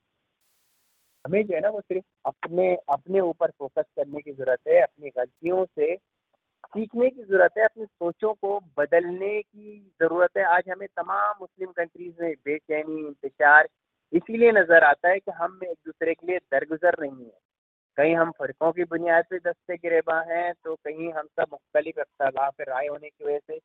हमें 1.25 1.43
जो 1.47 1.55
है 1.55 1.61
ना 1.61 1.69
वो 1.71 1.81
सिर्फ़ 1.81 2.05
अपने 2.27 2.75
अपने 2.89 3.21
ऊपर 3.23 3.51
फोकस 3.51 3.85
करने 3.97 4.21
की 4.21 4.33
ज़रूरत 4.33 4.59
है, 4.69 4.81
अपनी 4.83 5.11
गलतियों 5.11 5.65
से, 5.67 5.97
सीखने 5.97 7.09
की 7.11 7.23
ज़रूरत 7.23 7.59
है, 7.59 7.65
अपनी 7.65 7.85
सोचों 7.85 8.33
को 8.35 8.59
बदलने 8.79 9.41
की 9.43 9.79
ज़रूरत 10.01 10.37
है। 10.37 10.45
आज 10.47 10.69
हमें 10.71 10.89
तमाम 10.89 11.35
मुस्लिम 11.41 11.71
कंट्रीज़ 11.73 12.23
में 12.23 12.35
बेचैनी, 12.45 12.99
इंतज़ार, 13.01 13.69
इसीलिए 14.13 14.53
नज़र 14.53 14.85
आता 14.85 15.09
है 15.09 15.19
कि 15.19 15.31
हम 15.33 15.61
एक 15.65 15.77
दूसरे 15.87 16.15
के 16.15 16.27
लिए 16.27 16.39
दरगुजर 16.53 16.97
नहीं 17.01 17.25
है। 17.25 17.33
कहीं 17.99 18.15
हम 18.17 18.31
फ़र्कों 18.31 18.73
की 18.73 18.85
बुनियाद 18.85 19.25
पर 19.25 19.39
दस्ते 19.39 19.77
गिरेबा 19.77 20.21
हैं 20.29 20.53
तो 20.65 20.75
कहीं 20.75 21.13
हम 21.13 21.27
सब 21.27 21.47
मुख्तलिफ़ 21.53 22.01
अख्तलाफ 22.01 22.61
राय 22.61 22.87
होने 22.87 23.09
की 23.09 23.25
वजह 23.25 23.39
से 23.39 23.59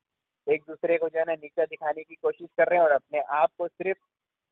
एक 0.47 0.63
दूसरे 0.67 0.97
को 0.97 1.09
जो 1.09 1.19
है 1.19 1.25
ना 1.25 1.33
नीचा 1.33 1.65
दिखाने 1.65 2.03
की 2.03 2.15
कोशिश 2.15 2.47
कर 2.57 2.67
रहे 2.67 2.79
हैं 2.79 2.85
और 2.85 2.91
अपने 2.91 3.19
आप 3.33 3.49
को 3.57 3.67
सिर्फ़ 3.67 3.99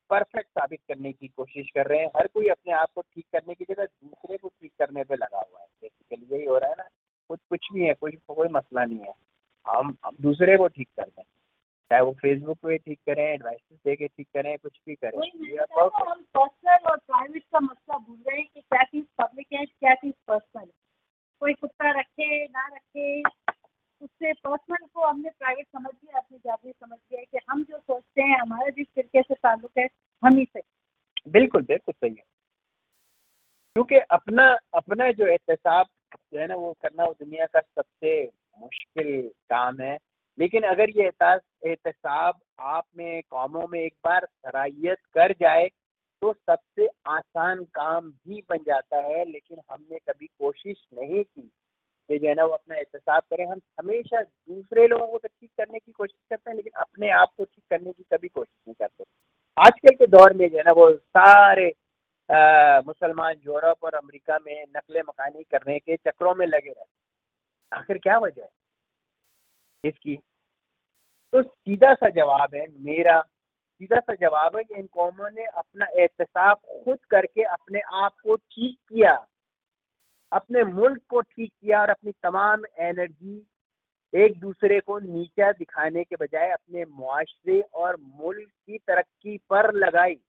परफेक्ट 0.10 0.50
साबित 0.50 0.80
करने 0.88 1.12
की 1.14 1.28
कोशिश 1.28 1.70
कर 1.76 1.88
रहे 1.88 2.00
हैं। 2.00 2.08
हर 2.18 2.28
कोई 2.28 2.48
अपने 2.48 2.74
आप 2.74 2.90
को 2.96 3.02
ठीक 3.02 3.26
करने 3.34 3.54
की 3.54 3.66
जगह 3.70 3.86
दूसरे 3.86 4.38
को 4.38 4.48
ठीक 4.50 4.72
करने 4.80 5.04
पे 5.04 5.16
लगा 5.16 5.38
हुआ 5.38 5.60
है। 5.62 5.68
बेसिकली 5.82 6.36
यही 6.36 6.46
हो 6.46 6.58
रहा 6.58 6.70
है 6.70 6.76
ना 6.78 6.88
कुछ 7.30 7.40
कुछ 7.50 7.68
भी 7.74 7.86
है 7.86 7.94
कोई 7.94 8.12
कोई 8.12 8.48
मसला 8.48 8.86
नहीं 8.86 9.00
है। 9.00 9.14
हम 9.66 9.98
दूसरे 10.22 10.58
को 10.58 10.68
ठीक 10.68 10.88
कर 11.00 11.10
दें 11.10 11.24
चाहे 11.90 12.02
वो 12.02 12.12
फेसबुक 12.12 12.58
पे 12.58 12.78
ठीक 12.78 13.00
करें 13.00 13.24
एडवाइस 13.24 13.78
दे 13.86 13.96
के 13.96 14.08
ठीक 14.08 14.28
करें 14.34 14.58
कुछ 14.58 14.80
भी 14.88 14.96
करें। 14.96 15.20
हम 16.08 16.22
पर्सनल 16.38 16.90
और 16.92 16.98
प्राइवेट 16.98 17.44
का 17.44 17.60
मसला 17.60 17.98
भूल 17.98 18.18
रहे 18.28 18.38
हैं 18.38 18.48
कि 18.54 18.62
क्या 18.62 18.84
चीज़ 18.84 19.06
पब्लिक 19.22 19.48
है 19.54 19.66
क्या 19.66 19.94
चीज़ 19.94 20.14
पर्सनल 20.28 20.66
कोई 21.40 21.54
कुत्ता 21.54 22.00
रखे 22.00 22.46
ना 22.46 22.68
रखे 22.68 23.22
उससे 24.02 24.34
पर्सनल 24.34 24.88
को 24.94 25.06
हमने 25.08 25.30
प्राइवेट 25.30 25.66
समझ 25.66 25.92
लिया 25.94 26.18
अपनी 26.18 26.38
जाति 26.38 26.72
समझ 26.72 26.98
लिया 27.12 27.24
कि 27.24 27.46
हम 27.50 27.64
जो 27.64 27.78
सोचते 27.80 28.22
हैं 28.22 28.40
हमारा 28.40 28.70
जिस 28.70 28.88
तरीके 28.88 29.22
से 29.22 29.34
ताल्लुक 29.34 29.72
है 29.78 29.88
हम 30.24 30.38
ही 30.38 30.46
सही। 30.46 31.32
बिल्कुल 31.32 31.62
बिल्कुल 31.62 31.94
सही 31.94 32.16
है। 32.16 32.24
क्योंकि 33.76 33.96
अपना 33.96 34.58
अपना 34.74 35.12
जो 35.12 35.28
एहतसाब 35.28 35.86
जो 36.34 36.40
है 36.40 36.48
ना 36.48 36.56
वो 36.56 36.74
करना 36.82 37.06
वो 37.06 37.14
दुनिया 37.14 37.46
का 37.46 37.60
सबसे 37.60 38.32
मुश्किल 38.60 39.32
काम 39.50 39.82
है। 39.82 39.98
लेकिन 40.38 40.64
अगर 40.64 40.90
ये 40.90 41.04
एहसास, 41.04 41.42
एहतसाब 41.66 42.40
आप 42.60 42.86
में, 42.98 43.22
कौमों 43.30 43.68
में 43.68 43.80
एक 43.80 43.94
बार 44.06 44.26
सराहियत 44.26 44.98
कर 45.14 45.32
जाए 45.42 45.68
तो 46.22 46.32
सबसे 46.34 46.88
आसान 47.08 47.64
काम 47.76 48.10
भी 48.10 48.42
बन 48.50 48.58
जाता 48.68 48.98
है। 49.00 49.24
लेकिन 49.26 49.58
हमने 49.72 49.98
कभी 50.00 50.28
कोशिश 50.40 50.78
नहीं 50.94 51.24
की 51.24 51.42
कि 52.10 52.18
जो 52.20 52.28
है 52.28 52.34
ना, 52.36 52.46
वो 52.46 52.54
अपना 52.54 52.76
एहतसाब 52.76 53.22
करें। 53.24 53.46
हम 53.46 53.60
हमेशा 53.80 54.22
दूसरे 54.22 54.88
लोगों 54.88 55.08
को 55.08 55.18
तो 55.18 55.28
ठीक 55.30 55.50
करने 55.58 55.80
की 55.80 55.92
कोशिश 55.92 56.18
करते 56.30 56.50
हैं, 56.50 56.56
लेकिन 56.58 56.82
अपने 56.82 57.10
आप 57.12 57.34
को 57.38 57.44
ठीक 57.46 57.64
करने 57.70 57.92
की 57.92 58.04
कभी 58.14 58.28
कोशिश 58.28 58.56
नहीं 58.68 58.76
करते। 58.80 59.04
आजकल 59.58 59.96
के 59.96 60.08
दौर 60.08 60.34
में 60.34 60.50
जो 60.50 60.58
है 60.58 60.64
ना, 60.64 60.72
वो 60.72 60.92
सारे 60.92 61.72
मुसलमान 62.88 63.36
यूरोप 63.46 63.84
और 63.84 63.94
अमेरिका 63.96 64.38
में 64.46 64.64
नकल 64.78 65.00
मकानी 65.00 65.44
करने 65.52 65.78
के 65.80 65.96
चक्रों 65.98 66.34
में 66.36 66.46
लगे 66.48 66.70
रहते 66.70 67.78
आखिर 67.78 67.98
क्या 67.98 68.18
वजह 68.18 68.42
है? 68.42 68.50
इसकी 69.84 70.16
तो 71.34 71.42
सीधा 71.44 71.94
सा 71.94 72.10
जवाब 72.10 72.56
है 72.56 72.66
मेरा। 72.80 73.20
सीधा 73.22 74.00
सा 74.00 74.14
जवाब 74.14 74.56
है 74.58 74.64
कि 74.64 74.76
इन 74.76 74.86
कौमों 74.88 75.30
ने 75.32 75.46
अपना 75.46 75.86
एहतसाब 76.00 76.58
खुद 76.86 77.00
करके 77.10 77.44
अपने 77.44 77.80
आप 77.94 78.14
को 78.24 78.36
ठीक 78.36 78.78
किया। 78.90 79.14
अपने 80.32 80.64
मुल्क 80.64 81.02
को 81.10 81.22
ठीक 81.22 81.52
किया 81.52 81.82
और 81.82 81.90
अपनी 81.90 82.12
तमाम 82.24 82.64
एनर्जी 82.80 83.48
एक 84.14 84.40
दूसरे 84.40 84.80
को 84.80 85.00
नीचा 85.00 85.52
दिखाने 85.52 86.04
के 86.04 86.16
बजाय 86.16 86.52
अपने 86.52 86.86
मुआशरे 86.86 87.60
और 87.62 87.98
मुल्क 88.00 88.50
की 88.68 88.78
तरक्की 88.78 89.38
पर 89.50 89.74
लगाई। 89.76 90.20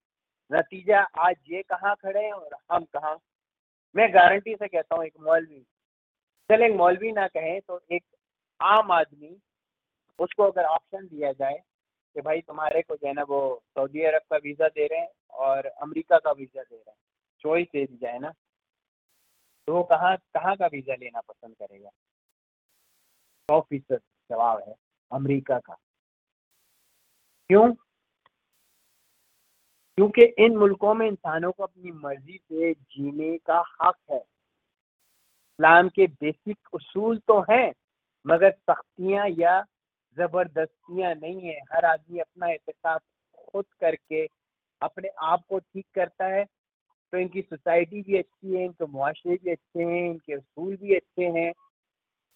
नतीजा 0.51 1.01
आज 1.19 1.37
ये 1.49 1.63
कहाँ 1.63 1.95
खड़े 1.95 2.25
हैं 2.25 2.33
और 2.33 2.57
हम 2.73 2.85
कहाँ? 2.85 3.17
मैं 3.95 4.13
गारंटी 4.15 4.55
से 4.55 4.69
कहता 4.69 4.97
हूँ 4.97 5.05
एक 5.05 5.21
मौलवी। 5.21 5.61
चल 6.51 6.63
एक 6.63 6.73
मौलवी 6.73 7.13
ना 7.13 7.27
कहें 7.27 7.61
तो 7.61 7.81
एक 7.93 8.03
आम 8.65 8.91
आदमी, 8.93 9.37
उसको 10.19 10.43
अगर 10.43 10.65
ऑप्शन 10.65 11.07
दिया 11.07 11.33
जाए 11.33 11.63
कि 12.17 12.21
भाई 12.21 12.41
तुम्हारे 12.41 12.83
को 12.83 12.97
जो 12.97 13.07
है 13.07 13.13
ना 13.13 13.23
वो 13.23 13.63
सऊदी 13.75 14.03
अरब 14.03 14.23
का 14.31 14.37
वीज़ा 14.37 14.69
दे 14.69 14.87
रहे 14.87 15.01
हैं 15.01 15.09
और 15.31 15.67
अमेरिका 15.67 16.19
का 16.19 16.31
वीज़ा 16.31 16.63
दे 16.63 16.77
रहे 16.77 16.91
हैं 16.91 16.99
चॉइस 17.41 17.67
दे 17.73 17.85
दी 17.87 17.97
जाए 17.97 18.19
ना 18.19 18.33
तो 19.69 19.73
वो 19.73 19.83
कहाँ 19.83 20.17
कहाँ 20.17 20.57
का 20.57 20.67
वीज़ा 20.67 20.95
लेना 20.95 21.21
पसंद 21.21 21.55
करेगा? 21.55 21.91
सौ 23.49 23.61
फ़ीसद 23.61 24.01
जवाब 24.31 24.63
है 24.69 24.75
अमेरिका 25.13 25.59
का। 25.59 25.75
क्यों? 27.51 27.73
क्योंकि 29.99 30.23
इन 30.39 30.57
मुल्कों 30.57 30.95
में 30.95 31.07
इंसानों 31.07 31.53
को 31.53 31.63
अपनी 31.63 31.91
मर्ज़ी 31.93 32.39
से 32.39 32.73
जीने 32.75 33.37
का 33.39 33.59
हक 33.83 33.97
है। 34.11 34.19
इस्लाम 34.19 35.89
के 35.89 36.07
बेसिक 36.07 36.69
उसूल 36.73 37.19
तो 37.19 37.41
हैं 37.41 37.73
मगर 38.27 38.51
सख्तियाँ 38.51 39.29
या 39.29 39.65
ज़बरदस्तियाँ 40.19 41.15
नहीं 41.15 41.41
है। 41.41 41.61
हर 41.73 41.85
आदमी 41.85 42.19
अपना 42.19 42.47
एहतसाब 42.47 43.01
खुद 43.39 43.65
करके 43.81 44.29
अपने 44.83 45.09
आप 45.23 45.43
को 45.49 45.59
ठीक 45.59 45.87
करता 45.95 46.27
है। 46.27 46.45
तो 47.13 47.19
इनकी 47.19 47.43
सोसाइटी 47.43 48.03
भी 48.03 48.19
अच्छी 48.19 48.57
है, 48.57 48.65
इनके 48.65 48.87
मुआशरे 48.87 49.39
भी 49.45 49.51
अच्छे 49.51 49.83
हैं, 49.83 50.11
इनके 50.11 50.33
असूल 50.33 50.77
भी 50.77 50.95
अच्छे 50.95 51.25
हैं। 51.25 51.53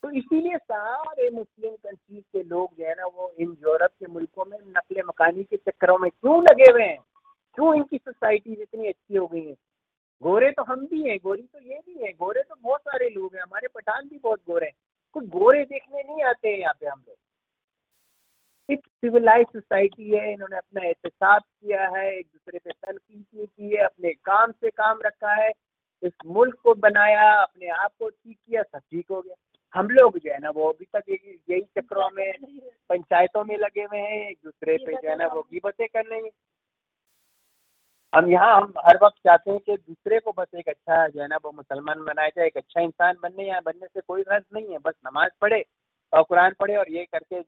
तो 0.03 0.11
इसीलिए 0.11 0.57
सारे 0.57 1.31
मुस्लिम 1.31 1.75
कंट्रीज़ 1.75 2.25
के 2.33 2.43
लोग 2.43 2.75
जो 2.79 2.85
है 2.85 2.93
ना, 2.93 3.07
वो 3.07 3.35
इन 3.39 3.49
यूरोप 3.49 3.91
के 3.91 4.07
मुल्कों 4.07 4.45
में 4.45 4.59
नकल 4.59 5.03
मकानी 5.07 5.45
के 5.45 5.57
चक्करों 5.57 5.99
में 5.99 6.11
क्यों 6.11 6.43
लगे 6.43 6.71
हुए 6.71 6.83
हैं? 6.83 6.99
क्यों 7.55 7.75
इनकी 7.75 7.99
सोसाइटी 7.99 8.53
इतनी 8.53 8.89
अच्छी 8.89 9.17
हो 9.17 9.27
गई 9.27 9.47
है? 9.47 9.55
गोरे 10.23 10.51
तो 10.51 10.63
हम 10.63 10.87
भी 10.87 11.09
हैं, 11.09 11.19
गोरी 11.19 11.43
तो 11.43 11.61
ये 11.61 11.81
भी 11.87 12.03
है। 12.03 12.13
गोरे 12.13 12.43
तो 12.43 12.55
बहुत 12.63 12.81
सारे 12.81 13.09
लोग 13.09 13.35
हैं, 13.35 13.43
हमारे 13.43 13.69
पठान 13.69 14.09
भी 14.09 14.19
बहुत 14.19 14.41
गोरे 14.51 14.67
हैं। 14.67 14.75
कुछ 15.15 15.25
गोरे 15.29 15.65
देखने 15.65 16.03
नहीं 16.03 16.23
आते 16.25 16.49
हैं 16.49 16.59
यहाँ 16.59 16.75
पे 16.81 16.87
हम 16.87 17.03
लोग। 17.09 17.17
एक 18.69 18.81
सिविलाइज 18.87 19.47
सोसाइटी 19.47 20.11
है 20.11 20.33
इन्होंने 20.33 20.57
अपना 20.57 20.87
एहतसाब 20.87 21.43
किया 21.43 21.89
है 21.89 22.07
एक 22.19 22.27
दूसरे 22.27 22.59
पे 22.59 22.71
तनकीद 22.71 23.47
की 23.47 23.71
है 23.71 23.85
अपने 23.85 24.13
काम 24.13 24.53
से 24.53 24.71
काम 24.71 24.99
रखा 25.05 25.35
है 25.35 25.51
इस 26.03 26.13
मुल्क 26.27 26.57
को 26.65 26.75
बनाया 26.75 27.31
अपने 27.35 27.69
आप 27.77 27.91
को 27.99 28.09
ठीक 28.09 28.37
किया 28.37 28.63
सब 28.63 28.79
ठीक 28.79 29.07
हो 29.11 29.21
गया। 29.21 29.35
हम 29.75 29.89
लोग 29.89 30.19
जो 30.19 30.33
है 30.33 30.39
ना 30.39 30.51
वो 30.51 30.69
अभी 30.69 30.85
तक 30.97 31.09
यही 31.09 31.61
चक्रों 31.79 32.09
में 32.11 32.33
पंचायतों 32.89 33.45
में 33.45 33.57
लगे 33.57 33.83
हुए 33.83 33.99
हैं 33.99 34.29
एक 34.31 34.39
दूसरे 34.45 34.77
पे 34.77 34.93
जो 34.93 35.09
है 35.09 35.17
ना 35.17 35.27
वो 35.27 35.41
गिबतें 35.53 35.87
कर 35.87 36.05
रहे 36.05 36.21
हैं। 36.21 36.31
हम 38.13 38.31
यहाँ 38.31 38.55
हम 38.57 38.73
हर 38.87 38.99
वक्त 39.03 39.17
चाहते 39.27 39.51
हैं 39.51 39.61
कि 39.61 39.77
दूसरे 39.77 40.19
को 40.21 40.33
बस 40.33 40.47
एक 40.59 40.69
अच्छा 40.69 41.07
जो 41.09 41.21
है 41.23 41.27
ना 41.29 41.37
वो 41.45 41.51
मुसलमान 41.53 42.05
बनाया 42.05 42.29
जाए, 42.29 42.47
एक 42.47 42.57
अच्छा 42.57 42.81
इंसान 42.81 43.17
बनने 43.23 43.49
या 43.49 43.61
बनने 43.61 43.87
से 43.87 44.01
कोई 44.01 44.23
गर्ज 44.23 44.45
नहीं 44.55 44.73
है, 44.73 44.79
बस 44.79 44.95
नमाज़ 45.07 45.31
पढ़े 45.41 45.65
और 46.13 46.23
कुरान 46.23 46.55
पढ़े 46.61 46.77
और 46.77 46.93
ये 46.93 47.05
करके 47.05 47.43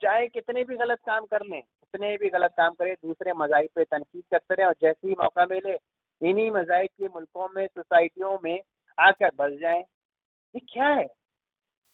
चाहे 0.00 0.26
कितने 0.28 0.64
भी 0.64 0.76
गलत 0.76 0.98
काम 1.06 1.24
कर 1.26 1.44
लें, 1.46 1.60
कितने 1.60 2.16
भी 2.16 2.28
गलत 2.30 2.52
काम 2.56 2.74
करें, 2.74 2.94
दूसरे 3.04 3.32
मजाही 3.32 3.68
पे 3.76 3.84
तनकीद 3.84 4.22
करते 4.30 4.54
रहें 4.54 4.66
और 4.68 4.74
जैसे 4.82 5.08
ही 5.08 5.14
मौका 5.20 5.46
मिले, 5.46 5.76
इन्हीं 6.20 6.50
मजाही 6.50 6.86
के 6.88 7.08
मुल्कों 7.08 7.48
में, 7.56 7.66
सोसाइटियों 7.66 8.38
में 8.44 8.58
आकर 8.98 9.30
बस 9.38 9.58
जाएँ। 9.60 9.80
ये 10.54 10.60
क्या 10.72 10.88
है? 10.88 11.06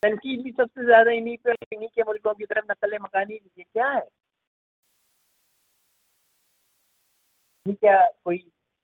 तनकीद 0.02 0.42
भी 0.44 0.50
सबसे 0.52 0.84
ज़्यादा 0.84 1.10
इन्हीं 1.12 1.36
पे 1.44 1.52
इन्हीं 1.72 1.88
के 1.88 2.02
मुल्कों 2.02 2.34
की 2.34 2.44
तरफ़ 2.44 2.64
नकल 2.72 2.98
मकानी 3.02 3.34
ये 3.34 3.62
क्या 3.64 3.88
है? 3.90 4.02
ये 7.66 7.74
क्या 7.74 7.96
कोई 8.24 8.36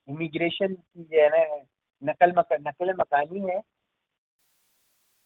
इमिग्रेशन 0.08 0.74
की 0.74 1.02
जो 1.02 1.20
है 1.22 1.28
ना 1.30 1.64
नकल 2.02 2.32
मका, 2.38 2.56
नकल 2.60 2.92
मकानी 3.00 3.40
है? 3.50 3.56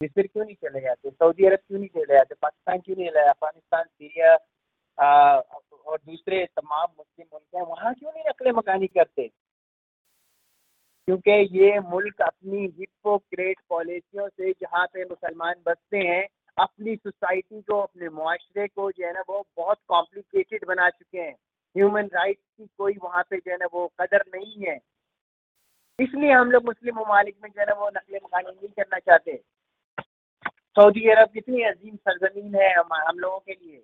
ये 0.01 0.09
फिर 0.09 0.27
क्यों 0.27 0.45
नहीं 0.45 0.55
चले 0.55 0.81
जाते? 0.81 1.11
सऊदी 1.11 1.47
अरब 1.47 1.59
क्यों 1.59 1.79
नहीं 1.79 1.89
चले 1.89 2.15
जाते? 2.15 2.35
पाकिस्तान 2.35 2.79
क्यों 2.79 2.97
नहीं 2.97 3.09
चले 3.09 3.15
जाते 3.15 3.31
अफ़गानिस्तान 3.31 3.85
सीरिया 3.85 4.35
और 4.99 5.99
दूसरे 6.07 6.45
तमाम 6.57 6.89
मुस्लिम 6.99 7.27
मुल्क 7.33 7.57
हैं 7.57 7.62
वहाँ 7.62 7.95
क्यों 7.95 8.12
नहीं 8.12 8.25
नकल 8.29 8.53
मकानी 8.57 8.87
करते? 8.87 9.31
क्योंकि 11.09 11.31
ये 11.59 11.79
मुल्क 11.81 12.20
अपनी 12.23 12.65
हिपोक्रेट 12.79 13.61
पॉलिसियों 13.69 14.29
से 14.29 14.53
जहाँ 14.53 14.87
पे 14.87 15.05
मुसलमान 15.05 15.55
बसते 15.66 15.99
हैं 15.99 16.27
अपनी 16.57 16.97
सोसाइटी 16.97 17.61
को 17.62 17.81
अपने 17.81 18.09
माशरे 18.09 18.66
को 18.69 18.91
जो 18.93 19.07
है 19.07 19.12
ना 19.15 19.23
वो 19.29 19.45
बहुत 19.57 19.79
कॉम्प्लिकेटेड 19.89 20.65
बना 20.69 20.89
चुके 20.91 21.19
हैं। 21.19 21.35
ह्यूमन 21.77 22.07
राइट्स 22.15 22.43
की 22.59 22.66
कोई 22.78 22.95
वहाँ 23.03 23.23
पे 23.31 23.36
जो 23.36 23.51
है 23.51 23.57
ना 23.57 23.66
वो 23.73 23.86
कदर 24.01 24.24
नहीं 24.35 24.66
है। 24.66 24.78
इसलिए 25.99 26.32
हम 26.32 26.51
लोग 26.51 26.65
मुस्लिम 26.65 26.99
ममालिक 27.01 27.36
में 27.43 27.51
जो 27.51 27.61
है 27.61 27.66
ना 27.66 27.74
वो 27.74 27.89
नकल 27.89 28.16
मकानी 28.16 28.51
नहीं 28.51 28.69
करना 28.69 28.99
चाहते। 28.99 29.43
सऊदी 30.77 31.09
अरब 31.11 31.31
कितनी 31.31 31.62
अजीम 31.62 31.97
सरजमीन 31.97 32.55
है 32.55 32.73
हम 32.74 32.95
हम 32.95 33.19
लोगों 33.19 33.39
के 33.39 33.53
लिए। 33.53 33.82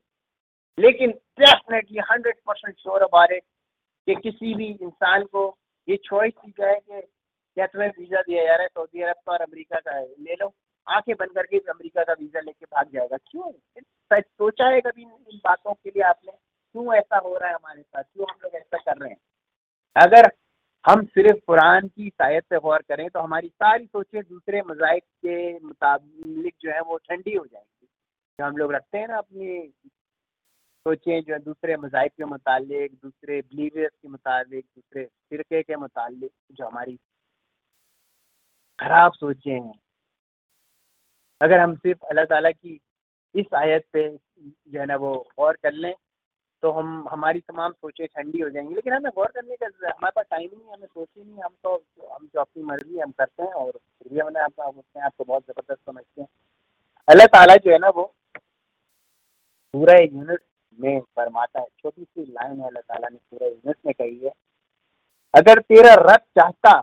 लेकिन 0.78 1.10
definitely 1.40 1.98
hundred 2.10 2.34
percent 2.46 2.74
sure 2.78 3.02
about 3.02 3.30
कि 4.06 4.14
किसी 4.14 4.54
भी 4.54 4.66
इंसान 4.66 5.24
को 5.24 5.46
ये 5.88 5.96
चॉइस 5.96 6.32
दी 6.34 6.50
जाए 6.50 6.74
कि 6.74 7.00
क्या 7.00 7.66
तुम्हें 7.66 7.88
वीज़ा 7.98 8.20
दिया 8.20 8.44
जा 8.44 8.52
रहा 8.52 8.62
है 8.62 8.68
सऊदी 8.68 9.02
अरब 9.02 9.16
का 9.26 9.32
और 9.32 9.40
अमेरिका 9.40 9.80
का 9.80 9.96
है, 9.96 10.06
ले 10.06 10.34
लो। 10.34 10.54
आँखें 10.86 11.14
बंद 11.14 11.34
करके 11.34 11.58
अमेरिका 11.58 12.04
का 12.04 12.12
वीज़ा 12.12 12.40
लेके 12.40 12.66
भाग 12.66 12.90
जाएगा। 12.92 13.16
क्यों? 13.16 13.52
सोचा 14.20 14.68
है 14.68 14.80
कभी 14.80 15.02
इन 15.02 15.40
बातों 15.44 15.74
के 15.74 15.90
लिए 15.90 16.02
आपने? 16.02 16.32
क्यों 16.74 16.94
ऐसा 16.94 17.18
हो 17.18 17.36
रहा 17.36 17.48
है 17.48 17.54
हमारे 17.54 17.82
साथ? 17.82 18.02
क्यों 18.02 18.26
हम 18.30 18.38
लोग 18.42 18.54
ऐसा 18.54 18.78
कर 18.78 18.98
रहे 18.98 19.10
हैं? 19.10 19.16
अगर 19.96 20.30
हम 20.84 21.04
सिर्फ़ 21.06 21.38
कुरान 21.46 21.86
की 21.88 22.08
शायद 22.10 22.42
से 22.42 22.58
गौर 22.60 22.82
करें 22.88 23.08
तो 23.10 23.20
हमारी 23.20 23.48
सारी 23.48 23.86
सोचें 23.86 24.22
दूसरे 24.22 24.62
मज़ाक 24.62 25.02
के 25.02 25.36
मुताबिक 25.58 26.54
जो 26.62 26.70
है 26.70 26.80
वो 26.80 26.96
ठंडी 26.98 27.34
हो 27.34 27.44
जाएँगी। 27.46 27.86
जो 28.38 28.44
हम 28.46 28.56
लोग 28.56 28.72
रखते 28.74 28.98
हैं 28.98 29.08
ना 29.08 29.18
अपनी 29.18 29.72
सोचें, 30.86 31.22
जो 31.22 31.32
है 31.32 31.38
दूसरे 31.40 31.76
मज़ाक 31.76 32.10
के 32.10 32.24
मुतालिक, 32.24 32.92
दूसरे 32.94 33.40
बिलीवर्स 33.42 33.92
के 33.92 34.08
मुताबिक 34.08 34.64
दूसरे 34.66 35.04
फिरके 35.30 35.62
के 35.62 35.76
मुतालिक, 35.76 36.30
जो 36.52 36.66
हमारी 36.66 36.96
खराब 38.78 39.12
सोचें 39.12 39.52
हैं। 39.52 39.78
अगर 41.40 41.60
हम 41.60 41.74
सिर्फ़ 41.76 42.04
अल्लाह 42.06 42.24
ताला 42.24 42.50
की 42.50 42.80
इस 43.34 43.54
आयत 43.54 43.84
पे 43.92 44.08
जो 44.08 44.80
है 44.80 44.86
ना 44.86 44.96
वो 44.96 45.14
गौर 45.38 45.56
कर 45.62 45.72
लें 45.74 45.92
तो 46.64 46.70
हम, 46.72 46.86
हमारी 47.10 47.40
तमाम 47.40 47.72
सोचें 47.72 48.06
ठंडी 48.06 48.40
हो 48.40 48.48
जाएँगी। 48.50 48.74
लेकिन 48.74 48.92
हमें 48.92 49.10
गौर 49.16 49.26
करने 49.32 49.56
का 49.56 49.66
हमारे 49.66 50.12
पास 50.16 50.24
टाइम 50.30 50.42
ही 50.42 50.56
नहीं, 50.56 50.72
हमें 50.72 50.86
सोचे 50.86 51.22
नहीं। 51.22 51.42
हम 51.42 51.54
तो 51.62 51.74
हम 52.12 52.28
जो 52.34 52.40
अपनी 52.40 52.62
मर्ज़ी 52.64 52.98
हम 52.98 53.10
करते 53.18 53.42
हैं 53.42 53.52
और 53.52 53.70
फिर 53.70 54.12
भी 54.12 54.20
हमने 54.20 54.40
आपका 54.40 54.64
अपने 54.64 55.02
आप 55.04 55.12
को 55.18 55.24
बहुत 55.24 55.42
ज़बरदस्त 55.42 55.80
समझते 55.80 56.20
हैं। 56.20 56.28
अल्लाह 57.08 57.26
ताला 57.34 57.56
जो 57.56 57.72
है 57.72 57.78
ना 57.78 57.88
वो 57.96 58.04
पूरा 59.74 59.98
यूनिट 59.98 60.40
में 60.78 61.00
फरमाता 61.16 61.60
है 61.60 61.66
छोटी 61.80 62.04
सी 62.04 62.24
लाइन 62.24 62.60
है 62.60 62.66
अल्लाह 62.66 62.94
ताला 62.94 63.08
ने 63.08 63.16
पूरा 63.16 63.46
यूनिट 63.46 63.76
में 63.86 63.94
कही 63.94 64.18
है। 64.18 64.32
अगर 65.34 65.60
तेरा 65.62 65.94
रब 66.00 66.20
चाहता 66.38 66.80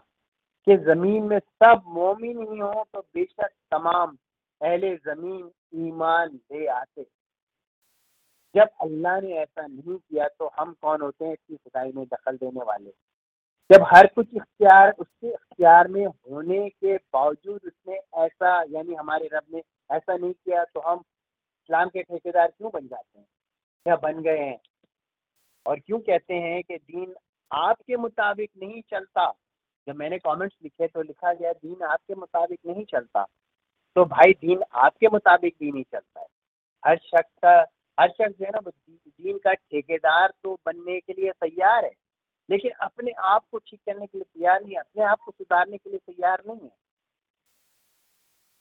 कि 0.67 0.77
ज़मीन 0.85 1.23
में 1.23 1.39
सब 1.39 1.81
मोमिन 1.95 2.41
ही 2.41 2.59
हो 2.59 2.85
तो 2.93 2.99
बेशक 2.99 3.49
तमाम 3.71 4.15
अहले 4.61 4.95
ज़मीन 4.97 5.49
ईमान 5.87 6.39
ले 6.51 6.65
आते। 6.67 7.05
जब 8.55 8.69
अल्लाह 8.81 9.19
ने 9.21 9.31
ऐसा 9.31 9.67
नहीं 9.67 9.97
किया 9.97 10.27
तो 10.27 10.51
हम 10.59 10.75
कौन 10.81 11.01
होते 11.01 11.25
हैं 11.25 11.33
इसकी 11.33 11.55
खुदाई 11.55 11.91
में 11.91 12.05
दखल 12.05 12.37
देने 12.37 12.63
वाले? 12.63 12.93
जब 13.71 13.85
हर 13.93 14.07
कुछ 14.07 14.27
इख्तियार, 14.35 14.91
उसके 14.99 15.27
इख्तियार 15.27 15.87
में 15.87 16.05
होने 16.05 16.69
के 16.69 16.97
बावजूद 16.97 17.61
उसने 17.65 17.95
ऐसा, 18.15 18.63
यानी 18.69 18.93
हमारे 18.93 19.29
रब 19.33 19.43
ने 19.53 19.63
ऐसा 19.91 20.17
नहीं 20.17 20.33
किया 20.33 20.63
तो 20.63 20.79
हम 20.79 20.97
इस्लाम 20.97 21.89
के 21.89 22.03
ठेकेदार 22.03 22.47
क्यों 22.47 22.71
बन 22.73 22.87
जाते 22.87 23.19
हैं? 23.19 23.27
या 23.87 23.95
बन 23.95 24.21
गए 24.21 24.37
हैं? 24.37 24.59
और 25.65 25.79
क्यों 25.79 25.99
कहते 25.99 26.33
हैं 26.33 26.63
कि 26.63 26.77
दीन 26.77 27.15
आपके 27.51 27.97
मुताबिक 27.97 28.51
नहीं 28.63 28.81
चलता? 28.81 29.33
जब 29.87 29.95
मैंने 29.95 30.17
कमेंट्स 30.17 30.55
लिखे 30.63 30.87
तो 30.87 31.01
लिखा 31.01 31.33
गया, 31.33 31.53
दीन 31.53 31.83
आपके 31.83 32.15
मुताबिक 32.15 32.59
नहीं 32.67 32.85
चलता। 32.85 33.25
तो 33.95 34.05
भाई, 34.05 34.33
दीन 34.33 34.63
आपके 34.73 35.07
मुताबिक 35.07 35.55
भी 35.59 35.71
नहीं 35.71 35.83
चलता 35.83 36.19
है। 36.19 36.27
हर 36.85 36.97
शख्स 36.97 37.33
का 37.45 37.63
हर 37.97 38.09
शख्स 38.09 38.37
जो 38.39 38.45
है 38.45 38.51
ना 38.51 38.69
दीन 38.69 39.37
का 39.37 39.53
ठेकेदार 39.53 40.33
तो 40.43 40.53
बनने 40.65 40.99
के 40.99 41.13
लिए 41.13 41.31
तैयार 41.41 41.85
है, 41.85 41.91
लेकिन 42.49 42.71
अपने 42.81 43.11
आप 43.11 43.45
को 43.51 43.57
ठीक 43.59 43.79
करने 43.85 44.05
के 44.05 44.17
लिए 44.17 44.25
तैयार 44.25 44.61
नहीं 44.61 44.73
है, 44.73 44.79
अपने 44.79 45.03
आप 45.05 45.19
को 45.19 45.31
सुधारने 45.31 45.77
के 45.77 45.89
लिए 45.89 45.99
तैयार 46.05 46.43
नहीं 46.47 46.59
है। 46.59 46.71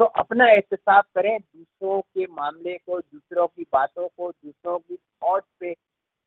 तो 0.00 0.04
अपना 0.04 0.48
एहतसाब 0.50 1.04
करें 1.14 1.38
दूसरों 1.38 2.00
के 2.00 2.26
मामले 2.26 2.76
को, 2.76 3.00
दूसरों 3.00 3.46
की 3.46 3.62
बातों 3.72 4.08
को, 4.08 4.30
दूसरों 4.30 4.78
की 4.78 4.96
थॉट 4.96 5.44
पे 5.60 5.72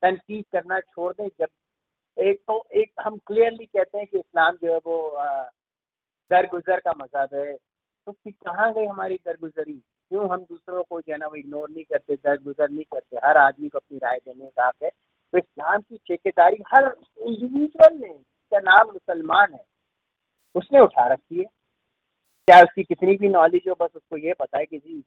तनकीद 0.04 0.46
करना 0.52 0.80
छोड़ 0.80 1.14
दें। 1.14 1.28
जब 1.30 1.48
एक 2.18 2.42
तो 2.48 2.64
एक 2.74 2.92
हम 3.02 3.18
क्लियरली 3.28 3.66
कहते 3.66 3.98
हैं 3.98 4.08
कि 4.08 4.18
इस्लाम 4.20 4.58
जो 4.64 4.74
है 4.74 4.78
वो 4.78 4.98
दरगुजर 6.32 6.80
का 6.80 6.94
मज़हब 6.98 7.34
है। 7.36 7.54
तो 7.54 8.12
फिर 8.12 8.34
कहाँ 8.46 8.72
गई 8.74 8.86
हमारी 8.86 9.16
दरगुजरी? 9.26 9.82
क्यों 10.12 10.30
हम 10.30 10.44
दूसरों 10.44 10.84
को 10.84 11.00
जो 11.02 11.12
है 11.12 11.18
ना 11.18 11.28
वो 11.28 11.36
इग्नोर 11.36 11.70
नहीं 11.70 11.84
करते 11.84 12.16
दर 12.16 12.38
गुजर 12.38 12.70
नहीं 12.70 12.84
करते? 12.84 13.18
हर 13.26 13.38
आदमी 13.38 13.70
को 13.70 13.78
अपनी 13.78 13.98
राय 13.98 14.18
देने 14.18 14.48
का 14.48 14.68
हक 14.68 14.84
है। 14.84 14.90
तो 14.90 15.38
इस्लाम 15.38 15.82
की 15.82 15.98
ठेकेदारी 15.98 16.64
हर 16.74 16.86
इंडिविजुअल 17.20 17.94
ने 17.94 18.08
जिसका 18.08 18.60
नाम 18.62 18.88
मुसलमान 18.88 19.54
है, 19.54 19.64
उसने 20.56 20.80
उठा 20.80 21.08
रखी 21.08 21.40
है। 21.40 21.46
क्या 22.48 22.62
उसकी 22.62 22.84
कितनी 22.84 23.16
भी 23.18 23.30
नॉलेज 23.30 23.68
हो, 23.70 23.76
बस 23.82 23.90
उसको 23.96 24.18
ये 24.18 24.34
पता 24.34 24.58
है 24.58 24.66
कि 24.66 24.78
जी, 24.78 25.04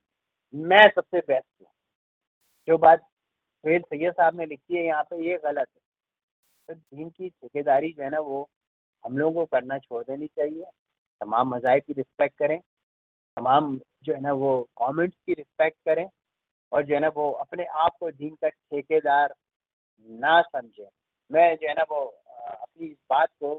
मैं 0.55 0.89
सबसे 0.89 1.19
बेस्ट 1.19 1.63
हूँ। 1.63 1.69
जो 2.69 2.79
बात 2.79 3.01
सुहेल 3.01 3.83
सैयद 3.83 4.13
साहब 4.13 4.39
ने 4.39 4.47
लिखी 4.47 4.77
है, 4.77 4.85
यहाँ 4.85 5.03
पे 5.03 5.17
ये 5.25 5.37
गलत 5.45 5.69
है। 5.69 5.85
तो 6.69 6.75
दीन 6.75 7.11
की 7.11 7.29
ठेकेदारी 7.29 7.93
जो 7.93 8.03
है 8.03 8.11
ना 8.11 8.21
वो 8.21 8.49
हम 9.05 9.19
लोगों 9.19 9.35
को 9.35 9.45
करना 9.47 9.79
छोड़ 9.79 10.03
देनी 10.05 10.27
चाहिए। 10.27 10.65
तमाम 11.21 11.49
मजाहब 11.49 11.81
की 11.81 11.93
रिस्पेक्ट 11.93 12.39
करें। 12.39 12.61
तमाम 13.37 13.77
जो 14.05 14.15
है 14.15 14.21
ना 14.21 14.33
वो 14.33 14.61
कमेंट्स 14.83 15.17
की 15.27 15.33
रिस्पेक्ट 15.33 15.77
करें 15.85 16.09
और 16.73 16.83
जो 16.83 16.95
है 16.95 17.01
ना 17.01 17.09
वो 17.17 17.31
अपने 17.31 17.65
आप 17.65 17.97
को 18.01 18.11
दीन 18.11 18.35
का 18.35 18.49
ठेकेदार 18.49 19.35
ना 20.09 20.41
समझें। 20.43 20.89
मैं 21.31 21.55
जो 21.57 21.69
है 21.69 21.75
ना 21.75 21.85
वो 21.91 22.01
अपनी 22.47 22.87
इस 22.87 22.97
बात 23.11 23.29
को, 23.29 23.55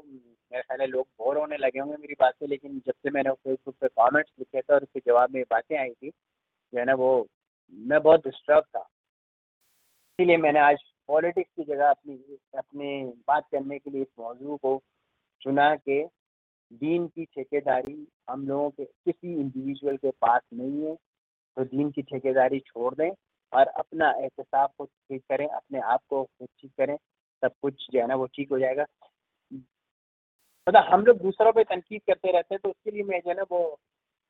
मेरे 0.52 0.62
ख्याल 0.62 0.90
लोग 0.90 1.06
बोर 1.18 1.38
होने 1.38 1.56
लगे 1.56 1.80
होंगे 1.80 1.96
मेरी 1.96 2.14
बात 2.20 2.34
से, 2.34 2.46
लेकिन 2.46 2.78
जब 2.86 2.92
से 2.92 3.10
मैंने 3.10 3.30
फेसबुक 3.30 3.74
पे 3.80 3.88
कमेंट्स 3.88 4.32
लिखे 4.38 4.60
थे 4.60 4.74
और 4.74 4.82
उसके 4.82 5.00
जवाब 5.06 5.34
में 5.34 5.42
बातें 5.50 5.76
आई 5.78 5.90
थी, 5.90 6.10
जो 6.10 6.78
है 6.78 6.84
ना 6.84 6.94
वो 6.94 7.26
मैं 7.72 8.00
बहुत 8.02 8.20
डिस्टर्ब 8.20 8.64
था। 8.64 8.80
इसीलिए 10.18 10.36
मैंने 10.36 10.60
आज 10.60 10.82
पॉलिटिक्स 11.08 11.50
की 11.56 11.64
जगह 11.64 11.90
अपनी 11.90 12.38
अपनी 12.58 13.04
बात 13.28 13.44
करने 13.52 13.78
के 13.78 13.90
लिए 13.90 14.02
इस 14.02 14.08
मौजू 14.18 14.56
को 14.56 14.80
चुना 15.42 15.74
के 15.76 16.02
दीन 16.72 17.06
की 17.08 17.24
ठेकेदारी 17.24 18.08
हम 18.30 18.48
लोगों 18.48 18.70
के 18.70 18.84
किसी 18.84 19.34
इंडिविजुअल 19.40 19.96
के 19.96 20.10
पास 20.10 20.42
नहीं 20.54 20.84
है 20.84 20.94
तो 21.56 21.64
दीन 21.64 21.90
की 21.90 22.02
ठेकेदारी 22.02 22.60
छोड़ 22.60 22.94
दें 22.94 23.10
और 23.52 23.66
अपना 23.66 24.10
एहतसाब 24.10 24.70
खुद 24.78 24.88
ठीक 24.88 25.22
करें 25.28 25.48
अपने 25.48 25.80
आप 25.80 26.00
को 26.08 26.24
खुद 26.24 26.48
ठीक 26.60 26.72
करें 26.78 26.96
सब 27.42 27.52
कुछ 27.62 27.86
जो 27.90 28.00
है 28.00 28.06
ना 28.06 28.14
वो 28.14 28.26
ठीक 28.26 28.50
हो 28.50 28.58
जाएगा। 28.58 28.86
मतलब 30.66 30.84
हम 30.84 31.04
लोग 31.04 31.18
दूसरों 31.18 31.52
पे 31.52 31.64
तनकीद 31.64 32.02
करते 32.06 32.32
रहते 32.32 32.54
हैं 32.54 32.60
तो 32.62 32.68
उसके 32.68 32.90
लिए 32.90 33.02
मैं 33.02 33.20
जो 33.20 33.30
है 33.30 33.36
ना 33.36 33.42
वो 33.50 33.78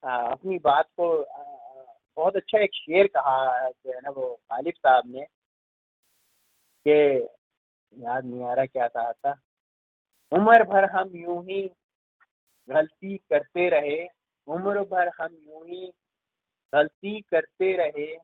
आ, 0.05 0.17
अपनी 0.17 0.59
बात 0.59 0.89
को 0.97 1.23
आ, 1.23 1.43
बहुत 2.17 2.37
अच्छा 2.37 2.59
एक 2.59 2.75
शेर 2.75 3.07
कहा 3.07 3.69
जो 3.71 3.93
है 3.93 4.01
ना 4.01 4.11
वो 4.11 4.29
गालिब 4.53 4.75
साहब 4.75 5.03
ने 5.07 5.27
कि 6.87 7.29
याद 8.05 8.25
नहीं 8.25 8.45
आ 8.45 8.55
रहा 8.55 8.67
क्या 8.67 8.89
कहा 8.89 9.13
था 9.13 9.41
उम्र 10.33 10.65
भर 10.65 10.85
हम 10.85 11.11
यूँ 11.15 11.43
ही 11.45 11.71
गलती 12.69 13.17
करते 13.17 13.69
रहे, 13.69 14.07
उम्र 14.49 14.81
भर 14.81 15.09
हम 15.21 15.35
यूँ 15.35 15.67
ही 15.67 15.93
गलती 16.75 17.21
करते 17.21 17.77
रहे। 17.77 18.17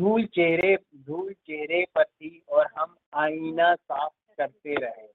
धूल 0.00 0.24
चेहरे 0.26 0.76
धूल 0.96 1.32
चेहरे 1.32 1.84
पर 1.94 2.04
थी 2.04 2.42
और 2.48 2.68
हम 2.78 2.96
आईना 3.14 3.74
साफ़ 3.74 4.12
करते 4.38 4.74
रहे। 4.74 5.08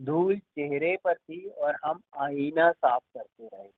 धूल 0.00 0.38
चेहरे 0.38 0.96
पर 1.04 1.14
थी 1.14 1.48
और 1.48 1.76
हम 1.84 2.00
आईना 2.18 2.70
साफ़ 2.72 3.02
करते 3.14 3.46
रहे। 3.46 3.68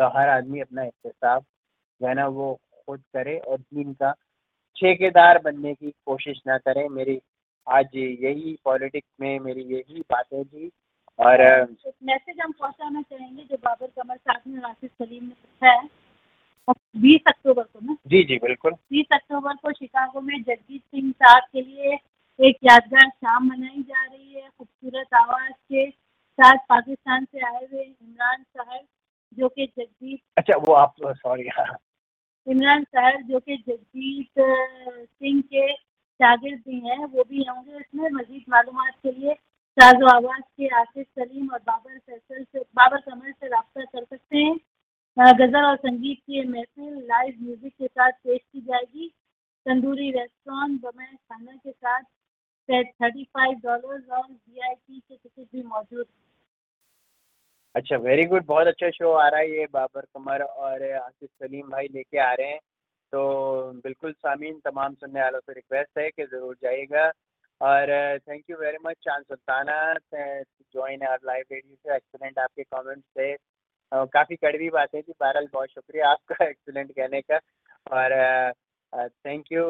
तो 0.00 0.18
हर 0.18 0.28
आदमी 0.28 0.60
अपना 0.60 0.82
एहतसाब 0.82 1.44
जो 2.02 2.08
है 2.08 2.14
ना, 2.14 2.26
वो 2.26 2.60
खुद 2.86 3.02
करे 3.12 3.38
और 3.38 3.58
दीन 3.58 3.94
का 3.94 4.12
ठेकेदार 4.76 5.38
बनने 5.38 5.74
की 5.74 5.90
कोशिश 5.90 6.40
ना 6.46 6.58
करे। 6.58 6.88
मेरी 6.88 7.22
आज 7.66 7.96
यही 7.96 8.56
पॉलिटिक्स 8.64 9.08
में 9.20 9.38
मेरी 9.40 9.62
यही 9.74 10.00
बातें 10.00 10.44
थी 10.44 10.70
और 11.18 11.40
एक 11.40 11.92
मैसेज 12.02 12.36
हम 12.42 12.52
पहुंचाना 12.52 13.02
चाहेंगे 13.02 13.42
जो 13.42 13.56
बाबर 13.56 13.86
कमर 13.86 14.16
साहब 14.16 14.40
ने 14.46 14.60
राशिद 14.60 14.90
सलीम 14.90 15.24
ने 15.24 15.28
लिखा 15.28 15.70
है। 15.70 15.88
बीस 16.96 17.20
अक्टूबर 17.26 17.62
को 17.62 17.80
ना? 17.82 17.96
जी 18.06 18.22
जी 18.24 18.36
बिल्कुल। 18.36 18.72
बीस 18.72 19.06
अक्टूबर 19.12 19.54
को 19.54 19.72
शिकागो 19.72 20.20
में 20.20 20.42
जगजीत 20.42 20.82
सिंह 20.82 21.10
साहब 21.12 21.42
के 21.52 21.62
लिए 21.62 21.98
एक 22.38 22.56
यादगार 22.64 23.08
शाम 23.08 23.46
मनाई 23.46 23.82
जा 23.82 24.04
रही 24.04 24.32
है। 24.32 24.48
खूबसूरत 24.48 25.14
आवाज़ 25.14 25.52
के 25.52 25.90
साथ 25.90 26.58
पाकिस्तान 26.68 27.24
से 27.24 27.46
आए 27.46 27.66
हुए 27.72 27.82
इमरान 27.82 28.42
साहब 28.42 28.80
जो 29.38 29.48
कि 29.48 29.66
जगजीत 29.66 30.20
अच्छा 30.38 30.56
वो 30.56 30.72
आप 30.74 30.94
सॉरी 31.02 31.48
हाँ। 31.58 31.76
इमरान 32.46 32.84
साहब 32.84 33.22
जो 33.22 33.38
कि 33.40 33.56
जगजीत 33.56 34.40
सिंह 34.40 35.40
के 35.42 35.72
शागिर्द 36.20 36.60
भी 36.68 36.78
हैं, 36.80 37.04
वो 37.04 37.24
भी 37.24 37.44
होंगे 37.48 37.78
इसमें। 37.78 38.08
मजीद 38.12 38.44
मालूम 38.48 38.78
के 39.02 39.10
लिए 39.12 39.34
साजो 39.78 40.06
आवाज़ 40.08 40.42
के 40.42 40.68
आसिफ 40.76 41.06
सलीम 41.08 41.50
और 41.52 41.58
बाबर 41.60 41.98
फैसल 41.98 42.44
से, 42.44 42.58
बाबर 42.58 43.00
कमर 43.00 43.32
से 43.32 43.46
रब्ता 43.48 43.84
कर 43.84 44.04
सकते 44.04 44.38
हैं। 44.38 44.56
गज़ल 45.16 45.64
और 45.64 45.76
संगीत 45.78 46.18
की 46.20 46.42
महफिल 46.48 46.94
लाइव 47.08 47.36
म्यूज़िक 47.42 47.72
के 47.72 47.86
साथ 47.86 48.12
पेश 48.24 48.40
की 48.42 48.60
जाएगी। 48.62 49.08
तंदूरी 49.66 50.10
रेस्टोरेंट 50.12 50.80
बमैन 50.82 51.14
खाना 51.14 51.52
के 51.54 51.70
साथ 51.70 52.02
थर्टी 52.68 53.24
फाइव 53.24 53.58
डॉलर 53.64 54.14
और 54.14 54.24
वी 54.24 54.60
आई 54.60 54.74
पी 54.74 54.98
के 54.98 55.14
टिकट 55.14 55.48
भी 55.52 55.62
मौजूद। 55.64 56.06
अच्छा 57.74 57.96
वेरी 57.98 58.24
गुड 58.24 58.44
बहुत 58.46 58.66
अच्छा 58.66 58.90
शो 58.90 59.12
आ 59.12 59.26
रहा 59.28 59.40
है 59.40 59.50
ये 59.50 59.66
बाबर 59.72 60.00
कमर 60.04 60.42
और 60.42 60.82
आसिफ 60.92 61.28
सलीम 61.30 61.68
भाई 61.70 61.88
लेके 61.94 62.18
आ 62.18 62.32
रहे 62.32 62.48
हैं। 62.48 62.58
तो 63.12 63.72
बिल्कुल 63.84 64.12
सामीन, 64.12 64.58
तमाम 64.64 64.94
सुनने 64.94 65.20
वालों 65.22 65.40
से 65.40 65.52
रिक्वेस्ट 65.52 65.98
है 65.98 66.08
कि 66.10 66.24
ज़रूर 66.24 66.56
जाइएगा। 66.62 67.10
और 67.60 67.88
thank 68.18 68.42
you 68.50 68.56
very 68.56 68.78
much 68.86 68.96
Chand 69.04 69.24
Sultana 69.24 69.94
join 70.14 71.02
our 71.06 71.18
live 71.26 71.44
radio 71.52 71.74
से 71.74 71.94
एक्सीलेंट 71.96 72.38
आपके 72.38 72.62
कमेंट्स 72.62 73.06
थे। 73.18 73.34
काफ़ी 73.92 74.36
कड़वी 74.36 74.68
बातें 74.70 75.00
थी, 75.02 75.12
बहरहाल 75.20 75.46
बहुत 75.52 75.68
शुक्रिया 75.70 76.08
आपका 76.10 76.44
एक्सीलेंट 76.48 76.90
कहने 76.92 77.20
का। 77.22 77.38
और 77.92 78.52
थैंक 79.26 79.52
यू 79.52 79.64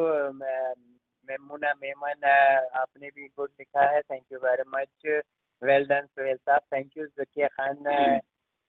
मेमुना, 1.29 1.73
मेमन, 1.83 2.23
आपने 2.75 3.07
भी 3.07 3.27
गुड 3.27 3.49
लिखा 3.59 3.89
है 3.91 4.01
thank 4.01 4.23
you 4.31 4.39
very 4.39 4.63
much 4.75 5.23
well 5.61 5.85
done 5.87 6.05
Suhail 6.05 6.37
साहब। 6.37 6.61
Thank 6.73 6.97
you 6.97 7.05
Zakia 7.19 7.47
Khan 7.47 8.19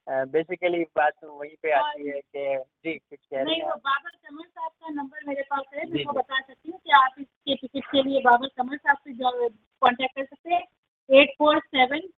basically 0.08 0.82
बात 0.96 1.12
तो 1.12 1.32
वहीं 1.32 1.54
पे 1.62 1.72
आती 1.72 2.08
है 2.08 2.20
कि 2.20 2.56
जी 2.84 2.94
कुछ 2.94 3.18
कह 3.20 3.36
रहे 3.36 3.44
नहीं 3.44 3.56
हैं 3.56 3.64
वो 3.64 3.74
बाबर 3.78 4.10
कमर 4.10 4.44
साहब 4.44 4.70
का 4.72 4.90
नंबर 4.92 5.26
मेरे 5.26 5.42
पास 5.44 5.64
है 5.74 5.84
मैं 5.86 6.04
बता 6.08 6.40
सकती 6.40 6.70
हूँ 6.70 6.78
कि 6.78 6.92
आप 6.96 7.14
इसके 7.20 7.54
टिकट 7.56 7.86
के 7.86 8.02
लिए 8.02 8.20
बाबर 8.22 8.48
कमर 8.56 8.76
साहब 8.76 8.96
से 8.98 9.12
कांटेक्ट 9.12 10.14
कर 10.16 10.24
सकते 10.24 10.54
हैं 10.54 11.20
eight 11.20 11.34
four 11.38 11.58
seven 11.60 12.08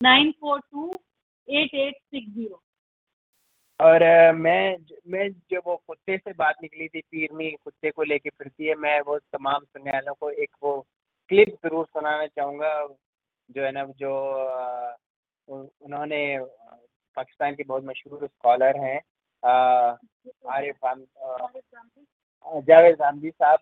nine 0.00 0.30
four 0.40 0.60
two 0.60 0.90
eight 1.48 1.74
eight 1.76 1.96
six 1.96 2.32
zero 2.34 2.62
और 3.80 4.02
मैं 4.34 4.76
मैं 5.08 5.28
जो 5.50 5.60
वो 5.66 5.76
कुत्ते 5.86 6.16
से 6.18 6.32
बात 6.34 6.56
निकली 6.62 6.88
थी 6.88 7.00
पीरनी 7.02 7.50
कुत्ते 7.54 7.90
को 7.90 8.02
लेके 8.04 8.30
फिरती 8.30 8.66
है 8.66 8.74
मैं 8.78 9.00
वो 9.02 9.18
तमाम 9.18 9.64
सुनने 9.64 9.90
वालों 9.90 10.14
को 10.14 10.30
एक 10.38 10.50
वो 10.62 10.78
क्लिप 11.30 11.54
ज़रूर 11.64 11.86
सुनाना 11.86 12.26
चाहूँगा 12.28 12.72
जो 13.48 13.64
है 13.64 13.70
ना 13.72 13.84
जो 13.98 14.12
उन्होंने 15.48 16.20
पाकिस्तान 17.16 17.54
के 17.54 17.64
बहुत 17.64 17.84
मशहूर 17.84 18.26
स्कॉलर 18.26 18.76
हैं 18.78 19.00
आरिफ 19.42 20.76
जावेद 22.66 22.96
गांधी 22.96 23.30
साहब, 23.30 23.58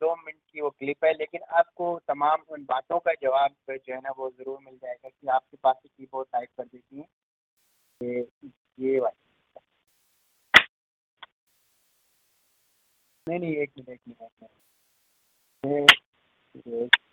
दो 0.00 0.14
मिनट 0.16 0.40
की 0.52 0.60
वो 0.60 0.70
क्लिप 0.70 1.04
है, 1.04 1.12
लेकिन 1.12 1.40
आपको 1.58 1.98
तमाम 2.08 2.42
उन 2.48 2.64
बातों 2.64 2.98
का 2.98 3.12
जवाब 3.22 3.54
जो 3.70 3.94
है 3.94 4.00
ना 4.00 4.10
वो 4.18 4.28
ज़रूर 4.30 4.58
मिल 4.60 4.76
जाएगा 4.76 5.08
कि 5.08 5.28
आपके 5.28 5.56
पास 5.62 5.76
की 5.82 5.88
कीबोर्ड 5.88 6.28
टाइप 6.32 6.48
कर 6.56 6.64
देती 6.64 6.98
हैं। 6.98 7.06
ये 8.80 8.98
वाली। 9.00 9.26
नहीं 13.26 13.38
नहीं, 13.40 13.56
एक 13.56 13.72
मिनट 13.78 13.88
एक 13.88 14.00
मिनट। 15.64 17.07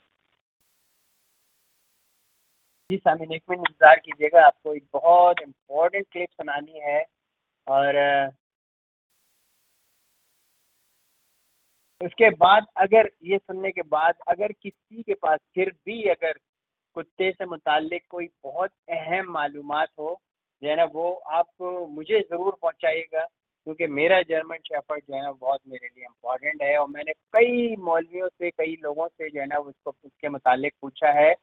जी 2.90 2.98
सामिन 2.98 3.32
एक 3.34 3.41
मिनट 3.49 3.68
इंतज़ार 3.70 3.99
कीजिएगा, 3.99 4.45
आपको 4.45 4.74
एक 4.76 4.84
बहुत 4.94 5.41
इम्पोर्टेंट 5.41 6.06
क्लिप 6.12 6.30
सुनानी 6.32 6.80
है 6.80 7.03
और 7.68 7.95
उसके 12.02 12.30
बाद 12.32 12.66
अगर, 12.78 13.10
ये 13.24 13.38
सुनने 13.38 13.72
के 13.72 13.82
बाद 13.84 14.16
अगर 14.28 14.52
किसी 14.53 15.02
के 15.03 15.14
पास 15.16 15.40
फिर 15.56 15.70
भी 15.86 16.02
अगर 16.10 16.34
कुत्ते 16.95 17.32
से 17.32 17.45
मुतालिक 17.45 18.03
कोई 18.10 18.28
बहुत 18.44 18.72
अहम 18.90 19.32
मालूम 19.32 19.74
हो, 19.74 20.20
जो 20.62 20.70
है 20.70 20.76
ना, 20.76 20.84
वो 20.86 21.12
आप 21.32 21.48
मुझे 21.91 22.20
ज़रूर 22.22 22.57
पहुंचाइएगा, 22.62 23.24
क्योंकि 23.68 23.88
मेरा 23.90 24.22
जर्मन 24.24 24.57
शेफर्ड 24.68 25.03
जो 25.10 25.16
है 25.16 25.22
ना, 25.24 25.32
बहुत 25.32 25.60
मेरे 25.68 25.88
लिए 25.88 26.06
इम्पोर्टेंट 26.06 26.62
है 26.64 26.78
और 26.78 26.88
मैंने 26.90 27.14
कई 27.34 27.76
मौलवियों 27.82 28.28
से, 28.30 28.49
कई 28.52 28.76
लोगों 28.84 29.07
से 29.07 29.30
जो 29.30 29.40
है 29.40 29.45
ना, 29.48 29.57
उसको, 29.60 29.91
उसके 30.03 30.30
मुतालिक 30.30 30.74
पूछा 30.82 31.12
है। 31.20 31.34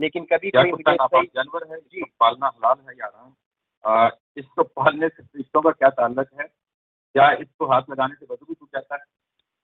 लेकिन 0.00 0.24
कभी 0.24 0.50
सही 0.50 1.26
जानवर 1.26 1.66
है 1.72 1.78
पालना 2.20 2.46
हलाल 2.46 2.78
है 2.88 2.94
या 2.98 3.06
हराम 3.06 4.10
इसको 4.36 4.62
पालने 4.62 5.08
से 5.08 5.22
फरिश्तों 5.22 5.60
का 5.62 5.70
क्या 5.72 5.88
ताल्लुक 5.90 6.28
है? 6.40 6.46
क्या 7.14 7.30
इसको 7.32 7.66
हाथ 7.66 7.90
लगाने 7.90 8.14
से 8.14 8.26
बदबू 8.26 8.54
तो 8.54 8.66
कहता 8.66 8.94
है 8.94 9.04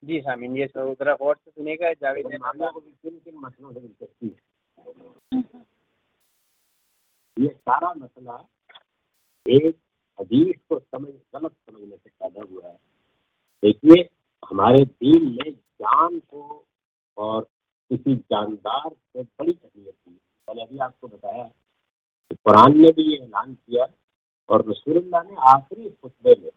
जी 0.03 0.19
सामीन 0.21 0.57
ये 0.57 0.67
सो 0.67 0.93
ज़रा 0.93 1.13
गौर 1.15 1.35
से 1.35 1.51
सुनिएगा 1.51 1.91
जावेद 1.93 2.25
को 2.25 2.79
भी 2.79 2.91
किन 2.91 3.17
किन 3.19 3.37
मसलों 3.37 3.73
से 3.73 3.79
दिलचस्पी 3.79 4.27
है। 4.27 5.43
ये 7.37 7.47
सारा 7.49 7.93
मसला 7.97 8.37
एक 9.45 9.75
हदीस 10.19 10.55
को 10.69 10.79
समझ 10.79 11.09
गलत 11.35 11.51
समझने 11.51 11.95
से 11.97 12.09
पैदा 12.09 12.41
हुआ 12.41 12.67
है। 12.67 12.77
देखिए 13.63 14.07
हमारे 14.43 14.83
दीन 14.85 15.25
में 15.31 15.51
जान 15.51 16.19
को 16.19 16.65
और 17.17 17.47
किसी 17.91 18.15
जानदार 18.15 18.89
से 18.89 19.21
बड़ी 19.21 19.51
अहमियत 19.51 19.93
दी। 19.93 20.11
मैंने 20.47 20.61
अभी 20.63 20.77
आपको 20.79 21.07
बताया 21.07 21.43
कि 21.43 22.35
कुरान 22.35 22.77
ने 22.77 22.91
भी 22.91 23.03
ये 23.11 23.17
ऐलान 23.17 23.53
किया 23.53 23.87
और 24.49 24.65
रसूलुल्लाह 24.69 25.23
ने 25.23 25.35
आखिरी 25.49 25.89
खुतबे 25.91 26.35
में 26.41 26.51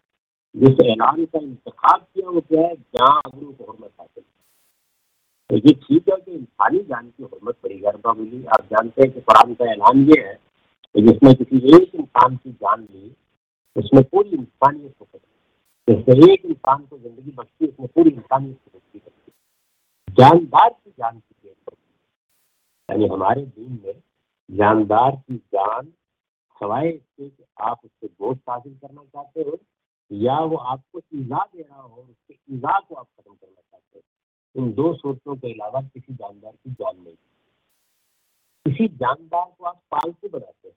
जिस 0.55 0.81
ऐलान 0.87 1.25
का 1.25 1.39
इंतखाब 1.39 2.01
किया, 2.01 2.31
वो 2.31 2.41
क्या 2.41 2.61
है? 2.61 2.75
जहाँ 2.75 3.21
अबरू 3.25 3.53
को 3.53 3.65
हरमत 3.65 3.91
हासिल 4.01 4.25
तो 5.51 5.57
ये 5.59 5.73
ठीक 5.75 6.09
है 6.09 6.17
कि 6.17 6.33
इंसानी 6.33 6.79
जान 6.85 7.09
की 7.09 7.23
हरमत 7.25 7.57
बड़ी 7.65 7.79
गरबा 7.79 8.13
मिली। 8.13 8.45
आप 8.47 8.67
जानते 8.73 9.03
हैं 9.03 9.11
कि 9.13 9.21
कुरान 9.21 9.55
का 9.55 9.71
ऐलान 9.73 10.05
ये 10.11 10.21
है 10.21 10.35
कि 10.95 11.03
जिसने 11.03 11.35
किसी 11.35 11.57
एक 11.77 11.95
इंसान 11.95 12.37
की 12.37 12.51
जान 12.53 12.83
ली, 12.83 13.15
उसमें 13.77 14.03
पूरी 14.05 14.31
इंसानियत 14.31 14.95
को 14.99 15.07
जिसने 15.89 16.33
एक 16.33 16.45
इंसान 16.45 16.85
को 16.85 16.99
ज़िंदगी 16.99 17.31
बख्शी, 17.31 17.67
उसमें 17.67 17.89
पूरी 17.95 18.11
इंसानियत 18.11 18.59
को 18.65 18.79
कर 18.99 19.11
जानदार 20.13 20.71
की 20.71 20.91
जान 20.91 21.19
की 21.19 21.33
यानी 22.91 23.07
हमारे 23.09 23.43
दीन 23.43 23.83
में 23.85 24.03
जानदार 24.51 25.17
की 25.17 25.37
जान 25.37 25.87
सवाए 26.61 26.89
इसके 26.89 27.29
कि 27.29 27.45
आप 27.61 27.81
उससे 27.85 28.07
गोश्त 28.07 28.41
हासिल 28.49 28.79
करना 28.79 29.05
चाहते 29.05 29.41
हो 29.41 29.59
या 30.13 30.41
वो 30.41 30.57
आपको 30.57 31.01
ईजा 31.15 31.45
दे 31.45 31.63
रहा 31.63 31.81
हो, 31.81 32.03
उसके 32.03 32.35
ईजा 32.51 32.81
को 32.81 32.95
आप 32.95 33.07
खत्म 33.07 33.35
करना 33.35 33.61
चाहते 33.61 33.99
हो। 33.99 34.63
इन 34.63 34.73
दो 34.73 34.95
सोचों 34.95 35.37
के 35.37 35.53
अलावा 35.53 35.83
किसी 35.83 36.15
जानदार 36.15 36.53
की 36.53 36.71
जान 36.71 37.03
नहीं। 37.03 37.17
किसी 38.67 38.89
जानदार 38.89 39.55
को 39.59 39.65
आप 39.65 39.83
पालतू 39.91 40.29
बनाते 40.29 40.69
हैं। 40.69 40.77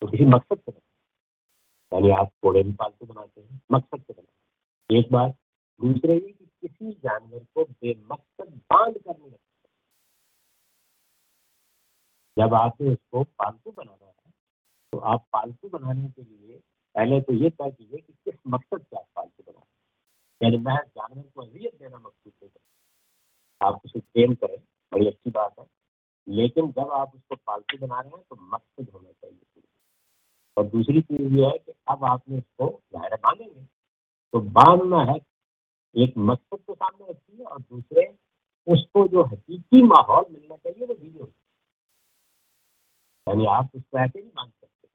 तो 0.00 0.06
किसी 0.06 0.24
मकसद 0.24 0.58
से 0.58 0.72
बनाते 0.72 1.96
हैं। 1.96 2.02
यानी 2.02 2.10
आप 2.10 2.26
घोड़े 2.26 2.62
भी 2.62 2.72
पालतू 2.72 3.06
बनाते 3.06 3.40
हैं, 3.40 3.60
मकसद 3.72 4.02
से 4.02 4.12
बनाते 4.12 4.98
एक 4.98 5.12
बात 5.12 5.36
दूसरे 5.82 6.20
कि 6.20 6.45
किसी 6.68 6.92
जानवर 6.92 7.44
को 7.54 7.64
बेमकसद 7.64 8.60
बाँध 8.72 8.98
कर 8.98 9.16
नहीं 9.18 9.30
जब 12.36 12.54
आपने 12.54 12.90
उसको 12.90 13.22
पालतू 13.24 13.70
बनाना 13.70 14.06
है 14.06 14.30
तो 14.92 14.98
आप 14.98 15.26
पालतू 15.32 15.68
बनाने 15.68 16.08
के 16.08 16.22
लिए 16.22 16.60
पहले 16.94 17.20
तो 17.20 17.32
ये 17.32 17.50
तय 17.50 17.70
कीजिए 17.70 18.00
कि 18.00 18.12
किस 18.24 18.34
मकसद 18.46 18.82
से 18.82 18.96
आप 18.96 19.06
पालतू 19.16 19.52
बना 19.52 19.64
यानी 20.40 20.58
महज 20.58 20.86
जानवर 20.88 21.22
को 21.34 21.42
अजियत 21.42 21.74
देना 21.74 21.98
मकसूद 21.98 22.32
नहीं 22.42 22.50
करना 22.50 23.66
आप 23.66 23.80
उसे 23.84 24.00
ट्रेन 24.00 24.34
करें, 24.34 24.58
बड़ी 24.92 25.06
अच्छी 25.06 25.30
बात 25.30 25.58
है। 25.58 25.66
लेकिन 26.28 26.70
जब 26.72 26.90
आप 26.90 27.14
उसको 27.14 27.36
पालतू 27.36 27.78
बना 27.78 28.00
रहे 28.00 28.10
हैं 28.10 28.22
तो 28.30 28.36
मकसद 28.40 28.90
होना 28.94 29.12
चाहिए। 29.12 29.62
और 30.56 30.66
दूसरी 30.66 31.00
चीज़ 31.02 31.34
ये 31.34 31.46
है 31.46 31.58
कि 31.58 31.72
अब 31.88 32.04
आपने 32.04 32.38
उसको 32.38 32.68
ज़ाहिर 32.92 33.14
बांधेंगे 33.14 33.64
तो 34.34 34.40
बांधना 34.40 35.02
है 35.12 35.18
एक 35.96 36.14
मकसद 36.18 36.58
के 36.58 36.74
सामने 36.74 37.10
रखिए 37.10 37.44
और 37.44 37.60
दूसरे 37.60 38.18
उसको 38.66 39.08
जो 39.08 39.22
हकीकी 39.22 39.82
माहौल 39.82 40.24
मिलना 40.30 40.56
चाहिए, 40.56 40.86
वो 40.86 40.94
वीडियो 40.94 41.32
यानी 43.28 43.46
आप 43.46 43.70
उसको 43.74 43.98
ऐसे 43.98 44.20
नहीं 44.20 44.30
बाँध 44.36 44.50
सकते। 44.50 44.88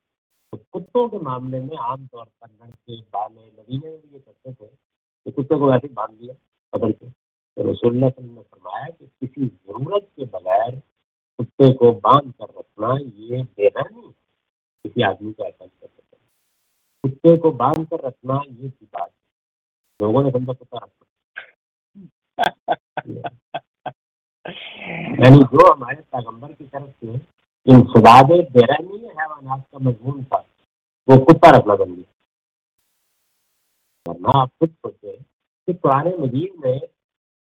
तो 0.51 0.57
कुत्तों 0.71 1.09
के 1.09 1.17
मामले 1.17 1.59
में 1.59 1.77
आमतौर 1.77 2.25
पर 2.25 2.47
लड़के, 2.47 3.01
बाले 3.01 3.41
नदीने 3.41 3.89
में 3.89 4.01
भी 4.01 4.13
ये 4.13 4.19
करते 4.19 4.53
थे 4.53 4.67
कि 4.67 5.31
कुत्ते 5.31 5.57
को 5.59 5.71
वैसे 5.71 5.87
बाँध 5.87 6.11
दिया, 6.11 6.35
पकड़ 6.73 6.91
के। 6.91 7.09
तो 7.09 7.71
रसोल्ला 7.71 8.07
ने 8.07 8.41
फरमाया 8.41 8.85
कि 8.85 9.07
किसी 9.07 9.47
ज़रूरत 9.47 10.09
के 10.15 10.25
बगैर 10.25 10.75
कुत्ते 11.39 11.73
को 11.73 11.91
बाँध 11.91 12.33
कर 12.33 12.59
रखना 12.59 12.93
ये 12.97 13.43
देना 13.43 13.81
नहीं, 13.81 14.11
किसी 14.83 15.01
आदमी 15.01 15.33
को 15.33 15.43
ऐसा 15.43 15.65
नहीं 15.65 15.79
कर 15.81 15.87
सकते। 15.87 16.17
कुत्ते 17.03 17.37
को 17.37 17.51
बाँध 17.51 17.87
कर 17.89 17.99
रखना 17.99 18.41
ये 18.47 18.69
की 18.69 18.85
बात 18.85 19.11
लोगों 20.01 20.23
ने 20.23 20.31
समझा 20.31 20.53
कुत्ता 20.53 20.77
रखना 20.77 21.09
यानी 25.17 25.43
जो 25.45 25.71
हमारे 25.71 26.01
पैगंबर 26.03 26.53
की 26.53 26.65
तरफ़ 26.65 26.89
से 27.01 27.19
इन 27.65 27.81
सुदाद 27.87 28.31
बेरहमी 28.51 28.97
हैवानात 29.09 29.63
का 29.63 29.79
मजमून 29.79 30.23
था 30.23 30.39
वो 31.07 31.17
कुत्ता 31.25 31.49
रखना 31.57 31.75
बन 31.75 31.93
गया 31.93 32.11
वरना 34.05 34.39
आप 34.39 34.49
खुद 34.59 34.69
सोचे 34.69 35.17
कि 35.17 35.73
पुराने 35.75 36.15
मजीद 36.17 36.65
में 36.65 36.79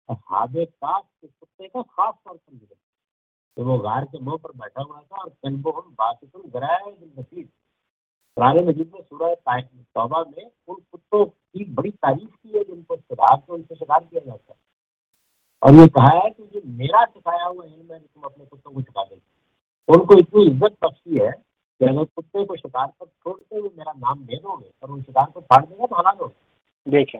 हाबे 0.09 0.64
काफ 0.64 1.05
के 1.05 1.27
कुत्ते 1.27 1.68
का 1.68 1.82
खास 1.82 2.14
तौर 2.14 2.36
पर 2.36 2.52
ज़िक्र 2.52 2.74
तो 3.56 3.64
वो 3.64 3.78
गार 3.81 4.05
के 4.05 4.18
मुँह 4.20 4.36
पर 4.36 4.52
बैठा 4.55 4.82
हुआ 4.82 5.01
था 5.01 5.16
और 5.16 5.28
कल्बो 5.28 5.70
हम 5.73 5.94
बातिकुल 5.98 6.51
गराए 6.55 6.93
पुराने 8.36 8.62
मजीद 8.62 8.90
में 8.94 9.02
सूरह 9.02 9.34
तौबा 9.96 10.20
में 10.20 10.44
उन 10.68 10.76
कुत्तों 10.76 11.24
की 11.24 11.64
बड़ी 11.74 11.90
तारीफ़ 11.90 12.28
की 12.28 12.58
है 12.58 12.62
जिनको 12.64 12.96
शिकार 12.96 13.36
से 13.36 13.52
उनसे 13.52 13.74
शिकार 13.74 14.00
किया 14.00 14.20
जाता 14.26 14.52
है 14.52 14.58
और 15.62 15.74
ये 15.74 15.86
कहा 15.94 16.10
है 16.16 16.30
कि 16.30 16.42
ये 16.54 16.62
मेरा 16.78 17.04
सिखाया 17.04 17.44
हुआ 17.44 17.64
इल्म 17.64 17.92
है 17.92 17.98
तुम 17.98 18.22
अपने 18.24 18.44
कुत्तों 18.44 18.72
को 18.72 18.80
सिखा 18.80 19.04
देते 19.04 19.94
उनको 19.94 20.18
इतनी 20.18 20.44
इज़्ज़त 20.46 20.76
बख्शी 20.84 21.22
है 21.22 21.30
कि 21.30 21.86
अगर 21.86 22.04
कुत्ते 22.04 22.44
को 22.44 22.56
शिकार 22.56 22.86
पर 22.86 23.06
छोड़ते 23.06 23.56
हुए 23.56 23.70
मेरा 23.78 23.92
नाम 23.98 24.24
दे 24.24 24.36
दोगे 24.36 24.70
और 24.82 24.90
उन 24.90 25.02
शिकार 25.02 25.30
को 25.34 25.40
फाड़ 25.40 25.64
देगा 25.64 25.86
तो 25.86 25.96
हला 25.96 26.28
देखें 26.86 27.18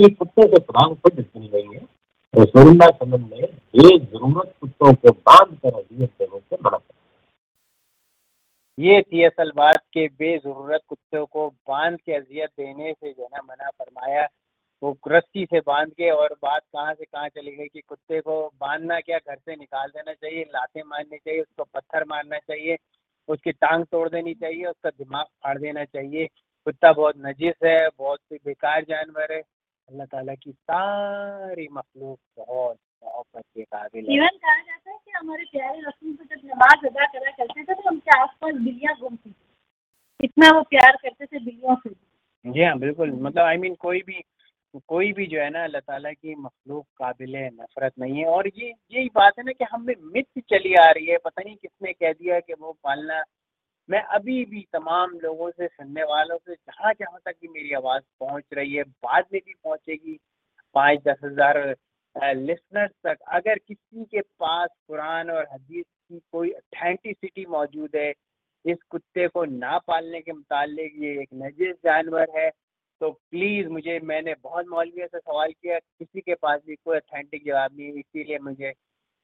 ये 0.00 0.08
कुत्ते 0.10 0.42
से 0.46 0.60
खुदा 0.60 0.86
को 0.86 0.94
खुद 0.94 1.18
इतनी 1.18 1.48
गई 1.48 1.74
है। 1.74 1.86
रसूलुल्लाह 2.34 2.90
सल्लम 2.98 3.20
ने 3.24 3.46
बेजरूरत 3.76 4.54
कुत्तों 4.60 4.92
को 4.94 5.10
बाँध 5.28 5.56
कर 5.62 5.78
अजियत 5.78 6.10
देने 6.18 6.38
से 6.38 6.56
मना 6.56 6.76
कर 6.76 6.94
ये 8.78 9.02
थी 9.02 9.22
असल 9.24 9.50
बात 9.56 9.78
के 9.92 10.06
बेजरूरत 10.08 10.80
कुत्तों 10.88 11.26
को 11.26 11.48
बाँध 11.50 11.98
के 11.98 12.12
अजियत 12.12 12.50
देने 12.50 12.92
से 12.92 13.12
जो 13.12 13.22
है 13.22 13.28
ना 13.32 13.40
मना 13.44 13.70
फरमाया। 13.70 14.28
वो 14.82 14.98
रस्सी 15.08 15.44
से 15.44 15.60
बाँध 15.60 15.90
के 15.90 16.10
और 16.10 16.36
बात 16.42 16.62
कहाँ 16.62 16.94
से 16.94 17.04
कहाँ 17.04 17.28
चली 17.28 17.56
गई 17.56 17.66
कि 17.66 17.80
कुत्ते 17.80 18.20
को 18.20 18.52
बांधना 18.60 19.00
क्या? 19.00 19.18
घर 19.18 19.36
से 19.36 19.56
निकाल 19.56 19.88
देना 19.88 20.12
चाहिए 20.12 20.42
लाते 20.44 20.82
मारनी 20.82 21.18
चाहिए, 21.18 21.40
उसको 21.40 21.64
पत्थर 21.64 22.04
मारना 22.04 22.38
चाहिए, 22.38 22.76
उसकी 23.28 23.52
टांग 23.52 23.84
तोड़ 23.84 24.08
देनी 24.08 24.34
चाहिए, 24.34 24.64
उसका 24.64 24.90
दिमाग 24.90 25.24
फाड़ 25.24 25.58
देना 25.58 25.84
चाहिए। 25.84 26.26
कुत्ता 26.64 26.92
बहुत 26.92 27.14
नजिस 27.18 27.54
है, 27.64 27.88
बहुत 27.98 28.20
बेकार 28.32 28.84
जानवर 28.84 29.32
है। 29.32 29.40
अल्लाह 29.90 30.06
ताला 30.06 30.34
की 30.34 30.52
सारी 30.52 31.68
मखलूक 31.72 32.18
बहुत 32.38 32.76
मोहब्बत 33.02 33.44
के 33.44 33.62
काबिल 33.64 34.12
इवन 34.14 34.36
कहा 34.36 34.58
जाता 34.58 34.90
है 34.90 34.98
कि 35.04 35.10
हमारे 35.10 35.44
प्यारे 35.52 35.80
रसूल 35.80 36.14
को 36.14 36.24
जब 36.24 36.46
नमाज़ 36.46 36.86
अदा 36.86 37.06
करा 37.06 37.30
करते 37.30 37.62
थे 37.62 37.74
तो 37.74 37.88
उनके 37.90 38.18
आसपास 38.20 38.54
बिल्लियाँ 38.54 38.94
घूमती 38.96 39.30
थी? 39.30 39.34
इतना 40.20 40.50
वो 40.56 40.62
प्यार 40.70 40.96
करते 41.02 41.26
थे 41.26 41.38
बिल्लियों 41.38 41.76
से। 41.76 41.90
जी 42.44 42.62
हाँ 42.62 42.78
बिल्कुल। 42.78 43.10
मतलब 43.12 43.42
आई 43.42 43.56
मीन 43.56 43.74
कोई 43.80 44.00
भी 44.06 44.22
कोई 44.88 45.12
भी 45.12 45.26
जो 45.26 45.40
है 45.40 45.48
ना 45.50 45.62
अल्लाह 45.64 45.80
ताला 45.80 46.12
की 46.12 46.34
मखलूक 46.34 46.86
काबिल 46.98 47.36
नफ़रत 47.36 47.92
नहीं 47.98 48.18
है। 48.18 48.24
और 48.26 48.48
ये 48.48 48.68
यही 48.68 49.08
बात 49.14 49.38
है 49.38 49.44
ना 49.44 49.52
कि 49.52 49.64
हमें 49.72 49.94
मिथ 50.14 50.40
चली 50.50 50.74
आ 50.74 50.90
रही 50.90 51.06
है। 51.06 51.16
पता 51.24 51.42
नहीं 51.42 51.56
किसने 51.56 51.92
कह 51.92 52.12
दिया 52.12 52.38
कि 52.40 52.54
वो 52.60 52.72
पालना 52.84 53.22
मैं 53.88 54.00
अभी 54.16 54.44
भी 54.44 54.60
तमाम 54.72 55.18
लोगों 55.22 55.50
से 55.50 55.66
सुनने 55.66 56.02
वालों 56.04 56.36
से 56.38 56.54
जहाँ 56.54 56.92
जहाँ 56.92 57.18
तक 57.26 57.34
भी 57.42 57.48
मेरी 57.48 57.72
आवाज़ 57.74 58.02
पहुँच 58.20 58.44
रही 58.52 58.74
है 58.74 58.82
बाद 58.82 59.24
में 59.32 59.40
भी 59.46 59.54
पहुँचेगी। 59.54 60.18
पाँच 60.74 61.00
दस 61.08 61.18
हज़ार 61.24 61.58
लिसनर्स 62.16 62.90
तक, 63.04 63.16
अगर 63.28 63.58
किसी 63.58 64.04
के 64.04 64.20
पास 64.20 64.68
कुरान 64.88 65.30
और 65.30 65.46
हदीस 65.52 65.84
की 65.84 66.18
कोई 66.32 66.50
अथेंटिसिटी 66.50 67.44
मौजूद 67.50 67.96
है, 67.96 68.12
इस 68.64 68.78
कुत्ते 68.90 69.26
को 69.28 69.44
ना 69.46 69.78
पालने 69.86 70.20
के 70.20 70.32
मुतालिक 70.32 70.92
ये 70.98 71.20
एक 71.22 71.28
नजिस 71.34 71.74
जानवर 71.84 72.38
है 72.38 72.50
तो 73.00 73.10
प्लीज़ 73.10 73.68
मुझे, 73.68 73.98
मैंने 74.00 74.34
बहुत 74.42 74.66
मौलवियों 74.68 75.06
से 75.06 75.18
सवाल 75.18 75.52
किया, 75.52 75.78
किसी 75.78 76.20
के 76.20 76.34
पास 76.34 76.60
भी 76.66 76.74
कोई 76.76 76.96
अथेंटिक 76.96 77.44
जवाब 77.46 77.76
नहीं 77.78 77.92
इसीलिए 77.94 78.38
मुझे 78.40 78.72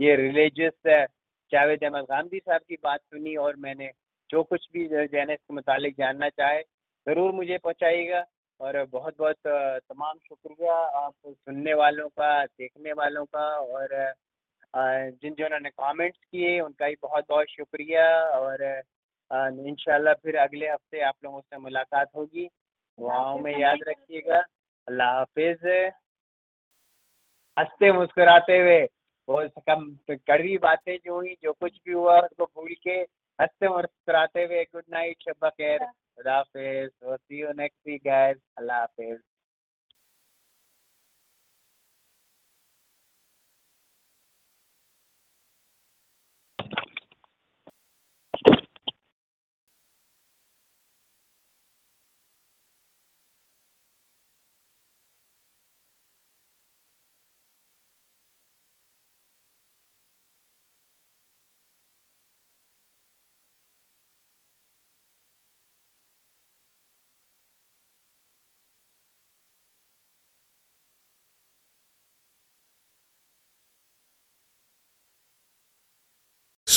ये 0.01 0.17
रिलीजियस 0.17 1.07
जावेद 1.53 1.85
अहमद 1.85 2.05
गांधी 2.11 2.39
साहब 2.39 2.61
की 2.69 2.77
बात 2.83 3.01
सुनी 3.01 3.37
और 3.37 3.57
मैंने 3.59 3.91
जो 4.31 4.43
कुछ 4.45 4.67
भी 4.73 4.87
जैन 4.89 5.31
इसके 5.31 5.55
मुतालिक 5.55 5.95
जानना 5.99 6.29
चाहे, 6.31 6.61
ज़रूर 7.07 7.33
मुझे 7.33 7.59
पहुँचाइएगा। 7.59 8.25
और 8.61 8.85
बहुत 8.85 9.15
बहुत 9.19 9.37
तमाम 9.47 10.19
शुक्रिया 10.19 10.75
आप 11.01 11.13
सुनने 11.27 11.75
वालों 11.75 12.09
का 12.09 12.45
देखने 12.45 12.93
वालों 12.93 13.25
का 13.25 13.47
और 13.75 13.89
जिन 15.13 15.35
जिन्होंने 15.35 15.71
कमेंट्स 15.71 16.19
किए 16.19 16.59
उनका 16.61 16.89
भी 16.89 16.97
बहुत 17.03 17.25
बहुत 17.29 17.47
शुक्रिया 17.51 18.07
और 18.39 18.65
इन 19.31 19.77
फिर 20.15 20.37
अगले 20.39 20.69
हफ़्ते 20.69 21.01
आप 21.01 21.15
लोगों 21.25 21.41
से 21.41 21.59
मुलाकात 21.59 22.09
होगी। 22.17 22.47
दुआओं 22.99 23.39
में 23.39 23.53
याद 23.59 23.79
रखिएगा। 23.89 24.39
अल्लाह 24.89 25.15
हाफिज। 25.15 25.65
हँसते 27.57 27.93
मुस्कुराते 27.93 28.59
हुए 28.59 28.81
वो 29.29 29.43
कम 29.69 29.85
कड़वी 30.11 30.57
बातें 30.59 30.97
जो 30.97 31.15
हुई 31.15 31.35
जो 31.43 31.53
कुछ 31.53 31.79
भी 31.87 31.93
हुआ 31.93 32.19
उसको 32.21 32.45
भूल 32.47 32.75
के 32.83 32.99
हँसते 33.39 33.69
मुस्कुराते 33.69 34.45
हुए 34.45 34.63
गुड 34.65 34.85
नाइट 34.91 35.23
शब्बा 35.23 35.49
खैर। 35.51 35.87
Kudafis. 36.19 36.89
We'll 37.03 37.19
see 37.29 37.37
you 37.37 37.51
next 37.55 37.77
week, 37.87 38.05
guys. 38.05 38.37
Allah 38.59 38.89
Hafiz. 38.99 39.19